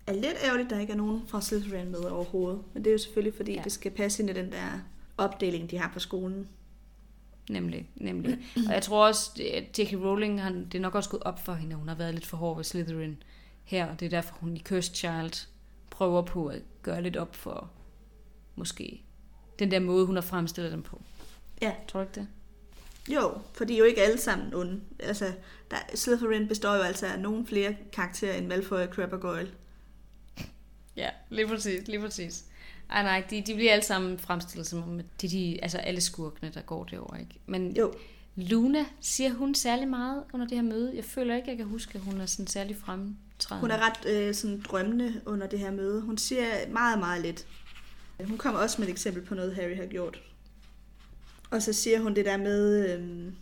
er 0.08 0.14
lidt 0.14 0.38
ærgerligt, 0.44 0.66
at 0.66 0.70
der 0.76 0.80
ikke 0.80 0.94
er 0.94 0.98
nogen 0.98 1.22
fra 1.28 1.42
Slytherin 1.42 1.92
med 1.92 2.00
overhovedet. 2.00 2.62
Men 2.74 2.84
det 2.84 2.90
er 2.90 2.94
jo 2.94 2.98
selvfølgelig, 2.98 3.34
fordi 3.38 3.52
ja. 3.52 3.58
Ja. 3.58 3.64
det 3.64 3.72
skal 3.72 3.92
passe 3.92 4.24
ind 4.24 4.30
i 4.30 4.34
den 4.34 4.52
der 4.52 4.80
opdeling, 5.18 5.72
de 5.72 5.78
har 5.78 5.90
på 5.94 6.00
skolen. 6.00 6.48
Nemlig, 7.50 7.90
nemlig. 7.96 8.38
Og 8.68 8.74
jeg 8.74 8.82
tror 8.82 9.08
også, 9.08 9.32
at 9.54 9.80
J.K. 9.80 9.94
Rowling, 9.94 10.42
han, 10.42 10.66
det 10.66 10.76
er 10.76 10.82
nok 10.82 10.96
også 10.96 11.10
gået 11.10 11.24
op 11.24 11.46
for 11.46 11.54
hende, 11.54 11.76
hun 11.76 11.88
har 11.88 11.96
været 11.96 12.14
lidt 12.14 12.26
for 12.26 12.38
hård 12.38 12.56
ved 12.56 12.64
Slytherin 12.64 13.24
her, 13.64 13.86
og 13.86 14.00
det 14.00 14.06
er 14.06 14.10
derfor, 14.10 14.36
hun 14.40 14.58
i 14.58 14.60
Cursed 14.60 14.96
Child 14.96 15.48
prøver 15.90 16.22
på 16.22 16.48
at 16.48 16.62
gøre 16.82 17.02
lidt 17.02 17.18
op 17.18 17.36
for, 17.36 17.72
måske, 18.56 19.02
den 19.60 19.72
der 19.72 19.80
måde, 19.80 20.06
hun 20.06 20.16
har 20.16 20.22
fremstillet 20.22 20.72
dem 20.72 20.82
på. 20.82 21.02
Ja. 21.62 21.74
Tror 21.88 22.00
du 22.00 22.08
ikke 22.08 22.20
det? 22.20 22.28
Jo, 23.10 23.38
for 23.54 23.66
de 23.66 23.74
er 23.74 23.78
jo 23.78 23.84
ikke 23.84 24.02
alle 24.02 24.18
sammen 24.18 24.54
onde. 24.54 24.82
Altså, 25.00 25.34
der, 25.72 25.78
Slytherin 25.96 26.48
består 26.48 26.76
jo 26.76 26.82
altså 26.82 27.06
af 27.08 27.20
nogle 27.20 27.48
flere 27.48 27.76
karakterer 27.94 28.34
end 28.34 28.48
Malfoy 28.48 28.78
og 28.78 28.88
Crabbe 28.88 29.16
og 29.16 29.22
Goyle. 29.22 29.52
Ja, 30.96 31.10
lige 31.30 31.48
præcis, 31.48 31.88
lige 31.88 32.00
præcis. 32.00 32.46
Ej 32.90 33.04
nej, 33.04 33.24
de, 33.30 33.44
de 33.48 33.56
bliver 33.56 33.72
alle 33.72 33.86
sammen 33.86 34.20
fremstillet 34.20 34.68
som 34.68 34.84
om, 34.84 35.02
de, 35.22 35.28
de, 35.28 35.60
altså 35.62 35.78
alle 35.78 36.02
skurkene, 36.02 36.52
der 36.54 36.62
går 36.62 36.84
derovre, 36.84 37.20
ikke? 37.20 37.40
Men 37.46 37.78
Jo, 37.78 37.94
Luna, 38.36 38.86
siger 39.02 39.34
hun 39.34 39.56
særlig 39.56 39.88
meget 39.88 40.24
under 40.34 40.48
det 40.48 40.58
her 40.58 40.64
møde? 40.64 40.96
Jeg 40.96 41.04
føler 41.04 41.36
ikke, 41.36 41.50
jeg 41.50 41.58
kan 41.58 41.66
huske, 41.66 41.96
at 41.96 42.02
hun 42.02 42.22
er 42.22 42.26
sådan 42.26 42.48
særlig 42.48 42.78
fremtrædende. 42.78 43.62
hun 43.62 43.72
er 43.72 43.90
ret 43.90 44.06
øh, 44.10 44.34
sådan 44.34 44.62
drømmende 44.62 45.22
under 45.26 45.48
det 45.48 45.60
her 45.60 45.72
møde. 45.72 46.02
Hun 46.02 46.18
siger 46.18 46.46
meget, 46.72 47.00
meget 47.00 47.22
lidt. 47.22 47.46
Hun 48.28 48.38
kommer 48.38 48.60
også 48.60 48.82
med 48.82 48.88
et 48.88 48.92
eksempel 48.92 49.26
på 49.26 49.36
noget, 49.36 49.56
Harry 49.56 49.76
har 49.76 49.86
gjort. 49.86 50.22
Og 51.52 51.62
så 51.62 51.74
siger 51.74 52.00
hun 52.00 52.16
det 52.16 52.26
der 52.26 52.38
med, 52.38 52.90
øh, 52.90 53.34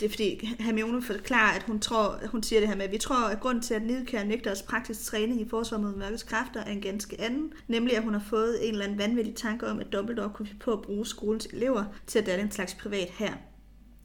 det 0.00 0.06
er 0.06 0.10
fordi 0.10 0.56
Hermione 0.60 1.02
forklarer, 1.02 1.56
at 1.56 1.62
hun 1.62 1.80
tror, 1.80 2.20
hun 2.26 2.42
siger 2.42 2.60
det 2.60 2.68
her 2.68 2.76
med, 2.76 2.84
at 2.84 2.92
vi 2.92 2.98
tror, 2.98 3.28
at 3.28 3.40
grund 3.40 3.62
til, 3.62 3.74
at 3.74 3.82
Nidkær 3.82 4.24
nægter 4.24 4.52
os 4.52 4.62
praktisk 4.62 5.04
træning 5.04 5.40
i 5.40 5.48
forsvar 5.48 5.78
mod 5.78 5.96
mørkets 5.96 6.22
kræfter, 6.22 6.60
er 6.60 6.70
en 6.70 6.80
ganske 6.80 7.20
anden. 7.20 7.52
Nemlig, 7.68 7.96
at 7.96 8.02
hun 8.02 8.12
har 8.12 8.24
fået 8.28 8.68
en 8.68 8.72
eller 8.72 8.84
anden 8.84 8.98
vanvittig 8.98 9.34
tanke 9.34 9.68
om, 9.68 9.80
at 9.80 9.92
Dumbledore 9.92 10.30
kunne 10.34 10.46
finde 10.46 10.60
på 10.60 10.72
at 10.72 10.82
bruge 10.82 11.06
skolens 11.06 11.46
elever 11.46 11.84
til 12.06 12.18
at 12.18 12.26
danne 12.26 12.42
en 12.42 12.50
slags 12.50 12.74
privat 12.74 13.08
her. 13.08 13.32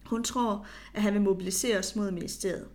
Hun 0.05 0.23
tror, 0.23 0.65
at 0.93 1.01
han 1.01 1.13
vil 1.13 1.21
mobilisere 1.21 1.79
os 1.79 1.95
mod 1.95 2.11
ministeriet. 2.11 2.67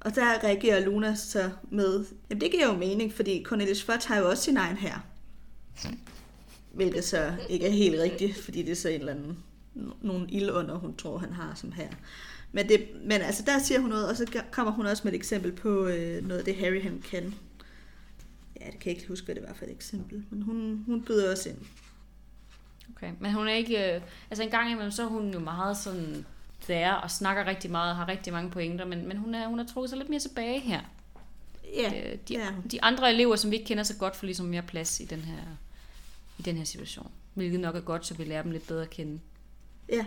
Og 0.00 0.14
der 0.14 0.44
reagerer 0.44 0.84
Luna 0.84 1.14
så 1.14 1.50
med, 1.70 2.04
jamen 2.30 2.40
det 2.40 2.50
giver 2.50 2.66
jo 2.66 2.76
mening, 2.76 3.12
fordi 3.12 3.42
Cornelius 3.44 3.82
Fudge 3.82 4.08
har 4.08 4.18
jo 4.18 4.28
også 4.28 4.42
sin 4.42 4.56
egen 4.56 4.76
her. 4.76 4.98
Hvilket 6.72 7.04
så 7.04 7.32
ikke 7.48 7.66
er 7.66 7.70
helt 7.70 8.00
rigtigt, 8.00 8.36
fordi 8.36 8.62
det 8.62 8.70
er 8.70 8.76
så 8.76 8.88
en 8.88 9.00
eller 9.00 9.12
anden, 9.12 9.38
nogle 10.02 10.30
ildunder, 10.30 10.74
hun 10.74 10.96
tror, 10.96 11.18
han 11.18 11.32
har 11.32 11.54
som 11.54 11.72
her. 11.72 11.88
Men, 12.52 12.68
det, 12.68 12.88
men 13.04 13.20
altså, 13.20 13.42
der 13.46 13.58
siger 13.58 13.80
hun 13.80 13.90
noget, 13.90 14.08
og 14.08 14.16
så 14.16 14.42
kommer 14.50 14.72
hun 14.72 14.86
også 14.86 15.02
med 15.04 15.12
et 15.12 15.16
eksempel 15.16 15.52
på 15.52 15.86
øh, 15.86 16.26
noget 16.26 16.38
af 16.38 16.44
det, 16.44 16.56
Harry 16.56 16.82
han 16.82 17.02
kan. 17.10 17.34
Ja, 18.60 18.66
det 18.66 18.78
kan 18.78 18.90
jeg 18.90 18.96
ikke 18.96 19.08
huske, 19.08 19.24
hvad 19.24 19.34
det 19.34 19.42
var 19.48 19.54
for 19.54 19.64
et 19.64 19.70
eksempel, 19.70 20.24
men 20.30 20.42
hun, 20.42 20.82
hun 20.86 21.02
byder 21.02 21.30
også 21.30 21.48
ind. 21.48 21.58
Okay, 22.96 23.12
men 23.20 23.32
hun 23.32 23.48
er 23.48 23.52
ikke... 23.52 23.94
øh, 23.94 24.00
Altså 24.30 24.42
en 24.42 24.50
gang 24.50 24.70
imellem, 24.70 24.90
så 24.90 25.02
er 25.02 25.06
hun 25.06 25.32
jo 25.32 25.38
meget 25.38 25.76
sådan 25.76 26.26
there 26.62 27.00
og 27.00 27.10
snakker 27.10 27.46
rigtig 27.46 27.70
meget 27.70 27.90
og 27.90 27.96
har 27.96 28.08
rigtig 28.08 28.32
mange 28.32 28.50
pointer, 28.50 28.84
men, 28.84 29.08
men 29.08 29.16
hun, 29.16 29.34
er, 29.34 29.46
hun 29.48 29.58
har 29.58 29.66
trukket 29.66 29.90
sig 29.90 29.98
lidt 29.98 30.08
mere 30.08 30.20
tilbage 30.20 30.60
her. 30.60 30.80
Ja, 31.76 32.12
Øh, 32.12 32.18
de, 32.28 32.38
hun. 32.54 32.62
de 32.70 32.82
andre 32.82 33.12
elever, 33.12 33.36
som 33.36 33.50
vi 33.50 33.56
ikke 33.56 33.66
kender 33.68 33.84
så 33.84 33.96
godt, 33.96 34.16
får 34.16 34.26
ligesom 34.26 34.46
mere 34.46 34.62
plads 34.62 35.00
i 35.00 35.04
den 35.04 35.20
her, 35.20 35.38
i 36.38 36.42
den 36.42 36.56
her 36.56 36.64
situation. 36.64 37.10
Hvilket 37.34 37.60
nok 37.60 37.76
er 37.76 37.80
godt, 37.80 38.06
så 38.06 38.14
vi 38.14 38.24
lærer 38.24 38.42
dem 38.42 38.50
lidt 38.52 38.66
bedre 38.66 38.82
at 38.82 38.90
kende. 38.90 39.20
Ja, 39.88 40.04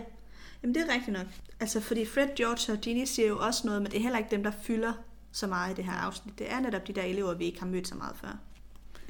Jamen 0.62 0.74
det 0.74 0.82
er 0.88 0.94
rigtigt 0.94 1.12
nok. 1.12 1.26
Altså 1.60 1.80
fordi 1.80 2.06
Fred, 2.06 2.28
George 2.36 2.72
og 2.72 2.78
Ginny 2.80 3.04
siger 3.04 3.28
jo 3.28 3.38
også 3.38 3.66
noget, 3.66 3.82
men 3.82 3.90
det 3.90 3.98
er 3.98 4.02
heller 4.02 4.18
ikke 4.18 4.30
dem, 4.30 4.42
der 4.42 4.52
fylder 4.62 4.92
så 5.32 5.46
meget 5.46 5.72
i 5.72 5.76
det 5.76 5.84
her 5.84 5.92
afsnit. 5.92 6.38
Det 6.38 6.52
er 6.52 6.60
netop 6.60 6.86
de 6.86 6.92
der 6.92 7.02
elever, 7.02 7.34
vi 7.34 7.44
ikke 7.44 7.58
har 7.58 7.66
mødt 7.66 7.88
så 7.88 7.94
meget 7.94 8.16
før. 8.20 8.38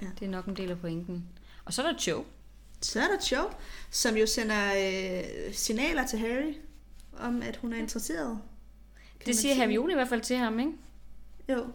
Det 0.00 0.26
er 0.26 0.30
nok 0.30 0.46
en 0.46 0.56
del 0.56 0.70
af 0.70 0.78
pointen. 0.78 1.24
Og 1.64 1.72
så 1.72 1.82
er 1.82 1.92
der 1.92 1.98
Joe. 2.06 2.24
Så 2.80 3.00
er 3.00 3.04
der 3.06 3.18
Joe, 3.32 3.50
som 3.90 4.16
jo 4.16 4.26
sender 4.26 4.72
øh, 4.76 5.54
signaler 5.54 6.06
til 6.06 6.18
Harry 6.18 6.54
om, 7.18 7.42
at 7.42 7.56
hun 7.56 7.72
er 7.72 7.76
interesseret. 7.76 8.38
Kan 9.20 9.26
Det 9.26 9.36
siger 9.36 9.54
sige. 9.54 9.54
Hermione 9.54 9.92
i 9.92 9.94
hvert 9.94 10.08
fald 10.08 10.20
til 10.20 10.36
ham, 10.36 10.58
ikke? 10.58 10.72
Jo. 11.48 11.66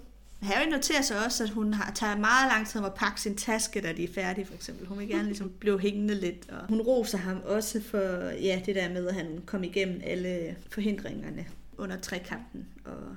Harry 0.42 0.70
noterer 0.70 1.02
sig 1.02 1.26
også, 1.26 1.44
at 1.44 1.50
hun 1.50 1.74
har, 1.74 1.92
tager 1.94 2.18
meget 2.18 2.52
lang 2.52 2.68
tid 2.68 2.80
om 2.80 2.86
at 2.86 2.94
pakke 2.94 3.22
sin 3.22 3.36
taske, 3.38 3.82
da 3.82 3.94
de 3.94 4.04
er 4.04 4.14
færdige, 4.14 4.46
for 4.46 4.54
eksempel. 4.54 4.88
Hun 4.88 5.00
vil 5.00 5.08
gerne 5.08 5.24
ligesom 5.26 5.52
blive 5.60 5.80
hængende 5.80 6.16
lidt. 6.16 6.50
Og 6.50 6.68
hun 6.68 6.82
roser 6.82 7.18
ham 7.18 7.42
også 7.46 7.82
for 7.82 7.98
ja, 8.30 8.62
det 8.66 8.76
der 8.76 8.90
med, 8.90 9.08
at 9.08 9.16
han 9.16 9.42
kom 9.46 9.64
igennem 9.64 10.02
alle 10.04 10.56
forhindringerne 10.70 11.46
under 11.78 12.00
trekampen. 12.00 12.68
Og 12.86 13.16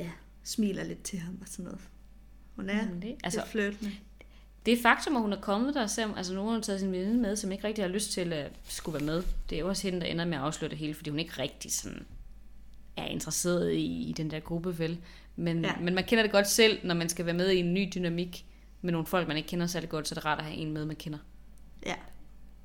ja, 0.00 0.10
smiler 0.44 0.84
lidt 0.84 1.02
til 1.02 1.18
ham 1.18 1.38
og 1.40 1.46
sådan 1.48 1.64
noget. 1.64 1.80
Hun 2.56 2.70
er 2.70 2.88
Mm, 2.90 3.00
det- 3.00 3.14
altså, 3.24 3.42
flirtende. 3.46 3.92
Det 4.66 4.74
er 4.78 4.82
faktum, 4.82 5.16
at 5.16 5.22
hun 5.22 5.32
er 5.32 5.40
kommet 5.40 5.74
der, 5.74 5.86
selvom 5.86 6.16
altså, 6.16 6.34
nu 6.34 6.42
har 6.44 6.50
hun 6.52 6.62
taget 6.62 6.80
sin 6.80 6.92
veninde 6.92 7.18
med, 7.20 7.36
som 7.36 7.52
ikke 7.52 7.64
rigtig 7.66 7.84
har 7.84 7.88
lyst 7.88 8.12
til 8.12 8.32
at 8.32 8.52
skulle 8.68 8.94
være 8.98 9.06
med. 9.06 9.22
Det 9.50 9.56
er 9.56 9.60
jo 9.60 9.68
også 9.68 9.82
hende, 9.82 10.00
der 10.00 10.06
ender 10.06 10.24
med 10.24 10.34
at 10.36 10.42
afsløre 10.42 10.70
det 10.70 10.78
hele, 10.78 10.94
fordi 10.94 11.10
hun 11.10 11.18
ikke 11.18 11.38
rigtig 11.38 11.72
sådan 11.72 12.06
er 12.96 13.04
interesseret 13.06 13.72
i, 13.72 14.08
i 14.08 14.12
den 14.16 14.30
der 14.30 14.40
gruppe, 14.40 14.78
vel? 14.78 14.98
Men, 15.36 15.62
Ja. 15.64 15.68
ja. 15.68 15.80
men 15.80 15.94
man 15.94 16.04
kender 16.04 16.22
det 16.22 16.32
godt 16.32 16.48
selv, 16.48 16.86
når 16.86 16.94
man 16.94 17.08
skal 17.08 17.26
være 17.26 17.34
med 17.34 17.50
i 17.50 17.56
en 17.58 17.74
ny 17.74 17.88
dynamik 17.94 18.46
med 18.82 18.92
nogle 18.92 19.06
folk, 19.06 19.28
man 19.28 19.36
ikke 19.36 19.48
kender 19.48 19.66
særlig 19.66 19.88
godt, 19.88 20.08
så 20.08 20.12
er 20.12 20.14
det 20.16 20.24
rart 20.24 20.38
at 20.38 20.44
have 20.44 20.56
en 20.56 20.72
med, 20.72 20.84
man 20.86 20.96
kender. 20.96 21.18
Ja. 21.86 21.94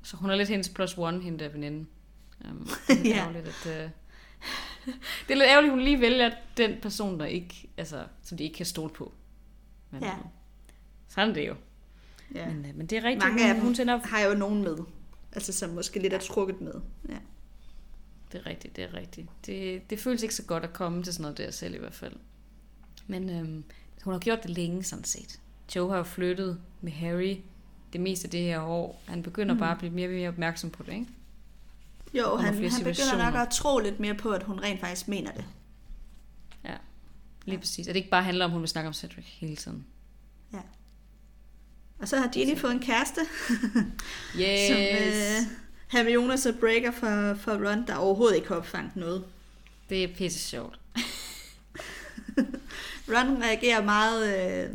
Så 0.02 0.16
hun 0.16 0.30
er 0.30 0.36
lidt 0.36 0.48
hendes 0.48 0.68
plus 0.68 0.98
one, 0.98 1.22
hende 1.22 1.38
der 1.44 1.48
veninde. 1.48 1.86
Um, 2.50 2.68
det 2.88 3.00
er 3.00 3.14
Ja. 3.14 3.16
ærgerligt, 3.16 3.46
at, 3.46 3.66
uh, 3.66 3.90
det 5.28 5.32
er 5.32 5.34
lidt 5.34 5.48
ærgerligt, 5.48 5.70
at 5.72 5.76
hun 5.76 5.84
lige 5.84 6.00
vælger 6.00 6.30
den 6.56 6.76
person, 6.82 7.20
der 7.20 7.26
ikke, 7.26 7.68
altså, 7.76 8.04
som 8.22 8.38
de 8.38 8.44
ikke 8.44 8.56
kan 8.56 8.66
stole 8.66 8.92
på. 8.94 9.12
Men, 9.90 10.02
Ja. 10.02 10.14
Sådan 11.08 11.30
er 11.30 11.34
det 11.34 11.48
jo. 11.48 11.54
ja. 12.34 12.46
Men, 12.48 12.66
øh, 12.66 12.76
men 12.76 12.86
det 12.86 12.98
er 12.98 13.04
rigtigt, 13.04 13.24
Mange 13.24 13.40
hun, 13.42 13.48
af 13.48 13.54
dem 13.54 13.64
hun 13.64 13.74
sender... 13.74 13.98
har 14.04 14.20
jo 14.22 14.34
nogen 14.34 14.62
med. 14.62 14.76
Altså 15.32 15.52
som 15.52 15.70
måske 15.70 15.98
lidt 16.00 16.12
er 16.12 16.18
trukket 16.18 16.60
med. 16.60 16.72
Ja. 17.08 17.16
Det 18.32 18.40
er 18.40 18.46
rigtigt, 18.46 18.76
det 18.76 18.84
er 18.84 18.94
rigtigt. 18.94 19.26
Det, 19.46 19.90
det 19.90 19.98
føles 20.00 20.22
ikke 20.22 20.34
så 20.34 20.42
godt 20.44 20.64
at 20.64 20.72
komme 20.72 21.02
til 21.02 21.12
sådan 21.12 21.22
noget 21.22 21.38
der 21.38 21.50
selv 21.50 21.74
i 21.74 21.78
hvert 21.78 21.94
fald. 21.94 22.12
Men 23.08 23.30
øhm, 23.30 23.64
hun 24.02 24.12
har 24.12 24.18
gjort 24.18 24.42
det 24.42 24.50
længe 24.50 24.84
sådan 24.84 25.04
set. 25.04 25.40
Joe 25.76 25.90
har 25.90 25.96
jo 25.96 26.04
flyttet 26.04 26.60
med 26.80 26.92
Harry 26.92 27.36
det 27.92 28.00
meste 28.00 28.26
af 28.26 28.30
det 28.30 28.40
her 28.40 28.60
år. 28.60 29.02
Han 29.06 29.22
begynder 29.22 29.54
mm. 29.54 29.60
bare 29.60 29.72
at 29.72 29.78
blive 29.78 29.92
mere 29.92 30.08
og 30.08 30.12
mere 30.12 30.28
opmærksom 30.28 30.70
på 30.70 30.82
det, 30.82 30.92
ikke? 30.92 31.06
Jo, 32.14 32.24
Under 32.24 32.44
han, 32.44 32.54
han 32.54 32.84
begynder 32.84 33.30
nok 33.30 33.34
at 33.34 33.48
tro 33.52 33.78
lidt 33.78 34.00
mere 34.00 34.14
på, 34.14 34.30
at 34.30 34.42
hun 34.42 34.60
rent 34.60 34.80
faktisk 34.80 35.08
mener 35.08 35.32
det. 35.32 35.44
Ja, 36.64 36.74
lige 37.44 37.56
ja. 37.56 37.60
præcis. 37.60 37.88
At 37.88 37.94
det 37.94 37.98
ikke 37.98 38.10
bare 38.10 38.22
handler 38.22 38.44
om, 38.44 38.50
at 38.50 38.52
hun 38.52 38.60
vil 38.60 38.68
snakke 38.68 38.88
om 38.88 38.94
Cedric 38.94 39.26
hele 39.26 39.56
tiden. 39.56 39.86
Og 41.98 42.08
så 42.08 42.16
har 42.16 42.28
Ginny 42.28 42.58
fået 42.58 42.72
en 42.72 42.80
kæreste, 42.80 43.20
Yes! 44.40 44.68
som 44.68 44.76
øh, 44.76 45.58
Hermione 45.88 46.38
så 46.38 46.54
breaker 46.60 46.90
for, 46.90 47.34
for 47.34 47.52
Ron, 47.52 47.86
der 47.86 47.96
overhovedet 47.96 48.36
ikke 48.36 48.48
har 48.48 48.56
opfanget 48.56 48.96
noget. 48.96 49.24
Det 49.88 50.04
er 50.04 50.14
pisse 50.14 50.38
sjovt. 50.38 50.80
Ron 53.08 53.42
reagerer 53.42 53.84
meget, 53.84 54.26
øh, 54.68 54.74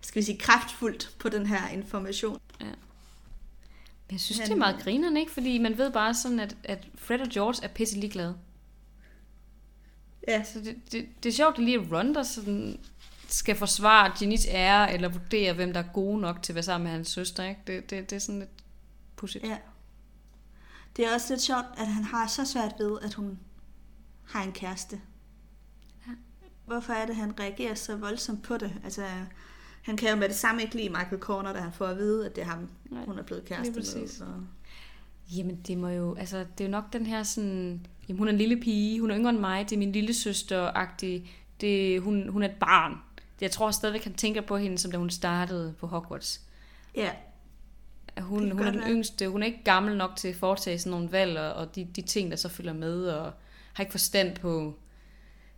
skal 0.00 0.20
vi 0.20 0.24
sige, 0.26 0.38
kraftfuldt 0.38 1.16
på 1.18 1.28
den 1.28 1.46
her 1.46 1.68
information. 1.68 2.40
Men 2.60 4.12
jeg 4.12 4.20
synes, 4.20 4.38
Han- 4.38 4.46
det 4.48 4.52
er 4.54 4.58
meget 4.58 4.78
grinerne, 4.82 5.20
ikke? 5.20 5.32
Fordi 5.32 5.58
man 5.58 5.78
ved 5.78 5.92
bare 5.92 6.14
sådan, 6.14 6.40
at, 6.40 6.56
at 6.64 6.88
Fred 6.94 7.20
og 7.20 7.28
George 7.28 7.64
er 7.64 7.68
pisse 7.68 7.96
ligeglade. 7.98 8.36
Ja, 10.28 10.44
Så 10.44 10.60
det, 10.60 10.76
det, 10.92 11.06
det 11.22 11.28
er 11.28 11.32
sjovt, 11.32 11.58
at 11.58 11.64
lige 11.64 11.78
Ron, 11.96 12.14
der 12.14 12.22
sådan 12.22 12.80
skal 13.28 13.56
forsvare 13.56 14.12
Ginnys 14.18 14.46
ære, 14.48 14.92
eller 14.94 15.08
vurdere, 15.08 15.52
hvem 15.52 15.72
der 15.72 15.80
er 15.82 15.88
gode 15.94 16.20
nok 16.20 16.42
til 16.42 16.52
at 16.52 16.54
være 16.54 16.62
sammen 16.62 16.84
med 16.84 16.92
hans 16.92 17.08
søster, 17.08 17.44
ikke? 17.44 17.60
Det, 17.66 17.90
det, 17.90 18.10
det 18.10 18.16
er 18.16 18.20
sådan 18.20 18.38
lidt 18.38 18.50
pudsigt. 19.16 19.44
ja. 19.44 19.56
Det 20.96 21.06
er 21.06 21.14
også 21.14 21.32
lidt 21.32 21.42
sjovt, 21.42 21.64
at 21.78 21.86
han 21.86 22.04
har 22.04 22.26
så 22.26 22.44
svært 22.44 22.72
ved, 22.78 22.98
at 23.02 23.14
hun 23.14 23.38
har 24.28 24.42
en 24.42 24.52
kæreste. 24.52 25.00
Hvorfor 26.66 26.92
er 26.92 27.06
det, 27.06 27.16
han 27.16 27.40
reagerer 27.40 27.74
så 27.74 27.96
voldsomt 27.96 28.42
på 28.42 28.56
det? 28.56 28.72
Altså, 28.84 29.02
han 29.82 29.96
kan 29.96 30.10
jo 30.10 30.16
med 30.16 30.28
det 30.28 30.36
samme 30.36 30.62
ikke 30.62 30.76
lide 30.76 30.88
Michael 30.88 31.20
Corner, 31.20 31.52
da 31.52 31.58
han 31.58 31.72
får 31.72 31.86
at 31.86 31.96
vide, 31.96 32.26
at 32.26 32.36
det 32.36 32.42
er 32.42 32.46
ham, 32.46 32.68
Nej, 32.90 33.04
hun 33.04 33.18
er 33.18 33.22
blevet 33.22 33.44
kæreste 33.44 33.72
med. 33.74 34.08
Så. 34.08 34.24
Jamen, 35.36 35.60
det 35.66 35.78
må 35.78 35.88
jo, 35.88 36.14
altså, 36.14 36.38
det 36.38 36.60
er 36.60 36.64
jo 36.64 36.70
nok 36.70 36.92
den 36.92 37.06
her 37.06 37.22
sådan, 37.22 37.86
jamen, 38.08 38.18
hun 38.18 38.28
er 38.28 38.32
en 38.32 38.38
lille 38.38 38.56
pige, 38.60 39.00
hun 39.00 39.10
er 39.10 39.16
yngre 39.18 39.30
end 39.30 39.38
mig, 39.38 39.70
det 39.70 39.76
er 39.76 39.78
min 39.78 39.92
lille 39.92 40.14
søster-agtig, 40.14 41.30
det, 41.60 42.00
hun, 42.02 42.28
hun 42.28 42.42
er 42.42 42.48
et 42.48 42.56
barn. 42.60 42.94
Jeg 43.40 43.50
tror 43.50 43.70
stadigvæk, 43.70 44.04
han 44.04 44.14
tænker 44.14 44.40
på 44.40 44.56
hende, 44.56 44.78
som 44.78 44.90
da 44.90 44.98
hun 44.98 45.10
startede 45.10 45.74
på 45.80 45.86
Hogwarts. 45.86 46.40
Ja, 46.94 47.10
Hun, 48.20 48.50
hun 48.50 48.60
er 48.62 48.70
den 48.70 48.80
være. 48.80 48.90
yngste, 48.90 49.28
hun 49.28 49.42
er 49.42 49.46
ikke 49.46 49.64
gammel 49.64 49.96
nok 49.96 50.16
til 50.16 50.28
at 50.28 50.36
foretage 50.36 50.78
sådan 50.78 50.90
nogle 50.90 51.12
valg, 51.12 51.38
og, 51.38 51.52
og 51.52 51.74
de, 51.76 51.84
de 51.96 52.02
ting, 52.02 52.30
der 52.30 52.36
så 52.36 52.48
følger 52.48 52.72
med, 52.72 53.06
og 53.06 53.32
har 53.72 53.82
ikke 53.82 53.90
forstand 53.90 54.36
på 54.36 54.78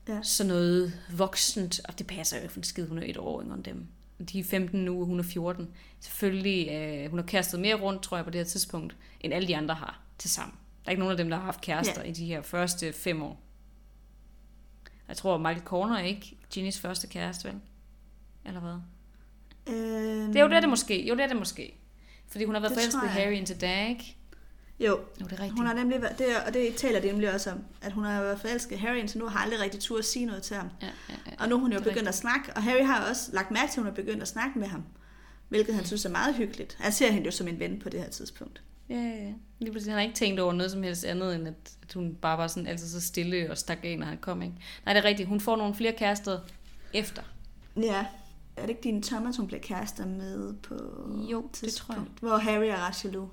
Ja. 0.08 0.18
sådan 0.22 0.48
noget 0.48 1.00
voksent, 1.16 1.80
og 1.88 1.98
det 1.98 2.06
passer 2.06 2.36
jo 2.36 2.42
ikke 2.42 2.52
for 2.52 2.60
en 2.60 2.64
skid, 2.64 2.86
hun 2.88 2.98
er 2.98 3.02
et 3.06 3.16
år 3.16 3.42
yngre 3.42 3.54
end 3.56 3.64
dem. 3.64 3.86
De 4.32 4.38
er 4.40 4.44
15 4.44 4.84
nu, 4.84 5.00
og 5.00 5.06
hun 5.06 5.18
er 5.18 5.22
14. 5.22 5.68
Selvfølgelig, 6.00 6.68
øh, 6.72 7.10
hun 7.10 7.18
har 7.18 7.26
kastet 7.26 7.60
mere 7.60 7.74
rundt, 7.74 8.02
tror 8.02 8.16
jeg, 8.16 8.24
på 8.24 8.30
det 8.30 8.38
her 8.38 8.44
tidspunkt, 8.44 8.96
end 9.20 9.34
alle 9.34 9.48
de 9.48 9.56
andre 9.56 9.74
har 9.74 10.00
til 10.18 10.30
sammen. 10.30 10.54
Der 10.84 10.88
er 10.88 10.90
ikke 10.90 11.00
nogen 11.00 11.10
af 11.10 11.16
dem, 11.16 11.28
der 11.30 11.36
har 11.36 11.44
haft 11.44 11.60
kærester 11.60 12.02
Ja. 12.02 12.08
i 12.08 12.12
de 12.12 12.26
her 12.26 12.42
første 12.42 12.92
fem 12.92 13.22
år. 13.22 13.40
Jeg 15.08 15.16
tror, 15.16 15.38
Michael 15.38 15.60
Corner 15.64 15.96
er 15.96 16.04
ikke 16.04 16.36
Ginnys 16.50 16.78
første 16.80 17.06
kæreste, 17.06 17.48
vel? 17.48 17.54
Eller 18.44 18.60
hvad? 18.60 18.76
øhm, 19.74 20.26
Det 20.32 20.36
er 20.36 20.42
jo 20.42 20.48
det, 20.48 20.56
er 20.56 20.60
det 20.60 20.68
måske. 20.68 21.06
Jo, 21.08 21.14
det 21.14 21.22
er 21.22 21.26
det 21.28 21.36
måske. 21.36 21.74
Fordi 22.28 22.44
hun 22.44 22.54
har 22.54 22.60
været 22.60 22.72
forelsket 22.74 23.02
i. 23.04 23.06
Harry 23.06 23.32
indtil 23.32 23.60
da, 23.60 23.88
ikke? 23.88 24.16
Jo, 24.80 24.86
Jo, 24.86 24.98
det 25.18 25.20
er 25.20 25.30
rigtigt. 25.30 25.52
hun 25.52 25.66
har 25.66 25.74
nemlig 25.74 26.02
været, 26.02 26.18
det, 26.18 26.26
og 26.46 26.54
det 26.54 26.74
taler 26.76 27.00
de 27.00 27.06
nemlig 27.06 27.34
også 27.34 27.50
om, 27.50 27.58
at 27.82 27.92
hun 27.92 28.04
har 28.04 28.22
været 28.22 28.40
forelsket 28.40 28.76
i 28.76 28.78
Harry, 28.78 28.96
indtil 28.96 29.18
nu 29.18 29.26
har 29.26 29.38
aldrig 29.38 29.60
rigtig 29.60 29.80
tur 29.80 29.98
at 29.98 30.04
sige 30.04 30.26
noget 30.26 30.42
til 30.42 30.56
ham. 30.56 30.68
Ja, 30.82 30.86
ja, 31.08 31.14
ja. 31.26 31.32
Og 31.38 31.48
nu 31.48 31.54
er 31.56 31.60
hun 31.60 31.72
jo 31.72 31.78
Det 31.78 31.86
begyndt 31.86 32.08
at 32.08 32.14
snakke, 32.14 32.52
og 32.56 32.62
Harry 32.62 32.84
har 32.86 33.10
også 33.10 33.30
lagt 33.32 33.50
mærke 33.50 33.72
til, 33.72 33.80
at 33.80 33.84
hun 33.84 33.90
er 33.92 33.94
begyndt 33.94 34.22
at 34.22 34.28
snakke 34.28 34.58
med 34.58 34.66
ham. 34.68 34.82
Hvilket 35.48 35.74
han 35.74 35.84
synes 35.86 36.04
er 36.04 36.10
meget 36.10 36.34
hyggeligt. 36.34 36.76
Han 36.80 36.92
ser 36.92 37.10
hende 37.12 37.26
jo 37.26 37.30
som 37.30 37.48
en 37.48 37.58
ven 37.58 37.78
på 37.78 37.88
det 37.88 38.00
her 38.00 38.10
tidspunkt. 38.10 38.62
Ja, 38.88 38.94
ja. 38.94 39.32
Lige 39.58 39.72
præcis. 39.72 39.86
Han 39.86 39.94
har 39.96 40.02
ikke 40.02 40.14
tænkt 40.14 40.40
over 40.40 40.52
noget 40.52 40.72
som 40.72 40.82
helst 40.82 41.04
andet, 41.04 41.34
end 41.34 41.48
at, 41.48 41.54
at 41.82 41.92
hun 41.94 42.14
bare 42.14 42.38
var 42.38 42.46
sådan 42.46 42.66
altid 42.66 42.88
så 42.88 43.00
stille 43.00 43.50
og 43.50 43.58
stak 43.58 43.78
af, 43.82 43.98
når 43.98 44.06
han 44.06 44.18
kom, 44.18 44.42
ikke? 44.42 44.54
Nej, 44.84 44.94
det 44.94 45.04
er 45.04 45.08
rigtigt. 45.08 45.28
Hun 45.28 45.40
får 45.40 45.56
nogle 45.56 45.74
flere 45.74 45.92
kærester 45.92 46.40
efter. 46.92 47.22
Ja. 47.76 48.06
Er 48.56 48.60
det 48.62 48.68
ikke 48.68 48.82
din 48.82 49.02
Thomas, 49.02 49.36
hun 49.36 49.46
bliver 49.46 49.60
kærester 49.60 50.06
med 50.06 50.54
på 50.54 50.74
Jo, 51.30 51.38
et 51.54 51.60
det 51.60 51.72
tror 51.72 51.94
jeg. 51.94 52.02
Hvor 52.20 52.36
Harry 52.36 52.64
er 52.66 52.86
ret 52.88 53.04
jaloux. 53.04 53.28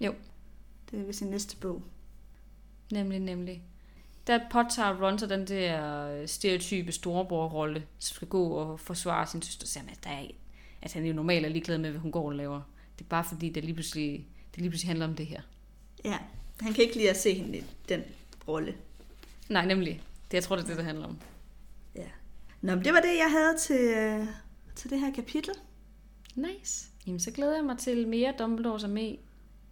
Jo. 0.00 0.14
Det 0.90 1.00
er 1.00 1.04
ved 1.04 1.12
sin 1.12 1.28
næste 1.28 1.56
bog. 1.56 1.82
Nemlig, 2.92 3.18
nemlig. 3.18 3.62
Der 4.26 4.40
påtager 4.50 5.02
Ron 5.02 5.18
så 5.18 5.26
den 5.26 5.46
der 5.46 6.26
stereotype 6.26 6.92
storebror-rolle, 6.92 7.86
som 7.98 8.14
skal 8.14 8.28
gå 8.28 8.48
og 8.48 8.80
forsvare 8.80 9.26
sin 9.26 9.42
søster, 9.42 9.66
så 9.66 9.80
at, 9.92 10.04
der 10.04 10.10
er, 10.10 10.26
at 10.82 10.92
han 10.92 11.04
jo 11.04 11.12
normalt 11.12 11.46
er 11.46 11.50
ligeglad 11.50 11.78
med, 11.78 11.90
hvad 11.90 12.00
hun 12.00 12.12
går 12.12 12.26
og 12.26 12.34
laver. 12.34 12.60
Det 12.98 13.04
er 13.04 13.08
bare 13.08 13.24
fordi, 13.24 13.48
det 13.48 13.64
lige 13.64 13.74
pludselig, 13.74 14.26
det 14.54 14.60
lige 14.60 14.70
pludselig 14.70 14.88
handler 14.88 15.06
om 15.06 15.14
det 15.14 15.26
her. 15.26 15.40
Ja. 16.04 16.18
Han 16.60 16.72
kan 16.72 16.84
ikke 16.84 16.96
lide 16.96 17.10
at 17.10 17.16
se 17.16 17.34
hende 17.34 17.58
i 17.58 17.64
den 17.88 18.02
rolle. 18.48 18.74
Nej, 19.48 19.66
nemlig. 19.66 20.02
Det, 20.30 20.34
jeg 20.34 20.44
tror, 20.44 20.56
det 20.56 20.62
er 20.62 20.66
det, 20.66 20.76
det 20.76 20.84
handler 20.84 21.06
om. 21.06 21.18
Ja. 21.94 22.06
Nå, 22.60 22.74
men 22.74 22.84
det 22.84 22.92
var 22.92 23.00
det, 23.00 23.16
jeg 23.18 23.30
havde 23.30 23.58
til, 23.58 23.94
øh, 23.96 24.26
til 24.76 24.90
det 24.90 25.00
her 25.00 25.12
kapitel. 25.12 25.54
Nice. 26.34 26.86
Jamen, 27.06 27.20
så 27.20 27.30
glæder 27.30 27.54
jeg 27.54 27.64
mig 27.64 27.78
til 27.78 28.08
mere 28.08 28.34
Dumbledore 28.38 28.80
som 28.80 28.90
med 28.90 29.16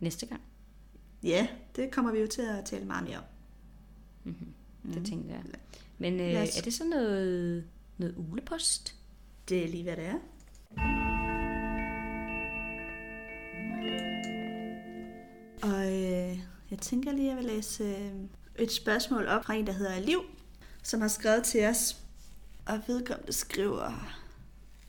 næste 0.00 0.26
gang. 0.26 0.40
Ja, 1.26 1.46
det 1.76 1.90
kommer 1.90 2.12
vi 2.12 2.18
jo 2.20 2.26
til 2.26 2.42
at 2.42 2.64
tale 2.64 2.84
meget 2.84 3.04
mere 3.04 3.18
om. 3.18 3.24
Mm. 4.24 4.92
Det 4.94 5.06
tænkte 5.06 5.30
jeg. 5.34 5.42
Men 5.98 6.20
øh, 6.20 6.42
os- 6.42 6.58
er 6.58 6.62
det 6.62 6.74
så 6.74 6.84
noget, 6.84 7.64
noget 7.98 8.14
ulepost? 8.16 8.94
Det 9.48 9.64
er 9.64 9.68
lige, 9.68 9.82
hvad 9.82 9.96
det 9.96 10.04
er. 10.06 10.18
Og 15.62 15.86
øh, 15.92 16.38
jeg 16.70 16.78
tænker 16.80 17.12
lige, 17.12 17.30
at 17.30 17.36
jeg 17.36 17.44
vil 17.44 17.54
læse 17.54 17.84
øh, 17.84 18.10
et 18.58 18.72
spørgsmål 18.72 19.26
op 19.26 19.44
fra 19.44 19.54
en, 19.54 19.66
der 19.66 19.72
hedder 19.72 20.00
Liv, 20.00 20.20
som 20.82 21.00
har 21.00 21.08
skrevet 21.08 21.44
til 21.44 21.64
os. 21.66 21.96
Og 22.66 22.80
vedkommende 22.86 23.32
skriver, 23.32 24.12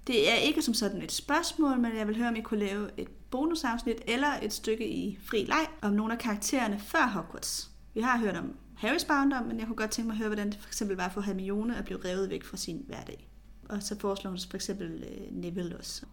det 0.08 0.32
er 0.32 0.36
ikke 0.36 0.62
som 0.62 0.74
sådan 0.74 1.02
et 1.02 1.12
spørgsmål, 1.12 1.80
men 1.80 1.98
jeg 1.98 2.08
vil 2.08 2.18
høre, 2.18 2.28
om 2.28 2.36
I 2.36 2.42
kunne 2.42 2.60
lave 2.60 2.90
et 2.98 3.08
bonusafsnit 3.32 4.02
eller 4.08 4.28
et 4.42 4.54
stykke 4.54 4.88
i 4.88 5.20
fri 5.24 5.46
leg 5.46 5.68
om 5.82 5.94
nogle 5.94 6.14
af 6.14 6.20
karaktererne 6.20 6.80
før 6.80 7.08
Hogwarts. 7.08 7.70
Vi 7.94 8.02
har 8.02 8.18
hørt 8.18 8.36
om 8.36 8.56
Harrys 8.78 9.06
barndom, 9.06 9.46
men 9.46 9.60
jeg 9.60 9.68
kunne 9.68 9.76
godt 9.76 9.92
tænke 9.92 10.08
mig 10.08 10.14
at 10.14 10.18
høre, 10.18 10.30
hvordan 10.30 10.50
det 10.50 10.60
for 10.62 10.70
eksempel 10.70 10.98
var 10.98 11.10
for 11.10 11.22
Hermione 11.22 11.78
at 11.78 11.86
blive 11.86 12.00
revet 12.06 12.30
væk 12.30 12.44
fra 12.44 12.58
sin 12.58 12.84
hverdag. 12.88 13.28
Og 13.70 13.84
så 13.84 14.00
foreslår 14.00 14.32
hun 14.32 14.40
for 14.50 14.56
eksempel 14.56 15.04
øh, 15.04 15.42
Neville 15.42 15.78
også. 15.78 16.06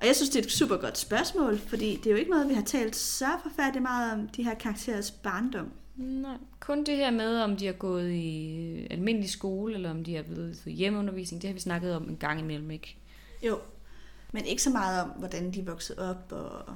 Og 0.00 0.06
jeg 0.06 0.16
synes, 0.16 0.30
det 0.30 0.38
er 0.38 0.44
et 0.44 0.52
super 0.52 0.76
godt 0.76 0.98
spørgsmål, 0.98 1.58
fordi 1.58 1.96
det 1.96 2.06
er 2.06 2.10
jo 2.10 2.16
ikke 2.16 2.30
noget, 2.30 2.48
vi 2.48 2.54
har 2.54 2.62
talt 2.62 2.96
så 2.96 3.28
forfærdeligt 3.42 3.82
meget 3.82 4.12
om 4.12 4.28
de 4.28 4.44
her 4.44 4.54
karakterers 4.54 5.10
barndom. 5.10 5.72
Nej, 5.96 6.36
kun 6.60 6.84
det 6.84 6.96
her 6.96 7.10
med, 7.10 7.40
om 7.40 7.56
de 7.56 7.66
har 7.66 7.72
gået 7.72 8.10
i 8.10 8.56
øh, 8.56 8.86
almindelig 8.90 9.30
skole, 9.30 9.74
eller 9.74 9.90
om 9.90 10.04
de 10.04 10.14
har 10.14 10.22
blevet 10.22 10.62
hjemmeundervisning, 10.66 11.42
det 11.42 11.48
har 11.48 11.54
vi 11.54 11.60
snakket 11.60 11.96
om 11.96 12.08
en 12.08 12.16
gang 12.16 12.40
imellem, 12.40 12.70
ikke? 12.70 12.96
Jo, 13.42 13.58
men 14.32 14.44
ikke 14.44 14.62
så 14.62 14.70
meget 14.70 15.02
om, 15.02 15.08
hvordan 15.08 15.50
de 15.54 15.66
voksede 15.66 16.10
op, 16.10 16.32
og 16.32 16.74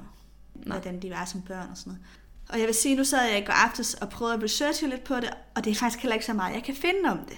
Nej. 0.55 0.79
hvordan 0.79 1.01
de 1.01 1.09
var 1.09 1.25
som 1.25 1.41
børn 1.41 1.69
og 1.71 1.77
sådan 1.77 1.93
noget. 1.93 2.05
Og 2.49 2.59
jeg 2.59 2.67
vil 2.67 2.75
sige, 2.75 2.95
nu 2.95 3.03
sad 3.03 3.29
jeg 3.29 3.39
i 3.39 3.45
går 3.45 3.53
aftes 3.53 3.93
og 3.93 4.09
prøvede 4.09 4.35
at 4.35 4.43
researche 4.43 4.89
lidt 4.89 5.03
på 5.03 5.15
det, 5.15 5.29
og 5.55 5.65
det 5.65 5.71
er 5.71 5.75
faktisk 5.75 6.03
heller 6.03 6.13
ikke 6.13 6.25
så 6.25 6.33
meget, 6.33 6.53
jeg 6.53 6.63
kan 6.63 6.75
finde 6.75 7.09
om 7.09 7.17
det. 7.17 7.37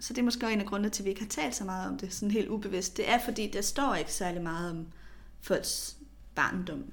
Så 0.00 0.12
det 0.12 0.18
er 0.20 0.24
måske 0.24 0.52
en 0.52 0.60
af 0.60 0.66
grundene 0.66 0.90
til, 0.90 1.02
at 1.02 1.04
vi 1.04 1.10
ikke 1.10 1.22
har 1.22 1.28
talt 1.28 1.54
så 1.54 1.64
meget 1.64 1.88
om 1.88 1.98
det, 1.98 2.14
sådan 2.14 2.30
helt 2.30 2.48
ubevidst. 2.48 2.96
Det 2.96 3.10
er, 3.10 3.18
fordi 3.24 3.50
der 3.50 3.60
står 3.60 3.94
ikke 3.94 4.12
særlig 4.12 4.42
meget 4.42 4.70
om 4.70 4.86
folks 5.40 5.96
barndom. 6.34 6.84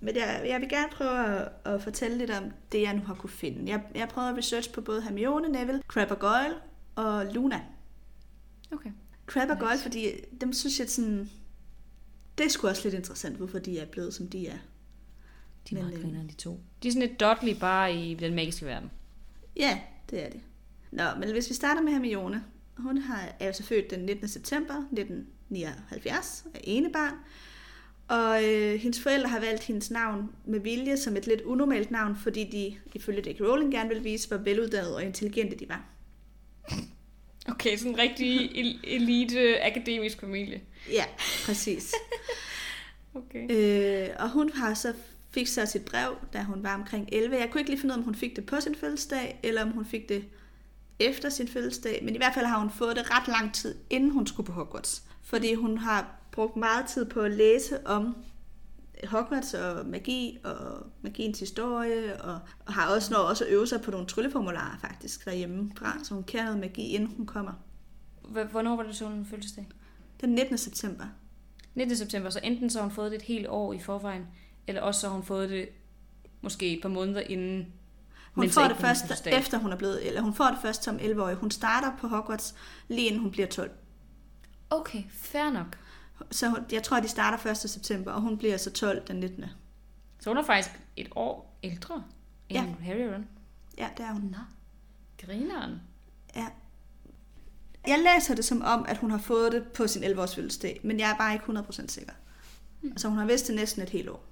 Men 0.00 0.16
jeg, 0.16 0.44
jeg 0.46 0.60
vil 0.60 0.68
gerne 0.68 0.88
prøve 0.92 1.26
at, 1.26 1.48
at 1.64 1.82
fortælle 1.82 2.18
lidt 2.18 2.30
om 2.30 2.44
det, 2.72 2.82
jeg 2.82 2.94
nu 2.94 3.00
har 3.00 3.14
kunne 3.14 3.30
finde. 3.30 3.72
Jeg, 3.72 3.82
jeg 3.94 4.08
prøvede 4.08 4.30
at 4.30 4.38
research 4.38 4.72
på 4.72 4.80
både 4.80 5.02
Hermione, 5.02 5.48
Neville, 5.48 5.82
Crabbe 5.88 6.14
og 6.14 6.20
Goyle 6.20 6.54
og 6.94 7.26
Luna. 7.34 7.60
Okay. 8.72 8.90
Crabbe 9.26 9.52
og 9.52 9.58
nice. 9.58 9.66
Goyle, 9.66 9.82
fordi 9.82 10.10
dem 10.40 10.52
synes 10.52 10.80
jeg 10.80 10.90
sådan... 10.90 11.30
Det 12.38 12.46
er 12.46 12.50
sgu 12.50 12.68
også 12.68 12.82
lidt 12.84 12.94
interessant, 12.94 13.36
hvorfor 13.36 13.58
de 13.58 13.78
er 13.78 13.86
blevet, 13.86 14.14
som 14.14 14.28
de 14.28 14.46
er. 14.46 14.58
De 15.70 15.78
er 15.78 15.82
meget 15.82 15.98
øh, 15.98 16.30
de 16.30 16.34
to. 16.34 16.60
De 16.82 16.88
er 16.88 16.92
sådan 16.92 17.08
lidt 17.08 17.20
Dudley 17.20 17.60
bare 17.60 17.94
i 17.94 18.14
den 18.14 18.34
magiske 18.34 18.66
verden. 18.66 18.90
Ja, 19.56 19.80
det 20.10 20.24
er 20.24 20.30
det. 20.30 20.40
Nå, 20.90 21.04
men 21.18 21.30
hvis 21.30 21.48
vi 21.48 21.54
starter 21.54 21.82
med 21.82 21.92
Hermione. 21.92 22.44
Hun 22.76 22.98
har, 22.98 23.32
er 23.40 23.46
jo 23.46 23.52
så 23.52 23.62
født 23.62 23.90
den 23.90 24.00
19. 24.00 24.28
september 24.28 24.74
1979 24.74 26.44
af 26.54 26.60
ene 26.64 26.92
barn. 26.92 27.14
Og 28.08 28.44
øh, 28.44 28.80
hendes 28.80 29.00
forældre 29.00 29.28
har 29.28 29.40
valgt 29.40 29.62
hendes 29.62 29.90
navn 29.90 30.30
med 30.44 30.60
vilje 30.60 30.96
som 30.96 31.16
et 31.16 31.26
lidt 31.26 31.40
unormalt 31.40 31.90
navn, 31.90 32.16
fordi 32.16 32.44
de, 32.44 32.76
ifølge 32.94 33.22
Dick 33.22 33.40
Rowling, 33.40 33.72
gerne 33.72 33.88
ville 33.88 34.02
vise, 34.02 34.28
hvor 34.28 34.36
veluddannede 34.36 34.96
og 34.96 35.02
intelligente 35.02 35.56
de 35.56 35.68
var. 35.68 35.84
Okay, 37.48 37.76
sådan 37.76 37.92
en 37.92 37.98
rigtig 37.98 38.50
elite 38.84 39.64
akademisk 39.64 40.20
familie. 40.20 40.60
Ja, 40.92 41.04
præcis. 41.44 41.94
okay. 43.14 43.50
Øh, 43.50 44.08
og 44.18 44.30
hun 44.30 44.50
har 44.54 44.74
så 44.74 44.94
fik 45.30 45.46
så 45.46 45.66
sit 45.66 45.84
brev, 45.84 46.16
da 46.32 46.42
hun 46.42 46.62
var 46.62 46.74
omkring 46.74 47.08
11. 47.12 47.36
Jeg 47.36 47.50
kunne 47.50 47.60
ikke 47.60 47.70
lige 47.70 47.80
finde 47.80 47.92
ud 47.92 47.96
af, 47.96 48.00
om 48.00 48.04
hun 48.04 48.14
fik 48.14 48.36
det 48.36 48.46
på 48.46 48.60
sin 48.60 48.74
fødselsdag, 48.74 49.40
eller 49.42 49.62
om 49.62 49.70
hun 49.70 49.84
fik 49.84 50.08
det 50.08 50.24
efter 50.98 51.28
sin 51.28 51.48
fødselsdag. 51.48 52.00
Men 52.04 52.14
i 52.14 52.18
hvert 52.18 52.34
fald 52.34 52.46
har 52.46 52.58
hun 52.58 52.70
fået 52.70 52.96
det 52.96 53.10
ret 53.10 53.28
lang 53.28 53.54
tid, 53.54 53.74
inden 53.90 54.10
hun 54.10 54.26
skulle 54.26 54.46
på 54.46 54.52
Hogwarts. 54.52 55.02
Fordi 55.22 55.54
hun 55.54 55.78
har 55.78 56.20
brugt 56.32 56.56
meget 56.56 56.86
tid 56.86 57.04
på 57.04 57.20
at 57.20 57.30
læse 57.30 57.86
om 57.86 58.16
Hogwarts 59.06 59.54
og 59.54 59.86
magi 59.86 60.38
og 60.44 60.86
magiens 61.02 61.40
historie, 61.40 62.22
og, 62.22 62.38
og 62.66 62.72
har 62.72 62.94
også 62.94 63.12
nået 63.12 63.26
også 63.26 63.44
at 63.44 63.50
øve 63.50 63.66
sig 63.66 63.80
på 63.82 63.90
nogle 63.90 64.06
trylleformularer 64.06 64.78
faktisk 64.80 65.24
derhjemme 65.24 65.72
fra, 65.76 66.04
så 66.04 66.14
hun 66.14 66.24
kan 66.24 66.44
noget 66.44 66.60
magi, 66.60 66.82
inden 66.82 67.14
hun 67.16 67.26
kommer. 67.26 67.52
Hvornår 68.50 68.76
var 68.76 68.82
det 68.82 68.96
så 68.96 69.04
hun 69.04 69.26
fødselsdag? 69.26 69.66
Den 70.20 70.30
19. 70.30 70.58
september. 70.58 71.04
19. 71.74 71.96
september, 71.96 72.30
så 72.30 72.40
enten 72.42 72.70
så 72.70 72.78
har 72.78 72.86
hun 72.86 72.94
fået 72.94 73.10
det 73.10 73.16
et 73.16 73.22
helt 73.22 73.46
år 73.48 73.72
i 73.72 73.78
forvejen, 73.78 74.26
eller 74.66 74.82
også 74.82 75.00
så 75.00 75.06
har 75.06 75.14
hun 75.14 75.24
fået 75.24 75.50
det 75.50 75.68
måske 76.40 76.76
et 76.76 76.82
par 76.82 76.88
måneder 76.88 77.20
inden. 77.20 77.72
Hun 78.32 78.50
får 78.50 78.68
det 78.68 78.76
først 78.76 79.26
efter 79.26 79.58
hun 79.58 79.72
er 79.72 79.76
blevet, 79.76 80.06
eller 80.06 80.20
hun 80.20 80.34
får 80.34 80.46
det 80.46 80.58
først 80.62 80.84
som 80.84 80.96
11-årig. 80.96 81.36
Hun 81.36 81.50
starter 81.50 81.92
på 82.00 82.08
Hogwarts 82.08 82.54
lige 82.88 83.06
inden 83.06 83.20
hun 83.20 83.30
bliver 83.30 83.46
12. 83.46 83.70
Okay, 84.70 85.02
fair 85.10 85.50
nok. 85.50 85.76
Så 86.30 86.62
jeg 86.72 86.82
tror, 86.82 86.96
at 86.96 87.02
de 87.02 87.08
starter 87.08 87.50
1. 87.50 87.56
september, 87.56 88.12
og 88.12 88.20
hun 88.20 88.38
bliver 88.38 88.56
så 88.56 88.70
12 88.70 89.06
den 89.06 89.16
19. 89.16 89.44
Så 90.20 90.30
hun 90.30 90.36
er 90.36 90.42
faktisk 90.42 90.80
et 90.96 91.08
år 91.16 91.58
ældre 91.62 92.04
end 92.48 92.68
ja. 92.86 93.14
Ron? 93.14 93.28
Ja, 93.78 93.88
det 93.96 94.04
er 94.04 94.12
hun. 94.12 94.22
Nå, 94.22 94.38
grineren. 95.26 95.80
Ja. 96.36 96.46
Jeg 97.86 97.98
læser 97.98 98.34
det 98.34 98.44
som 98.44 98.62
om, 98.62 98.84
at 98.88 98.96
hun 98.96 99.10
har 99.10 99.18
fået 99.18 99.52
det 99.52 99.66
på 99.66 99.86
sin 99.86 100.04
11-års 100.04 100.34
fødselsdag, 100.34 100.80
men 100.84 101.00
jeg 101.00 101.10
er 101.10 101.16
bare 101.16 101.32
ikke 101.32 101.44
100% 101.44 101.86
sikker. 101.86 102.12
Hmm. 102.80 102.90
Altså 102.90 103.08
hun 103.08 103.18
har 103.18 103.26
vidst 103.26 103.46
det 103.46 103.54
næsten 103.54 103.82
et 103.82 103.90
helt 103.90 104.08
år. 104.08 104.24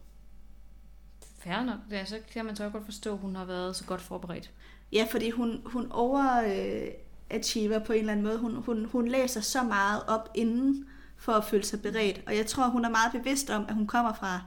Fair 1.38 1.64
nok. 1.64 1.78
Ja, 1.90 2.04
så 2.04 2.18
kan 2.32 2.44
man 2.44 2.56
så 2.56 2.68
godt 2.68 2.84
forstå, 2.84 3.12
at 3.12 3.18
hun 3.18 3.36
har 3.36 3.44
været 3.44 3.76
så 3.76 3.84
godt 3.84 4.00
forberedt. 4.00 4.50
Ja, 4.92 5.06
fordi 5.10 5.30
hun, 5.30 5.62
hun 5.64 5.92
overachiever 5.92 7.78
øh, 7.78 7.84
på 7.84 7.92
en 7.92 7.98
eller 7.98 8.12
anden 8.12 8.26
måde. 8.26 8.38
Hun, 8.38 8.54
hun, 8.54 8.84
hun 8.84 9.08
læser 9.08 9.40
så 9.40 9.62
meget 9.62 10.02
op 10.06 10.28
inden 10.34 10.86
for 11.18 11.32
at 11.32 11.44
føle 11.44 11.64
sig 11.64 11.82
beredt. 11.82 12.22
Og 12.26 12.36
jeg 12.36 12.46
tror, 12.46 12.68
hun 12.68 12.84
er 12.84 12.88
meget 12.88 13.12
bevidst 13.12 13.50
om, 13.50 13.64
at 13.68 13.74
hun 13.74 13.86
kommer 13.86 14.12
fra 14.14 14.42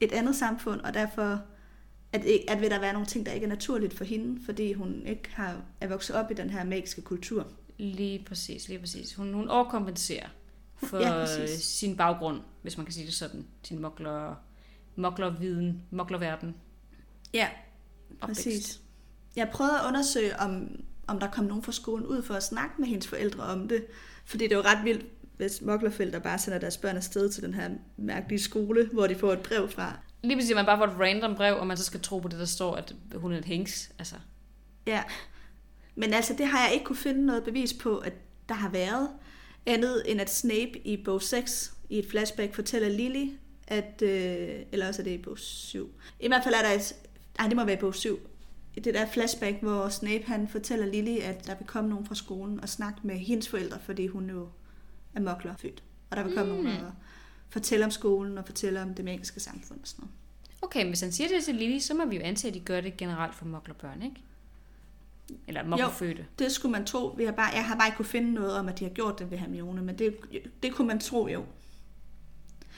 et 0.00 0.12
andet 0.12 0.36
samfund, 0.36 0.80
og 0.80 0.94
derfor 0.94 1.42
at, 2.12 2.24
at 2.48 2.60
vil 2.60 2.70
der 2.70 2.80
være 2.80 2.92
nogle 2.92 3.06
ting, 3.06 3.26
der 3.26 3.32
ikke 3.32 3.44
er 3.44 3.48
naturligt 3.48 3.94
for 3.94 4.04
hende, 4.04 4.44
fordi 4.44 4.72
hun 4.72 5.02
ikke 5.06 5.28
har, 5.32 5.62
er 5.80 5.88
vokset 5.88 6.16
op 6.16 6.30
i 6.30 6.34
den 6.34 6.50
her 6.50 6.64
magiske 6.64 7.02
kultur. 7.02 7.46
Lige 7.78 8.24
præcis, 8.24 8.68
lige 8.68 8.78
præcis. 8.78 9.14
Hun, 9.14 9.34
hun 9.34 9.48
overkompenserer 9.48 10.28
for 10.76 10.98
ja, 10.98 11.46
sin 11.56 11.96
baggrund, 11.96 12.40
hvis 12.62 12.76
man 12.76 12.86
kan 12.86 12.92
sige 12.92 13.06
det 13.06 13.14
sådan. 13.14 13.46
Sin 13.62 13.78
mokler 13.78 14.34
moklerviden, 14.96 15.82
moklerverden. 15.90 16.54
Ja, 17.34 17.48
præcis. 18.20 18.80
Jeg 19.36 19.50
prøvede 19.52 19.78
at 19.80 19.86
undersøge, 19.88 20.40
om, 20.40 20.68
om 21.06 21.20
der 21.20 21.30
kom 21.30 21.44
nogen 21.44 21.62
fra 21.62 21.72
skolen 21.72 22.06
ud 22.06 22.22
for 22.22 22.34
at 22.34 22.42
snakke 22.42 22.74
med 22.78 22.88
hendes 22.88 23.06
forældre 23.06 23.42
om 23.42 23.68
det. 23.68 23.86
Fordi 24.24 24.44
det 24.44 24.52
er 24.52 24.56
jo 24.56 24.62
ret 24.62 24.84
vildt, 24.84 25.06
hvis 25.40 25.62
moklerforældre 25.62 26.20
bare 26.20 26.38
sender 26.38 26.58
deres 26.58 26.76
børn 26.76 26.96
afsted 26.96 27.30
til 27.30 27.42
den 27.42 27.54
her 27.54 27.70
mærkelige 27.96 28.40
skole, 28.40 28.88
hvor 28.92 29.06
de 29.06 29.14
får 29.14 29.32
et 29.32 29.40
brev 29.40 29.68
fra. 29.68 29.98
Lige 30.22 30.36
præcis, 30.36 30.54
man 30.54 30.66
bare 30.66 30.78
får 30.78 30.84
et 30.84 31.00
random 31.00 31.34
brev, 31.34 31.56
og 31.56 31.66
man 31.66 31.76
så 31.76 31.84
skal 31.84 32.00
tro 32.00 32.18
på 32.18 32.28
det, 32.28 32.38
der 32.38 32.44
står, 32.44 32.74
at 32.74 32.94
hun 33.14 33.32
er 33.32 33.38
et 33.38 33.44
hængs. 33.44 33.92
Altså. 33.98 34.14
Ja, 34.86 35.02
men 35.94 36.14
altså 36.14 36.34
det 36.38 36.46
har 36.46 36.64
jeg 36.64 36.74
ikke 36.74 36.84
kunne 36.84 36.96
finde 36.96 37.26
noget 37.26 37.44
bevis 37.44 37.72
på, 37.72 37.98
at 37.98 38.12
der 38.48 38.54
har 38.54 38.70
været 38.70 39.08
andet 39.66 40.02
end 40.06 40.20
at 40.20 40.30
Snape 40.30 40.86
i 40.86 41.02
bog 41.04 41.22
6 41.22 41.74
i 41.88 41.98
et 41.98 42.06
flashback 42.10 42.54
fortæller 42.54 42.88
Lily, 42.88 43.32
at, 43.68 44.02
øh, 44.02 44.48
eller 44.72 44.88
også 44.88 45.02
er 45.02 45.04
det 45.04 45.10
i 45.10 45.22
bog 45.22 45.38
7. 45.38 45.94
I 46.20 46.28
hvert 46.28 46.44
fald 46.44 46.54
er 46.54 46.62
der 46.62 46.70
et, 46.70 46.94
nej 47.38 47.48
det 47.48 47.56
må 47.56 47.64
være 47.64 47.76
i 47.76 47.80
bog 47.80 47.94
7, 47.94 48.18
det 48.74 48.94
der 48.94 49.06
flashback, 49.06 49.56
hvor 49.62 49.88
Snape 49.88 50.24
han 50.26 50.48
fortæller 50.48 50.86
Lily, 50.86 51.18
at 51.18 51.46
der 51.46 51.54
vil 51.54 51.66
komme 51.66 51.90
nogen 51.90 52.06
fra 52.06 52.14
skolen 52.14 52.60
og 52.60 52.68
snakke 52.68 53.00
med 53.02 53.14
hendes 53.14 53.48
forældre, 53.48 53.78
fordi 53.84 54.06
hun 54.06 54.30
jo 54.30 54.48
er 55.14 55.20
mokler 55.20 55.56
født. 55.56 55.82
Og 56.10 56.16
der 56.16 56.22
vil 56.22 56.34
komme 56.34 56.56
mm. 56.56 56.62
nogen 56.62 56.84
og 56.84 56.92
fortælle 57.48 57.84
om 57.84 57.90
skolen 57.90 58.38
og 58.38 58.46
fortælle 58.46 58.82
om 58.82 58.94
det 58.94 59.04
magiske 59.04 59.40
samfund 59.40 59.80
og 59.80 59.88
sådan 59.88 60.02
noget. 60.02 60.14
Okay, 60.62 60.80
men 60.80 60.88
hvis 60.88 61.00
han 61.00 61.12
siger 61.12 61.28
det 61.28 61.44
til 61.44 61.54
Lily, 61.54 61.78
så 61.78 61.94
må 61.94 62.04
vi 62.04 62.16
jo 62.16 62.22
antage, 62.22 62.48
at 62.50 62.54
de 62.54 62.60
gør 62.60 62.80
det 62.80 62.96
generelt 62.96 63.34
for 63.34 63.44
moklerbørn, 63.44 64.02
ikke? 64.02 64.22
Eller 65.46 65.64
moklerfødte. 65.64 66.22
Jo, 66.22 66.44
det 66.44 66.52
skulle 66.52 66.72
man 66.72 66.86
tro. 66.86 67.06
Vi 67.06 67.24
har 67.24 67.32
bare, 67.32 67.50
jeg 67.54 67.66
har 67.66 67.76
bare 67.76 67.88
ikke 67.88 67.96
kunne 67.96 68.06
finde 68.06 68.32
noget 68.32 68.56
om, 68.56 68.68
at 68.68 68.78
de 68.78 68.84
har 68.84 68.90
gjort 68.90 69.18
det 69.18 69.30
ved 69.30 69.38
Hermione, 69.38 69.82
men 69.82 69.98
det, 69.98 70.16
det 70.62 70.74
kunne 70.74 70.88
man 70.88 71.00
tro 71.00 71.28
jo. 71.28 71.44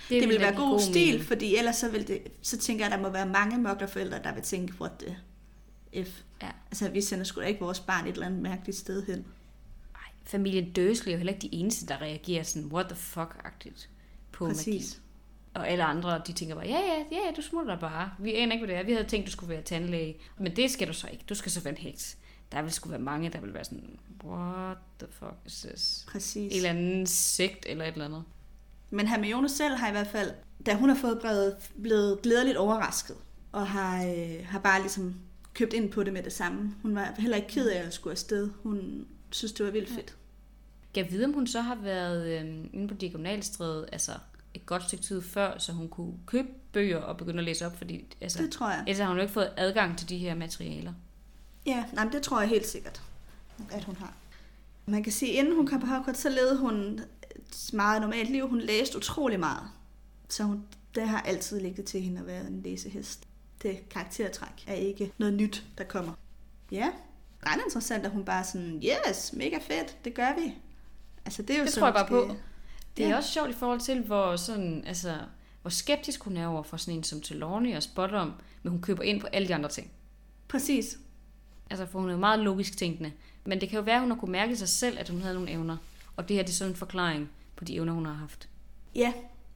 Det, 0.09 0.23
det 0.23 0.29
vil 0.29 0.41
være 0.41 0.57
god, 0.57 0.71
god 0.71 0.81
stil, 0.81 1.07
mening. 1.07 1.25
fordi 1.25 1.57
ellers 1.57 1.77
så, 1.77 1.91
vil 1.91 2.09
det, 2.09 2.23
så 2.43 2.59
tænker 2.59 2.85
jeg, 2.85 2.93
at 2.93 2.99
der 2.99 3.09
må 3.09 3.13
være 3.13 3.27
mange 3.27 3.59
moklerforældre, 3.59 4.23
der 4.23 4.35
vil 4.35 4.43
tænke, 4.43 4.75
what 4.81 4.93
the 4.99 5.17
F. 6.05 6.23
Ja. 6.43 6.51
Altså, 6.71 6.89
vi 6.89 7.01
sender 7.01 7.25
sgu 7.25 7.41
da 7.41 7.47
ikke 7.47 7.61
vores 7.61 7.81
barn 7.81 8.07
et 8.07 8.13
eller 8.13 8.27
andet 8.27 8.43
mærkeligt 8.43 8.79
sted 8.79 9.07
hen. 9.07 9.25
Familien 10.25 10.73
Dursley 10.73 11.09
er 11.09 11.13
jo 11.13 11.17
heller 11.17 11.33
ikke 11.33 11.49
de 11.49 11.55
eneste, 11.55 11.87
der 11.87 12.03
reagerer 12.03 12.43
sådan, 12.43 12.73
what 12.73 12.87
the 12.87 12.97
fuck-agtigt 12.97 13.89
på 14.33 14.47
Præcis. 14.47 14.67
magi. 14.67 15.03
Og 15.55 15.69
alle 15.69 15.85
andre, 15.85 16.23
de 16.27 16.33
tænker 16.33 16.55
bare, 16.55 16.67
ja, 16.67 16.79
ja, 16.81 17.05
ja, 17.13 17.33
du 17.37 17.43
smutter 17.43 17.79
bare. 17.79 18.11
Vi 18.19 18.35
aner 18.35 18.53
ikke, 18.53 18.67
hvad 18.67 18.75
det 18.75 18.81
er. 18.81 18.87
Vi 18.87 18.93
havde 18.93 19.07
tænkt, 19.07 19.27
du 19.27 19.33
skulle 19.33 19.51
være 19.51 19.63
tandlæge. 19.63 20.17
Men 20.39 20.57
det 20.57 20.71
skal 20.71 20.89
du 20.89 20.93
så 20.93 21.09
ikke. 21.13 21.25
Du 21.29 21.35
skal 21.35 21.53
så 21.53 21.61
være 21.61 21.79
en 21.79 21.79
heks. 21.79 22.17
Der 22.53 22.63
vil 22.63 22.73
sgu 22.73 22.89
være 22.89 22.99
mange, 22.99 23.31
der 23.31 23.41
vil 23.41 23.55
være 23.55 23.65
sådan, 23.65 23.99
what 24.25 24.77
the 24.99 25.09
fuck 25.11 25.35
is 25.47 25.61
this? 25.61 26.07
Præcis. 26.09 26.53
En 26.53 26.57
eller 26.57 26.71
anden 26.71 27.07
sekt 27.07 27.67
eller 27.69 27.85
et 27.85 27.93
eller 27.93 28.05
andet. 28.05 28.25
Men 28.91 29.09
Hermione 29.09 29.49
selv 29.49 29.75
har 29.75 29.89
i 29.89 29.93
hvert 29.93 30.07
fald, 30.07 30.31
da 30.67 30.75
hun 30.75 30.89
har 30.89 30.97
fået 30.97 31.19
brevet, 31.21 31.57
blevet 31.83 32.23
glædeligt 32.23 32.57
overrasket. 32.57 33.17
Og 33.53 33.67
har, 33.67 34.05
øh, 34.05 34.47
har 34.47 34.59
bare 34.59 34.81
ligesom 34.81 35.15
købt 35.55 35.73
ind 35.73 35.93
på 35.93 36.03
det 36.05 36.13
med 36.13 36.23
det 36.23 36.33
samme. 36.33 36.75
Hun 36.83 36.95
var 36.95 37.15
heller 37.19 37.37
ikke 37.37 37.49
ked 37.49 37.69
af 37.69 37.87
at 37.87 37.95
skulle 37.95 38.13
afsted. 38.13 38.51
Hun 38.63 39.07
synes, 39.35 39.53
det 39.53 39.67
var 39.67 39.73
vildt 39.73 39.89
fedt. 39.89 40.17
Jeg 40.97 41.11
vide, 41.11 41.25
om 41.25 41.33
hun 41.33 41.47
så 41.47 41.61
har 41.61 41.75
været 41.75 42.41
øh, 42.41 42.65
inde 42.73 42.89
på 42.89 42.95
Diagonalstræde, 42.95 43.89
altså 43.93 44.13
et 44.55 44.67
godt 44.67 44.83
stykke 44.83 45.05
tid 45.05 45.23
før, 45.23 45.59
så 45.59 45.73
hun 45.73 45.89
kunne 45.89 46.15
købe 46.27 46.49
bøger 46.73 46.99
og 46.99 47.17
begynde 47.17 47.39
at 47.39 47.45
læse 47.45 47.67
op, 47.67 47.77
fordi 47.79 48.05
altså, 48.21 48.43
det 48.43 48.53
tror 48.53 48.71
jeg. 48.71 48.85
ellers 48.87 48.99
har 48.99 49.07
hun 49.07 49.17
jo 49.17 49.23
ikke 49.23 49.35
fået 49.35 49.53
adgang 49.57 49.99
til 49.99 50.09
de 50.09 50.19
her 50.19 50.35
materialer. 50.35 50.93
Ja, 51.67 51.85
nej, 51.93 52.09
det 52.13 52.23
tror 52.23 52.41
jeg 52.41 52.49
helt 52.49 52.67
sikkert, 52.67 53.03
at 53.71 53.85
hun 53.85 53.97
har. 53.97 54.15
Man 54.87 55.03
kan 55.03 55.13
sige, 55.13 55.33
at 55.33 55.39
inden 55.39 55.57
hun 55.57 55.67
kom 55.67 55.81
på 55.81 55.87
Hogwarts, 55.87 56.21
så 56.21 56.29
levede 56.29 56.59
hun 56.59 57.01
et 57.37 57.71
meget 57.73 58.01
normalt 58.01 58.31
liv. 58.31 58.49
Hun 58.49 58.61
læste 58.61 58.97
utrolig 58.97 59.41
meget. 59.41 59.63
Så 60.29 60.43
hun, 60.43 60.65
det 60.95 61.09
har 61.09 61.21
altid 61.21 61.61
ligget 61.61 61.85
til 61.85 62.01
hende 62.01 62.21
at 62.21 62.27
være 62.27 62.47
en 62.47 62.63
læsehest. 62.63 63.29
Det 63.63 63.89
karaktertræk 63.89 64.65
er 64.67 64.75
ikke 64.75 65.13
noget 65.19 65.35
nyt, 65.35 65.65
der 65.79 65.85
kommer. 65.85 66.13
Ja, 66.71 66.89
ret 67.47 67.61
interessant, 67.67 68.05
at 68.07 68.11
hun 68.13 68.25
bare 68.25 68.45
sådan, 68.45 68.83
yes, 69.09 69.33
mega 69.33 69.57
fedt, 69.59 70.05
det 70.05 70.15
gør 70.15 70.35
vi. 70.41 70.55
Altså, 71.25 71.43
det 71.43 71.55
er 71.55 71.59
jo 71.59 71.65
Det 71.65 71.73
tror 71.73 71.87
jeg 71.87 71.95
bare 71.95 72.09
på. 72.09 72.37
Det 72.97 73.05
er 73.05 73.09
Ja. 73.09 73.17
også 73.17 73.31
sjovt 73.33 73.51
i 73.51 73.53
forhold 73.53 73.81
til, 73.81 74.03
hvor, 74.03 74.37
sådan, 74.37 74.85
altså, 74.87 75.19
hvor 75.63 75.71
skeptisk 75.71 76.23
hun 76.25 76.37
er 76.37 76.47
over 76.47 76.63
for 76.63 76.77
sådan 76.77 76.95
en 76.99 77.05
som 77.05 77.21
Trelawney 77.21 77.77
og 77.77 77.83
Spottom, 77.83 78.33
men 78.63 78.71
hun 78.71 78.81
køber 78.83 79.03
ind 79.03 79.21
på 79.21 79.27
alle 79.27 79.49
de 79.49 79.55
andre 79.55 79.69
ting. 79.69 79.91
Præcis. 80.49 80.99
Altså, 81.71 81.87
for 81.87 82.01
hun 82.01 82.11
er 82.11 82.17
meget 82.17 82.41
logisk 82.41 82.77
tænkende. 82.77 83.13
Men 83.45 83.61
det 83.61 83.69
kan 83.69 83.77
jo 83.79 83.83
være, 83.85 83.95
at 83.95 84.01
hun 84.01 84.11
har 84.11 84.19
kunne 84.19 84.33
mærke 84.33 84.57
sig 84.57 84.69
selv, 84.69 84.99
at 84.99 85.09
hun 85.09 85.21
havde 85.21 85.35
nogle 85.35 85.51
evner. 85.51 85.77
Og 86.17 86.29
det 86.29 86.37
her 86.37 86.43
det 86.43 86.51
er 86.51 86.55
sådan 86.55 86.73
en 86.73 86.77
forklaring 86.77 87.31
på 87.57 87.65
de 87.65 87.75
evner, 87.75 87.93
hun 87.93 88.07
har 88.07 88.13
haft. 88.13 88.49
Ja, 88.95 89.13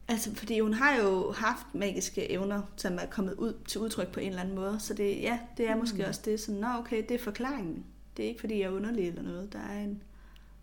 altså 0.09 0.35
fordi 0.35 0.61
hun 0.61 0.73
har 0.75 0.97
jo 0.97 1.33
haft 1.33 1.67
magiske 1.75 2.31
evner, 2.31 2.63
som 2.77 2.95
er 2.99 3.07
kommet 3.07 3.35
ud 3.35 3.55
til 3.69 3.81
udtryk 3.81 4.09
på 4.13 4.21
en 4.21 4.29
eller 4.29 4.41
anden 4.41 4.55
måde. 4.55 4.81
Så 4.81 4.95
det, 4.95 5.23
ja, 5.23 5.39
det 5.57 5.69
er 5.69 5.77
måske 5.77 5.99
Mm. 6.03 6.09
også 6.09 6.21
det 6.25 6.41
sådan, 6.41 6.61
nå 6.61 6.69
okay, 6.79 7.05
det 7.09 7.11
er 7.21 7.25
forklaringen. 7.25 7.85
Det 8.17 8.25
er 8.25 8.29
ikke 8.29 8.41
fordi, 8.41 8.59
jeg 8.59 8.67
er 8.67 8.71
underlig 8.71 9.09
eller 9.09 9.23
noget. 9.23 9.53
Der 9.53 9.59
er 9.59 9.79
en 9.83 10.03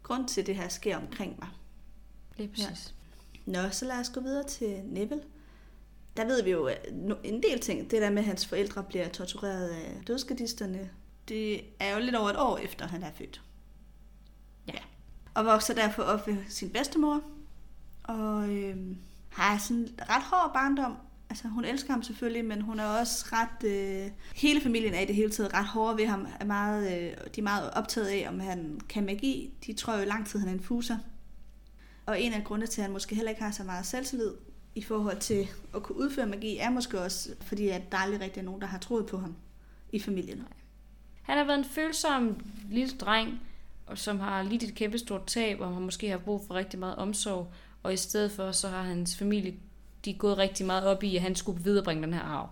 grund 0.04 0.28
til, 0.28 0.42
at 0.42 0.48
det 0.48 0.56
her 0.56 0.68
sker 0.68 0.98
omkring 0.98 1.36
mig. 1.40 1.48
Lige 2.38 2.50
præcis. 2.50 2.94
Nå, 3.46 3.70
så 3.72 3.86
lad 3.86 4.00
os 4.00 4.10
gå 4.10 4.20
videre 4.22 4.44
til 4.48 4.82
Neville. 4.86 5.24
Der 6.18 6.26
ved 6.26 6.44
vi 6.44 6.52
jo 6.52 6.70
en 7.24 7.44
del 7.44 7.60
ting. 7.62 7.92
Det 7.92 8.02
der 8.02 8.10
med, 8.10 8.18
at 8.18 8.24
hans 8.26 8.46
forældre 8.46 8.84
bliver 8.84 9.10
tortureret 9.10 9.70
af 9.70 10.02
dødskadisterne, 10.08 10.90
det 11.28 11.62
er 11.80 11.94
jo 11.94 12.00
lidt 12.00 12.16
over 12.16 12.30
et 12.30 12.38
år 12.38 12.58
efter, 12.58 12.88
han 12.88 13.04
er 13.04 13.12
født. 13.18 13.42
Ja. 14.68 14.80
Og 15.34 15.46
vokser 15.46 15.74
derfor 15.74 16.04
op 16.04 16.28
ved 16.28 16.38
sin 16.50 16.70
bedstemor. 16.70 17.22
Og 18.04 18.50
øh, 18.50 18.78
har 19.34 19.58
sådan 19.58 19.88
ret 20.10 20.24
hård 20.24 20.54
barndom. 20.54 20.98
Altså, 21.30 21.48
hun 21.48 21.66
elsker 21.66 21.92
ham 21.94 22.04
selvfølgelig, 22.04 22.46
men 22.46 22.62
hun 22.62 22.80
er 22.80 22.86
også 22.86 23.26
ret... 23.32 23.70
Øh, 23.70 24.12
hele 24.36 24.62
familien 24.62 24.94
er 24.94 25.00
i 25.00 25.06
det 25.06 25.16
hele 25.16 25.32
taget 25.32 25.54
ret 25.54 25.66
hårde 25.66 25.98
ved 25.98 26.08
ham. 26.08 26.28
Er 26.40 26.46
meget, 26.46 26.84
øh, 26.86 27.18
de 27.36 27.42
er 27.42 27.44
meget 27.44 27.72
optaget 27.72 28.08
af, 28.08 28.26
om 28.30 28.40
han 28.40 28.82
kan 28.90 29.06
magi. 29.06 29.54
De 29.66 29.74
tror 29.74 29.98
jo 29.98 30.06
lang 30.06 30.28
tid, 30.28 30.40
han 30.40 30.50
er 30.50 30.54
en 30.54 30.64
fuser. 30.64 30.98
Og 32.06 32.22
en 32.22 32.34
af 32.34 32.44
grundene 32.44 32.68
til, 32.68 32.82
at 32.82 32.86
han 32.86 32.94
måske 32.94 33.16
heller 33.16 33.30
ikke 33.30 33.44
har 33.44 33.52
så 33.52 33.64
meget 33.64 33.86
selvtillid 33.86 34.32
i 34.76 34.84
forhold 34.84 35.20
til 35.20 35.48
at 35.76 35.84
kunne 35.84 35.98
udføre 35.98 36.26
magi, 36.26 36.58
er 36.58 36.70
måske 36.70 37.02
også, 37.02 37.30
fordi 37.42 37.70
at 37.70 37.92
der 37.92 37.98
aldrig 37.98 38.22
rigtig 38.22 38.40
er 38.40 38.46
nogen, 38.46 38.62
der 38.62 38.68
har 38.68 38.78
troet 38.78 39.06
på 39.06 39.18
ham 39.18 39.36
i 39.92 40.00
familien. 40.00 40.44
Han 41.22 41.38
har 41.38 41.46
været 41.46 41.58
en 41.58 41.66
følsom 41.66 42.38
lille 42.72 42.98
dreng, 42.98 43.42
og 43.86 43.98
som 43.98 44.20
har 44.20 44.44
lidt 44.44 44.64
et 44.64 44.76
kæmpestort 44.76 45.26
tab, 45.26 45.60
og 45.60 45.74
han 45.74 45.84
måske 45.84 46.10
har 46.10 46.18
brug 46.18 46.44
for 46.48 46.54
rigtig 46.54 46.80
meget 46.80 46.96
omsorg. 46.96 47.54
Og 47.84 47.94
i 47.94 47.98
stedet 47.98 48.32
for, 48.32 48.52
så 48.52 48.68
har 48.70 48.82
hans 48.82 49.16
familie 49.16 49.56
de 50.06 50.12
er 50.12 50.18
gået 50.18 50.38
rigtig 50.38 50.66
meget 50.66 50.86
op 50.86 51.04
i, 51.04 51.16
at 51.16 51.22
han 51.22 51.36
skulle 51.36 51.64
viderebringe 51.64 52.04
den 52.04 52.14
her 52.14 52.22
arv. 52.22 52.50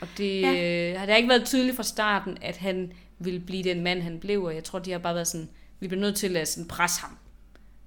Og 0.00 0.08
det 0.18 0.40
Ja. 0.42 0.52
ja. 0.52 0.98
har 0.98 1.06
har 1.06 1.14
ikke 1.16 1.28
været 1.28 1.44
tydeligt 1.46 1.76
fra 1.76 1.82
starten, 1.82 2.38
at 2.42 2.56
han 2.56 2.92
ville 3.18 3.40
blive 3.40 3.62
den 3.62 3.82
mand, 3.82 4.02
han 4.02 4.20
blev. 4.20 4.42
Og 4.44 4.54
jeg 4.54 4.64
tror, 4.64 4.78
de 4.78 4.92
har 4.92 4.98
bare 4.98 5.14
været 5.14 5.28
sådan, 5.28 5.48
vi 5.80 5.88
bliver 5.88 6.00
nødt 6.00 6.16
til 6.16 6.36
at 6.36 6.48
sådan 6.48 6.68
presse 6.68 7.00
ham. 7.00 7.18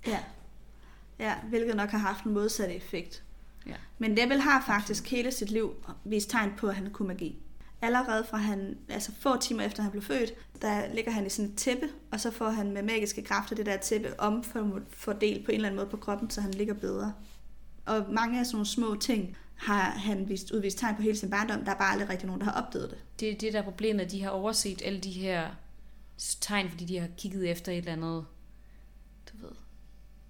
Ja. 0.08 0.20
Ja, 1.20 1.36
hvilket 1.50 1.76
nok 1.76 1.90
har 1.90 1.98
haft 1.98 2.24
en 2.24 2.34
modsatte 2.34 2.76
effekt. 2.76 3.24
Ja. 3.68 3.76
Men 3.98 4.12
Neville 4.12 4.42
har 4.42 4.64
faktisk 4.66 5.12
hele 5.12 5.32
sit 5.32 5.52
liv 5.52 5.76
vist 6.04 6.30
tegn 6.30 6.52
på, 6.58 6.68
at 6.68 6.76
han 6.76 6.90
kunne 6.92 7.08
magi. 7.08 7.38
Allerede 7.82 8.26
fra 8.30 8.38
han, 8.38 8.78
altså 8.90 9.12
få 9.20 9.38
timer 9.42 9.64
efter 9.64 9.84
han 9.84 9.92
blev 9.92 10.04
født, 10.04 10.32
der 10.62 10.94
ligger 10.94 11.12
han 11.12 11.26
i 11.26 11.30
sådan 11.30 11.52
et 11.52 11.58
tæppe, 11.58 11.90
og 12.12 12.20
så 12.20 12.32
får 12.32 12.50
han 12.50 12.72
med 12.72 12.84
magiske 12.84 13.24
kræfter 13.24 13.56
det 13.56 13.66
der 13.66 13.78
tæppe 13.78 14.20
omfordelt 14.20 15.46
på 15.46 15.52
en 15.52 15.56
eller 15.56 15.68
anden 15.68 15.76
måde 15.76 15.90
på 15.90 15.98
kroppen, 15.98 16.30
så 16.30 16.42
han 16.42 16.52
ligger 16.52 16.74
bedre. 16.74 17.14
Og 17.86 18.06
mange 18.12 18.40
af 18.40 18.46
sådan 18.46 18.56
nogle 18.56 18.66
små 18.66 18.96
ting 18.96 19.38
har 19.56 19.82
han 19.82 20.30
vist, 20.30 20.52
udvist 20.52 20.78
tegn 20.80 20.96
på 20.96 21.02
hele 21.02 21.18
sin 21.18 21.30
barndom. 21.30 21.66
Der 21.66 21.72
er 21.72 21.78
bare 21.78 21.92
aldrig 21.92 22.10
rigtig 22.10 22.28
nogen, 22.28 22.42
der 22.42 22.46
har 22.52 22.62
opdaget 22.62 22.90
det. 22.90 22.98
Det 23.20 23.32
er 23.32 23.38
det, 23.38 23.54
der 23.54 23.60
er 23.60 23.64
problemet, 23.64 24.02
at 24.06 24.12
de 24.12 24.24
har 24.24 24.30
overset 24.30 24.82
alle 24.86 25.00
de 25.00 25.12
her 25.12 25.50
tegn, 26.42 26.70
fordi 26.70 26.86
de 26.86 27.00
har 27.00 27.08
kigget 27.18 27.52
efter 27.52 27.72
et 27.72 27.78
eller 27.78 27.92
andet, 27.92 28.26
du 29.32 29.38
ved. 29.48 29.56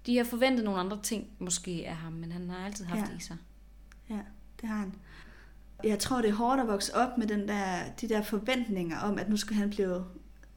De 0.06 0.16
har 0.16 0.24
forventet 0.24 0.64
nogle 0.64 0.80
andre 0.80 0.98
ting, 1.02 1.26
måske 1.38 1.84
af 1.86 1.96
ham, 1.96 2.12
men 2.12 2.32
han 2.32 2.50
har 2.50 2.66
altid 2.66 2.84
haft 2.84 3.00
Ja. 3.00 3.06
det 3.06 3.20
i 3.20 3.24
sig. 3.24 3.36
Ja, 4.10 4.18
det 4.60 4.68
har 4.68 4.76
han. 4.76 4.94
Jeg 5.84 5.98
tror, 5.98 6.22
det 6.22 6.30
er 6.30 6.34
hårdt 6.34 6.60
at 6.60 6.68
vokse 6.68 6.94
op 6.94 7.18
med 7.18 7.26
den 7.26 7.48
der, 7.48 7.92
de 8.00 8.08
der 8.08 8.22
forventninger 8.22 8.98
om, 8.98 9.18
at 9.18 9.28
nu 9.28 9.36
skal 9.36 9.56
han 9.56 9.70
blive 9.70 10.04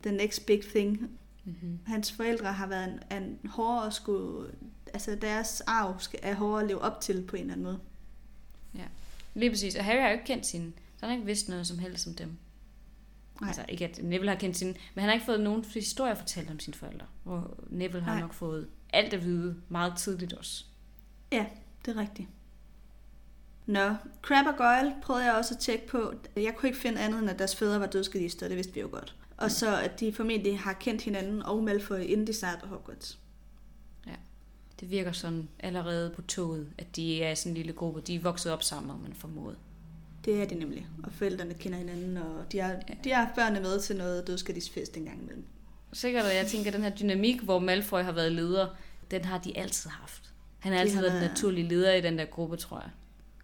the 0.03 0.11
next 0.11 0.45
big 0.45 0.61
thing. 0.61 1.09
Mm-hmm. 1.45 1.79
Hans 1.85 2.11
forældre 2.11 2.53
har 2.53 2.67
været 2.67 2.99
en, 3.11 3.23
en 3.23 3.49
hårdere 3.49 3.87
at 3.87 3.93
skulle, 3.93 4.51
altså 4.93 5.15
deres 5.15 5.61
arv 5.61 5.99
skal, 5.99 6.19
er 6.23 6.35
hårdere 6.35 6.61
at 6.61 6.67
leve 6.67 6.81
op 6.81 7.01
til 7.01 7.25
på 7.27 7.35
en 7.35 7.41
eller 7.41 7.53
anden 7.53 7.65
måde. 7.65 7.79
Lige 9.33 9.49
præcis. 9.49 9.75
Og 9.75 9.85
Harry 9.85 9.99
har 10.01 10.07
jo 10.07 10.13
ikke 10.13 10.25
kendt 10.25 10.45
sine. 10.45 10.71
Så 10.97 10.99
han 10.99 11.09
har 11.09 11.15
ikke 11.15 11.25
vidst 11.25 11.49
noget 11.49 11.67
som 11.67 11.79
helst 11.79 12.07
om 12.07 12.13
dem. 12.13 12.37
Nej. 13.41 13.47
Altså 13.47 13.65
ikke 13.69 13.85
at 13.85 13.99
Neville 14.03 14.31
har 14.31 14.39
kendt 14.39 14.57
sine, 14.57 14.73
men 14.93 15.01
han 15.01 15.03
har 15.03 15.13
ikke 15.13 15.25
fået 15.25 15.39
nogen 15.39 15.65
historier 15.73 16.15
fortalt 16.15 16.51
om 16.51 16.59
sine 16.59 16.73
forældre. 16.73 17.05
Hvor 17.23 17.57
Neville 17.69 18.01
har 18.01 18.11
Nej. 18.11 18.21
nok 18.21 18.33
fået 18.33 18.67
alt 18.93 19.13
at 19.13 19.23
vide 19.23 19.61
meget 19.69 19.97
tidligt 19.97 20.33
også. 20.33 20.65
Ja, 21.31 21.45
det 21.85 21.97
er 21.97 22.01
rigtigt. 22.01 22.27
Nå, 23.65 23.95
Crab 24.21 24.45
og 24.45 24.57
Goyle 24.57 24.95
prøvede 25.01 25.25
jeg 25.25 25.33
også 25.33 25.53
at 25.53 25.59
tjekke 25.59 25.87
på. 25.87 26.13
Jeg 26.35 26.55
kunne 26.55 26.69
ikke 26.69 26.79
finde 26.79 26.99
andet, 26.99 27.19
end 27.19 27.29
at 27.29 27.39
deres 27.39 27.55
fædre 27.55 27.79
var 27.79 27.85
dødskadister, 27.85 28.47
det 28.47 28.57
vidste 28.57 28.73
vi 28.73 28.79
jo 28.79 28.89
godt. 28.91 29.15
Og 29.37 29.51
så 29.51 29.77
at 29.79 29.99
de 29.99 30.13
formentlig 30.13 30.59
har 30.59 30.73
kendt 30.73 31.01
hinanden 31.01 31.43
og 31.43 31.63
Malfoy, 31.63 31.99
inden 31.99 32.27
de 32.27 32.33
startede 32.33 32.61
på 32.61 32.67
Hogwarts. 32.67 33.19
Det 34.79 34.91
virker 34.91 35.11
sådan 35.11 35.49
allerede 35.59 36.09
på 36.09 36.21
toget, 36.21 36.67
at 36.77 36.95
de 36.95 37.23
er 37.23 37.35
sådan 37.35 37.51
en 37.51 37.57
lille 37.57 37.73
gruppe. 37.73 38.01
De 38.01 38.15
er 38.15 38.19
vokset 38.19 38.51
op 38.51 38.63
sammen, 38.63 38.91
om 38.91 38.99
man 38.99 39.13
formodet. 39.13 39.57
Det 40.25 40.41
er 40.41 40.45
de 40.45 40.55
nemlig. 40.55 40.87
Og 41.03 41.13
forældrene 41.13 41.53
kender 41.53 41.77
hinanden, 41.77 42.17
og 42.17 42.51
de 42.51 42.59
har, 42.59 42.75
de 43.03 43.11
har 43.11 43.31
børnene 43.35 43.59
med 43.59 43.79
til 43.79 43.95
noget 43.95 44.27
dødskadisfest 44.27 44.97
en 44.97 45.05
gang 45.05 45.21
imellem. 45.21 45.45
Sikkert, 45.93 46.25
og 46.25 46.35
jeg 46.35 46.47
tænker, 46.47 46.67
at 46.67 46.73
den 46.73 46.83
her 46.83 46.95
dynamik, 46.95 47.41
hvor 47.41 47.59
Malfoy 47.59 47.99
har 47.99 48.11
været 48.11 48.31
leder, 48.31 48.67
den 49.11 49.25
har 49.25 49.37
de 49.37 49.57
altid 49.57 49.89
haft. 49.89 50.33
Han 50.59 50.73
har 50.73 50.79
altid 50.79 50.95
har 50.95 51.01
været 51.01 51.21
den 51.21 51.29
naturlige 51.29 51.67
leder 51.67 51.93
i 51.93 52.01
den 52.01 52.17
der 52.17 52.25
gruppe, 52.25 52.57
tror 52.57 52.79
jeg. 52.79 52.89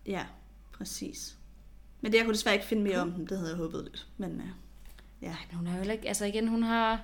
Ja, 0.09 0.25
præcis. 0.77 1.37
Men 2.01 2.11
det, 2.11 2.17
jeg 2.17 2.25
kunne 2.25 2.33
desværre 2.33 2.55
ikke 2.55 2.67
finde 2.67 2.83
mere 2.83 2.97
om 2.99 3.11
dem, 3.11 3.27
det 3.27 3.37
havde 3.37 3.49
jeg 3.49 3.57
håbet 3.57 3.83
lidt. 3.83 4.07
Men 4.17 4.31
uh, 4.35 4.47
ja, 5.21 5.35
Men 5.49 5.57
hun 5.57 5.67
har 5.67 5.85
jo 5.85 5.91
ikke, 5.91 6.07
altså 6.07 6.25
igen, 6.25 6.47
hun 6.47 6.63
har, 6.63 7.01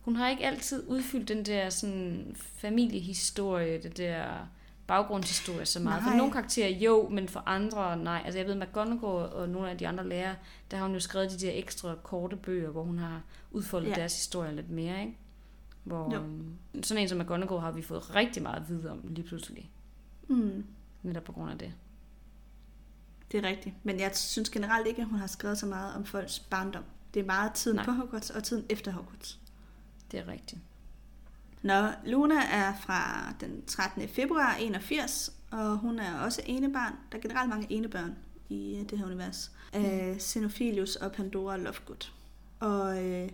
hun 0.00 0.16
har 0.16 0.28
ikke 0.28 0.46
altid 0.46 0.88
udfyldt 0.88 1.28
den 1.28 1.44
der 1.46 1.70
sådan 1.70 2.36
familiehistorie, 2.38 3.82
det 3.82 3.96
der 3.96 4.24
baggrundshistorie 4.86 5.66
så 5.66 5.80
meget. 5.80 6.02
Nej. 6.02 6.10
For 6.12 6.16
nogle 6.16 6.32
karakterer 6.32 6.68
jo, 6.68 7.08
men 7.08 7.28
for 7.28 7.42
andre 7.46 7.96
nej. 7.96 8.22
Altså 8.24 8.38
jeg 8.38 8.46
ved, 8.46 8.54
McGonagall 8.54 9.32
og 9.32 9.48
nogle 9.48 9.70
af 9.70 9.78
de 9.78 9.88
andre 9.88 10.08
lærere, 10.08 10.36
der 10.70 10.76
har 10.76 10.84
hun 10.86 10.94
jo 10.94 11.00
skrevet 11.00 11.30
de 11.30 11.38
der 11.46 11.50
ekstra 11.54 11.94
korte 12.02 12.36
bøger, 12.36 12.70
hvor 12.70 12.82
hun 12.82 12.98
har 12.98 13.22
udfoldet 13.50 13.86
Ja. 13.88 13.92
ja. 13.94 14.00
deres 14.00 14.14
historie 14.16 14.54
lidt 14.56 14.70
mere, 14.70 15.00
ikke? 15.00 15.16
Hvor 15.84 16.14
Jo. 16.14 16.20
øhm, 16.22 16.54
sådan 16.82 17.02
en 17.02 17.08
som 17.08 17.18
McGonagall 17.18 17.60
har 17.60 17.70
vi 17.72 17.82
fået 17.82 18.14
rigtig 18.14 18.42
meget 18.42 18.56
at 18.56 18.68
vide 18.68 18.90
om 18.90 19.00
lige 19.08 19.26
pludselig. 19.26 19.70
mm, 20.28 20.64
Netop 21.02 21.24
på 21.24 21.32
grund 21.32 21.50
af 21.50 21.58
det. 21.58 21.72
Det 23.32 23.44
er 23.44 23.48
rigtigt. 23.48 23.74
Men 23.82 24.00
jeg 24.00 24.16
synes 24.16 24.50
generelt 24.50 24.86
ikke, 24.86 25.02
at 25.02 25.08
hun 25.08 25.18
har 25.18 25.26
skrevet 25.26 25.58
så 25.58 25.66
meget 25.66 25.94
om 25.94 26.04
folks 26.04 26.38
barndom. 26.38 26.84
Det 27.14 27.20
er 27.20 27.26
meget 27.26 27.52
tiden 27.52 27.76
Nej. 27.76 27.84
På 27.84 27.90
Hogwarts 27.90 28.30
og 28.30 28.44
tiden 28.44 28.66
efter 28.68 28.92
Hogwarts. 28.92 29.38
Det 30.10 30.20
er 30.20 30.28
rigtigt. 30.28 30.60
Nå, 31.62 31.88
Luna 32.06 32.40
er 32.50 32.72
fra 32.80 33.32
den 33.40 33.64
13. 33.66 34.08
februar 34.08 34.54
81, 34.60 35.32
og 35.50 35.78
hun 35.78 35.98
er 35.98 36.18
også 36.18 36.42
enebarn. 36.46 36.94
Der 37.12 37.18
er 37.18 37.22
generelt 37.22 37.50
mange 37.50 37.66
enebørn 37.70 38.16
i 38.48 38.76
øh, 38.76 38.90
det 38.90 38.98
her 38.98 39.06
univers. 39.06 39.52
Af 39.72 40.16
Xenophilius 40.20 40.96
og 40.96 41.12
Pandora 41.12 41.56
Lovegood. 41.56 42.10
Og 42.60 43.04
øh, 43.04 43.28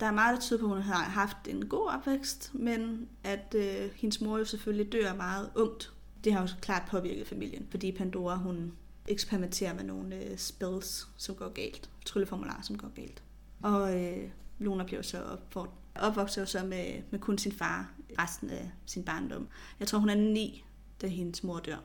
der 0.00 0.06
er 0.06 0.12
meget, 0.12 0.34
der 0.34 0.40
tyder 0.40 0.60
på, 0.60 0.66
at 0.66 0.72
hun 0.72 0.82
har 0.82 1.04
haft 1.04 1.36
en 1.48 1.68
god 1.68 1.88
opvækst, 1.88 2.50
men 2.54 3.08
at 3.24 3.54
øh, 3.54 3.90
hendes 3.94 4.20
mor 4.20 4.38
jo 4.38 4.44
selvfølgelig 4.44 4.92
dør 4.92 5.14
meget 5.14 5.50
ungt. 5.54 5.92
Det 6.24 6.32
har 6.32 6.40
jo 6.40 6.48
klart 6.60 6.82
påvirket 6.90 7.26
familien, 7.26 7.66
fordi 7.70 7.92
Pandora, 7.92 8.36
hun 8.36 8.72
eksperimenterer 9.08 9.74
med 9.74 9.84
nogle 9.84 10.16
øh, 10.16 10.38
spells, 10.38 11.08
som 11.16 11.34
går 11.34 11.48
galt. 11.48 11.90
Trylleformularer, 12.06 12.62
som 12.62 12.78
går 12.78 12.88
galt. 12.88 13.22
Og 13.62 14.02
øh, 14.02 14.30
Luna 14.58 14.84
bliver 14.84 15.02
så 15.02 15.22
opfordret 15.22 15.74
opvokser 16.00 16.42
jo 16.42 16.46
så 16.46 16.64
med, 16.64 17.02
med 17.10 17.20
kun 17.20 17.38
sin 17.38 17.52
far 17.52 17.92
resten 18.18 18.50
af 18.50 18.70
sin 18.86 19.04
barndom. 19.04 19.48
Jeg 19.80 19.88
tror, 19.88 19.98
hun 19.98 20.08
er 20.08 20.14
ni, 20.14 20.64
da 21.02 21.06
hendes 21.06 21.42
mor 21.42 21.58
dør. 21.58 21.76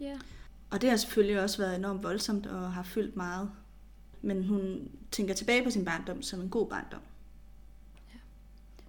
Ja. 0.00 0.18
Og 0.70 0.80
det 0.80 0.90
har 0.90 0.96
selvfølgelig 0.96 1.42
også 1.42 1.58
været 1.58 1.76
enormt 1.76 2.02
voldsomt 2.02 2.46
og 2.46 2.72
har 2.72 2.82
fyldt 2.82 3.16
meget. 3.16 3.50
Men 4.22 4.44
hun 4.44 4.90
tænker 5.10 5.34
tilbage 5.34 5.64
på 5.64 5.70
sin 5.70 5.84
barndom 5.84 6.22
som 6.22 6.40
en 6.40 6.50
god 6.50 6.68
barndom. 6.68 7.00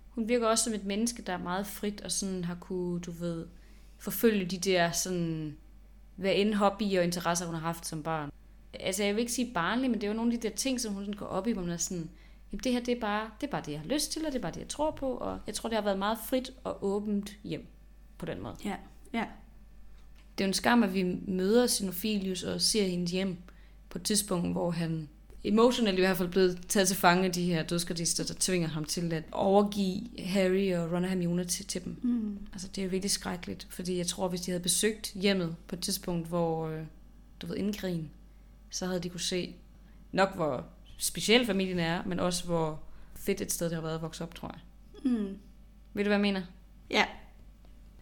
Hun 0.10 0.28
virker 0.28 0.48
også 0.48 0.64
som 0.64 0.74
et 0.74 0.86
menneske, 0.86 1.22
der 1.22 1.34
er 1.34 1.38
meget 1.38 1.68
frit 1.68 2.02
og 2.02 2.11
sådan 2.11 2.44
har 2.44 2.56
kunne, 2.56 2.99
du 2.99 3.11
ved, 3.11 3.45
forfølge 3.98 4.45
de 4.45 4.57
der 4.57 4.91
sådan, 4.91 5.57
hvad 6.20 6.34
end 6.36 6.54
hobby 6.54 6.98
og 6.98 7.04
interesser, 7.04 7.46
hun 7.46 7.56
har 7.56 7.62
haft 7.62 7.86
som 7.86 8.04
barn. 8.04 8.32
Altså, 8.74 9.04
jeg 9.04 9.16
vil 9.16 9.22
ikke 9.22 9.32
sige 9.32 9.54
barnlig, 9.54 9.90
men 9.90 10.02
det 10.02 10.08
er 10.08 10.12
jo 10.12 10.18
nogle 10.18 10.34
af 10.34 10.40
de 10.40 10.48
der 10.48 10.56
ting, 10.56 10.82
som 10.82 10.94
hun 10.94 11.04
sådan 11.04 11.20
går 11.20 11.26
op 11.26 11.48
i, 11.48 11.52
hvor 11.52 11.62
man 11.62 11.72
er 11.72 11.78
sådan, 11.78 12.10
jamen 12.52 12.64
det 12.64 12.72
her, 12.72 12.80
det 12.80 12.98
er, 12.98 13.00
bare, 13.00 13.30
det 13.41 13.48
er 13.48 13.52
bare 13.52 13.62
det, 13.66 13.72
jeg 13.72 13.80
har 13.80 13.88
lyst 13.88 14.12
til, 14.12 14.26
og 14.26 14.32
det 14.32 14.38
er 14.38 14.41
bare 14.41 14.52
det, 14.52 14.60
jeg 14.60 14.68
tror 14.68 14.91
på, 14.91 15.12
og 15.12 15.40
jeg 15.48 15.56
tror, 15.56 15.70
det 15.70 15.76
har 15.76 15.84
været 15.84 16.00
meget 16.00 16.18
frit 16.26 16.52
og 16.64 16.84
åbent 16.84 17.38
hjem 17.44 17.68
på 18.18 18.26
den 18.26 18.41
måde. 18.44 18.56
Ja, 18.66 18.76
ja. 19.14 19.26
Det 20.38 20.44
er 20.44 20.48
jo 20.48 20.50
en 20.50 20.54
skam, 20.54 20.84
at 20.84 20.94
vi 20.94 21.04
møder 21.28 21.68
Xenophilius 21.68 22.44
og 22.44 22.62
ser 22.62 22.84
hendes 22.84 23.12
hjem 23.12 23.38
på 23.90 23.98
et 23.98 24.04
tidspunkt, 24.04 24.52
hvor 24.52 24.72
han 24.72 25.10
emotionelt 25.44 25.98
i 25.98 26.02
hvert 26.02 26.18
fald 26.18 26.30
blevet 26.30 26.68
taget 26.68 26.88
til 26.88 26.98
fange 26.98 27.26
af 27.26 27.32
de 27.32 27.44
her 27.44 27.64
dødsgardister, 27.64 28.24
der 28.24 28.34
tvinger 28.40 28.68
ham 28.68 28.86
til 28.86 29.14
at 29.14 29.24
overgive 29.32 30.02
Harry 30.20 30.74
og 30.74 30.91
Ron 30.91 31.03
og 31.03 31.10
Hermione 31.10 31.45
til, 31.45 31.66
til 31.66 31.86
dem. 31.86 31.98
Mm. 32.03 32.38
Altså, 32.53 32.68
det 32.68 32.78
er 32.82 32.86
jo 32.86 32.90
virkelig 32.90 33.11
skrækkeligt, 33.11 33.68
fordi 33.70 33.98
jeg 33.98 34.07
tror, 34.07 34.28
hvis 34.28 34.41
de 34.41 34.52
havde 34.52 34.64
besøgt 34.64 35.11
hjemmet 35.16 35.56
på 35.68 35.76
et 35.76 35.82
tidspunkt, 35.82 36.28
hvor, 36.28 36.68
øh, 36.68 36.84
du 37.41 37.48
ved, 37.48 37.56
inden 37.56 37.74
krigen, 37.74 38.11
så 38.70 38.86
havde 38.86 38.99
de 38.99 39.10
kunne 39.10 39.20
se 39.20 39.56
nok, 40.11 40.36
hvor 40.36 40.66
speciel 40.98 41.45
familien 41.45 41.80
er, 41.80 42.03
men 42.06 42.20
også 42.20 42.45
hvor 42.45 42.80
fedt 43.16 43.41
et 43.41 43.52
sted 43.52 43.70
det 43.70 43.76
har 43.76 43.82
været 43.82 43.95
at 43.95 44.02
vokse 44.02 44.24
op, 44.24 44.36
tror 44.36 44.52
jeg. 44.53 45.11
Mm. 45.11 45.38
Ved 45.94 46.03
du, 46.03 46.10
hvad 46.10 46.18
jeg 46.18 46.22
mener? 46.22 46.41
Ja. 46.90 47.06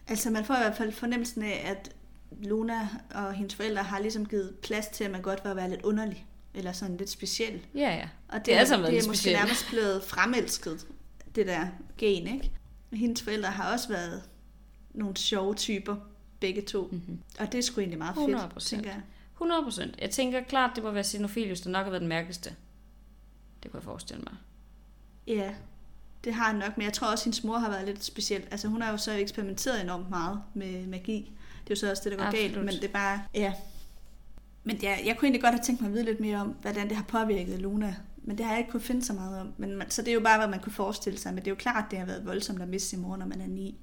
Altså 0.08 0.30
man 0.30 0.44
får 0.44 0.54
i 0.54 0.58
hvert 0.58 0.76
fald 0.76 0.92
fornemmelsen 0.92 1.42
af, 1.42 1.62
at 1.70 1.94
Luna 2.42 2.88
og 3.14 3.32
hendes 3.32 3.54
forældre 3.54 3.82
har 3.82 3.98
ligesom 4.00 4.26
givet 4.26 4.54
plads 4.62 4.86
til, 4.86 5.04
at 5.04 5.10
man 5.10 5.22
godt 5.22 5.44
vil 5.44 5.56
være 5.56 5.70
lidt 5.70 5.82
underlig. 5.82 6.26
Eller 6.54 6.72
sådan 6.72 6.96
lidt 6.96 7.10
speciel. 7.10 7.60
Ja, 7.74 7.94
ja. 7.94 8.08
Og 8.28 8.38
det, 8.38 8.46
Det 8.46 8.54
er 8.54 8.58
altså 8.58 8.76
det 8.76 8.84
er 8.84 8.92
måske 8.92 9.04
specielt. 9.04 9.38
nærmest 9.38 9.68
blevet 9.70 10.04
fremelsket, 10.04 10.86
det 11.34 11.46
der 11.46 11.66
gen, 11.98 12.26
ikke? 12.26 12.50
Hendes 12.92 13.22
forældre 13.22 13.50
har 13.50 13.72
også 13.72 13.88
været 13.88 14.22
nogle 14.94 15.16
sjove 15.16 15.54
typer, 15.54 15.96
begge 16.40 16.62
to. 16.62 16.88
Mm-hmm. 16.92 17.18
Og 17.38 17.52
det 17.52 17.58
er 17.58 17.62
sgu 17.62 17.80
egentlig 17.80 17.98
meget 17.98 18.14
fedt, 18.14 18.54
100%. 18.54 18.68
tænker 18.68 18.90
jeg. 18.90 19.02
100 19.34 19.62
procent. 19.62 19.94
Jeg 20.00 20.10
tænker 20.10 20.40
klart, 20.44 20.70
det 20.74 20.84
må 20.84 20.90
være 20.90 21.04
Xenophilius, 21.04 21.60
der 21.60 21.70
nok 21.70 21.84
har 21.84 21.90
været 21.90 22.00
den 22.00 22.08
mærkeligste. 22.08 22.54
Det 23.62 23.70
kunne 23.70 23.78
jeg 23.78 23.84
forestille 23.84 24.22
mig. 24.22 24.34
Ja, 25.26 25.54
det 26.24 26.34
har 26.34 26.44
han 26.44 26.56
nok, 26.56 26.76
men 26.76 26.84
jeg 26.84 26.92
tror 26.92 27.06
også, 27.10 27.22
at 27.22 27.24
hendes 27.24 27.44
mor 27.44 27.58
har 27.58 27.70
været 27.70 27.86
lidt 27.86 28.04
speciel. 28.04 28.42
Altså 28.50 28.68
hun 28.68 28.82
har 28.82 28.90
jo 28.90 28.96
så 28.96 29.12
eksperimenteret 29.12 29.80
enormt 29.80 30.10
meget 30.10 30.42
med 30.54 30.86
magi. 30.86 31.32
Det 31.64 31.70
er 31.70 31.70
jo 31.70 31.76
så 31.76 31.90
også 31.90 32.02
det, 32.04 32.12
der 32.12 32.18
går 32.18 32.24
Absolut. 32.24 32.52
galt, 32.52 32.64
men 32.64 32.74
det 32.74 32.84
er 32.84 32.88
bare, 32.88 33.22
ja. 33.34 33.52
Men 34.64 34.78
jeg, 34.82 35.02
jeg 35.06 35.16
kunne 35.16 35.26
egentlig 35.26 35.42
godt 35.42 35.54
have 35.54 35.62
tænkt 35.62 35.80
mig 35.80 35.88
at 35.88 35.94
vide 35.94 36.04
lidt 36.04 36.20
mere 36.20 36.36
om, 36.36 36.48
hvordan 36.48 36.88
det 36.88 36.96
har 36.96 37.04
påvirket 37.04 37.60
Luna. 37.60 37.96
Men 38.16 38.38
det 38.38 38.46
har 38.46 38.52
jeg 38.52 38.58
ikke 38.58 38.70
kunne 38.70 38.80
finde 38.80 39.04
så 39.04 39.12
meget 39.12 39.40
om. 39.40 39.52
Men 39.56 39.76
man, 39.76 39.90
så 39.90 40.02
det 40.02 40.08
er 40.08 40.14
jo 40.14 40.20
bare, 40.20 40.38
hvad 40.38 40.48
man 40.48 40.60
kunne 40.60 40.72
forestille 40.72 41.18
sig. 41.18 41.34
Men 41.34 41.38
det 41.38 41.46
er 41.46 41.50
jo 41.50 41.56
klart, 41.56 41.84
det 41.90 41.98
har 41.98 42.06
været 42.06 42.26
voldsomt 42.26 42.62
at 42.62 42.68
miste 42.68 42.88
sin 42.88 43.00
mor, 43.00 43.16
når 43.16 43.26
man 43.26 43.40
er 43.40 43.46
ni. 43.46 43.78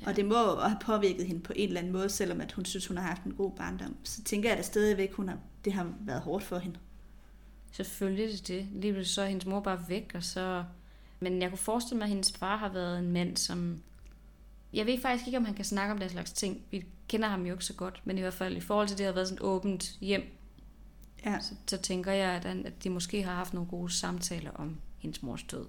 Ja. 0.00 0.08
Og 0.08 0.16
det 0.16 0.24
må 0.24 0.54
have 0.60 0.78
påvirket 0.80 1.26
hende 1.26 1.40
på 1.40 1.52
en 1.56 1.68
eller 1.68 1.80
anden 1.80 1.92
måde, 1.92 2.08
selvom 2.08 2.40
at 2.40 2.52
hun 2.52 2.64
synes, 2.64 2.86
hun 2.86 2.96
har 2.96 3.04
haft 3.04 3.24
en 3.24 3.34
god 3.34 3.50
barndom. 3.50 3.96
Så 4.04 4.22
tænker 4.22 4.48
jeg 4.48 4.58
da 4.58 4.62
stadigvæk, 4.62 5.12
hun 5.12 5.28
har, 5.28 5.38
det 5.64 5.72
har 5.72 5.92
været 6.00 6.20
hårdt 6.20 6.44
for 6.44 6.58
hende. 6.58 6.78
Selvfølgelig 7.72 8.24
er 8.24 8.28
det 8.28 8.48
det. 8.48 8.68
Lige 8.72 8.92
pludselig 8.92 9.14
så 9.14 9.22
er 9.22 9.26
hendes 9.26 9.46
mor 9.46 9.60
bare 9.60 9.84
væk, 9.88 10.10
og 10.14 10.22
så... 10.22 10.64
Men 11.20 11.42
jeg 11.42 11.50
kunne 11.50 11.58
forestille 11.58 11.98
mig, 11.98 12.04
at 12.04 12.08
hendes 12.08 12.32
far 12.32 12.56
har 12.56 12.68
været 12.68 12.98
en 12.98 13.12
mand, 13.12 13.36
som... 13.36 13.82
Jeg 14.76 14.86
ved 14.86 15.00
faktisk 15.00 15.26
ikke, 15.26 15.38
om 15.38 15.44
han 15.44 15.54
kan 15.54 15.64
snakke 15.64 15.92
om 15.92 15.98
den 15.98 16.10
slags 16.10 16.32
ting. 16.32 16.62
Vi 16.70 16.84
kender 17.08 17.28
ham 17.28 17.46
jo 17.46 17.52
ikke 17.52 17.64
så 17.64 17.74
godt, 17.74 18.02
men 18.04 18.18
i 18.18 18.20
hvert 18.20 18.34
fald 18.34 18.56
i 18.56 18.60
forhold 18.60 18.88
til, 18.88 18.94
at 18.94 18.98
det 18.98 19.06
har 19.06 19.12
været 19.12 19.28
sådan 19.28 19.38
et 19.38 19.42
åbent 19.42 19.98
hjem, 20.00 20.22
Ja. 21.24 21.40
så, 21.40 21.54
så 21.66 21.76
tænker 21.76 22.12
jeg, 22.12 22.30
at, 22.30 22.44
han, 22.44 22.66
at 22.66 22.84
de 22.84 22.90
måske 22.90 23.22
har 23.22 23.34
haft 23.34 23.54
nogle 23.54 23.68
gode 23.68 23.92
samtaler 23.92 24.50
om 24.50 24.76
hendes 24.98 25.22
mors 25.22 25.42
død. 25.42 25.66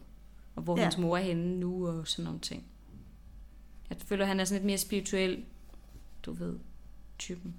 Og 0.56 0.64
hvor. 0.64 0.78
Ja. 0.78 0.84
hendes 0.84 0.98
mor 0.98 1.18
er 1.18 1.22
henne 1.22 1.60
nu, 1.60 1.88
og 1.88 2.08
sådan 2.08 2.26
nogle 2.26 2.40
ting. 2.40 2.66
Jeg 3.90 3.98
føler, 3.98 4.24
at 4.24 4.28
han 4.28 4.40
er 4.40 4.46
sådan 4.46 4.60
lidt 4.62 4.66
mere 4.66 4.78
spirituel, 4.78 5.46
du 6.24 6.32
ved, 6.34 6.60
typen. 7.18 7.56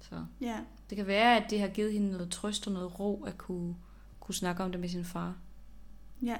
Så 0.00 0.24
ja. 0.40 0.60
det 0.90 0.96
kan 0.96 1.06
være, 1.06 1.44
at 1.44 1.50
det 1.50 1.60
har 1.60 1.68
givet 1.68 1.92
hende 1.92 2.10
noget 2.10 2.30
trøst 2.30 2.66
og 2.66 2.72
noget 2.72 3.00
ro 3.00 3.24
at 3.24 3.38
kunne, 3.38 3.76
kunne 4.20 4.34
snakke 4.34 4.62
om 4.62 4.70
det 4.70 4.80
med 4.80 4.88
sin 4.88 5.04
far. 5.04 5.36
Ja. 6.22 6.36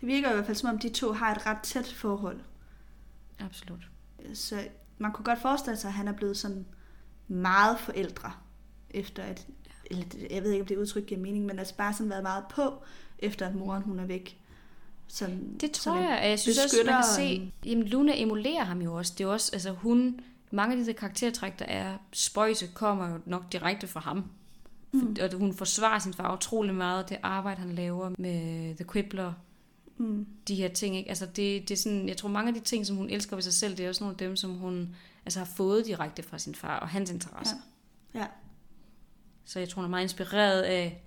Det 0.00 0.08
virker 0.08 0.30
i 0.30 0.32
hvert 0.32 0.46
fald 0.46 0.56
som 0.56 0.70
om, 0.70 0.78
de 0.78 0.88
to 0.88 1.12
har 1.12 1.34
et 1.34 1.46
ret 1.46 1.58
tæt 1.62 1.92
forhold. 1.92 2.40
Absolut. 3.38 3.88
Så 4.34 4.68
man 4.98 5.12
kunne 5.12 5.24
godt 5.24 5.42
forestille 5.42 5.76
sig, 5.76 5.88
at 5.88 5.94
han 5.94 6.08
er 6.08 6.12
blevet 6.12 6.36
sådan 6.36 6.66
meget 7.28 7.78
forældre, 7.78 8.32
efter 8.90 9.22
at, 9.22 9.46
eller 9.90 10.04
jeg 10.30 10.42
ved 10.42 10.50
ikke, 10.50 10.62
om 10.62 10.66
det 10.66 10.76
udtryk 10.76 11.06
giver 11.06 11.20
mening, 11.20 11.46
men 11.46 11.58
altså 11.58 11.74
bare 11.74 11.92
sådan 11.92 12.10
været 12.10 12.22
meget 12.22 12.44
på, 12.50 12.82
efter 13.18 13.46
at 13.46 13.54
moren 13.54 13.82
hun 13.82 13.98
er 13.98 14.04
væk. 14.04 14.40
Som, 15.08 15.30
Det 15.60 15.76
som 15.76 15.92
tror 15.92 16.00
en 16.00 16.10
jeg, 16.10 16.18
og 16.22 16.28
jeg 16.28 16.38
synes 16.38 16.58
også, 16.64 16.76
man 16.86 16.94
kan 16.94 17.04
se, 17.16 17.52
jamen 17.64 17.88
Luna 17.88 18.12
emulerer 18.14 18.64
ham 18.64 18.82
jo 18.82 18.94
også. 18.94 19.14
Det 19.18 19.24
er 19.24 19.28
også, 19.28 19.50
altså 19.52 19.70
hun, 19.70 20.20
mange 20.50 20.72
af 20.72 20.78
de 20.78 20.86
der 20.86 20.92
karaktertræk, 20.92 21.58
der 21.58 21.64
er 21.64 21.96
spøjse, 22.12 22.66
kommer 22.74 23.08
jo 23.08 23.18
nok 23.26 23.52
direkte 23.52 23.86
fra 23.86 24.00
ham. 24.00 24.24
Mm. 24.92 25.16
Og 25.22 25.38
hun 25.38 25.54
forsvarer 25.54 25.98
sin 25.98 26.14
far 26.14 26.36
utrolig 26.36 26.74
meget, 26.74 27.08
det 27.08 27.18
arbejde, 27.22 27.60
han 27.60 27.72
laver 27.72 28.12
med 28.18 28.74
The 28.76 28.84
Quibbler, 28.92 29.32
Mm, 29.98 30.26
de 30.48 30.54
her 30.54 30.68
ting. 30.68 30.96
Ikke? 30.96 31.08
Altså 31.08 31.26
det, 31.26 31.36
det 31.68 31.70
er 31.70 31.76
sådan, 31.76 32.08
jeg 32.08 32.16
tror, 32.16 32.28
mange 32.28 32.48
af 32.48 32.54
de 32.54 32.60
ting, 32.60 32.86
som 32.86 32.96
hun 32.96 33.10
elsker 33.10 33.36
ved 33.36 33.42
sig 33.42 33.52
selv, 33.52 33.76
det 33.76 33.84
er 33.84 33.88
også 33.88 34.04
nogle 34.04 34.14
af 34.14 34.18
dem, 34.18 34.36
som 34.36 34.50
hun 34.54 34.94
altså, 35.24 35.38
har 35.38 35.46
fået 35.46 35.86
direkte 35.86 36.22
fra 36.22 36.38
sin 36.38 36.54
far 36.54 36.78
og 36.80 36.88
hans 36.88 37.10
interesser. 37.10 37.56
Ja. 38.14 38.20
Ja. 38.20 38.26
Så 39.44 39.58
jeg 39.58 39.68
tror, 39.68 39.80
hun 39.82 39.84
er 39.84 39.90
meget 39.90 40.02
inspireret 40.04 40.62
af 40.62 41.02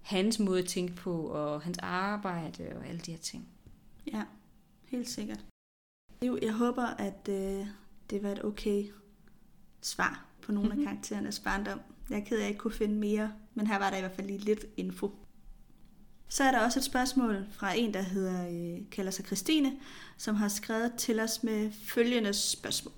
hans 0.00 0.38
måde 0.38 0.58
at 0.58 0.66
tænke 0.68 0.94
på, 0.94 1.26
og 1.26 1.60
hans 1.62 1.78
arbejde 1.78 2.72
og 2.76 2.86
alle 2.86 3.00
de 3.00 3.10
her 3.10 3.18
ting. 3.18 3.48
ja, 4.12 4.22
helt 4.84 5.08
sikkert. 5.08 5.44
Jo, 6.22 6.38
Jeg 6.42 6.52
håber, 6.52 6.86
at 6.86 7.28
øh, 7.28 7.66
det 8.10 8.22
var 8.22 8.30
et 8.30 8.44
okay 8.44 8.86
svar 9.82 10.24
på 10.42 10.52
nogle 10.52 10.68
Mhm. 10.74 10.78
af 10.80 10.84
karakterernes 10.86 11.40
barndom. 11.40 11.80
Jeg 12.10 12.18
er 12.18 12.24
ked 12.24 12.36
af, 12.36 12.40
at 12.40 12.42
jeg 12.42 12.48
ikke 12.48 12.58
kunne 12.58 12.74
finde 12.74 12.94
mere, 12.94 13.32
men 13.54 13.66
her 13.66 13.78
var 13.78 13.90
der 13.90 13.96
i 13.96 14.00
hvert 14.00 14.12
fald 14.16 14.26
lige 14.26 14.38
lidt 14.38 14.64
info. 14.76 15.14
Så 16.28 16.44
er 16.44 16.50
der 16.50 16.64
også 16.64 16.78
et 16.78 16.84
spørgsmål 16.84 17.44
fra 17.52 17.72
en, 17.76 17.94
der 17.94 18.02
hedder, 18.02 18.48
øh, 18.48 18.80
kalder 18.90 19.10
sig 19.10 19.24
Christine, 19.24 19.72
som 20.18 20.34
har 20.34 20.48
skrevet 20.48 20.92
til 20.94 21.20
os 21.20 21.42
med 21.42 21.70
følgende 21.88 22.32
spørgsmål. 22.32 22.94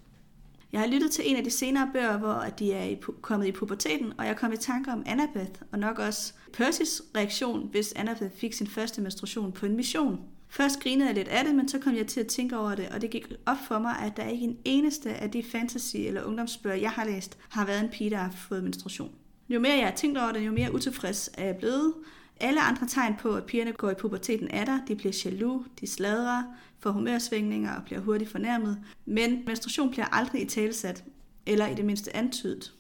Jeg 0.73 0.81
har 0.81 0.89
lyttet 0.89 1.11
til 1.11 1.31
en 1.31 1.37
af 1.37 1.45
de 1.45 1.51
senere 1.51 1.91
bøger, 1.93 2.19
hvor 2.19 2.33
at 2.33 2.59
de 2.59 2.73
er 2.73 2.85
i, 2.85 2.99
kommet 3.21 3.47
i 3.47 3.53
puberteten, 3.53 4.13
og 4.19 4.27
jeg 4.27 4.37
kom 4.37 4.53
i 4.53 4.57
tanke 4.57 4.93
om 4.93 5.03
Annabeth, 5.07 5.61
og 5.73 5.79
nok 5.79 5.99
også 5.99 6.33
Percys 6.53 7.03
reaktion, 7.17 7.69
hvis 7.71 7.93
Annabeth 7.93 8.37
fik 8.37 8.53
sin 8.53 8.67
første 8.67 9.01
menstruation 9.01 9.53
på 9.53 9.67
en 9.67 9.77
mission. 9.77 10.21
Først 10.49 10.81
grinede 10.81 11.07
jeg 11.07 11.15
lidt 11.15 11.29
af 11.29 11.45
det, 11.45 11.55
men 11.55 11.69
så 11.69 11.79
kom 11.79 11.95
jeg 11.95 12.07
til 12.07 12.21
at 12.21 12.27
tænke 12.27 12.59
over 12.59 12.75
det, 12.75 12.89
og 12.89 13.01
det 13.01 13.11
gik 13.11 13.33
op 13.47 13.57
for 13.69 13.79
mig, 13.79 13.97
at 13.99 14.17
der 14.17 14.29
ikke 14.29 14.45
en 14.45 14.59
eneste 14.65 15.15
af 15.15 15.31
de 15.31 15.43
fantasy- 15.43 15.97
eller 15.97 16.25
ungdomsbøger, 16.25 16.77
jeg 16.77 16.91
har 16.91 17.05
læst, 17.05 17.39
har 17.49 17.67
været 17.67 17.81
en 17.81 17.89
pige, 17.89 18.11
der 18.11 18.17
har 18.17 18.35
fået 18.49 18.65
menstruation. 18.65 19.11
Jo 19.49 19.61
mere 19.61 19.77
jeg 19.77 19.87
har 19.87 19.95
tænkt 19.95 20.19
over 20.19 20.33
det, 20.33 20.47
jo 20.47 20.53
mere 20.53 20.75
utilfreds 20.75 21.31
er 21.35 21.45
jeg 21.45 21.57
blevet. 21.57 21.95
Alle 22.41 22.61
andre 22.61 22.87
tegn 22.87 23.17
på, 23.17 23.35
at 23.35 23.45
pigerne 23.45 23.73
går 23.73 23.91
i 23.91 23.95
puberteten 23.95 24.49
er 24.51 24.65
der. 24.65 24.81
De 24.89 24.97
bliver 24.97 25.23
jaloux, 25.25 25.67
de 25.81 25.87
sladrer, 25.87 26.43
får 26.81 26.91
humørsvingninger 26.91 27.77
og 27.77 27.85
bliver 27.85 28.01
hurtigt 28.01 28.31
fornærmet. 28.31 28.85
Men 29.05 29.45
menstruation 29.47 29.91
bliver 29.91 30.07
aldrig 30.07 30.43
i 30.43 30.45
talesat, 30.45 31.05
eller 31.47 31.67
i 31.67 31.75
det 31.75 31.85
mindste 31.85 32.17
antydet. 32.17 32.73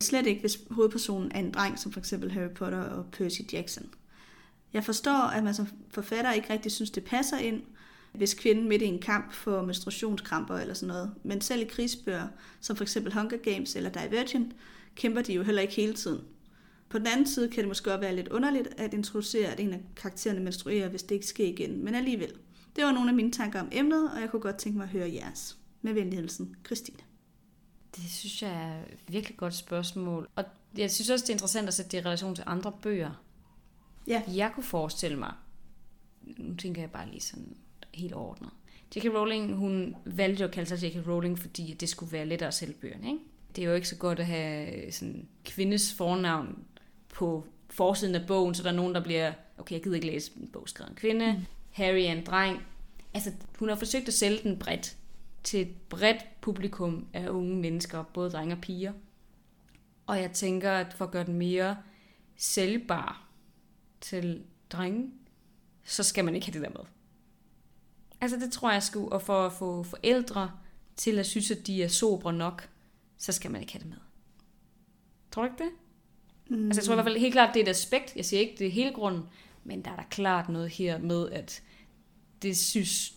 Slet 0.00 0.26
ikke, 0.26 0.40
hvis 0.40 0.58
hovedpersonen 0.70 1.32
er 1.34 1.38
en 1.38 1.50
dreng, 1.50 1.78
som 1.78 1.92
for 1.92 2.00
eksempel 2.00 2.32
Harry 2.32 2.50
Potter 2.54 2.82
og 2.82 3.06
Percy 3.12 3.40
Jackson. 3.52 3.86
Jeg 4.72 4.84
forstår, 4.84 5.30
at 5.30 5.44
man 5.44 5.54
som 5.54 5.66
forfatter 5.90 6.32
ikke 6.32 6.52
rigtig 6.52 6.72
synes, 6.72 6.90
det 6.90 7.04
passer 7.04 7.38
ind, 7.38 7.62
hvis 8.12 8.34
kvinden 8.34 8.68
midt 8.68 8.82
i 8.82 8.84
en 8.84 8.98
kamp 8.98 9.32
får 9.32 9.62
menstruationskramper 9.62 10.54
eller 10.56 10.74
sådan 10.74 10.88
noget. 10.88 11.14
Men 11.22 11.40
selv 11.40 11.62
i 11.62 11.64
krigsbøger, 11.64 12.28
som 12.60 12.76
for 12.76 12.84
eksempel 12.84 13.12
Hunger 13.12 13.36
Games 13.36 13.76
eller 13.76 13.90
Divergent, 13.90 14.52
kæmper 14.94 15.22
de 15.22 15.34
jo 15.34 15.42
heller 15.42 15.62
ikke 15.62 15.74
hele 15.74 15.94
tiden. 15.94 16.20
På 16.94 16.98
den 16.98 17.06
anden 17.06 17.26
side 17.26 17.48
kan 17.48 17.58
det 17.58 17.68
måske 17.68 17.92
også 17.92 18.00
være 18.00 18.16
lidt 18.16 18.28
underligt 18.28 18.68
at 18.76 18.94
introducere, 18.94 19.48
at 19.48 19.60
en 19.60 19.72
af 19.72 19.80
karaktererne 19.96 20.40
menstruerer, 20.40 20.88
hvis 20.88 21.02
det 21.02 21.14
ikke 21.14 21.26
sker 21.26 21.46
igen. 21.46 21.84
Men 21.84 21.94
alligevel. 21.94 22.32
Det 22.76 22.84
var 22.84 22.92
nogle 22.92 23.10
af 23.10 23.14
mine 23.14 23.32
tanker 23.32 23.60
om 23.60 23.68
emnet, 23.72 24.12
og 24.12 24.20
jeg 24.20 24.30
kunne 24.30 24.42
godt 24.42 24.56
tænke 24.56 24.78
mig 24.78 24.84
at 24.84 24.90
høre 24.90 25.12
jeres. 25.12 25.58
Med 25.82 25.92
venlig 25.92 26.18
hilsen, 26.18 26.56
Christine. 26.66 26.98
Det 27.96 28.04
synes 28.10 28.42
jeg 28.42 28.50
er 28.50 28.92
et 28.92 29.12
virkelig 29.12 29.36
godt 29.36 29.54
spørgsmål. 29.54 30.28
Og 30.36 30.44
jeg 30.76 30.90
synes 30.90 31.10
også, 31.10 31.22
det 31.22 31.30
er 31.30 31.34
interessant 31.34 31.68
at 31.68 31.74
sætte 31.74 31.90
det 31.90 31.98
i 31.98 32.00
relation 32.00 32.34
til 32.34 32.44
andre 32.46 32.72
bøger. 32.82 33.24
Ja. 34.06 34.22
Jeg 34.34 34.52
kunne 34.54 34.64
forestille 34.64 35.18
mig, 35.18 35.32
nu 36.22 36.54
tænker 36.56 36.82
jeg 36.82 36.90
bare 36.90 37.10
lige 37.10 37.20
sådan 37.20 37.56
helt 37.94 38.14
ordnet. 38.14 38.50
J.K. 38.96 39.04
Rowling, 39.04 39.56
hun 39.56 39.96
valgte 40.04 40.44
at 40.44 40.50
kalde 40.50 40.68
sig 40.68 40.96
J.K. 40.96 41.08
Rowling, 41.08 41.38
fordi 41.38 41.76
det 41.80 41.88
skulle 41.88 42.12
være 42.12 42.26
lettere 42.26 42.48
at 42.48 42.54
sælge 42.54 42.74
bøgerne. 42.74 43.06
Ikke? 43.06 43.18
Det 43.56 43.64
er 43.64 43.68
jo 43.68 43.74
ikke 43.74 43.88
så 43.88 43.96
godt 43.96 44.20
at 44.20 44.26
have 44.26 44.92
sådan 44.92 45.28
kvindes 45.44 45.94
fornavn 45.94 46.64
på 47.14 47.46
forsiden 47.70 48.14
af 48.14 48.26
bogen, 48.26 48.54
så 48.54 48.62
der 48.62 48.68
er 48.68 48.74
nogen, 48.74 48.94
der 48.94 49.02
bliver, 49.02 49.32
okay, 49.58 49.74
jeg 49.74 49.82
gider 49.82 49.94
ikke 49.94 50.06
læse 50.06 50.32
en 50.36 50.48
bog 50.48 50.68
skrevet 50.68 50.90
en 50.90 50.96
kvinde. 50.96 51.32
Mm. 51.32 51.44
Harry 51.70 52.00
er 52.00 52.12
en 52.12 52.26
dreng. 52.26 52.66
Altså, 53.14 53.32
hun 53.58 53.68
har 53.68 53.76
forsøgt 53.76 54.08
at 54.08 54.14
sælge 54.14 54.38
den 54.42 54.58
bredt 54.58 54.96
til 55.44 55.60
et 55.60 55.76
bredt 55.88 56.40
publikum 56.40 57.06
af 57.12 57.28
unge 57.28 57.56
mennesker, 57.56 58.02
både 58.02 58.30
drenge 58.30 58.54
og 58.54 58.60
piger. 58.60 58.92
Og 60.06 60.20
jeg 60.20 60.32
tænker, 60.32 60.72
at 60.72 60.92
for 60.92 61.04
at 61.04 61.10
gøre 61.10 61.24
den 61.24 61.34
mere 61.34 61.76
sælgbar 62.36 63.28
til 64.00 64.42
drenge, 64.70 65.10
så 65.84 66.02
skal 66.02 66.24
man 66.24 66.34
ikke 66.34 66.46
have 66.46 66.60
det 66.60 66.62
der 66.62 66.78
med. 66.78 66.86
Altså 68.20 68.36
det 68.36 68.52
tror 68.52 68.72
jeg 68.72 68.82
skulle, 68.82 69.12
og 69.12 69.22
for 69.22 69.46
at 69.46 69.52
få 69.52 69.82
forældre 69.82 70.50
til 70.96 71.18
at 71.18 71.26
synes, 71.26 71.50
at 71.50 71.66
de 71.66 71.82
er 71.82 71.88
sobre 71.88 72.32
nok, 72.32 72.68
så 73.18 73.32
skal 73.32 73.50
man 73.50 73.60
ikke 73.60 73.72
have 73.72 73.80
det 73.80 73.88
med. 73.88 73.98
Tror 75.30 75.42
du 75.42 75.52
ikke 75.52 75.64
det? 75.64 75.70
Mm. 76.48 76.66
Altså 76.66 76.80
jeg 76.80 76.84
tror 76.86 76.94
i 76.94 76.96
hvert 76.96 77.06
fald 77.06 77.18
helt 77.18 77.32
klart, 77.32 77.54
det 77.54 77.60
er 77.60 77.64
et 77.64 77.68
aspekt. 77.70 78.16
Jeg 78.16 78.24
siger 78.24 78.40
ikke, 78.40 78.54
det 78.58 78.66
er 78.66 78.70
hele 78.70 78.92
grunden, 78.92 79.22
men 79.64 79.82
der 79.82 79.90
er 79.90 79.96
da 79.96 80.02
klart 80.10 80.48
noget 80.48 80.70
her 80.70 80.98
med, 80.98 81.30
at 81.30 81.62
det 82.42 82.56
synes 82.56 83.12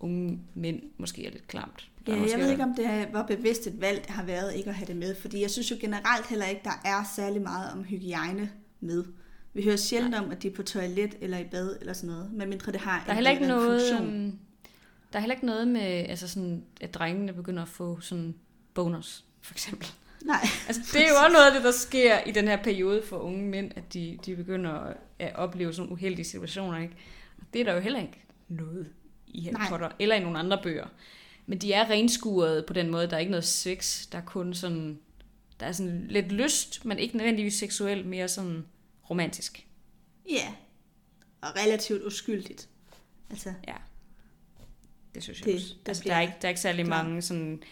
unge 0.00 0.40
mænd 0.54 0.82
måske 0.98 1.26
er 1.26 1.30
lidt 1.30 1.48
klamt. 1.48 1.90
Der 2.06 2.16
Ja, 2.16 2.30
jeg 2.30 2.38
ved 2.38 2.50
ikke, 2.50 2.62
om 2.62 2.74
det 2.76 2.86
er- 2.86 3.12
var 3.12 3.26
bevidst 3.26 3.66
et 3.66 3.80
valg, 3.80 4.02
det 4.02 4.10
har 4.10 4.24
været 4.24 4.54
ikke 4.54 4.68
at 4.70 4.74
have 4.76 4.86
det 4.86 4.96
med, 4.96 5.14
fordi 5.14 5.40
jeg 5.40 5.50
synes 5.50 5.70
jo 5.70 5.76
generelt 5.80 6.26
heller 6.26 6.46
ikke, 6.46 6.60
der 6.64 6.80
er 6.84 7.04
særlig 7.16 7.42
meget 7.42 7.72
om 7.72 7.84
hygiejne 7.84 8.50
med. 8.80 9.04
Vi 9.54 9.62
hører 9.62 9.76
sjældent 9.76 10.14
om, 10.14 10.30
at 10.30 10.42
de 10.42 10.48
er 10.48 10.52
på 10.54 10.62
toilet 10.62 11.14
eller 11.20 11.38
i 11.38 11.44
bad 11.44 11.76
eller 11.80 11.92
sådan 11.92 12.10
noget, 12.10 12.32
medmindre 12.32 12.72
det 12.72 12.80
har 12.80 13.02
Der 13.04 13.10
er 13.10 13.14
heller 13.14 13.30
ikke 13.30 13.46
noget, 13.46 13.80
funktion. 13.90 14.14
øhm, 14.14 14.38
der 15.12 15.18
er 15.18 15.20
heller 15.20 15.34
ikke 15.34 15.46
noget 15.46 15.68
med, 15.68 15.80
altså 15.82 16.28
sådan, 16.28 16.64
at 16.80 16.94
drengene 16.94 17.32
begynder 17.32 17.62
at 17.62 17.68
få 17.68 18.00
sådan 18.00 18.34
bonus, 18.74 19.24
for 19.42 19.54
eksempel. 19.54 19.88
Nej, 20.24 20.46
Altså, 20.68 20.82
det 20.92 21.04
er 21.04 21.08
jo 21.08 21.14
også 21.24 21.32
noget 21.32 21.46
af 21.46 21.52
det, 21.52 21.64
der 21.64 21.70
sker 21.70 22.20
i 22.20 22.30
den 22.32 22.48
her 22.48 22.62
periode 22.62 23.02
for 23.08 23.18
unge 23.18 23.42
mænd, 23.48 23.72
at 23.76 23.92
de, 23.94 24.18
de 24.26 24.36
begynder 24.36 24.92
at 25.18 25.34
opleve 25.36 25.72
sådan 25.74 25.92
uheldige 25.92 26.24
situationer, 26.24 26.78
ikke? 26.78 26.94
Og 27.38 27.44
det 27.52 27.60
er 27.60 27.64
der 27.64 27.72
jo 27.74 27.80
heller 27.80 28.00
ikke 28.00 28.24
noget 28.48 28.88
i 29.26 29.42
Harry 29.44 29.52
Nej. 29.52 29.68
Potter, 29.68 29.90
eller 29.98 30.14
i 30.16 30.20
nogle 30.20 30.38
andre 30.38 30.60
bøger. 30.62 30.86
Men 31.46 31.58
de 31.58 31.72
er 31.72 31.90
renskuret 31.90 32.66
på 32.66 32.72
den 32.72 32.90
måde, 32.90 33.06
der 33.10 33.14
er 33.14 33.20
ikke 33.20 33.30
noget 33.30 33.44
sex, 33.44 34.06
der 34.12 34.18
er 34.18 34.22
kun 34.24 34.54
sådan, 34.54 34.98
der 35.60 35.66
er 35.66 35.72
sådan 35.72 36.06
lidt 36.10 36.32
lyst, 36.32 36.84
men 36.84 36.98
ikke 36.98 37.16
nødvendigvis 37.16 37.54
seksuelt, 37.54 38.06
mere 38.06 38.28
sådan 38.28 38.64
romantisk. 39.10 39.66
ja, 40.30 40.52
og 41.40 41.48
relativt 41.66 42.02
uskyldigt. 42.02 42.68
Altså, 43.30 43.52
Ja. 43.68 43.74
Det 45.14 45.22
synes 45.22 45.38
jeg 45.40 45.46
Det- 45.46 45.54
også. 45.54 45.74
der 45.86 45.90
Altså, 45.90 46.04
der, 46.06 46.14
er 46.14 46.20
ikke, 46.20 46.34
der 46.42 46.48
er 46.48 46.50
ikke 46.50 46.60
særlig 46.60 46.84
klar. 46.84 47.02
mange 47.02 47.22
sådan... 47.22 47.62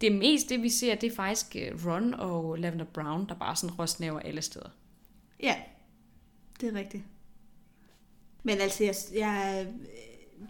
Det 0.00 0.12
mest 0.12 0.48
det, 0.48 0.62
vi 0.62 0.68
ser, 0.70 0.94
det 0.94 1.12
er 1.12 1.16
faktisk 1.16 1.56
øh, 1.56 1.86
Ron 1.86 2.14
og 2.14 2.58
Lavender 2.58 2.84
Brown, 2.84 3.28
der 3.28 3.34
bare 3.34 3.56
sådan 3.56 3.74
rostnæver 3.78 4.20
alle 4.20 4.42
steder. 4.42 4.68
ja, 5.42 5.56
det 6.60 6.68
er 6.68 6.74
rigtigt. 6.74 7.02
Men 8.42 8.58
altså, 8.58 8.84
jeg, 8.84 8.94
jeg 9.14 9.66
øh, 9.68 9.74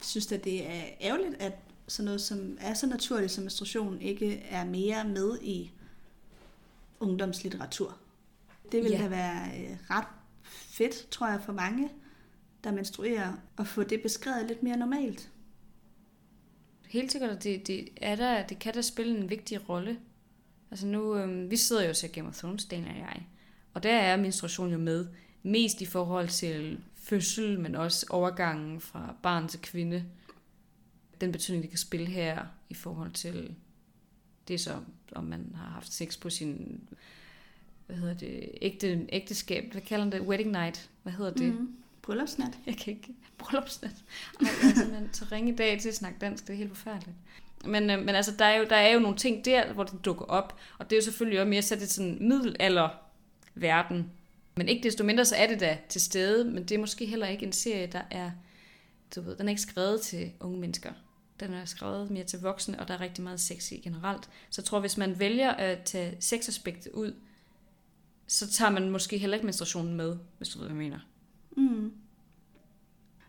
synes 0.03 0.33
at 0.33 0.45
det 0.45 0.67
er 0.71 0.83
ærgerligt, 1.01 1.35
at 1.43 1.53
sådan 1.89 2.05
noget, 2.05 2.21
som 2.21 2.59
er 2.61 2.75
så 2.75 2.87
naturligt 2.87 3.33
som 3.33 3.43
menstruation, 3.45 4.01
ikke 4.01 4.37
er 4.39 4.65
mere 4.65 5.05
med 5.05 5.39
i 5.43 5.71
ungdomslitteratur. 7.01 7.97
Det 8.73 8.83
vil 8.83 8.91
Ja. 8.91 8.97
ja. 8.97 9.03
da 9.03 9.09
være 9.09 9.49
øh, 9.61 9.77
ret 9.91 10.07
fedt, 10.45 11.11
tror 11.11 11.29
jeg, 11.29 11.41
for 11.45 11.53
mange, 11.53 11.89
der 12.65 12.73
menstruerer, 12.73 13.33
at 13.59 13.67
få 13.67 13.83
det 13.83 14.03
beskrevet 14.03 14.47
lidt 14.49 14.63
mere 14.63 14.77
normalt. 14.77 15.31
Helt 16.89 17.13
sikkert, 17.13 17.31
at 17.31 17.45
det, 17.45 17.67
det, 17.67 17.89
er 17.97 18.17
der, 18.17 18.47
det 18.47 18.59
kan 18.59 18.75
da 18.75 18.83
spille 18.83 19.19
en 19.19 19.31
vigtig 19.31 19.69
rolle. 19.69 19.99
Altså 20.71 20.87
nu, 20.87 21.17
øhm, 21.17 21.51
vi 21.51 21.57
sidder 21.57 21.83
jo 21.83 21.89
og 21.89 21.97
ser 21.97 22.09
Game 22.09 22.29
of 22.29 22.37
Thrones, 22.37 22.65
Daniel 22.65 22.91
og 22.91 22.97
jeg. 22.97 23.27
Og 23.75 23.83
der 23.83 23.95
er 23.95 24.17
menstruation 24.17 24.71
jo 24.71 24.79
med. 24.79 25.07
Mest 25.43 25.81
i 25.81 25.87
forhold 25.87 26.29
til 26.29 26.81
fødsel, 26.95 27.61
men 27.61 27.75
også 27.75 28.07
overgangen 28.11 28.81
fra 28.81 29.15
barn 29.23 29.49
til 29.49 29.61
kvinde. 29.61 30.05
Den 31.21 31.33
betydning, 31.33 31.63
det 31.63 31.71
kan 31.71 31.79
spille 31.79 32.07
her 32.07 32.47
i 32.69 32.75
forhold 32.75 33.13
til 33.13 33.55
det 34.49 34.55
er 34.55 34.59
så, 34.59 34.81
om 35.13 35.25
man 35.25 35.53
har 35.55 35.71
haft 35.71 35.93
sex 35.93 36.21
på 36.21 36.31
sin 36.31 36.81
hvad 37.87 37.97
hedder 37.97 38.15
det, 38.15 38.51
ægte, 38.63 39.07
ægteskab, 39.09 39.73
hvad 39.73 39.83
kalder 39.83 40.05
man 40.05 40.13
det, 40.13 40.21
wedding 40.21 40.51
night, 40.51 40.91
hvad 41.03 41.13
hedder 41.13 41.33
det? 41.33 41.55
Mm. 41.55 41.77
Bryllupsnat. 42.09 42.59
Jeg 42.67 42.77
kan 42.77 42.93
ikke. 42.93 43.09
Bryllupsnat. 43.39 43.91
Ej, 44.41 44.49
jeg 44.63 44.71
er 44.71 44.75
simpelthen 44.75 45.09
så 45.13 45.25
ringe 45.33 45.53
i 45.53 45.57
dag 45.57 45.81
til 45.81 45.89
at 45.89 45.95
snakke 45.95 46.19
dansk. 46.21 46.47
Det 46.47 46.53
er 46.53 46.57
helt 46.57 46.77
forfærdeligt. 46.77 47.17
Men, 47.65 47.91
øh, 47.91 47.99
men 47.99 48.09
altså, 48.09 48.33
der 48.39 48.45
er, 48.45 48.59
jo, 48.59 48.67
der 48.71 48.77
er 48.77 48.93
jo 48.93 48.99
nogle 48.99 49.17
ting 49.17 49.45
der, 49.45 49.73
hvor 49.73 49.85
det 49.85 50.05
dukker 50.05 50.25
op. 50.25 50.59
Og 50.79 50.91
det 50.91 50.97
er 50.97 51.01
jo 51.01 51.05
selvfølgelig 51.05 51.41
også 51.41 51.49
mere 51.49 51.63
sat 51.63 51.83
i 51.83 51.87
sådan 51.87 52.19
middelalder 52.21 52.89
verden. 53.55 54.11
Men 54.57 54.69
ikke 54.69 54.83
desto 54.83 55.05
mindre, 55.05 55.25
så 55.25 55.37
er 55.37 55.47
det 55.47 55.61
da 55.61 55.79
til 55.89 56.01
stede. 56.01 56.45
Men 56.45 56.63
det 56.63 56.73
er 56.75 56.79
måske 56.79 57.07
heller 57.07 57.27
ikke 57.27 57.47
en 57.47 57.53
serie, 57.53 57.87
der 57.87 58.03
er... 58.11 58.31
Du 59.15 59.21
ved, 59.21 59.37
den 59.37 59.49
er 59.49 59.51
ikke 59.51 59.63
skrevet 59.63 60.01
til 60.01 60.33
unge 60.41 60.61
mennesker. 60.61 60.93
Den 61.41 61.55
er 61.55 61.65
skrevet 61.65 62.11
mere 62.11 62.25
til 62.25 62.41
voksne, 62.41 62.81
og 62.81 62.89
der 62.89 62.95
er 62.95 63.01
rigtig 63.01 63.25
meget 63.25 63.41
sex 63.41 63.73
i 63.73 63.77
generelt. 63.77 64.25
Så 64.51 64.61
jeg 64.61 64.65
tror, 64.65 64.81
hvis 64.81 64.97
man 64.97 65.19
vælger 65.19 65.51
at 65.51 65.83
tage 65.85 66.17
sexaspektet 66.21 66.93
ud, 66.93 67.15
så 68.27 68.51
tager 68.51 68.71
man 68.71 68.91
måske 68.91 69.19
heller 69.19 69.37
ikke 69.37 69.47
menstruationen 69.47 69.95
med, 69.95 70.17
hvis 70.39 70.49
du 70.49 70.59
ved, 70.59 70.67
hvad 70.67 70.77
jeg 70.77 70.91
mener. 70.91 70.99
Mm. 71.57 71.93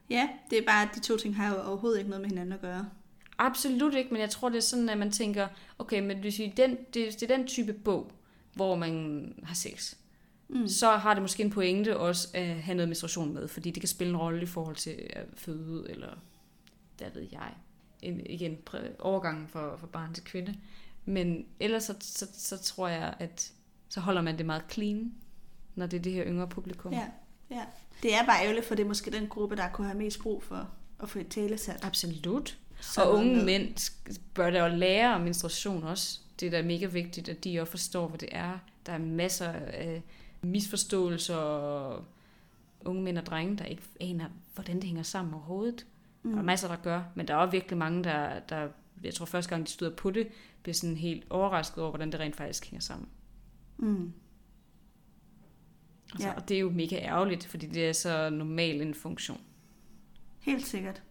Ja, 0.09 0.29
det 0.49 0.57
er 0.57 0.65
bare, 0.65 0.89
at 0.89 0.95
de 0.95 0.99
to 0.99 1.17
ting 1.17 1.35
har 1.35 1.55
jo 1.55 1.61
overhovedet 1.61 1.99
ikke 1.99 2.09
noget 2.09 2.21
med 2.21 2.29
hinanden 2.29 2.53
at 2.53 2.61
gøre. 2.61 2.89
Absolut 3.37 3.93
ikke, 3.93 4.11
men 4.11 4.21
jeg 4.21 4.29
tror, 4.29 4.49
det 4.49 4.57
er 4.57 4.61
sådan, 4.61 4.89
at 4.89 4.97
man 4.97 5.11
tænker, 5.11 5.47
okay, 5.79 5.99
men 6.07 6.19
hvis 6.19 6.39
vi 6.39 6.53
den, 6.57 6.77
det, 6.93 6.93
det 6.93 7.23
er 7.23 7.37
den 7.37 7.47
type 7.47 7.73
bog, 7.73 8.11
hvor 8.53 8.75
man 8.75 9.33
har 9.43 9.55
sex, 9.55 9.95
mm. 10.49 10.67
så 10.67 10.91
har 10.91 11.13
det 11.13 11.21
måske 11.21 11.43
en 11.43 11.49
pointe 11.49 11.97
også 11.97 12.27
at 12.33 12.45
have 12.45 12.75
noget 12.75 12.89
menstruation 12.89 13.33
med, 13.33 13.47
fordi 13.47 13.71
det 13.71 13.81
kan 13.81 13.89
spille 13.89 14.11
en 14.11 14.17
rolle 14.17 14.41
i 14.41 14.45
forhold 14.45 14.75
til 14.75 15.09
at 15.09 15.25
føde, 15.35 15.89
eller 15.89 16.17
der 16.99 17.09
ved 17.13 17.27
jeg. 17.31 17.53
En, 18.01 18.25
igen, 18.25 18.57
overgangen 18.99 19.47
fra, 19.47 19.75
fra 19.75 19.87
barn 19.87 20.13
til 20.13 20.23
kvinde. 20.23 20.55
Men 21.05 21.45
ellers 21.59 21.83
så, 21.83 21.95
så, 21.99 22.27
så 22.33 22.57
tror 22.57 22.87
jeg, 22.87 23.15
at 23.19 23.53
så 23.89 23.99
holder 23.99 24.21
man 24.21 24.37
det 24.37 24.45
meget 24.45 24.63
clean, 24.71 25.13
når 25.75 25.85
det 25.85 25.97
er 25.97 26.01
det 26.01 26.11
her 26.11 26.25
yngre 26.25 26.47
publikum. 26.47 26.93
Ja, 26.93 27.07
ja. 27.49 27.65
Det 28.03 28.13
er 28.13 28.25
bare 28.25 28.43
ærgerligt, 28.43 28.65
for 28.65 28.75
det 28.75 28.83
er 28.83 28.87
måske 28.87 29.11
den 29.11 29.27
gruppe, 29.27 29.55
der 29.55 29.69
kunne 29.69 29.87
have 29.87 29.97
mest 29.97 30.19
brug 30.19 30.43
for 30.43 30.69
at 30.99 31.09
få 31.09 31.19
et 31.19 31.27
talesat. 31.27 31.85
Absolut. 31.85 32.57
Så 32.81 33.01
og 33.03 33.13
unge 33.13 33.31
noget. 33.31 33.45
mænd 33.45 33.91
bør 34.33 34.49
da 34.49 34.67
jo 34.67 34.75
lære 34.75 35.15
om 35.15 35.21
menstruation 35.21 35.83
også. 35.83 36.19
Det 36.39 36.45
er 36.45 36.51
da 36.51 36.61
mega 36.61 36.85
vigtigt, 36.85 37.29
at 37.29 37.43
de 37.43 37.59
også 37.59 37.71
forstår, 37.71 38.07
hvad 38.07 38.19
det 38.19 38.29
er. 38.31 38.59
Der 38.85 38.93
er 38.93 38.97
masser 38.97 39.51
af 39.51 40.03
misforståelser 40.41 41.35
og 41.35 42.05
unge 42.85 43.01
mænd 43.01 43.17
og 43.17 43.25
drenge, 43.25 43.57
der 43.57 43.65
ikke 43.65 43.81
aner, 44.01 44.25
hvordan 44.53 44.75
det 44.75 44.83
hænger 44.83 45.03
sammen 45.03 45.33
overhovedet. 45.33 45.85
Mm. 46.23 46.31
Der 46.31 46.39
er 46.39 46.43
masser, 46.43 46.67
der 46.67 46.75
gør, 46.75 47.03
men 47.15 47.27
der 47.27 47.33
er 47.33 47.37
også 47.37 47.51
virkelig 47.51 47.77
mange, 47.77 48.03
der, 48.03 48.39
der 48.39 48.67
jeg 49.03 49.13
tror 49.13 49.25
første 49.25 49.49
gang, 49.49 49.65
de 49.65 49.71
støder 49.71 49.95
på 49.95 50.11
det, 50.11 50.27
bliver 50.63 50.73
sådan 50.73 50.97
helt 50.97 51.23
overrasket 51.29 51.77
over, 51.77 51.91
hvordan 51.91 52.11
det 52.11 52.19
rent 52.19 52.35
faktisk 52.35 52.65
hænger 52.65 52.81
sammen. 52.81 53.07
Mm. 53.77 54.13
Altså, 56.13 56.27
Ja. 56.27 56.33
Og 56.33 56.49
det 56.49 56.55
er 56.55 56.61
jo 56.61 56.69
mega 56.69 56.95
ærgerligt, 56.95 57.45
fordi 57.45 57.67
det 57.67 57.89
er 57.89 57.93
så 57.93 58.29
normal 58.29 58.81
en 58.81 58.93
funktion. 58.93 59.41
Helt 60.39 60.67
sikkert. 60.67 61.01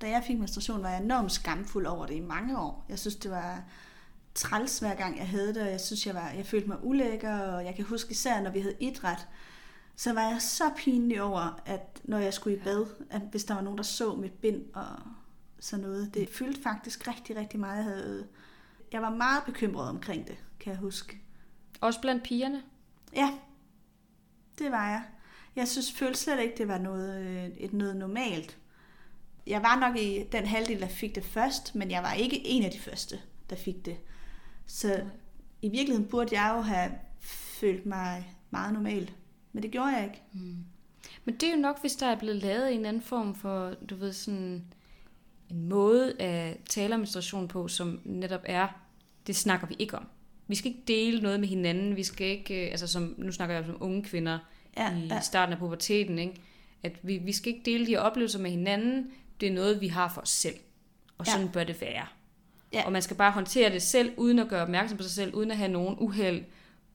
Da 0.00 0.08
jeg 0.10 0.22
fik 0.26 0.38
menstruation, 0.38 0.82
var 0.82 0.90
jeg 0.90 1.02
enormt 1.02 1.32
skamfuld 1.32 1.86
over 1.86 2.06
det 2.06 2.14
i 2.14 2.20
mange 2.20 2.58
år. 2.58 2.86
Jeg 2.88 2.98
synes, 2.98 3.16
det 3.16 3.30
var 3.30 3.62
træls 4.34 4.78
hver 4.78 4.94
gang 4.94 5.18
jeg 5.18 5.28
havde 5.28 5.54
det, 5.54 5.62
og 5.62 5.70
jeg 5.70 5.80
synes, 5.80 6.06
jeg, 6.06 6.14
var, 6.14 6.30
jeg 6.30 6.46
følte 6.46 6.68
mig 6.68 6.84
ulækker, 6.84 7.38
og 7.38 7.64
jeg 7.64 7.74
kan 7.74 7.84
huske 7.84 8.10
især, 8.10 8.42
når 8.42 8.50
vi 8.50 8.60
havde 8.60 8.76
idræt, 8.80 9.28
så 9.96 10.12
var 10.12 10.22
jeg 10.22 10.42
så 10.42 10.64
pinlig 10.76 11.22
over, 11.22 11.60
at 11.66 12.00
når 12.04 12.18
jeg 12.18 12.34
skulle 12.34 12.56
i 12.56 12.60
bad, 12.60 12.86
at 13.10 13.22
hvis 13.30 13.44
der 13.44 13.54
var 13.54 13.60
nogen, 13.60 13.76
der 13.76 13.84
så 13.84 14.14
mit 14.14 14.32
bind 14.32 14.62
og 14.74 14.86
sådan 15.60 15.84
noget, 15.84 16.14
det 16.14 16.28
fyldte 16.28 16.62
faktisk 16.62 17.08
rigtig, 17.08 17.36
rigtig 17.36 17.60
meget. 17.60 17.76
Jeg, 17.76 17.84
havde, 17.84 18.26
jeg 18.92 19.02
var 19.02 19.10
meget 19.10 19.42
bekymret 19.44 19.88
omkring 19.88 20.28
det, 20.28 20.36
kan 20.60 20.72
jeg 20.72 20.80
huske. 20.80 21.20
Også 21.80 22.00
blandt 22.00 22.22
pigerne. 22.22 22.62
Ja, 23.16 23.38
det 24.58 24.70
var 24.70 24.88
jeg. 24.88 25.02
Jeg 25.56 25.68
synes, 25.68 25.92
følte 25.92 26.18
slet 26.18 26.40
ikke, 26.40 26.54
det 26.58 26.68
var 26.68 26.78
noget, 26.78 27.26
øh, 27.26 27.44
et 27.56 27.72
noget 27.72 27.96
normalt. 27.96 28.58
Jeg 29.46 29.62
var 29.62 29.78
nok 29.80 29.96
i 29.96 30.24
den 30.32 30.46
halvdel, 30.46 30.80
der 30.80 30.88
fik 30.88 31.14
det 31.14 31.24
først, 31.24 31.74
men 31.74 31.90
jeg 31.90 32.02
var 32.02 32.12
ikke 32.12 32.46
en 32.46 32.62
af 32.62 32.70
de 32.70 32.78
første, 32.78 33.20
der 33.50 33.56
fik 33.56 33.84
det. 33.84 33.96
Så 34.66 35.00
i 35.62 35.68
virkeligheden 35.68 36.08
burde 36.08 36.40
jeg 36.40 36.54
jo 36.56 36.60
have 36.60 36.90
følt 37.60 37.86
mig 37.86 38.36
meget 38.50 38.72
normal. 38.72 39.10
Men 39.52 39.62
det 39.62 39.70
gjorde 39.70 39.88
jeg 39.88 40.04
ikke. 40.04 40.22
Men 41.24 41.34
det 41.34 41.42
er 41.42 41.50
jo 41.50 41.60
nok, 41.60 41.80
hvis 41.80 41.96
der 41.96 42.06
er 42.06 42.18
blevet 42.18 42.36
lavet 42.36 42.74
en 42.74 42.86
anden 42.86 43.02
form 43.02 43.34
for, 43.34 43.74
du 43.90 43.96
ved, 43.96 44.12
sådan 44.12 44.64
en 45.50 45.68
måde 45.68 46.20
at 46.20 46.56
tale 46.68 46.94
om 46.94 47.00
menstruation 47.00 47.48
på, 47.48 47.68
som 47.68 48.00
netop 48.04 48.42
er, 48.44 48.68
det 49.26 49.36
snakker 49.36 49.66
vi 49.66 49.76
ikke 49.78 49.96
om. 49.96 50.06
Vi 50.48 50.54
skal 50.54 50.70
ikke 50.70 50.82
dele 50.88 51.20
noget 51.22 51.40
med 51.40 51.48
hinanden. 51.48 51.96
Vi 51.96 52.02
skal 52.02 52.26
ikke, 52.26 52.64
øh, 52.64 52.70
altså 52.70 52.86
som, 52.86 53.14
nu 53.18 53.32
snakker 53.32 53.54
jeg 53.54 53.64
om 53.70 53.76
unge 53.80 54.02
kvinder 54.04 54.38
Ja, 54.76 54.96
i 54.96 55.06
ja. 55.06 55.20
starten 55.20 55.52
af 55.52 55.58
puberteten, 55.58 56.18
ikke? 56.18 56.34
at 56.82 56.92
vi, 57.02 57.16
vi 57.18 57.32
skal 57.32 57.48
ikke 57.54 57.70
dele 57.70 57.86
de 57.86 57.90
her 57.90 58.00
oplevelser 58.00 58.38
med 58.38 58.50
hinanden. 58.50 59.06
Det 59.40 59.48
er 59.48 59.52
noget, 59.52 59.80
vi 59.80 59.88
har 59.88 60.08
for 60.14 60.20
os 60.20 60.28
selv. 60.30 60.54
Og 61.18 61.26
Ja. 61.26 61.32
sådan 61.32 61.48
bør 61.48 61.64
det 61.64 61.80
være. 61.80 62.06
Ja. 62.72 62.84
Og 62.86 62.92
man 62.92 63.02
skal 63.02 63.16
bare 63.16 63.32
håndtere 63.32 63.70
det 63.72 63.82
selv, 63.82 64.12
uden 64.16 64.38
at 64.38 64.48
gøre 64.48 64.62
opmærksom 64.62 64.96
på 64.96 65.02
sig 65.02 65.12
selv, 65.12 65.34
uden 65.34 65.50
at 65.50 65.56
have 65.56 65.70
nogen 65.72 65.96
uheld. 65.98 66.44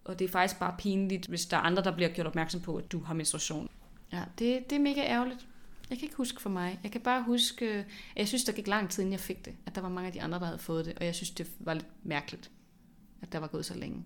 Og 0.05 0.19
det 0.19 0.25
er 0.25 0.29
faktisk 0.29 0.59
bare 0.59 0.75
pinligt, 0.79 1.27
hvis 1.27 1.45
der 1.45 1.57
er 1.57 1.61
andre, 1.61 1.83
der 1.83 1.91
bliver 1.95 2.09
gjort 2.09 2.27
opmærksom 2.27 2.61
på, 2.61 2.75
at 2.75 2.91
du 2.91 3.03
har 3.03 3.13
menstruation. 3.13 3.69
Ja, 4.13 4.21
det, 4.39 4.69
det 4.69 4.75
er 4.75 4.79
mega 4.79 5.01
ærgerligt. 5.01 5.47
Jeg 5.89 5.97
kan 5.97 6.05
ikke 6.05 6.15
huske 6.15 6.41
for 6.41 6.49
mig. 6.49 6.79
Jeg 6.83 6.91
kan 6.91 7.01
bare 7.01 7.23
huske, 7.23 7.65
at 7.69 7.85
jeg 8.15 8.27
synes, 8.27 8.43
der 8.43 8.51
gik 8.51 8.67
lang 8.67 8.89
tid, 8.89 9.03
inden 9.03 9.11
jeg 9.11 9.19
fik 9.19 9.45
det. 9.45 9.53
At 9.65 9.75
der 9.75 9.81
var 9.81 9.89
mange 9.89 10.07
af 10.07 10.13
de 10.13 10.21
andre, 10.21 10.39
der 10.39 10.45
havde 10.45 10.59
fået 10.59 10.85
det. 10.85 10.93
Og 10.99 11.05
jeg 11.05 11.15
synes, 11.15 11.29
det 11.31 11.47
var 11.59 11.73
lidt 11.73 11.85
mærkeligt, 12.03 12.51
at 13.23 13.31
der 13.31 13.39
var 13.39 13.47
gået 13.47 13.65
så 13.65 13.73
længe. 13.73 14.03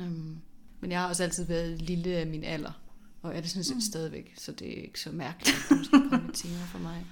Um, 0.00 0.42
men 0.80 0.90
jeg 0.90 1.00
har 1.00 1.08
også 1.08 1.22
altid 1.22 1.44
været 1.44 1.82
lille 1.82 2.16
af 2.16 2.26
min 2.26 2.44
alder. 2.44 2.82
Og 3.22 3.36
er 3.36 3.40
det 3.40 3.50
sådan 3.50 3.64
set 3.64 3.76
mm. 3.76 3.80
stadigvæk. 3.80 4.32
Så 4.36 4.52
det 4.52 4.78
er 4.78 4.82
ikke 4.82 5.00
så 5.00 5.12
mærkeligt, 5.12 5.56
at 5.56 5.62
det 5.68 5.78
måske 5.78 6.10
komme 6.10 6.32
tema 6.34 6.64
for 6.64 6.78
mig. 6.78 7.06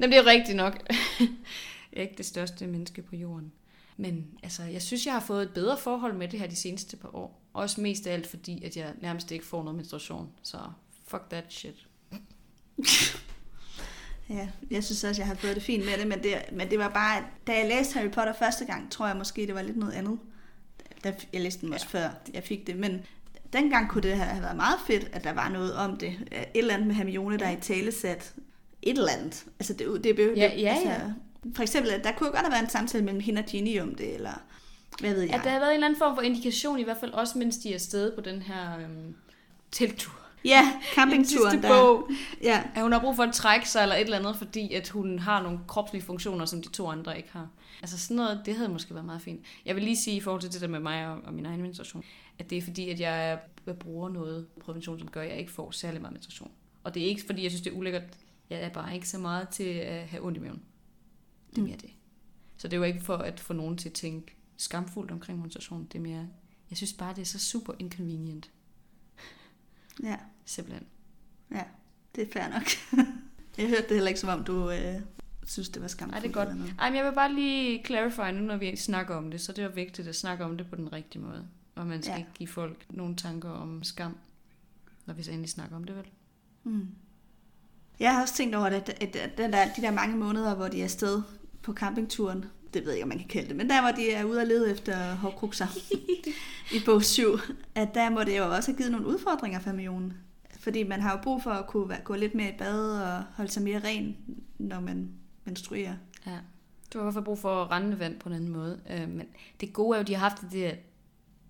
Jamen, 0.00 0.12
det 0.12 0.18
er 0.18 0.26
rigtigt 0.26 0.56
nok. 0.56 0.82
jeg 1.92 1.98
er 1.98 2.02
ikke 2.02 2.16
det 2.16 2.26
største 2.26 2.66
menneske 2.66 3.02
på 3.02 3.16
jorden. 3.16 3.52
Men 3.96 4.26
altså, 4.42 4.62
jeg 4.62 4.82
synes, 4.82 5.06
jeg 5.06 5.14
har 5.14 5.20
fået 5.20 5.42
et 5.42 5.54
bedre 5.54 5.78
forhold 5.78 6.14
med 6.14 6.28
det 6.28 6.40
her 6.40 6.46
de 6.46 6.56
seneste 6.56 6.96
par 6.96 7.14
år. 7.14 7.42
Også 7.52 7.80
mest 7.80 8.06
af 8.06 8.12
alt 8.12 8.26
fordi, 8.26 8.64
at 8.64 8.76
jeg 8.76 8.94
nærmest 9.00 9.30
ikke 9.30 9.46
får 9.46 9.62
noget 9.62 9.76
menstruation. 9.76 10.28
Så 10.42 10.58
fuck 11.06 11.22
that 11.30 11.52
shit. 11.52 11.86
Ja, 14.30 14.48
jeg 14.70 14.84
synes 14.84 15.04
også, 15.04 15.22
jeg 15.22 15.26
har 15.26 15.34
fået 15.34 15.54
det 15.54 15.62
fint 15.62 15.84
med 15.84 15.98
det, 15.98 16.06
men 16.06 16.22
det, 16.22 16.34
men 16.52 16.70
det 16.70 16.78
var 16.78 16.88
bare, 16.88 17.24
da 17.46 17.52
jeg 17.52 17.68
læste 17.68 17.94
Harry 17.94 18.10
Potter 18.10 18.32
første 18.32 18.64
gang, 18.64 18.90
tror 18.90 19.06
jeg 19.06 19.16
måske, 19.16 19.46
det 19.46 19.54
var 19.54 19.62
lidt 19.62 19.76
noget 19.76 19.92
andet. 19.92 20.18
Da, 21.04 21.14
jeg 21.32 21.40
læste 21.40 21.66
den 21.66 21.74
også 21.74 21.86
ja. 21.92 21.98
før 21.98 22.08
jeg 22.34 22.42
fik 22.42 22.66
det, 22.66 22.76
men 22.76 23.02
dengang 23.52 23.90
kunne 23.90 24.02
det 24.02 24.16
have 24.16 24.42
været 24.42 24.56
meget 24.56 24.78
fedt, 24.86 25.08
at 25.12 25.24
der 25.24 25.32
var 25.32 25.48
noget 25.48 25.74
om 25.74 25.96
det. 25.96 26.08
Et 26.32 26.46
eller 26.54 26.74
andet 26.74 26.86
med 26.86 26.94
Hermione, 26.94 27.38
der 27.38 27.46
ja. 27.46 27.52
er 27.52 27.58
i 27.58 27.60
talesat. 27.60 28.34
Et 28.82 28.98
eller 28.98 29.12
andet. 29.18 29.44
Altså, 29.58 29.72
det, 29.72 30.04
det, 30.04 30.16
det, 30.16 30.36
Ja, 30.36 30.52
ja, 30.58 30.68
altså, 30.68 30.88
ja. 30.88 31.00
For 31.54 31.62
eksempel, 31.62 31.92
der 32.04 32.12
kunne 32.12 32.26
jo 32.26 32.32
godt 32.32 32.42
have 32.42 32.52
været 32.52 32.62
en 32.62 32.70
samtale 32.70 33.04
mellem 33.04 33.20
hende 33.20 33.38
og 33.38 33.44
Ginny 33.44 33.80
om 33.80 33.94
det, 33.94 34.14
eller 34.14 34.42
hvad 35.00 35.14
ved 35.14 35.22
jeg. 35.22 35.34
At 35.34 35.44
der 35.44 35.50
har 35.50 35.58
været 35.58 35.70
en 35.70 35.74
eller 35.74 35.86
anden 35.86 35.98
form 35.98 36.16
for 36.16 36.22
indikation, 36.22 36.78
i 36.78 36.82
hvert 36.82 36.96
fald 37.00 37.12
også 37.12 37.38
mens 37.38 37.56
de 37.56 37.70
er 37.70 37.74
afsted 37.74 38.12
på 38.14 38.20
den 38.20 38.42
her 38.42 38.78
øhm, 38.78 39.14
telttur. 39.72 40.20
Ja, 40.44 40.80
campingturen 40.94 41.62
der. 41.62 41.68
bog. 41.68 42.10
Ja, 42.42 42.62
At 42.74 42.82
hun 42.82 42.92
har 42.92 43.00
brug 43.00 43.16
for 43.16 43.22
at 43.22 43.34
trække 43.34 43.68
sig 43.68 43.82
eller 43.82 43.94
et 43.94 44.00
eller 44.00 44.18
andet, 44.18 44.36
fordi 44.36 44.72
at 44.72 44.88
hun 44.88 45.18
har 45.18 45.42
nogle 45.42 45.58
kropslige 45.68 46.02
funktioner, 46.02 46.44
som 46.44 46.62
de 46.62 46.68
to 46.68 46.88
andre 46.88 47.16
ikke 47.16 47.32
har. 47.32 47.48
Altså 47.82 47.98
sådan 47.98 48.16
noget, 48.16 48.42
det 48.46 48.56
havde 48.56 48.68
måske 48.68 48.94
været 48.94 49.06
meget 49.06 49.22
fint. 49.22 49.40
Jeg 49.64 49.76
vil 49.76 49.84
lige 49.84 49.96
sige 49.96 50.16
i 50.16 50.20
forhold 50.20 50.42
til 50.42 50.52
det 50.52 50.60
der 50.60 50.68
med 50.68 50.80
mig 50.80 51.08
og, 51.08 51.18
og 51.24 51.34
min 51.34 51.46
egen 51.46 51.62
menstruation, 51.62 52.04
at 52.38 52.50
det 52.50 52.58
er 52.58 52.62
fordi, 52.62 52.88
at 52.88 53.00
jeg 53.00 53.38
jeg 53.66 53.78
bruger 53.78 54.08
noget 54.08 54.46
prævention, 54.60 54.98
som 54.98 55.10
gør, 55.10 55.22
at 55.22 55.28
jeg 55.28 55.38
ikke 55.38 55.52
får 55.52 55.70
særlig 55.70 56.00
meget 56.00 56.12
menstruation. 56.12 56.50
Og 56.84 56.94
det 56.94 57.02
er 57.02 57.06
ikke 57.06 57.22
fordi, 57.26 57.42
jeg 57.42 57.50
synes, 57.50 57.62
det 57.62 57.72
er 57.72 57.76
ulækkert. 57.76 58.02
Jeg 58.50 58.62
er 58.62 58.68
bare 58.68 58.94
ikke 58.94 59.08
så 59.08 59.18
meget 59.18 59.48
til 59.48 59.64
at 59.64 60.08
have 60.08 60.24
ondt 60.24 60.38
i 60.38 60.40
maven. 60.40 60.62
Det 61.50 61.58
er 61.58 61.62
mere 61.62 61.76
det. 61.76 61.90
Så 62.56 62.68
det 62.68 62.72
er 62.72 62.78
jo 62.78 62.84
ikke 62.84 63.00
for 63.00 63.16
at 63.16 63.40
få 63.40 63.52
nogen 63.52 63.76
til 63.76 63.88
at 63.88 63.92
tænke 63.92 64.36
skamfuldt 64.56 65.10
omkring 65.10 65.40
menstruation. 65.40 65.84
Det 65.92 65.98
er 65.98 66.02
mere, 66.02 66.28
jeg 66.70 66.76
synes 66.76 66.92
bare, 66.92 67.14
det 67.14 67.20
er 67.20 67.26
så 67.26 67.38
super 67.38 67.72
inconvenient. 67.78 68.50
Ja, 70.02 70.16
Simpelthen. 70.44 70.86
ja. 71.50 71.62
Det 72.14 72.22
er 72.28 72.32
fair 72.32 72.48
nok. 72.52 72.62
jeg 73.58 73.68
hørte 73.68 73.82
det 73.82 73.90
heller 73.90 74.08
ikke, 74.08 74.20
som 74.20 74.28
om 74.38 74.44
du 74.44 74.70
øh, 74.70 74.94
synes, 75.46 75.68
det 75.68 75.82
var 75.82 75.88
skamfuldt. 75.88 76.12
Nej, 76.12 76.20
det 76.22 76.28
er 76.28 76.32
godt. 76.32 76.48
eller 76.48 76.58
noget. 76.60 76.74
Ej, 76.78 76.90
men 76.90 76.96
jeg 76.96 77.04
vil 77.04 77.12
bare 77.12 77.32
lige 77.34 77.84
clarify 77.86 78.34
nu, 78.38 78.40
når 78.46 78.56
vi 78.56 78.76
snakker 78.76 79.14
om 79.14 79.30
det, 79.30 79.40
så 79.40 79.52
det 79.52 79.64
er 79.64 79.68
vigtigt 79.68 80.08
at 80.08 80.16
snakke 80.16 80.44
om 80.44 80.56
det 80.56 80.70
på 80.70 80.76
den 80.76 80.92
rigtige 80.92 81.22
måde. 81.22 81.48
Og 81.74 81.86
man 81.86 82.02
skal 82.02 82.12
Ja. 82.12 82.18
ikke 82.18 82.30
give 82.34 82.48
folk 82.48 82.86
nogle 82.90 83.16
tanker 83.16 83.50
om 83.50 83.82
skam, 83.82 84.16
når 85.06 85.14
vi 85.14 85.22
så 85.22 85.30
endelig 85.30 85.50
snakker 85.50 85.76
om 85.76 85.84
det, 85.84 85.96
vel? 85.96 86.06
Mm. 86.64 86.88
Jeg 88.00 88.14
har 88.14 88.22
også 88.22 88.34
tænkt 88.34 88.54
over, 88.54 88.66
at, 88.66 88.88
at, 88.88 89.16
at 89.16 89.38
der, 89.38 89.74
de 89.76 89.82
der 89.82 89.90
mange 89.90 90.16
måneder, 90.16 90.54
hvor 90.54 90.68
de 90.68 90.80
er 90.80 90.84
afsted 90.84 91.22
på 91.62 91.72
campingturen, 91.74 92.44
det 92.74 92.82
ved 92.82 92.90
jeg 92.90 92.96
ikke, 92.96 93.02
om 93.02 93.08
man 93.08 93.18
kan 93.18 93.28
kalde 93.28 93.48
det, 93.48 93.56
men 93.56 93.70
der, 93.70 93.80
hvor 93.80 93.90
de 93.90 94.12
er 94.12 94.24
ude 94.24 94.40
og 94.40 94.46
lede 94.46 94.70
efter 94.70 95.14
hårdkrukser 95.14 95.66
i 96.76 96.80
bog 96.84 97.04
7, 97.04 97.24
at 97.74 97.94
der 97.94 98.10
må 98.10 98.24
det 98.24 98.38
jo 98.38 98.54
også 98.54 98.70
have 98.70 98.76
givet 98.76 98.92
nogle 98.92 99.06
udfordringer 99.06 99.60
for 99.60 99.70
Hermione. 99.70 100.14
Fordi 100.60 100.82
man 100.82 101.00
har 101.00 101.10
jo 101.10 101.22
brug 101.22 101.42
for 101.42 101.50
at 101.50 101.66
kunne 101.66 101.96
gå 102.04 102.14
lidt 102.14 102.34
mere 102.34 102.48
i 102.48 102.58
bad 102.58 103.02
og 103.02 103.24
holde 103.34 103.50
sig 103.50 103.62
mere 103.62 103.78
ren, 103.78 104.16
når 104.58 104.80
man 104.80 105.10
menstruerer. 105.44 105.94
Ja. 106.26 106.38
Du 106.92 106.98
har 106.98 107.02
i 107.02 107.04
hvert 107.04 107.14
fald 107.14 107.24
brug 107.24 107.38
for 107.38 107.72
rendende 107.72 107.98
vand 107.98 108.18
på 108.18 108.28
en 108.28 108.34
anden 108.34 108.50
måde. 108.50 108.80
Øh, 108.90 109.08
men 109.08 109.26
det 109.60 109.72
gode 109.72 109.96
er 109.96 109.98
jo, 109.98 110.00
at 110.00 110.06
de 110.06 110.14
har 110.14 110.28
haft 110.28 110.40
det 110.40 110.52
der 110.52 110.74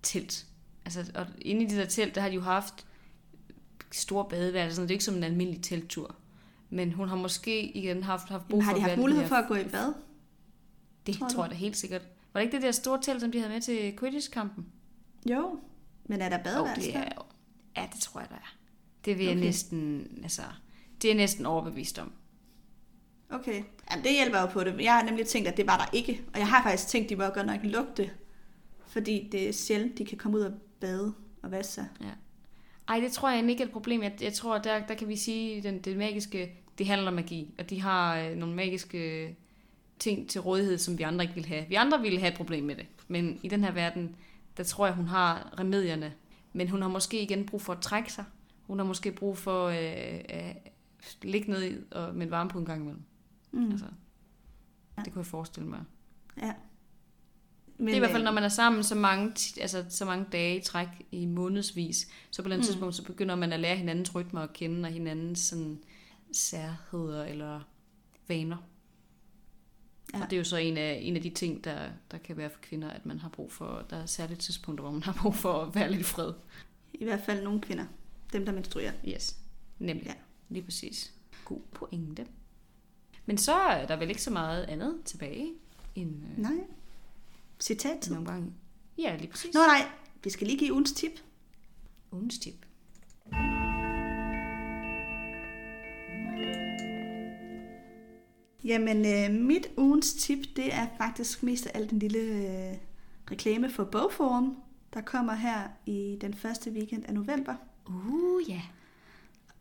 telt. 0.03 0.45
Altså, 0.85 1.11
og 1.15 1.25
inde 1.41 1.63
i 1.63 1.67
det 1.67 1.77
der 1.77 1.85
telt, 1.85 2.15
der 2.15 2.21
har 2.21 2.29
de 2.29 2.35
jo 2.35 2.41
haft 2.41 2.85
store 3.91 4.25
badeværelser, 4.29 4.75
så 4.75 4.81
det 4.81 4.89
er 4.89 4.95
ikke 4.95 5.03
som 5.03 5.15
en 5.15 5.23
almindelig 5.23 5.61
telttur. 5.61 6.15
Men 6.69 6.91
hun 6.91 7.07
har 7.07 7.15
måske 7.15 7.77
igen 7.77 8.03
haft, 8.03 8.29
haft 8.29 8.47
brug 8.47 8.57
Men 8.57 8.65
har 8.65 8.71
for 8.71 8.77
de 8.77 8.83
at 8.83 8.89
haft 8.89 8.99
mulighed 8.99 9.27
for 9.27 9.35
at 9.35 9.47
gå 9.47 9.55
i 9.55 9.63
bad? 9.63 9.93
Det 11.05 11.17
tror 11.19 11.27
tror, 11.29 11.43
jeg 11.43 11.51
da 11.51 11.55
helt 11.55 11.77
sikkert. 11.77 12.01
Var 12.33 12.41
det 12.41 12.45
ikke 12.45 12.55
det 12.55 12.63
der 12.63 12.71
store 12.71 12.99
telt, 13.01 13.21
som 13.21 13.31
de 13.31 13.39
havde 13.39 13.53
med 13.53 13.61
til 13.61 13.97
Quidditch-kampen? 13.99 14.65
Jo. 15.29 15.59
Men 16.05 16.21
er 16.21 16.29
der 16.29 16.37
badeværelse? 16.43 16.87
det 16.87 16.95
er. 16.95 17.27
Ja, 17.77 17.87
det 17.93 18.01
tror 18.01 18.19
jeg, 18.19 18.29
der 18.29 18.35
er. 18.35 18.55
Det 19.05 19.17
vil 19.17 19.25
jeg 19.25 19.35
Okay. 19.35 19.45
næsten, 19.45 20.07
altså, 20.23 20.41
det 21.01 21.07
er 21.07 21.11
jeg 21.11 21.17
næsten 21.17 21.45
overbevist 21.45 21.99
om. 21.99 22.11
Okay. 23.29 23.63
Jamen, 23.91 24.05
det 24.05 24.11
hjælper 24.11 24.39
jo 24.39 24.45
på 24.45 24.63
det. 24.63 24.81
Jeg 24.81 24.93
har 24.93 25.03
nemlig 25.03 25.27
tænkt, 25.27 25.47
at 25.47 25.57
det 25.57 25.67
var 25.67 25.77
der 25.77 25.97
ikke. 25.97 26.21
Og 26.33 26.39
jeg 26.39 26.47
har 26.47 26.63
faktisk 26.63 26.87
tænkt, 26.87 27.05
at 27.05 27.09
de 27.09 27.15
må 27.15 27.23
godt 27.23 27.45
nok 27.45 27.59
lugte. 27.63 28.09
Fordi 28.87 29.29
det 29.31 29.49
er 29.49 29.53
sjældent, 29.53 29.97
de 29.97 30.05
kan 30.05 30.17
komme 30.17 30.37
ud 30.37 30.43
og 30.43 30.53
bade 30.79 31.13
og 31.41 31.51
vaske 31.51 31.73
sig. 31.73 31.87
Ej, 32.87 32.99
det 32.99 33.11
tror 33.11 33.29
jeg 33.29 33.49
ikke 33.49 33.63
er 33.63 33.67
et 33.67 33.73
problem. 33.73 34.03
Jeg, 34.03 34.13
jeg 34.21 34.33
tror, 34.33 34.57
der, 34.57 34.85
der 34.87 34.95
kan 34.95 35.07
vi 35.07 35.15
sige, 35.15 35.57
at 35.57 35.63
den, 35.63 35.81
det 35.81 35.97
magiske, 35.97 36.51
det 36.77 36.87
handler 36.87 37.07
om 37.07 37.13
magi. 37.13 37.53
Og 37.59 37.69
de 37.69 37.81
har 37.81 38.17
øh, 38.19 38.35
nogle 38.35 38.55
magiske 38.55 39.35
ting 40.01 40.29
til 40.29 40.41
rådighed, 40.41 40.77
som 40.77 40.97
vi 40.97 41.03
andre 41.03 41.23
ikke 41.23 41.35
vil 41.35 41.45
have. 41.45 41.65
Vi 41.69 41.75
andre 41.75 42.01
ville 42.01 42.19
have 42.19 42.31
et 42.31 42.37
problem 42.37 42.63
med 42.63 42.75
det. 42.75 42.85
Men 43.07 43.39
i 43.43 43.47
den 43.47 43.63
her 43.63 43.71
verden, 43.71 44.15
der 44.57 44.63
tror 44.63 44.85
jeg, 44.85 44.95
hun 44.95 45.07
har 45.07 45.53
remedierne. 45.59 46.13
Men 46.53 46.69
hun 46.69 46.81
har 46.81 46.89
måske 46.89 47.21
igen 47.21 47.45
brug 47.45 47.61
for 47.61 47.73
at 47.73 47.81
trække 47.81 48.13
sig. 48.13 48.25
Hun 48.61 48.79
har 48.79 48.85
måske 48.85 49.11
brug 49.11 49.37
for 49.37 49.67
øh, 49.67 50.19
at 50.29 50.71
ligge 51.21 51.51
ned 51.51 51.91
og, 51.91 52.15
med 52.15 52.27
varme 52.27 52.49
på 52.49 52.59
en 52.59 52.65
gang 52.65 52.81
imellem. 52.81 53.03
Mm. 53.51 53.71
Altså, 53.71 53.85
det 55.05 55.13
kunne 55.13 55.19
jeg 55.19 55.25
forestille 55.25 55.69
mig. 55.69 55.79
Ja. 56.41 56.53
Men, 57.77 57.87
det 57.87 57.93
er 57.93 57.95
i 57.95 57.99
hvert 57.99 58.11
fald, 58.11 58.21
øh, 58.21 58.25
når 58.25 58.31
man 58.31 58.43
er 58.43 58.49
sammen 58.49 58.83
så 58.83 58.95
mange, 58.95 59.33
altså, 59.61 59.85
så 59.89 60.05
mange 60.05 60.25
dage 60.31 60.57
i 60.57 60.61
træk 60.61 60.87
i 61.11 61.25
månedsvis, 61.25 62.07
så 62.31 62.41
på 62.41 62.45
et 62.45 62.45
eller 62.45 62.55
andet 62.55 62.67
Mm. 62.67 62.71
tidspunkt, 62.71 62.95
så 62.95 63.03
begynder 63.03 63.35
man 63.35 63.53
at 63.53 63.59
lære 63.59 63.77
hinandens 63.77 64.15
rytmer 64.15 64.41
at 64.41 64.53
kende, 64.53 64.87
og 64.87 64.93
hinandens 64.93 65.39
sådan, 65.39 65.79
særheder 66.31 67.25
eller 67.25 67.59
vaner. 68.27 68.57
Ja. 70.13 70.21
Og 70.23 70.29
det 70.29 70.35
er 70.35 70.37
jo 70.37 70.43
så 70.43 70.57
en 70.57 70.77
af, 70.77 70.99
en 71.03 71.15
af 71.15 71.21
de 71.21 71.29
ting, 71.29 71.63
der, 71.63 71.89
der 72.11 72.17
kan 72.17 72.37
være 72.37 72.49
for 72.49 72.59
kvinder, 72.61 72.89
at 72.89 73.05
man 73.05 73.19
har 73.19 73.29
brug 73.29 73.51
for, 73.51 73.85
der 73.89 73.97
er 73.97 74.05
særlige 74.05 74.37
tidspunkter, 74.37 74.81
hvor 74.81 74.91
man 74.91 75.03
har 75.03 75.17
brug 75.21 75.35
for 75.35 75.61
at 75.61 75.75
være 75.75 75.91
lidt 75.91 76.05
fred. 76.05 76.33
I 76.93 77.03
hvert 77.03 77.21
fald 77.25 77.43
nogle 77.43 77.61
kvinder. 77.61 77.85
Dem, 78.33 78.45
der 78.45 78.51
menstruerer. 78.51 78.91
Yes, 79.07 79.35
nemlig. 79.79 80.05
Ja. 80.05 80.11
Ja. 80.11 80.15
Lige 80.49 80.63
præcis. 80.63 81.13
God 81.45 81.61
pointe. 81.71 82.25
Men 83.25 83.37
så 83.37 83.53
er 83.53 83.87
der 83.87 83.95
vel 83.95 84.09
ikke 84.09 84.21
så 84.21 84.31
meget 84.31 84.63
andet 84.63 84.95
tilbage 85.05 85.53
end 85.95 86.23
øh, 86.31 86.37
Nej. 86.37 86.63
Citat. 87.59 88.09
nogle 88.09 88.25
gange. 88.25 88.53
Ja, 88.97 89.15
lige 89.15 89.31
præcis. 89.31 89.53
Nå 89.53 89.59
nej, 89.59 89.87
vi 90.23 90.29
skal 90.29 90.47
lige 90.47 90.59
give 90.59 90.73
ugens 90.73 90.91
tip. 90.91 91.11
Ugens 92.11 92.39
tip. 92.39 92.65
Jamen, 98.63 99.05
øh, 99.05 99.41
mit 99.41 99.67
ugens 99.77 100.13
tip, 100.13 100.39
det 100.55 100.73
er 100.73 100.87
faktisk 100.97 101.43
mest 101.43 101.65
af 101.65 101.71
alt 101.73 101.91
en 101.91 101.99
lille 101.99 102.19
øh, 102.19 102.77
reklame 103.31 103.69
for 103.69 103.83
Bogforum, 103.83 104.57
der 104.93 105.01
kommer 105.01 105.33
her 105.33 105.67
i 105.85 106.17
den 106.21 106.33
første 106.33 106.71
weekend 106.71 107.05
af 107.05 107.13
november. 107.13 107.55
Uh, 107.87 108.49
ja. 108.49 108.61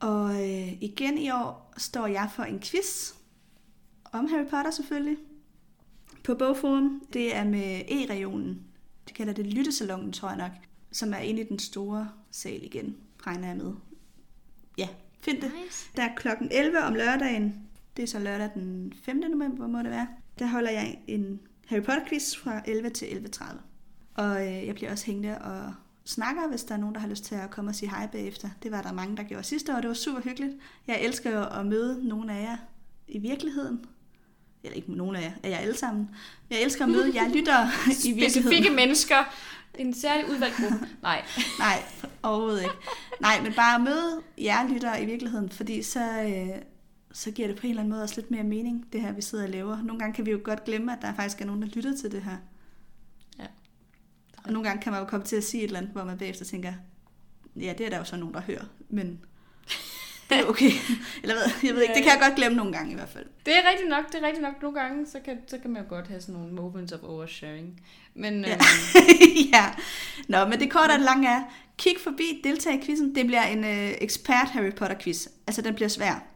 Og 0.01 0.35
øh, 0.35 0.83
igen 0.83 1.19
i 1.19 1.31
år 1.31 1.73
står 1.77 2.07
jeg 2.07 2.31
for 2.35 2.43
en 2.43 2.61
quiz 2.61 3.13
om 4.13 4.29
Harry 4.29 4.47
Potter 4.47 4.71
selvfølgelig 4.71 5.17
på 6.25 6.35
Bogforum. 6.35 7.03
Det 7.13 7.37
er 7.37 7.45
med 7.45 7.83
E-regionen. 7.89 8.63
De 9.09 9.15
kalder 9.15 9.33
det 9.33 9.47
Lyttesalongen, 9.47 10.13
tror 10.13 10.29
jeg 10.29 10.39
nok, 10.39 10.53
som 10.93 11.13
er 11.13 11.19
inde 11.19 11.41
i 11.41 11.45
den 11.45 11.59
store 11.59 12.09
sal 12.31 12.65
igen, 12.65 12.97
regner 13.27 13.49
jeg 13.49 13.57
med. 13.57 13.73
Ja, 14.79 14.89
find 15.21 15.41
det. 15.41 15.53
Nice. 15.65 15.91
Der 15.97 16.03
er 16.03 16.15
klokken 16.17 16.49
11 16.53 16.83
om 16.83 16.95
lørdagen. 16.95 17.70
Det 17.97 18.03
er 18.03 18.07
så 18.07 18.19
lørdag 18.19 18.51
den 18.55 18.93
5. 19.05 19.17
november, 19.17 19.67
må 19.67 19.79
det 19.79 19.91
være. 19.91 20.09
Der 20.39 20.47
holder 20.47 20.71
jeg 20.71 20.99
en 21.07 21.41
Harry 21.67 21.83
Potter 21.83 22.05
quiz 22.09 22.37
fra 22.37 22.63
11 22.67 22.91
til 22.91 23.07
11.30. 23.07 23.45
Og 24.15 24.47
øh, 24.47 24.67
jeg 24.67 24.75
bliver 24.75 24.91
også 24.91 25.07
hængende 25.07 25.39
og 25.39 25.75
snakker, 26.05 26.49
hvis 26.49 26.65
der 26.65 26.75
er 26.75 26.79
nogen, 26.79 26.95
der 26.95 27.01
har 27.01 27.09
lyst 27.09 27.25
til 27.25 27.35
at 27.35 27.51
komme 27.51 27.71
og 27.71 27.75
sige 27.75 27.91
hej 27.91 28.07
bagefter. 28.07 28.49
Det 28.63 28.71
var 28.71 28.83
der 28.83 28.93
mange, 28.93 29.17
der 29.17 29.23
gjorde 29.23 29.45
sidste 29.45 29.75
år. 29.75 29.81
Det 29.81 29.89
var 29.89 29.95
super 29.95 30.21
hyggeligt. 30.21 30.53
Jeg 30.87 31.01
elsker 31.03 31.31
jo 31.31 31.61
at 31.61 31.67
møde 31.67 32.09
nogle 32.09 32.33
af 32.33 32.43
jer 32.43 32.57
i 33.09 33.19
virkeligheden. 33.19 33.85
Eller 34.63 34.77
ikke 34.77 34.93
nogen 34.93 35.17
af 35.17 35.23
jer, 35.23 35.33
af 35.43 35.51
jer 35.51 35.57
alle 35.57 35.77
sammen. 35.77 36.11
Jeg 36.51 36.63
elsker 36.63 36.85
at 36.85 36.91
møde 36.91 37.15
jer 37.15 37.29
lyttere 37.29 37.65
i 38.05 38.13
virkeligheden. 38.13 38.31
Specifikke 38.31 38.71
mennesker. 38.71 39.35
En 39.79 39.95
særlig 39.95 40.31
udvalgt 40.31 40.57
gruppe. 40.57 40.89
Nej. 41.03 41.25
Nej, 41.59 41.83
overhovedet 42.23 42.63
ikke. 42.63 42.75
Nej, 43.21 43.41
men 43.43 43.53
bare 43.53 43.79
møde 43.79 44.21
jer 44.39 44.69
lyttere 44.69 45.03
i 45.03 45.07
virkeligheden, 45.07 45.51
fordi 45.51 45.83
så, 45.83 46.23
øh, 46.23 46.63
så 47.13 47.31
giver 47.31 47.49
det 47.49 47.57
på 47.57 47.67
en 47.67 47.71
eller 47.71 47.83
anden 47.83 47.91
måde 47.91 48.03
også 48.03 48.15
lidt 48.17 48.31
mere 48.31 48.43
mening, 48.45 48.87
det 48.93 49.01
her, 49.01 49.13
vi 49.13 49.23
sidder 49.23 49.45
og 49.45 49.51
laver. 49.51 49.83
Nogle 49.83 49.99
gange 49.99 50.15
kan 50.15 50.27
vi 50.27 50.31
jo 50.31 50.41
godt 50.45 50.65
glemme, 50.65 50.93
at 50.93 50.99
der 51.03 51.15
faktisk 51.15 51.41
er 51.41 51.45
nogen, 51.47 51.63
der 51.63 51.69
lytter 51.69 51.97
til 51.97 52.13
det 52.13 52.23
her. 52.23 52.37
Ja. 53.39 53.47
Og 54.45 54.53
nogle 54.53 54.69
gange 54.69 54.83
kan 54.83 54.93
man 54.93 55.01
jo 55.01 55.07
komme 55.07 55.27
til 55.27 55.37
at 55.37 55.45
sige 55.45 55.63
et 55.63 55.67
eller 55.67 55.79
andet, 55.79 55.93
hvor 55.93 56.05
man 56.05 56.19
bagefter 56.19 56.45
tænker, 56.45 56.73
ja, 57.57 57.75
det 57.79 57.87
er 57.87 57.91
der 57.91 57.99
jo 57.99 58.05
så 58.05 58.17
nogen, 58.17 58.35
der 58.35 58.41
hører, 58.41 58.65
men 58.89 59.21
det 60.31 60.39
er 60.39 60.45
okay. 60.45 60.71
Eller 61.23 61.35
hvad, 61.35 61.53
jeg 61.63 61.75
ved 61.75 61.83
ikke, 61.83 61.95
det 61.95 62.03
kan 62.03 62.13
jeg 62.13 62.21
godt 62.23 62.35
glemme 62.37 62.57
nogle 62.57 62.73
gange 62.73 62.93
i 62.93 62.95
hvert 62.95 63.09
fald. 63.09 63.27
Det 63.47 63.55
er 63.57 63.71
rigtigt 63.71 63.89
nok. 63.89 64.13
Det 64.13 64.23
er 64.23 64.27
rigtigt 64.27 64.43
nok. 64.43 64.63
Nogle 64.63 64.81
gange, 64.81 65.07
så 65.07 65.19
kan, 65.25 65.39
så 65.47 65.59
kan 65.59 65.71
man 65.71 65.83
jo 65.83 65.89
godt 65.89 66.09
have 66.09 66.21
sådan 66.21 66.35
nogle 66.35 66.53
moments 66.53 66.93
of 66.93 67.01
oversharing. 67.03 67.81
Men 68.15 68.45
Ja. 68.45 68.53
øhm, 68.55 68.61
ja. 69.55 69.65
Nå, 70.29 70.45
men 70.45 70.61
det 70.61 70.71
korte 70.71 70.93
og 70.93 71.01
lange 71.01 71.29
er, 71.29 71.43
kig 71.79 71.95
forbi, 72.03 72.41
deltag 72.45 72.75
i 72.75 72.87
quizzen. 72.87 73.15
Det 73.15 73.27
bliver 73.27 73.43
en 73.43 73.65
øh, 73.65 73.91
ekspert 74.01 74.49
Harry 74.49 74.73
Potter 74.73 74.97
quiz. 74.99 75.27
Altså, 75.47 75.63
den 75.63 75.75
bliver 75.75 75.89
svær. 75.89 76.30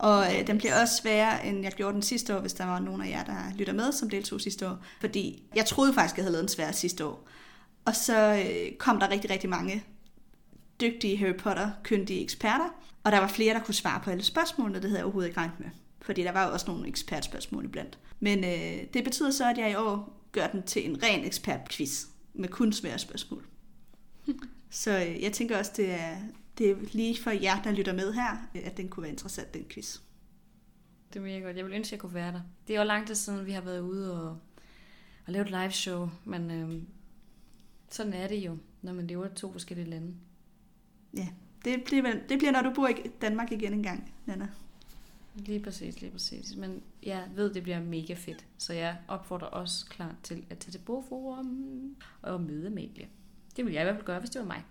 Og 0.00 0.34
øh, 0.34 0.46
den 0.46 0.58
bliver 0.58 0.80
også 0.80 0.96
sværere, 0.96 1.46
end 1.46 1.62
jeg 1.62 1.72
gjorde 1.72 1.94
den 1.94 2.02
sidste 2.02 2.36
år, 2.36 2.40
hvis 2.40 2.52
der 2.52 2.64
var 2.64 2.78
nogen 2.78 3.02
af 3.02 3.10
jer, 3.10 3.24
der 3.24 3.56
lytter 3.56 3.72
med, 3.72 3.92
som 3.92 4.10
deltog 4.10 4.40
sidste 4.40 4.68
år. 4.68 4.78
Fordi 5.00 5.42
jeg 5.54 5.66
troede 5.66 5.94
faktisk, 5.94 6.16
jeg 6.16 6.24
havde 6.24 6.32
lavet 6.32 6.44
en 6.44 6.48
svær 6.48 6.72
sidste 6.72 7.04
år. 7.04 7.28
Og 7.84 7.96
så 7.96 8.44
øh, 8.46 8.76
kom 8.78 9.00
der 9.00 9.10
rigtig, 9.10 9.30
rigtig 9.30 9.50
mange 9.50 9.84
dygtige 10.80 11.16
Harry 11.16 11.36
Potter-kyndige 11.38 12.22
eksperter. 12.22 12.74
Og 13.04 13.12
der 13.12 13.18
var 13.18 13.28
flere, 13.28 13.54
der 13.54 13.60
kunne 13.60 13.74
svare 13.74 14.00
på 14.04 14.10
alle 14.10 14.24
spørgsmålene, 14.24 14.74
det 14.74 14.84
havde 14.84 14.98
jeg 14.98 15.04
overhovedet 15.04 15.28
ikke 15.28 15.40
regnet 15.40 15.60
med. 15.60 15.68
Fordi 16.02 16.22
der 16.22 16.32
var 16.32 16.46
jo 16.46 16.52
også 16.52 16.66
nogle 16.68 16.88
ekspertspørgsmål 16.88 17.64
iblandt. 17.64 17.98
Men 18.20 18.44
øh, 18.44 18.86
det 18.94 19.04
betyder 19.04 19.30
så, 19.30 19.50
at 19.50 19.58
jeg 19.58 19.70
i 19.70 19.74
år 19.74 20.22
gør 20.32 20.46
den 20.46 20.62
til 20.62 20.90
en 20.90 21.02
ren 21.02 21.24
ekspertquiz 21.24 22.04
med 22.34 22.48
kun 22.48 22.72
svære 22.72 22.98
spørgsmål. 22.98 23.44
så 24.70 24.90
øh, 24.90 25.22
jeg 25.22 25.32
tænker 25.32 25.58
også, 25.58 25.72
det 25.76 25.90
er, 25.90 26.16
det 26.60 26.70
er 26.70 26.76
lige 26.92 27.22
for 27.22 27.30
jer, 27.30 27.62
der 27.62 27.72
lytter 27.72 27.92
med 27.92 28.12
her, 28.12 28.36
at 28.54 28.76
den 28.76 28.88
kunne 28.88 29.02
være 29.02 29.12
interessant, 29.12 29.54
den 29.54 29.64
quiz. 29.68 29.98
Det 31.12 31.24
vil 31.24 31.32
jeg 31.32 31.42
godt. 31.42 31.56
Jeg 31.56 31.64
vil 31.64 31.74
ønske, 31.74 31.88
at 31.88 31.92
jeg 31.92 32.00
kunne 32.00 32.14
være 32.14 32.32
der. 32.32 32.40
Det 32.66 32.76
er 32.76 32.80
jo 32.80 32.86
lang 32.86 33.06
tid 33.06 33.14
siden, 33.14 33.46
vi 33.46 33.52
har 33.52 33.60
været 33.60 33.80
ude 33.80 34.24
og, 34.24 34.38
og 35.26 35.32
lavet 35.32 35.44
et 35.46 35.50
live 35.50 35.70
show, 35.70 36.10
men 36.24 36.50
øh, 36.50 36.82
sådan 37.90 38.12
er 38.12 38.28
det 38.28 38.36
jo, 38.36 38.58
når 38.82 38.92
man 38.92 39.06
lever 39.06 39.26
i 39.26 39.34
to 39.34 39.52
forskellige 39.52 39.90
lande. 39.90 40.14
Ja, 41.16 41.28
det 41.64 41.84
bliver, 41.84 42.12
det 42.28 42.38
bliver, 42.38 42.52
når 42.52 42.62
du 42.62 42.72
bor 42.74 42.88
i 42.88 42.94
Danmark 43.20 43.52
igen 43.52 43.72
en 43.72 43.82
gang, 43.82 44.14
Nana. 44.26 44.48
Lige 45.34 45.60
præcis, 45.60 46.00
lige 46.00 46.12
præcis. 46.12 46.56
Men 46.56 46.82
jeg 47.02 47.28
ved, 47.34 47.54
det 47.54 47.62
bliver 47.62 47.80
mega 47.80 48.14
fedt. 48.14 48.46
Så 48.58 48.72
jeg 48.72 48.96
opfordrer 49.08 49.48
også 49.48 49.86
klart 49.86 50.14
til 50.22 50.44
at 50.50 50.58
tage 50.58 50.72
til 50.72 50.78
Bogforum 50.78 51.96
og 52.22 52.40
møde 52.40 52.66
Amalie. 52.66 53.08
Det 53.56 53.64
vil 53.64 53.72
jeg 53.72 53.82
i 53.82 53.84
hvert 53.84 53.96
fald 53.96 54.06
gøre, 54.06 54.18
hvis 54.18 54.30
det 54.30 54.40
var 54.40 54.46
mig. 54.46 54.64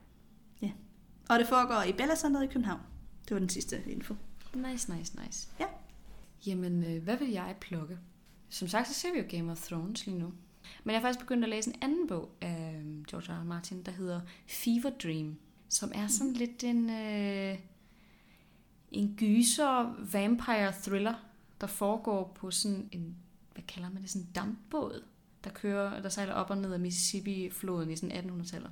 Ja. 0.62 0.72
Og 1.30 1.40
det 1.40 1.48
foregår 1.48 1.84
i 1.84 1.94
Bella 1.94 2.16
Center 2.16 2.42
i 2.42 2.48
København. 2.48 2.80
Det 3.28 3.32
var 3.34 3.40
den 3.40 3.50
sidste 3.50 3.84
info. 3.88 4.16
Nice, 4.56 4.96
nice, 4.96 5.20
nice. 5.26 5.48
Ja. 5.60 5.66
Jamen, 6.46 6.84
øh, 6.84 7.04
hvad 7.04 7.18
vil 7.18 7.30
jeg 7.30 7.56
plukke? 7.62 7.98
Som 8.50 8.68
sagt, 8.68 8.88
så 8.88 8.94
ser 8.94 9.12
vi 9.14 9.20
jo 9.20 9.26
Game 9.38 9.52
of 9.52 9.62
Thrones 9.68 10.06
lige 10.06 10.18
nu. 10.18 10.34
Men 10.84 10.94
jeg 10.94 11.02
har 11.02 11.08
faktisk 11.08 11.20
begyndt 11.20 11.44
at 11.44 11.50
læse 11.50 11.70
en 11.70 11.76
anden 11.82 12.08
bog 12.08 12.32
af 12.42 12.76
øhm, 12.80 13.06
George 13.06 13.34
R. 13.34 13.42
R. 13.42 13.44
Martin, 13.44 13.84
der 13.84 13.92
hedder 13.92 14.22
Fever 14.48 14.90
Dream, 15.04 15.36
som 15.70 15.92
er 15.96 16.08
sådan 16.08 16.34
lidt 16.34 16.64
en, 16.64 16.90
øh, 16.90 17.58
en 18.92 19.16
gyser 19.18 19.96
vampire 20.12 20.74
thriller, 20.84 21.14
der 21.62 21.68
foregår 21.68 22.32
på 22.40 22.52
sådan 22.52 22.90
en, 22.92 23.16
hvad 23.54 23.64
kalder 23.64 23.90
man 23.90 24.02
det, 24.02 24.10
sådan 24.10 24.26
en 24.28 24.32
dampbåd, 24.36 25.04
der 25.44 25.50
kører, 25.50 26.02
der 26.02 26.10
sejler 26.10 26.34
op 26.34 26.50
og 26.50 26.58
ned 26.58 26.74
af 26.74 26.80
Mississippi-floden 26.80 27.92
i 27.92 27.96
sådan 27.96 28.30
1800-tallet. 28.32 28.72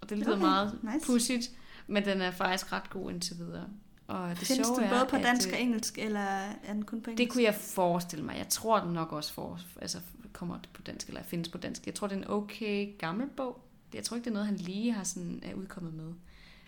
Og 0.00 0.10
det 0.10 0.18
lyder 0.18 0.32
Okay, 0.32 0.40
meget 0.40 0.78
nice. 0.94 1.06
pudsigt, 1.06 1.50
men 1.86 2.04
den 2.04 2.20
er 2.20 2.30
faktisk 2.30 2.72
ret 2.72 2.90
god 2.90 3.10
indtil 3.10 3.38
videre. 3.38 3.68
Og 4.06 4.30
det 4.30 4.38
Findes 4.38 4.66
sjove 4.66 4.80
den 4.80 4.88
både 4.88 5.00
er, 5.00 5.08
på 5.08 5.16
dansk 5.16 5.48
og 5.52 5.60
engelsk, 5.60 5.98
eller 5.98 6.20
er 6.20 6.72
den 6.72 6.84
kun 6.84 7.00
på 7.02 7.10
engelsk? 7.10 7.18
det 7.18 7.32
kunne 7.32 7.42
jeg 7.42 7.54
forestille 7.54 8.24
mig. 8.24 8.36
Jeg 8.38 8.48
tror, 8.48 8.80
den 8.80 8.92
nok 8.92 9.12
også 9.12 9.32
for, 9.32 9.60
altså, 9.80 9.98
kommer 10.32 10.58
på 10.72 10.82
dansk, 10.82 11.08
eller 11.08 11.22
findes 11.22 11.48
på 11.48 11.58
dansk. 11.58 11.86
Jeg 11.86 11.94
tror, 11.94 12.06
det 12.06 12.16
er 12.16 12.20
en 12.20 12.30
okay 12.30 12.98
gammel 12.98 13.28
bog. 13.36 13.60
Jeg 13.94 14.04
tror 14.04 14.16
ikke, 14.16 14.24
det 14.24 14.30
er 14.30 14.34
noget, 14.34 14.46
han 14.46 14.56
lige 14.56 14.92
har 14.92 15.04
sådan, 15.04 15.40
er 15.42 15.54
udkommet 15.54 15.94
med. 15.94 16.12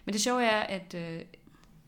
Men 0.05 0.12
det 0.12 0.20
sjove 0.20 0.45
er, 0.45 0.61
at 0.61 0.95
øh, 0.95 1.20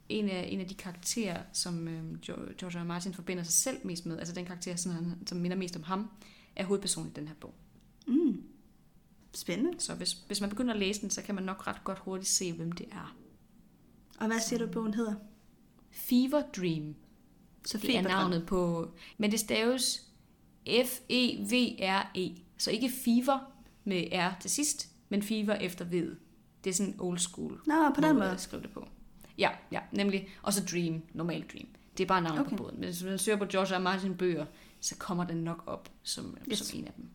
en, 0.09 0.28
af, 0.28 0.48
en 0.51 0.61
af 0.61 0.66
de 0.66 0.74
karakterer, 0.74 1.43
som 1.52 1.89
øh, 1.89 2.20
George 2.20 2.78
R. 2.78 2.82
R. 2.82 2.85
Martin 2.85 3.15
forbinder 3.15 3.43
sig 3.43 3.52
selv 3.52 3.78
mest 3.85 4.07
med, 4.07 4.19
altså 4.19 4.35
den 4.35 4.44
karakter, 4.44 4.77
som, 4.77 4.93
han, 4.93 5.19
som 5.27 5.39
minder 5.39 5.57
mest 5.57 5.77
om 5.77 5.82
ham, 5.82 6.11
er 6.57 6.65
hovedpersonen 6.65 7.11
i 7.11 7.15
den 7.15 7.28
her 7.28 7.35
bog. 7.40 7.55
Mm. 8.07 8.43
Spændende. 9.35 9.81
Så 9.81 9.94
hvis, 9.94 10.12
hvis 10.12 10.40
man 10.40 10.51
begynder 10.51 10.73
at 10.73 10.81
læse 10.81 11.01
den, 11.01 11.11
så 11.11 11.23
kan 11.23 11.35
man 11.35 11.44
nok 11.44 11.66
ret 11.66 11.85
godt 11.85 11.98
hurtigt 11.98 12.31
se, 12.31 12.52
hvem 12.52 12.73
det 12.73 12.86
er. 12.93 13.16
Og 14.20 14.26
hvad 14.26 14.40
siger 14.40 14.66
du, 14.66 14.72
bogen 14.72 14.94
hedder? 14.94 15.14
Fever 15.90 16.42
Dream. 16.56 16.94
Så 17.66 17.78
Det 17.78 17.97
er 17.97 18.02
navnet 18.02 18.47
på... 18.47 18.90
Men 19.18 19.30
det 19.30 19.40
staves 19.40 20.06
F-E-V-R-E. 20.68 22.40
Så 22.59 22.70
ikke 22.70 22.90
fever 23.05 23.52
med 23.84 24.06
R 24.12 24.40
til 24.40 24.51
sidst, 24.51 24.88
men 25.09 25.22
fever 25.22 25.55
efter 25.55 25.84
ved. 25.84 26.16
Det 26.64 26.70
er 26.70 26.74
sådan 26.74 26.94
old 26.98 27.18
school. 27.18 27.60
Nå, 27.66 27.74
på 27.94 28.01
den 28.01 28.14
måde. 28.16 28.30
at 28.30 28.40
skrive 28.40 28.62
det 28.62 28.70
på. 28.70 28.88
Ja, 29.38 29.51
ja, 29.72 29.80
nemlig. 29.92 30.28
Og 30.42 30.52
så 30.52 30.64
Dream, 30.70 31.02
normal 31.14 31.44
Dream. 31.52 31.68
Det 31.98 32.02
er 32.05 32.09
bare 32.09 32.22
navnet 32.22 32.40
Okay. 32.40 32.56
på 32.56 32.62
båden. 32.62 32.80
Men 32.80 32.84
hvis 32.84 33.02
man 33.05 33.18
søger 33.18 33.38
på 33.38 33.44
George. 33.47 33.76
R. 33.76 33.78
Martin 33.80 34.16
bøger, 34.16 34.47
så 34.80 34.97
kommer 34.97 35.24
den 35.24 35.36
nok 35.36 35.62
op 35.66 35.90
som, 36.02 36.36
Yes. 36.51 36.59
som 36.59 36.78
en 36.78 36.86
af 36.86 36.92
dem. 36.97 37.09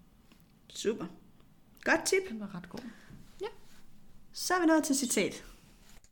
Super. 0.70 1.06
Godt 1.84 2.06
tip. 2.06 2.30
Den 2.30 2.40
var 2.40 2.56
ret 2.56 2.70
god. 2.70 2.80
Så 4.32 4.54
er 4.54 4.60
vi 4.60 4.66
nået 4.66 4.84
til 4.84 4.96
citat. 4.96 5.44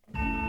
Og 0.08 0.43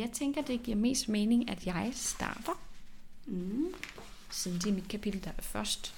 jeg 0.00 0.10
tænker, 0.12 0.42
det 0.42 0.62
giver 0.62 0.76
mest 0.76 1.08
mening, 1.08 1.50
at 1.50 1.66
jeg 1.66 1.90
starter. 1.94 2.60
Mm. 3.26 3.66
siden 4.30 4.58
det 4.58 4.66
er 4.66 4.72
mit 4.72 4.88
kapitel, 4.88 5.24
der 5.24 5.30
er 5.38 5.42
først. 5.42 5.94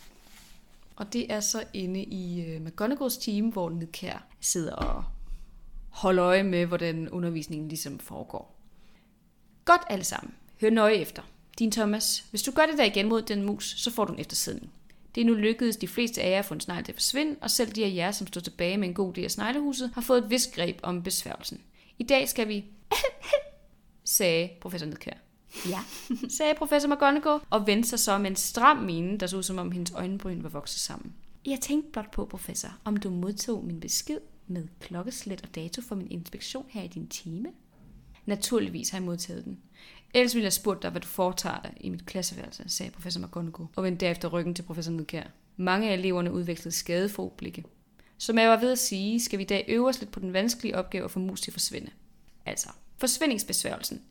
Og 0.96 1.12
det 1.12 1.32
er 1.32 1.40
så 1.40 1.64
inde 1.72 2.02
i 2.02 2.56
uh, 2.56 2.62
McGonagalls 2.62 3.16
team, 3.16 3.48
hvor 3.48 3.70
Nidkær 3.70 4.26
sidder 4.40 4.74
og 4.74 5.04
holder 5.90 6.24
øje 6.24 6.42
med, 6.42 6.66
hvordan 6.66 7.08
undervisningen 7.08 7.68
ligesom 7.68 7.98
foregår. 7.98 8.54
Godt 9.64 9.82
alle 9.90 10.04
sammen. 10.04 10.34
Hør 10.60 10.70
nøje 10.70 10.94
efter. 10.94 11.22
Din 11.58 11.70
Thomas, 11.70 12.24
hvis 12.30 12.42
du 12.42 12.50
gør 12.50 12.66
det 12.66 12.78
der 12.78 12.84
igen 12.84 13.08
mod 13.08 13.22
den 13.22 13.42
mus, 13.42 13.74
så 13.78 13.90
får 13.90 14.04
du 14.04 14.12
en 14.12 14.20
eftersidning. 14.20 14.72
Det 15.14 15.20
er 15.20 15.24
nu 15.24 15.34
lykkedes 15.34 15.76
de 15.76 15.88
fleste 15.88 16.22
af 16.22 16.30
jer 16.30 16.38
at 16.38 16.44
få 16.44 16.54
en 16.54 16.60
snegl 16.60 16.84
til 16.84 16.92
at 16.92 16.96
forsvinde, 16.96 17.36
og 17.40 17.50
selv 17.50 17.72
de 17.72 17.84
af 17.84 17.94
jer, 17.94 18.10
som 18.10 18.26
står 18.26 18.40
tilbage 18.40 18.76
med 18.76 18.88
en 18.88 18.94
god 18.94 19.12
del 19.12 19.24
af 19.24 19.30
sneglehuset, 19.30 19.90
har 19.94 20.00
fået 20.00 20.24
et 20.24 20.30
vist 20.30 20.54
greb 20.54 20.80
om 20.82 21.02
besværgelsen. 21.02 21.60
I 21.98 22.02
dag 22.02 22.28
skal 22.28 22.48
vi... 22.48 22.64
sagde 24.04 24.50
professor 24.60 24.86
Nedkær. 24.86 25.14
Ja, 25.68 25.78
sagde 26.38 26.54
professor 26.54 26.94
McGonagall, 26.94 27.40
og 27.50 27.66
vendte 27.66 27.88
sig 27.88 27.98
så 27.98 28.18
med 28.18 28.30
en 28.30 28.36
stram 28.36 28.76
mine, 28.76 29.18
der 29.18 29.26
så 29.26 29.36
ud 29.36 29.42
som 29.42 29.58
om 29.58 29.72
hendes 29.72 29.92
øjenbryn 29.92 30.42
var 30.42 30.48
vokset 30.48 30.80
sammen. 30.80 31.14
Jeg 31.46 31.60
tænkte 31.60 31.90
blot 31.92 32.10
på, 32.10 32.24
professor, 32.24 32.68
om 32.84 32.96
du 32.96 33.10
modtog 33.10 33.64
min 33.64 33.80
besked 33.80 34.18
med 34.46 34.68
klokkeslæt 34.80 35.42
og 35.42 35.54
dato 35.54 35.82
for 35.82 35.94
min 35.94 36.10
inspektion 36.10 36.66
her 36.68 36.82
i 36.82 36.88
din 36.88 37.08
time? 37.08 37.48
Naturligvis 38.26 38.90
har 38.90 38.98
jeg 38.98 39.04
modtaget 39.04 39.44
den. 39.44 39.58
Ellers 40.14 40.34
ville 40.34 40.44
jeg 40.44 40.52
spurgt 40.52 40.82
dig, 40.82 40.90
hvad 40.90 41.00
du 41.00 41.06
foretager 41.06 41.60
dig 41.62 41.72
i 41.80 41.88
mit 41.88 42.06
klasseværelse, 42.06 42.64
sagde 42.66 42.92
professor 42.92 43.20
McGonagall, 43.20 43.68
og 43.76 43.84
vendte 43.84 44.06
derefter 44.06 44.28
ryggen 44.28 44.54
til 44.54 44.62
professor 44.62 44.92
Nedkær. 44.92 45.24
Mange 45.56 45.90
af 45.90 45.94
eleverne 45.94 46.32
udvekslede 46.32 46.74
skadefro 46.74 47.34
blikke. 47.36 47.64
Som 48.18 48.38
jeg 48.38 48.50
var 48.50 48.60
ved 48.60 48.72
at 48.72 48.78
sige, 48.78 49.20
skal 49.20 49.38
vi 49.38 49.44
i 49.44 49.46
dag 49.46 49.64
øve 49.68 49.88
os 49.88 50.00
lidt 50.00 50.10
på 50.10 50.20
den 50.20 50.32
vanskelige 50.32 50.76
opgave 50.76 51.04
at 51.04 51.10
få 51.10 51.18
mus 51.18 51.40
til 51.40 51.50
at 51.50 51.52
forsvinde. 51.52 51.90
Altså, 52.46 52.68
forsvindingsbesværgelsen. 53.02 54.02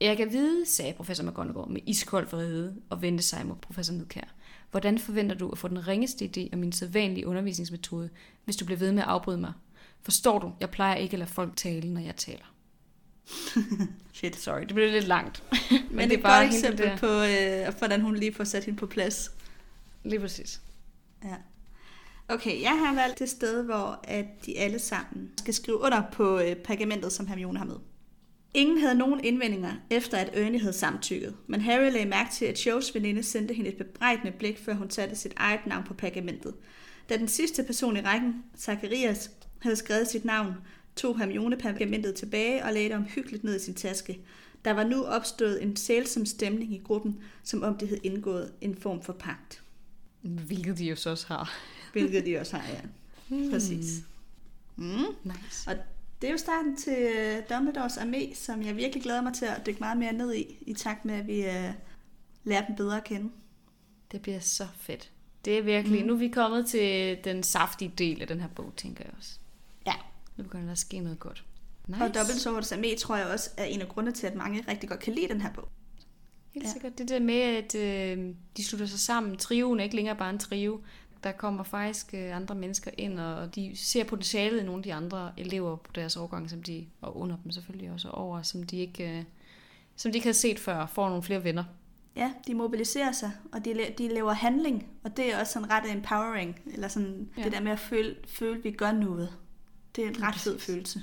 Jeg 0.00 0.16
kan 0.16 0.32
vide, 0.32 0.66
sagde 0.66 0.92
professor 0.92 1.24
McGonagall 1.24 1.72
med 1.72 1.80
iskold 1.86 2.28
vrede 2.28 2.76
og 2.90 3.02
vendte 3.02 3.24
sig 3.24 3.46
mod 3.46 3.56
professor 3.56 3.94
Nedkær. 3.94 4.34
Hvordan 4.70 4.98
forventer 4.98 5.36
du 5.36 5.50
at 5.50 5.58
få 5.58 5.68
den 5.68 5.88
ringeste 5.88 6.30
idé 6.36 6.48
om 6.52 6.58
min 6.58 6.72
sædvanlige 6.72 7.26
undervisningsmetode, 7.26 8.10
hvis 8.44 8.56
du 8.56 8.64
bliver 8.64 8.78
ved 8.78 8.92
med 8.92 9.02
at 9.02 9.08
afbryde 9.08 9.38
mig? 9.38 9.52
Forstår 10.02 10.38
du, 10.38 10.52
jeg 10.60 10.70
plejer 10.70 10.96
ikke 10.96 11.14
at 11.14 11.18
lade 11.18 11.30
folk 11.30 11.56
tale, 11.56 11.94
når 11.94 12.00
jeg 12.00 12.16
taler. 12.16 12.54
Fedt. 14.14 14.36
Sorry, 14.36 14.60
det 14.60 14.74
blev 14.74 14.90
lidt 14.90 15.06
langt. 15.06 15.42
Men, 15.70 15.80
Men 15.96 16.10
det 16.10 16.14
er 16.14 16.18
et 16.18 16.22
bare 16.22 16.44
hele 16.44 16.56
eksempel 16.56 16.98
på, 16.98 17.06
øh, 17.06 17.78
hvordan 17.78 18.00
hun 18.00 18.16
lige 18.16 18.34
får 18.34 18.44
sat 18.44 18.64
hende 18.64 18.78
på 18.78 18.86
plads. 18.86 19.30
Lige 20.04 20.20
præcis. 20.20 20.60
Ja. 21.24 21.36
Okay, 22.28 22.62
jeg 22.62 22.78
har 22.86 22.94
valgt 22.94 23.18
det 23.18 23.28
sted, 23.28 23.62
hvor 23.62 24.00
at 24.04 24.26
de 24.46 24.58
alle 24.58 24.78
sammen 24.78 25.30
skal 25.38 25.54
skrive 25.54 25.80
under 25.80 26.02
på 26.12 26.38
øh, 26.38 26.56
pergamentet, 26.56 27.12
som 27.12 27.26
Hermione 27.26 27.58
har 27.58 27.66
med. 27.66 27.76
Ingen 28.54 28.78
havde 28.78 28.94
nogen 28.94 29.24
indvendinger, 29.24 29.72
efter 29.90 30.18
at 30.18 30.30
Ernie 30.32 30.60
havde 30.60 30.72
samtykket, 30.72 31.36
men 31.46 31.60
Harry 31.60 31.92
lagde 31.92 32.08
mærke 32.08 32.30
til, 32.32 32.44
at 32.44 32.66
Joes 32.66 32.94
veninde 32.94 33.22
sendte 33.22 33.54
hende 33.54 33.70
et 33.70 33.76
bebrejdende 33.76 34.32
blik, 34.38 34.58
før 34.58 34.74
hun 34.74 34.90
satte 34.90 35.16
sit 35.16 35.32
eget 35.36 35.66
navn 35.66 35.84
på 35.84 35.94
pergamentet. 35.94 36.54
Da 37.08 37.16
den 37.16 37.28
sidste 37.28 37.62
person 37.62 37.96
i 37.96 38.00
rækken, 38.00 38.44
Zacharias, 38.58 39.30
havde 39.58 39.76
skrevet 39.76 40.08
sit 40.08 40.24
navn, 40.24 40.54
tog 40.96 41.18
Hermione 41.18 41.56
pergamentet 41.56 42.14
tilbage 42.14 42.64
og 42.64 42.72
lagde 42.72 42.88
det 42.88 42.96
omhyggeligt 42.96 43.44
ned 43.44 43.56
i 43.56 43.64
sin 43.64 43.74
taske. 43.74 44.20
Der 44.64 44.72
var 44.72 44.84
nu 44.84 45.04
opstået 45.04 45.62
en 45.62 45.76
sælsom 45.76 46.26
stemning 46.26 46.74
i 46.74 46.80
gruppen, 46.84 47.20
som 47.42 47.62
om 47.62 47.78
det 47.78 47.88
havde 47.88 48.00
indgået 48.04 48.52
en 48.60 48.76
form 48.76 49.02
for 49.02 49.12
pagt. 49.12 49.62
Hvilket 50.22 50.78
de 50.78 50.84
jo 50.84 50.96
så 50.96 51.10
også 51.10 51.26
har. 51.26 51.50
Hvilket 52.00 52.26
de 52.26 52.38
også 52.38 52.56
har, 52.56 52.72
ja. 52.72 52.80
Præcis. 53.50 54.02
Mm. 54.76 54.84
Nice. 55.24 55.70
Og 55.70 55.76
det 56.22 56.28
er 56.28 56.32
jo 56.32 56.38
starten 56.38 56.76
til 56.76 56.96
øh, 57.16 57.42
Dumbledores 57.50 57.96
armé, 57.98 58.34
som 58.34 58.62
jeg 58.62 58.76
virkelig 58.76 59.02
glæder 59.02 59.22
mig 59.22 59.34
til 59.34 59.44
at 59.44 59.66
dykke 59.66 59.80
meget 59.80 59.98
mere 59.98 60.12
ned 60.12 60.34
i, 60.34 60.56
i 60.60 60.74
takt 60.74 61.04
med, 61.04 61.14
at 61.14 61.26
vi 61.26 61.40
uh, 61.40 61.74
lærer 62.44 62.66
dem 62.66 62.76
bedre 62.76 62.96
at 62.96 63.04
kende. 63.04 63.30
Det 64.12 64.22
bliver 64.22 64.40
så 64.40 64.66
fedt. 64.76 65.10
Det 65.44 65.58
er 65.58 65.62
virkelig, 65.62 66.00
mm. 66.00 66.06
nu 66.06 66.12
er 66.12 66.18
vi 66.18 66.28
kommet 66.28 66.66
til 66.66 67.18
den 67.24 67.42
saftige 67.42 67.92
del 67.98 68.20
af 68.20 68.26
den 68.28 68.40
her 68.40 68.48
bog, 68.48 68.72
tænker 68.76 69.04
jeg 69.04 69.12
også. 69.18 69.38
Ja. 69.86 69.94
Nu 70.36 70.44
begynder 70.44 70.64
der 70.64 70.72
at 70.72 70.78
ske 70.78 71.00
noget 71.00 71.18
godt. 71.18 71.44
Nice. 71.86 72.02
Og 72.02 72.14
Dumbledores 72.14 72.72
armé 72.72 72.98
tror 72.98 73.16
jeg 73.16 73.26
også 73.26 73.50
er 73.56 73.64
en 73.64 73.80
af 73.80 73.88
grundene 73.88 74.16
til, 74.16 74.26
at 74.26 74.34
mange 74.34 74.64
rigtig 74.68 74.88
godt 74.88 75.00
kan 75.00 75.12
lide 75.12 75.28
den 75.28 75.40
her 75.40 75.52
bog. 75.52 75.68
Helt 76.54 76.66
ja. 76.66 76.72
sikkert. 76.72 76.98
Det 76.98 77.08
der 77.08 77.20
med, 77.20 77.40
at 77.40 77.74
øh, 77.74 78.34
de 78.56 78.64
slutter 78.64 78.86
sig 78.86 79.00
sammen. 79.00 79.36
Trioen 79.36 79.80
er 79.80 79.84
ikke 79.84 79.96
længere 79.96 80.16
bare 80.16 80.30
en 80.30 80.38
trio. 80.38 80.80
Der 81.24 81.32
kommer 81.32 81.64
faktisk 81.64 82.14
øh, 82.14 82.36
andre 82.36 82.54
mennesker 82.54 82.90
ind, 82.98 83.20
og 83.20 83.54
de 83.54 83.76
ser 83.76 84.04
potentialet 84.04 84.60
i 84.60 84.64
nogle 84.64 84.78
af 84.78 84.82
de 84.82 84.94
andre 84.94 85.32
elever 85.36 85.76
på 85.76 85.92
deres 85.94 86.16
årgang, 86.16 86.50
som 86.50 86.62
de, 86.62 86.86
og 87.00 87.16
under 87.16 87.36
dem 87.42 87.50
selvfølgelig 87.50 87.90
også, 87.90 88.08
og 88.08 88.14
over, 88.14 88.42
som 88.42 88.62
de 88.62 88.76
ikke, 88.76 89.18
øh, 89.18 89.24
som 89.96 90.12
de 90.12 90.18
ikke 90.18 90.26
havde 90.26 90.38
set 90.38 90.58
før, 90.58 90.86
får 90.86 91.08
nogle 91.08 91.22
flere 91.22 91.44
venner. 91.44 91.64
Ja, 92.16 92.32
de 92.46 92.54
mobiliserer 92.54 93.12
sig, 93.12 93.32
og 93.52 93.64
de, 93.64 93.94
de 93.98 94.08
laver 94.08 94.32
handling, 94.32 94.86
og 95.04 95.16
det 95.16 95.32
er 95.32 95.40
også 95.40 95.52
sådan 95.52 95.70
ret 95.70 95.90
empowering, 95.90 96.60
eller 96.66 96.88
sådan 96.88 97.30
ja. 97.36 97.44
Det 97.44 97.52
der 97.52 97.60
med 97.60 97.72
at 97.72 97.78
føle, 97.78 98.16
føle, 98.28 98.58
at 98.58 98.64
vi 98.64 98.70
gør 98.70 98.92
noget. 98.92 99.38
Det 99.96 100.04
er 100.04 100.08
en 100.08 100.22
ret 100.22 100.34
fed 100.34 100.58
følelse. 100.58 101.02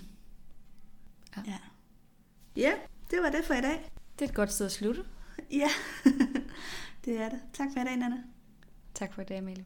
Ja. 1.38 1.42
ja. 1.48 1.58
Ja, 2.56 2.72
det 3.12 3.20
var 3.22 3.30
det 3.30 3.46
for 3.46 3.54
i 3.54 3.62
dag. 3.62 3.92
Det 4.20 4.26
er 4.26 4.30
et 4.30 4.36
godt 4.36 4.52
sted 4.52 4.66
at 4.66 4.72
slutte. 4.72 5.04
Ja, 5.52 5.70
det 7.06 7.22
er 7.22 7.30
det. 7.30 7.40
Tak 7.54 7.68
for 7.74 7.82
i 7.82 7.84
dag, 7.84 7.98
Nana. 7.98 8.18
Tak 8.94 9.14
for 9.14 9.22
i 9.22 9.26
dag, 9.26 9.38
Amalie. 9.38 9.66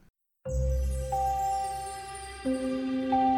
Música 2.46 3.35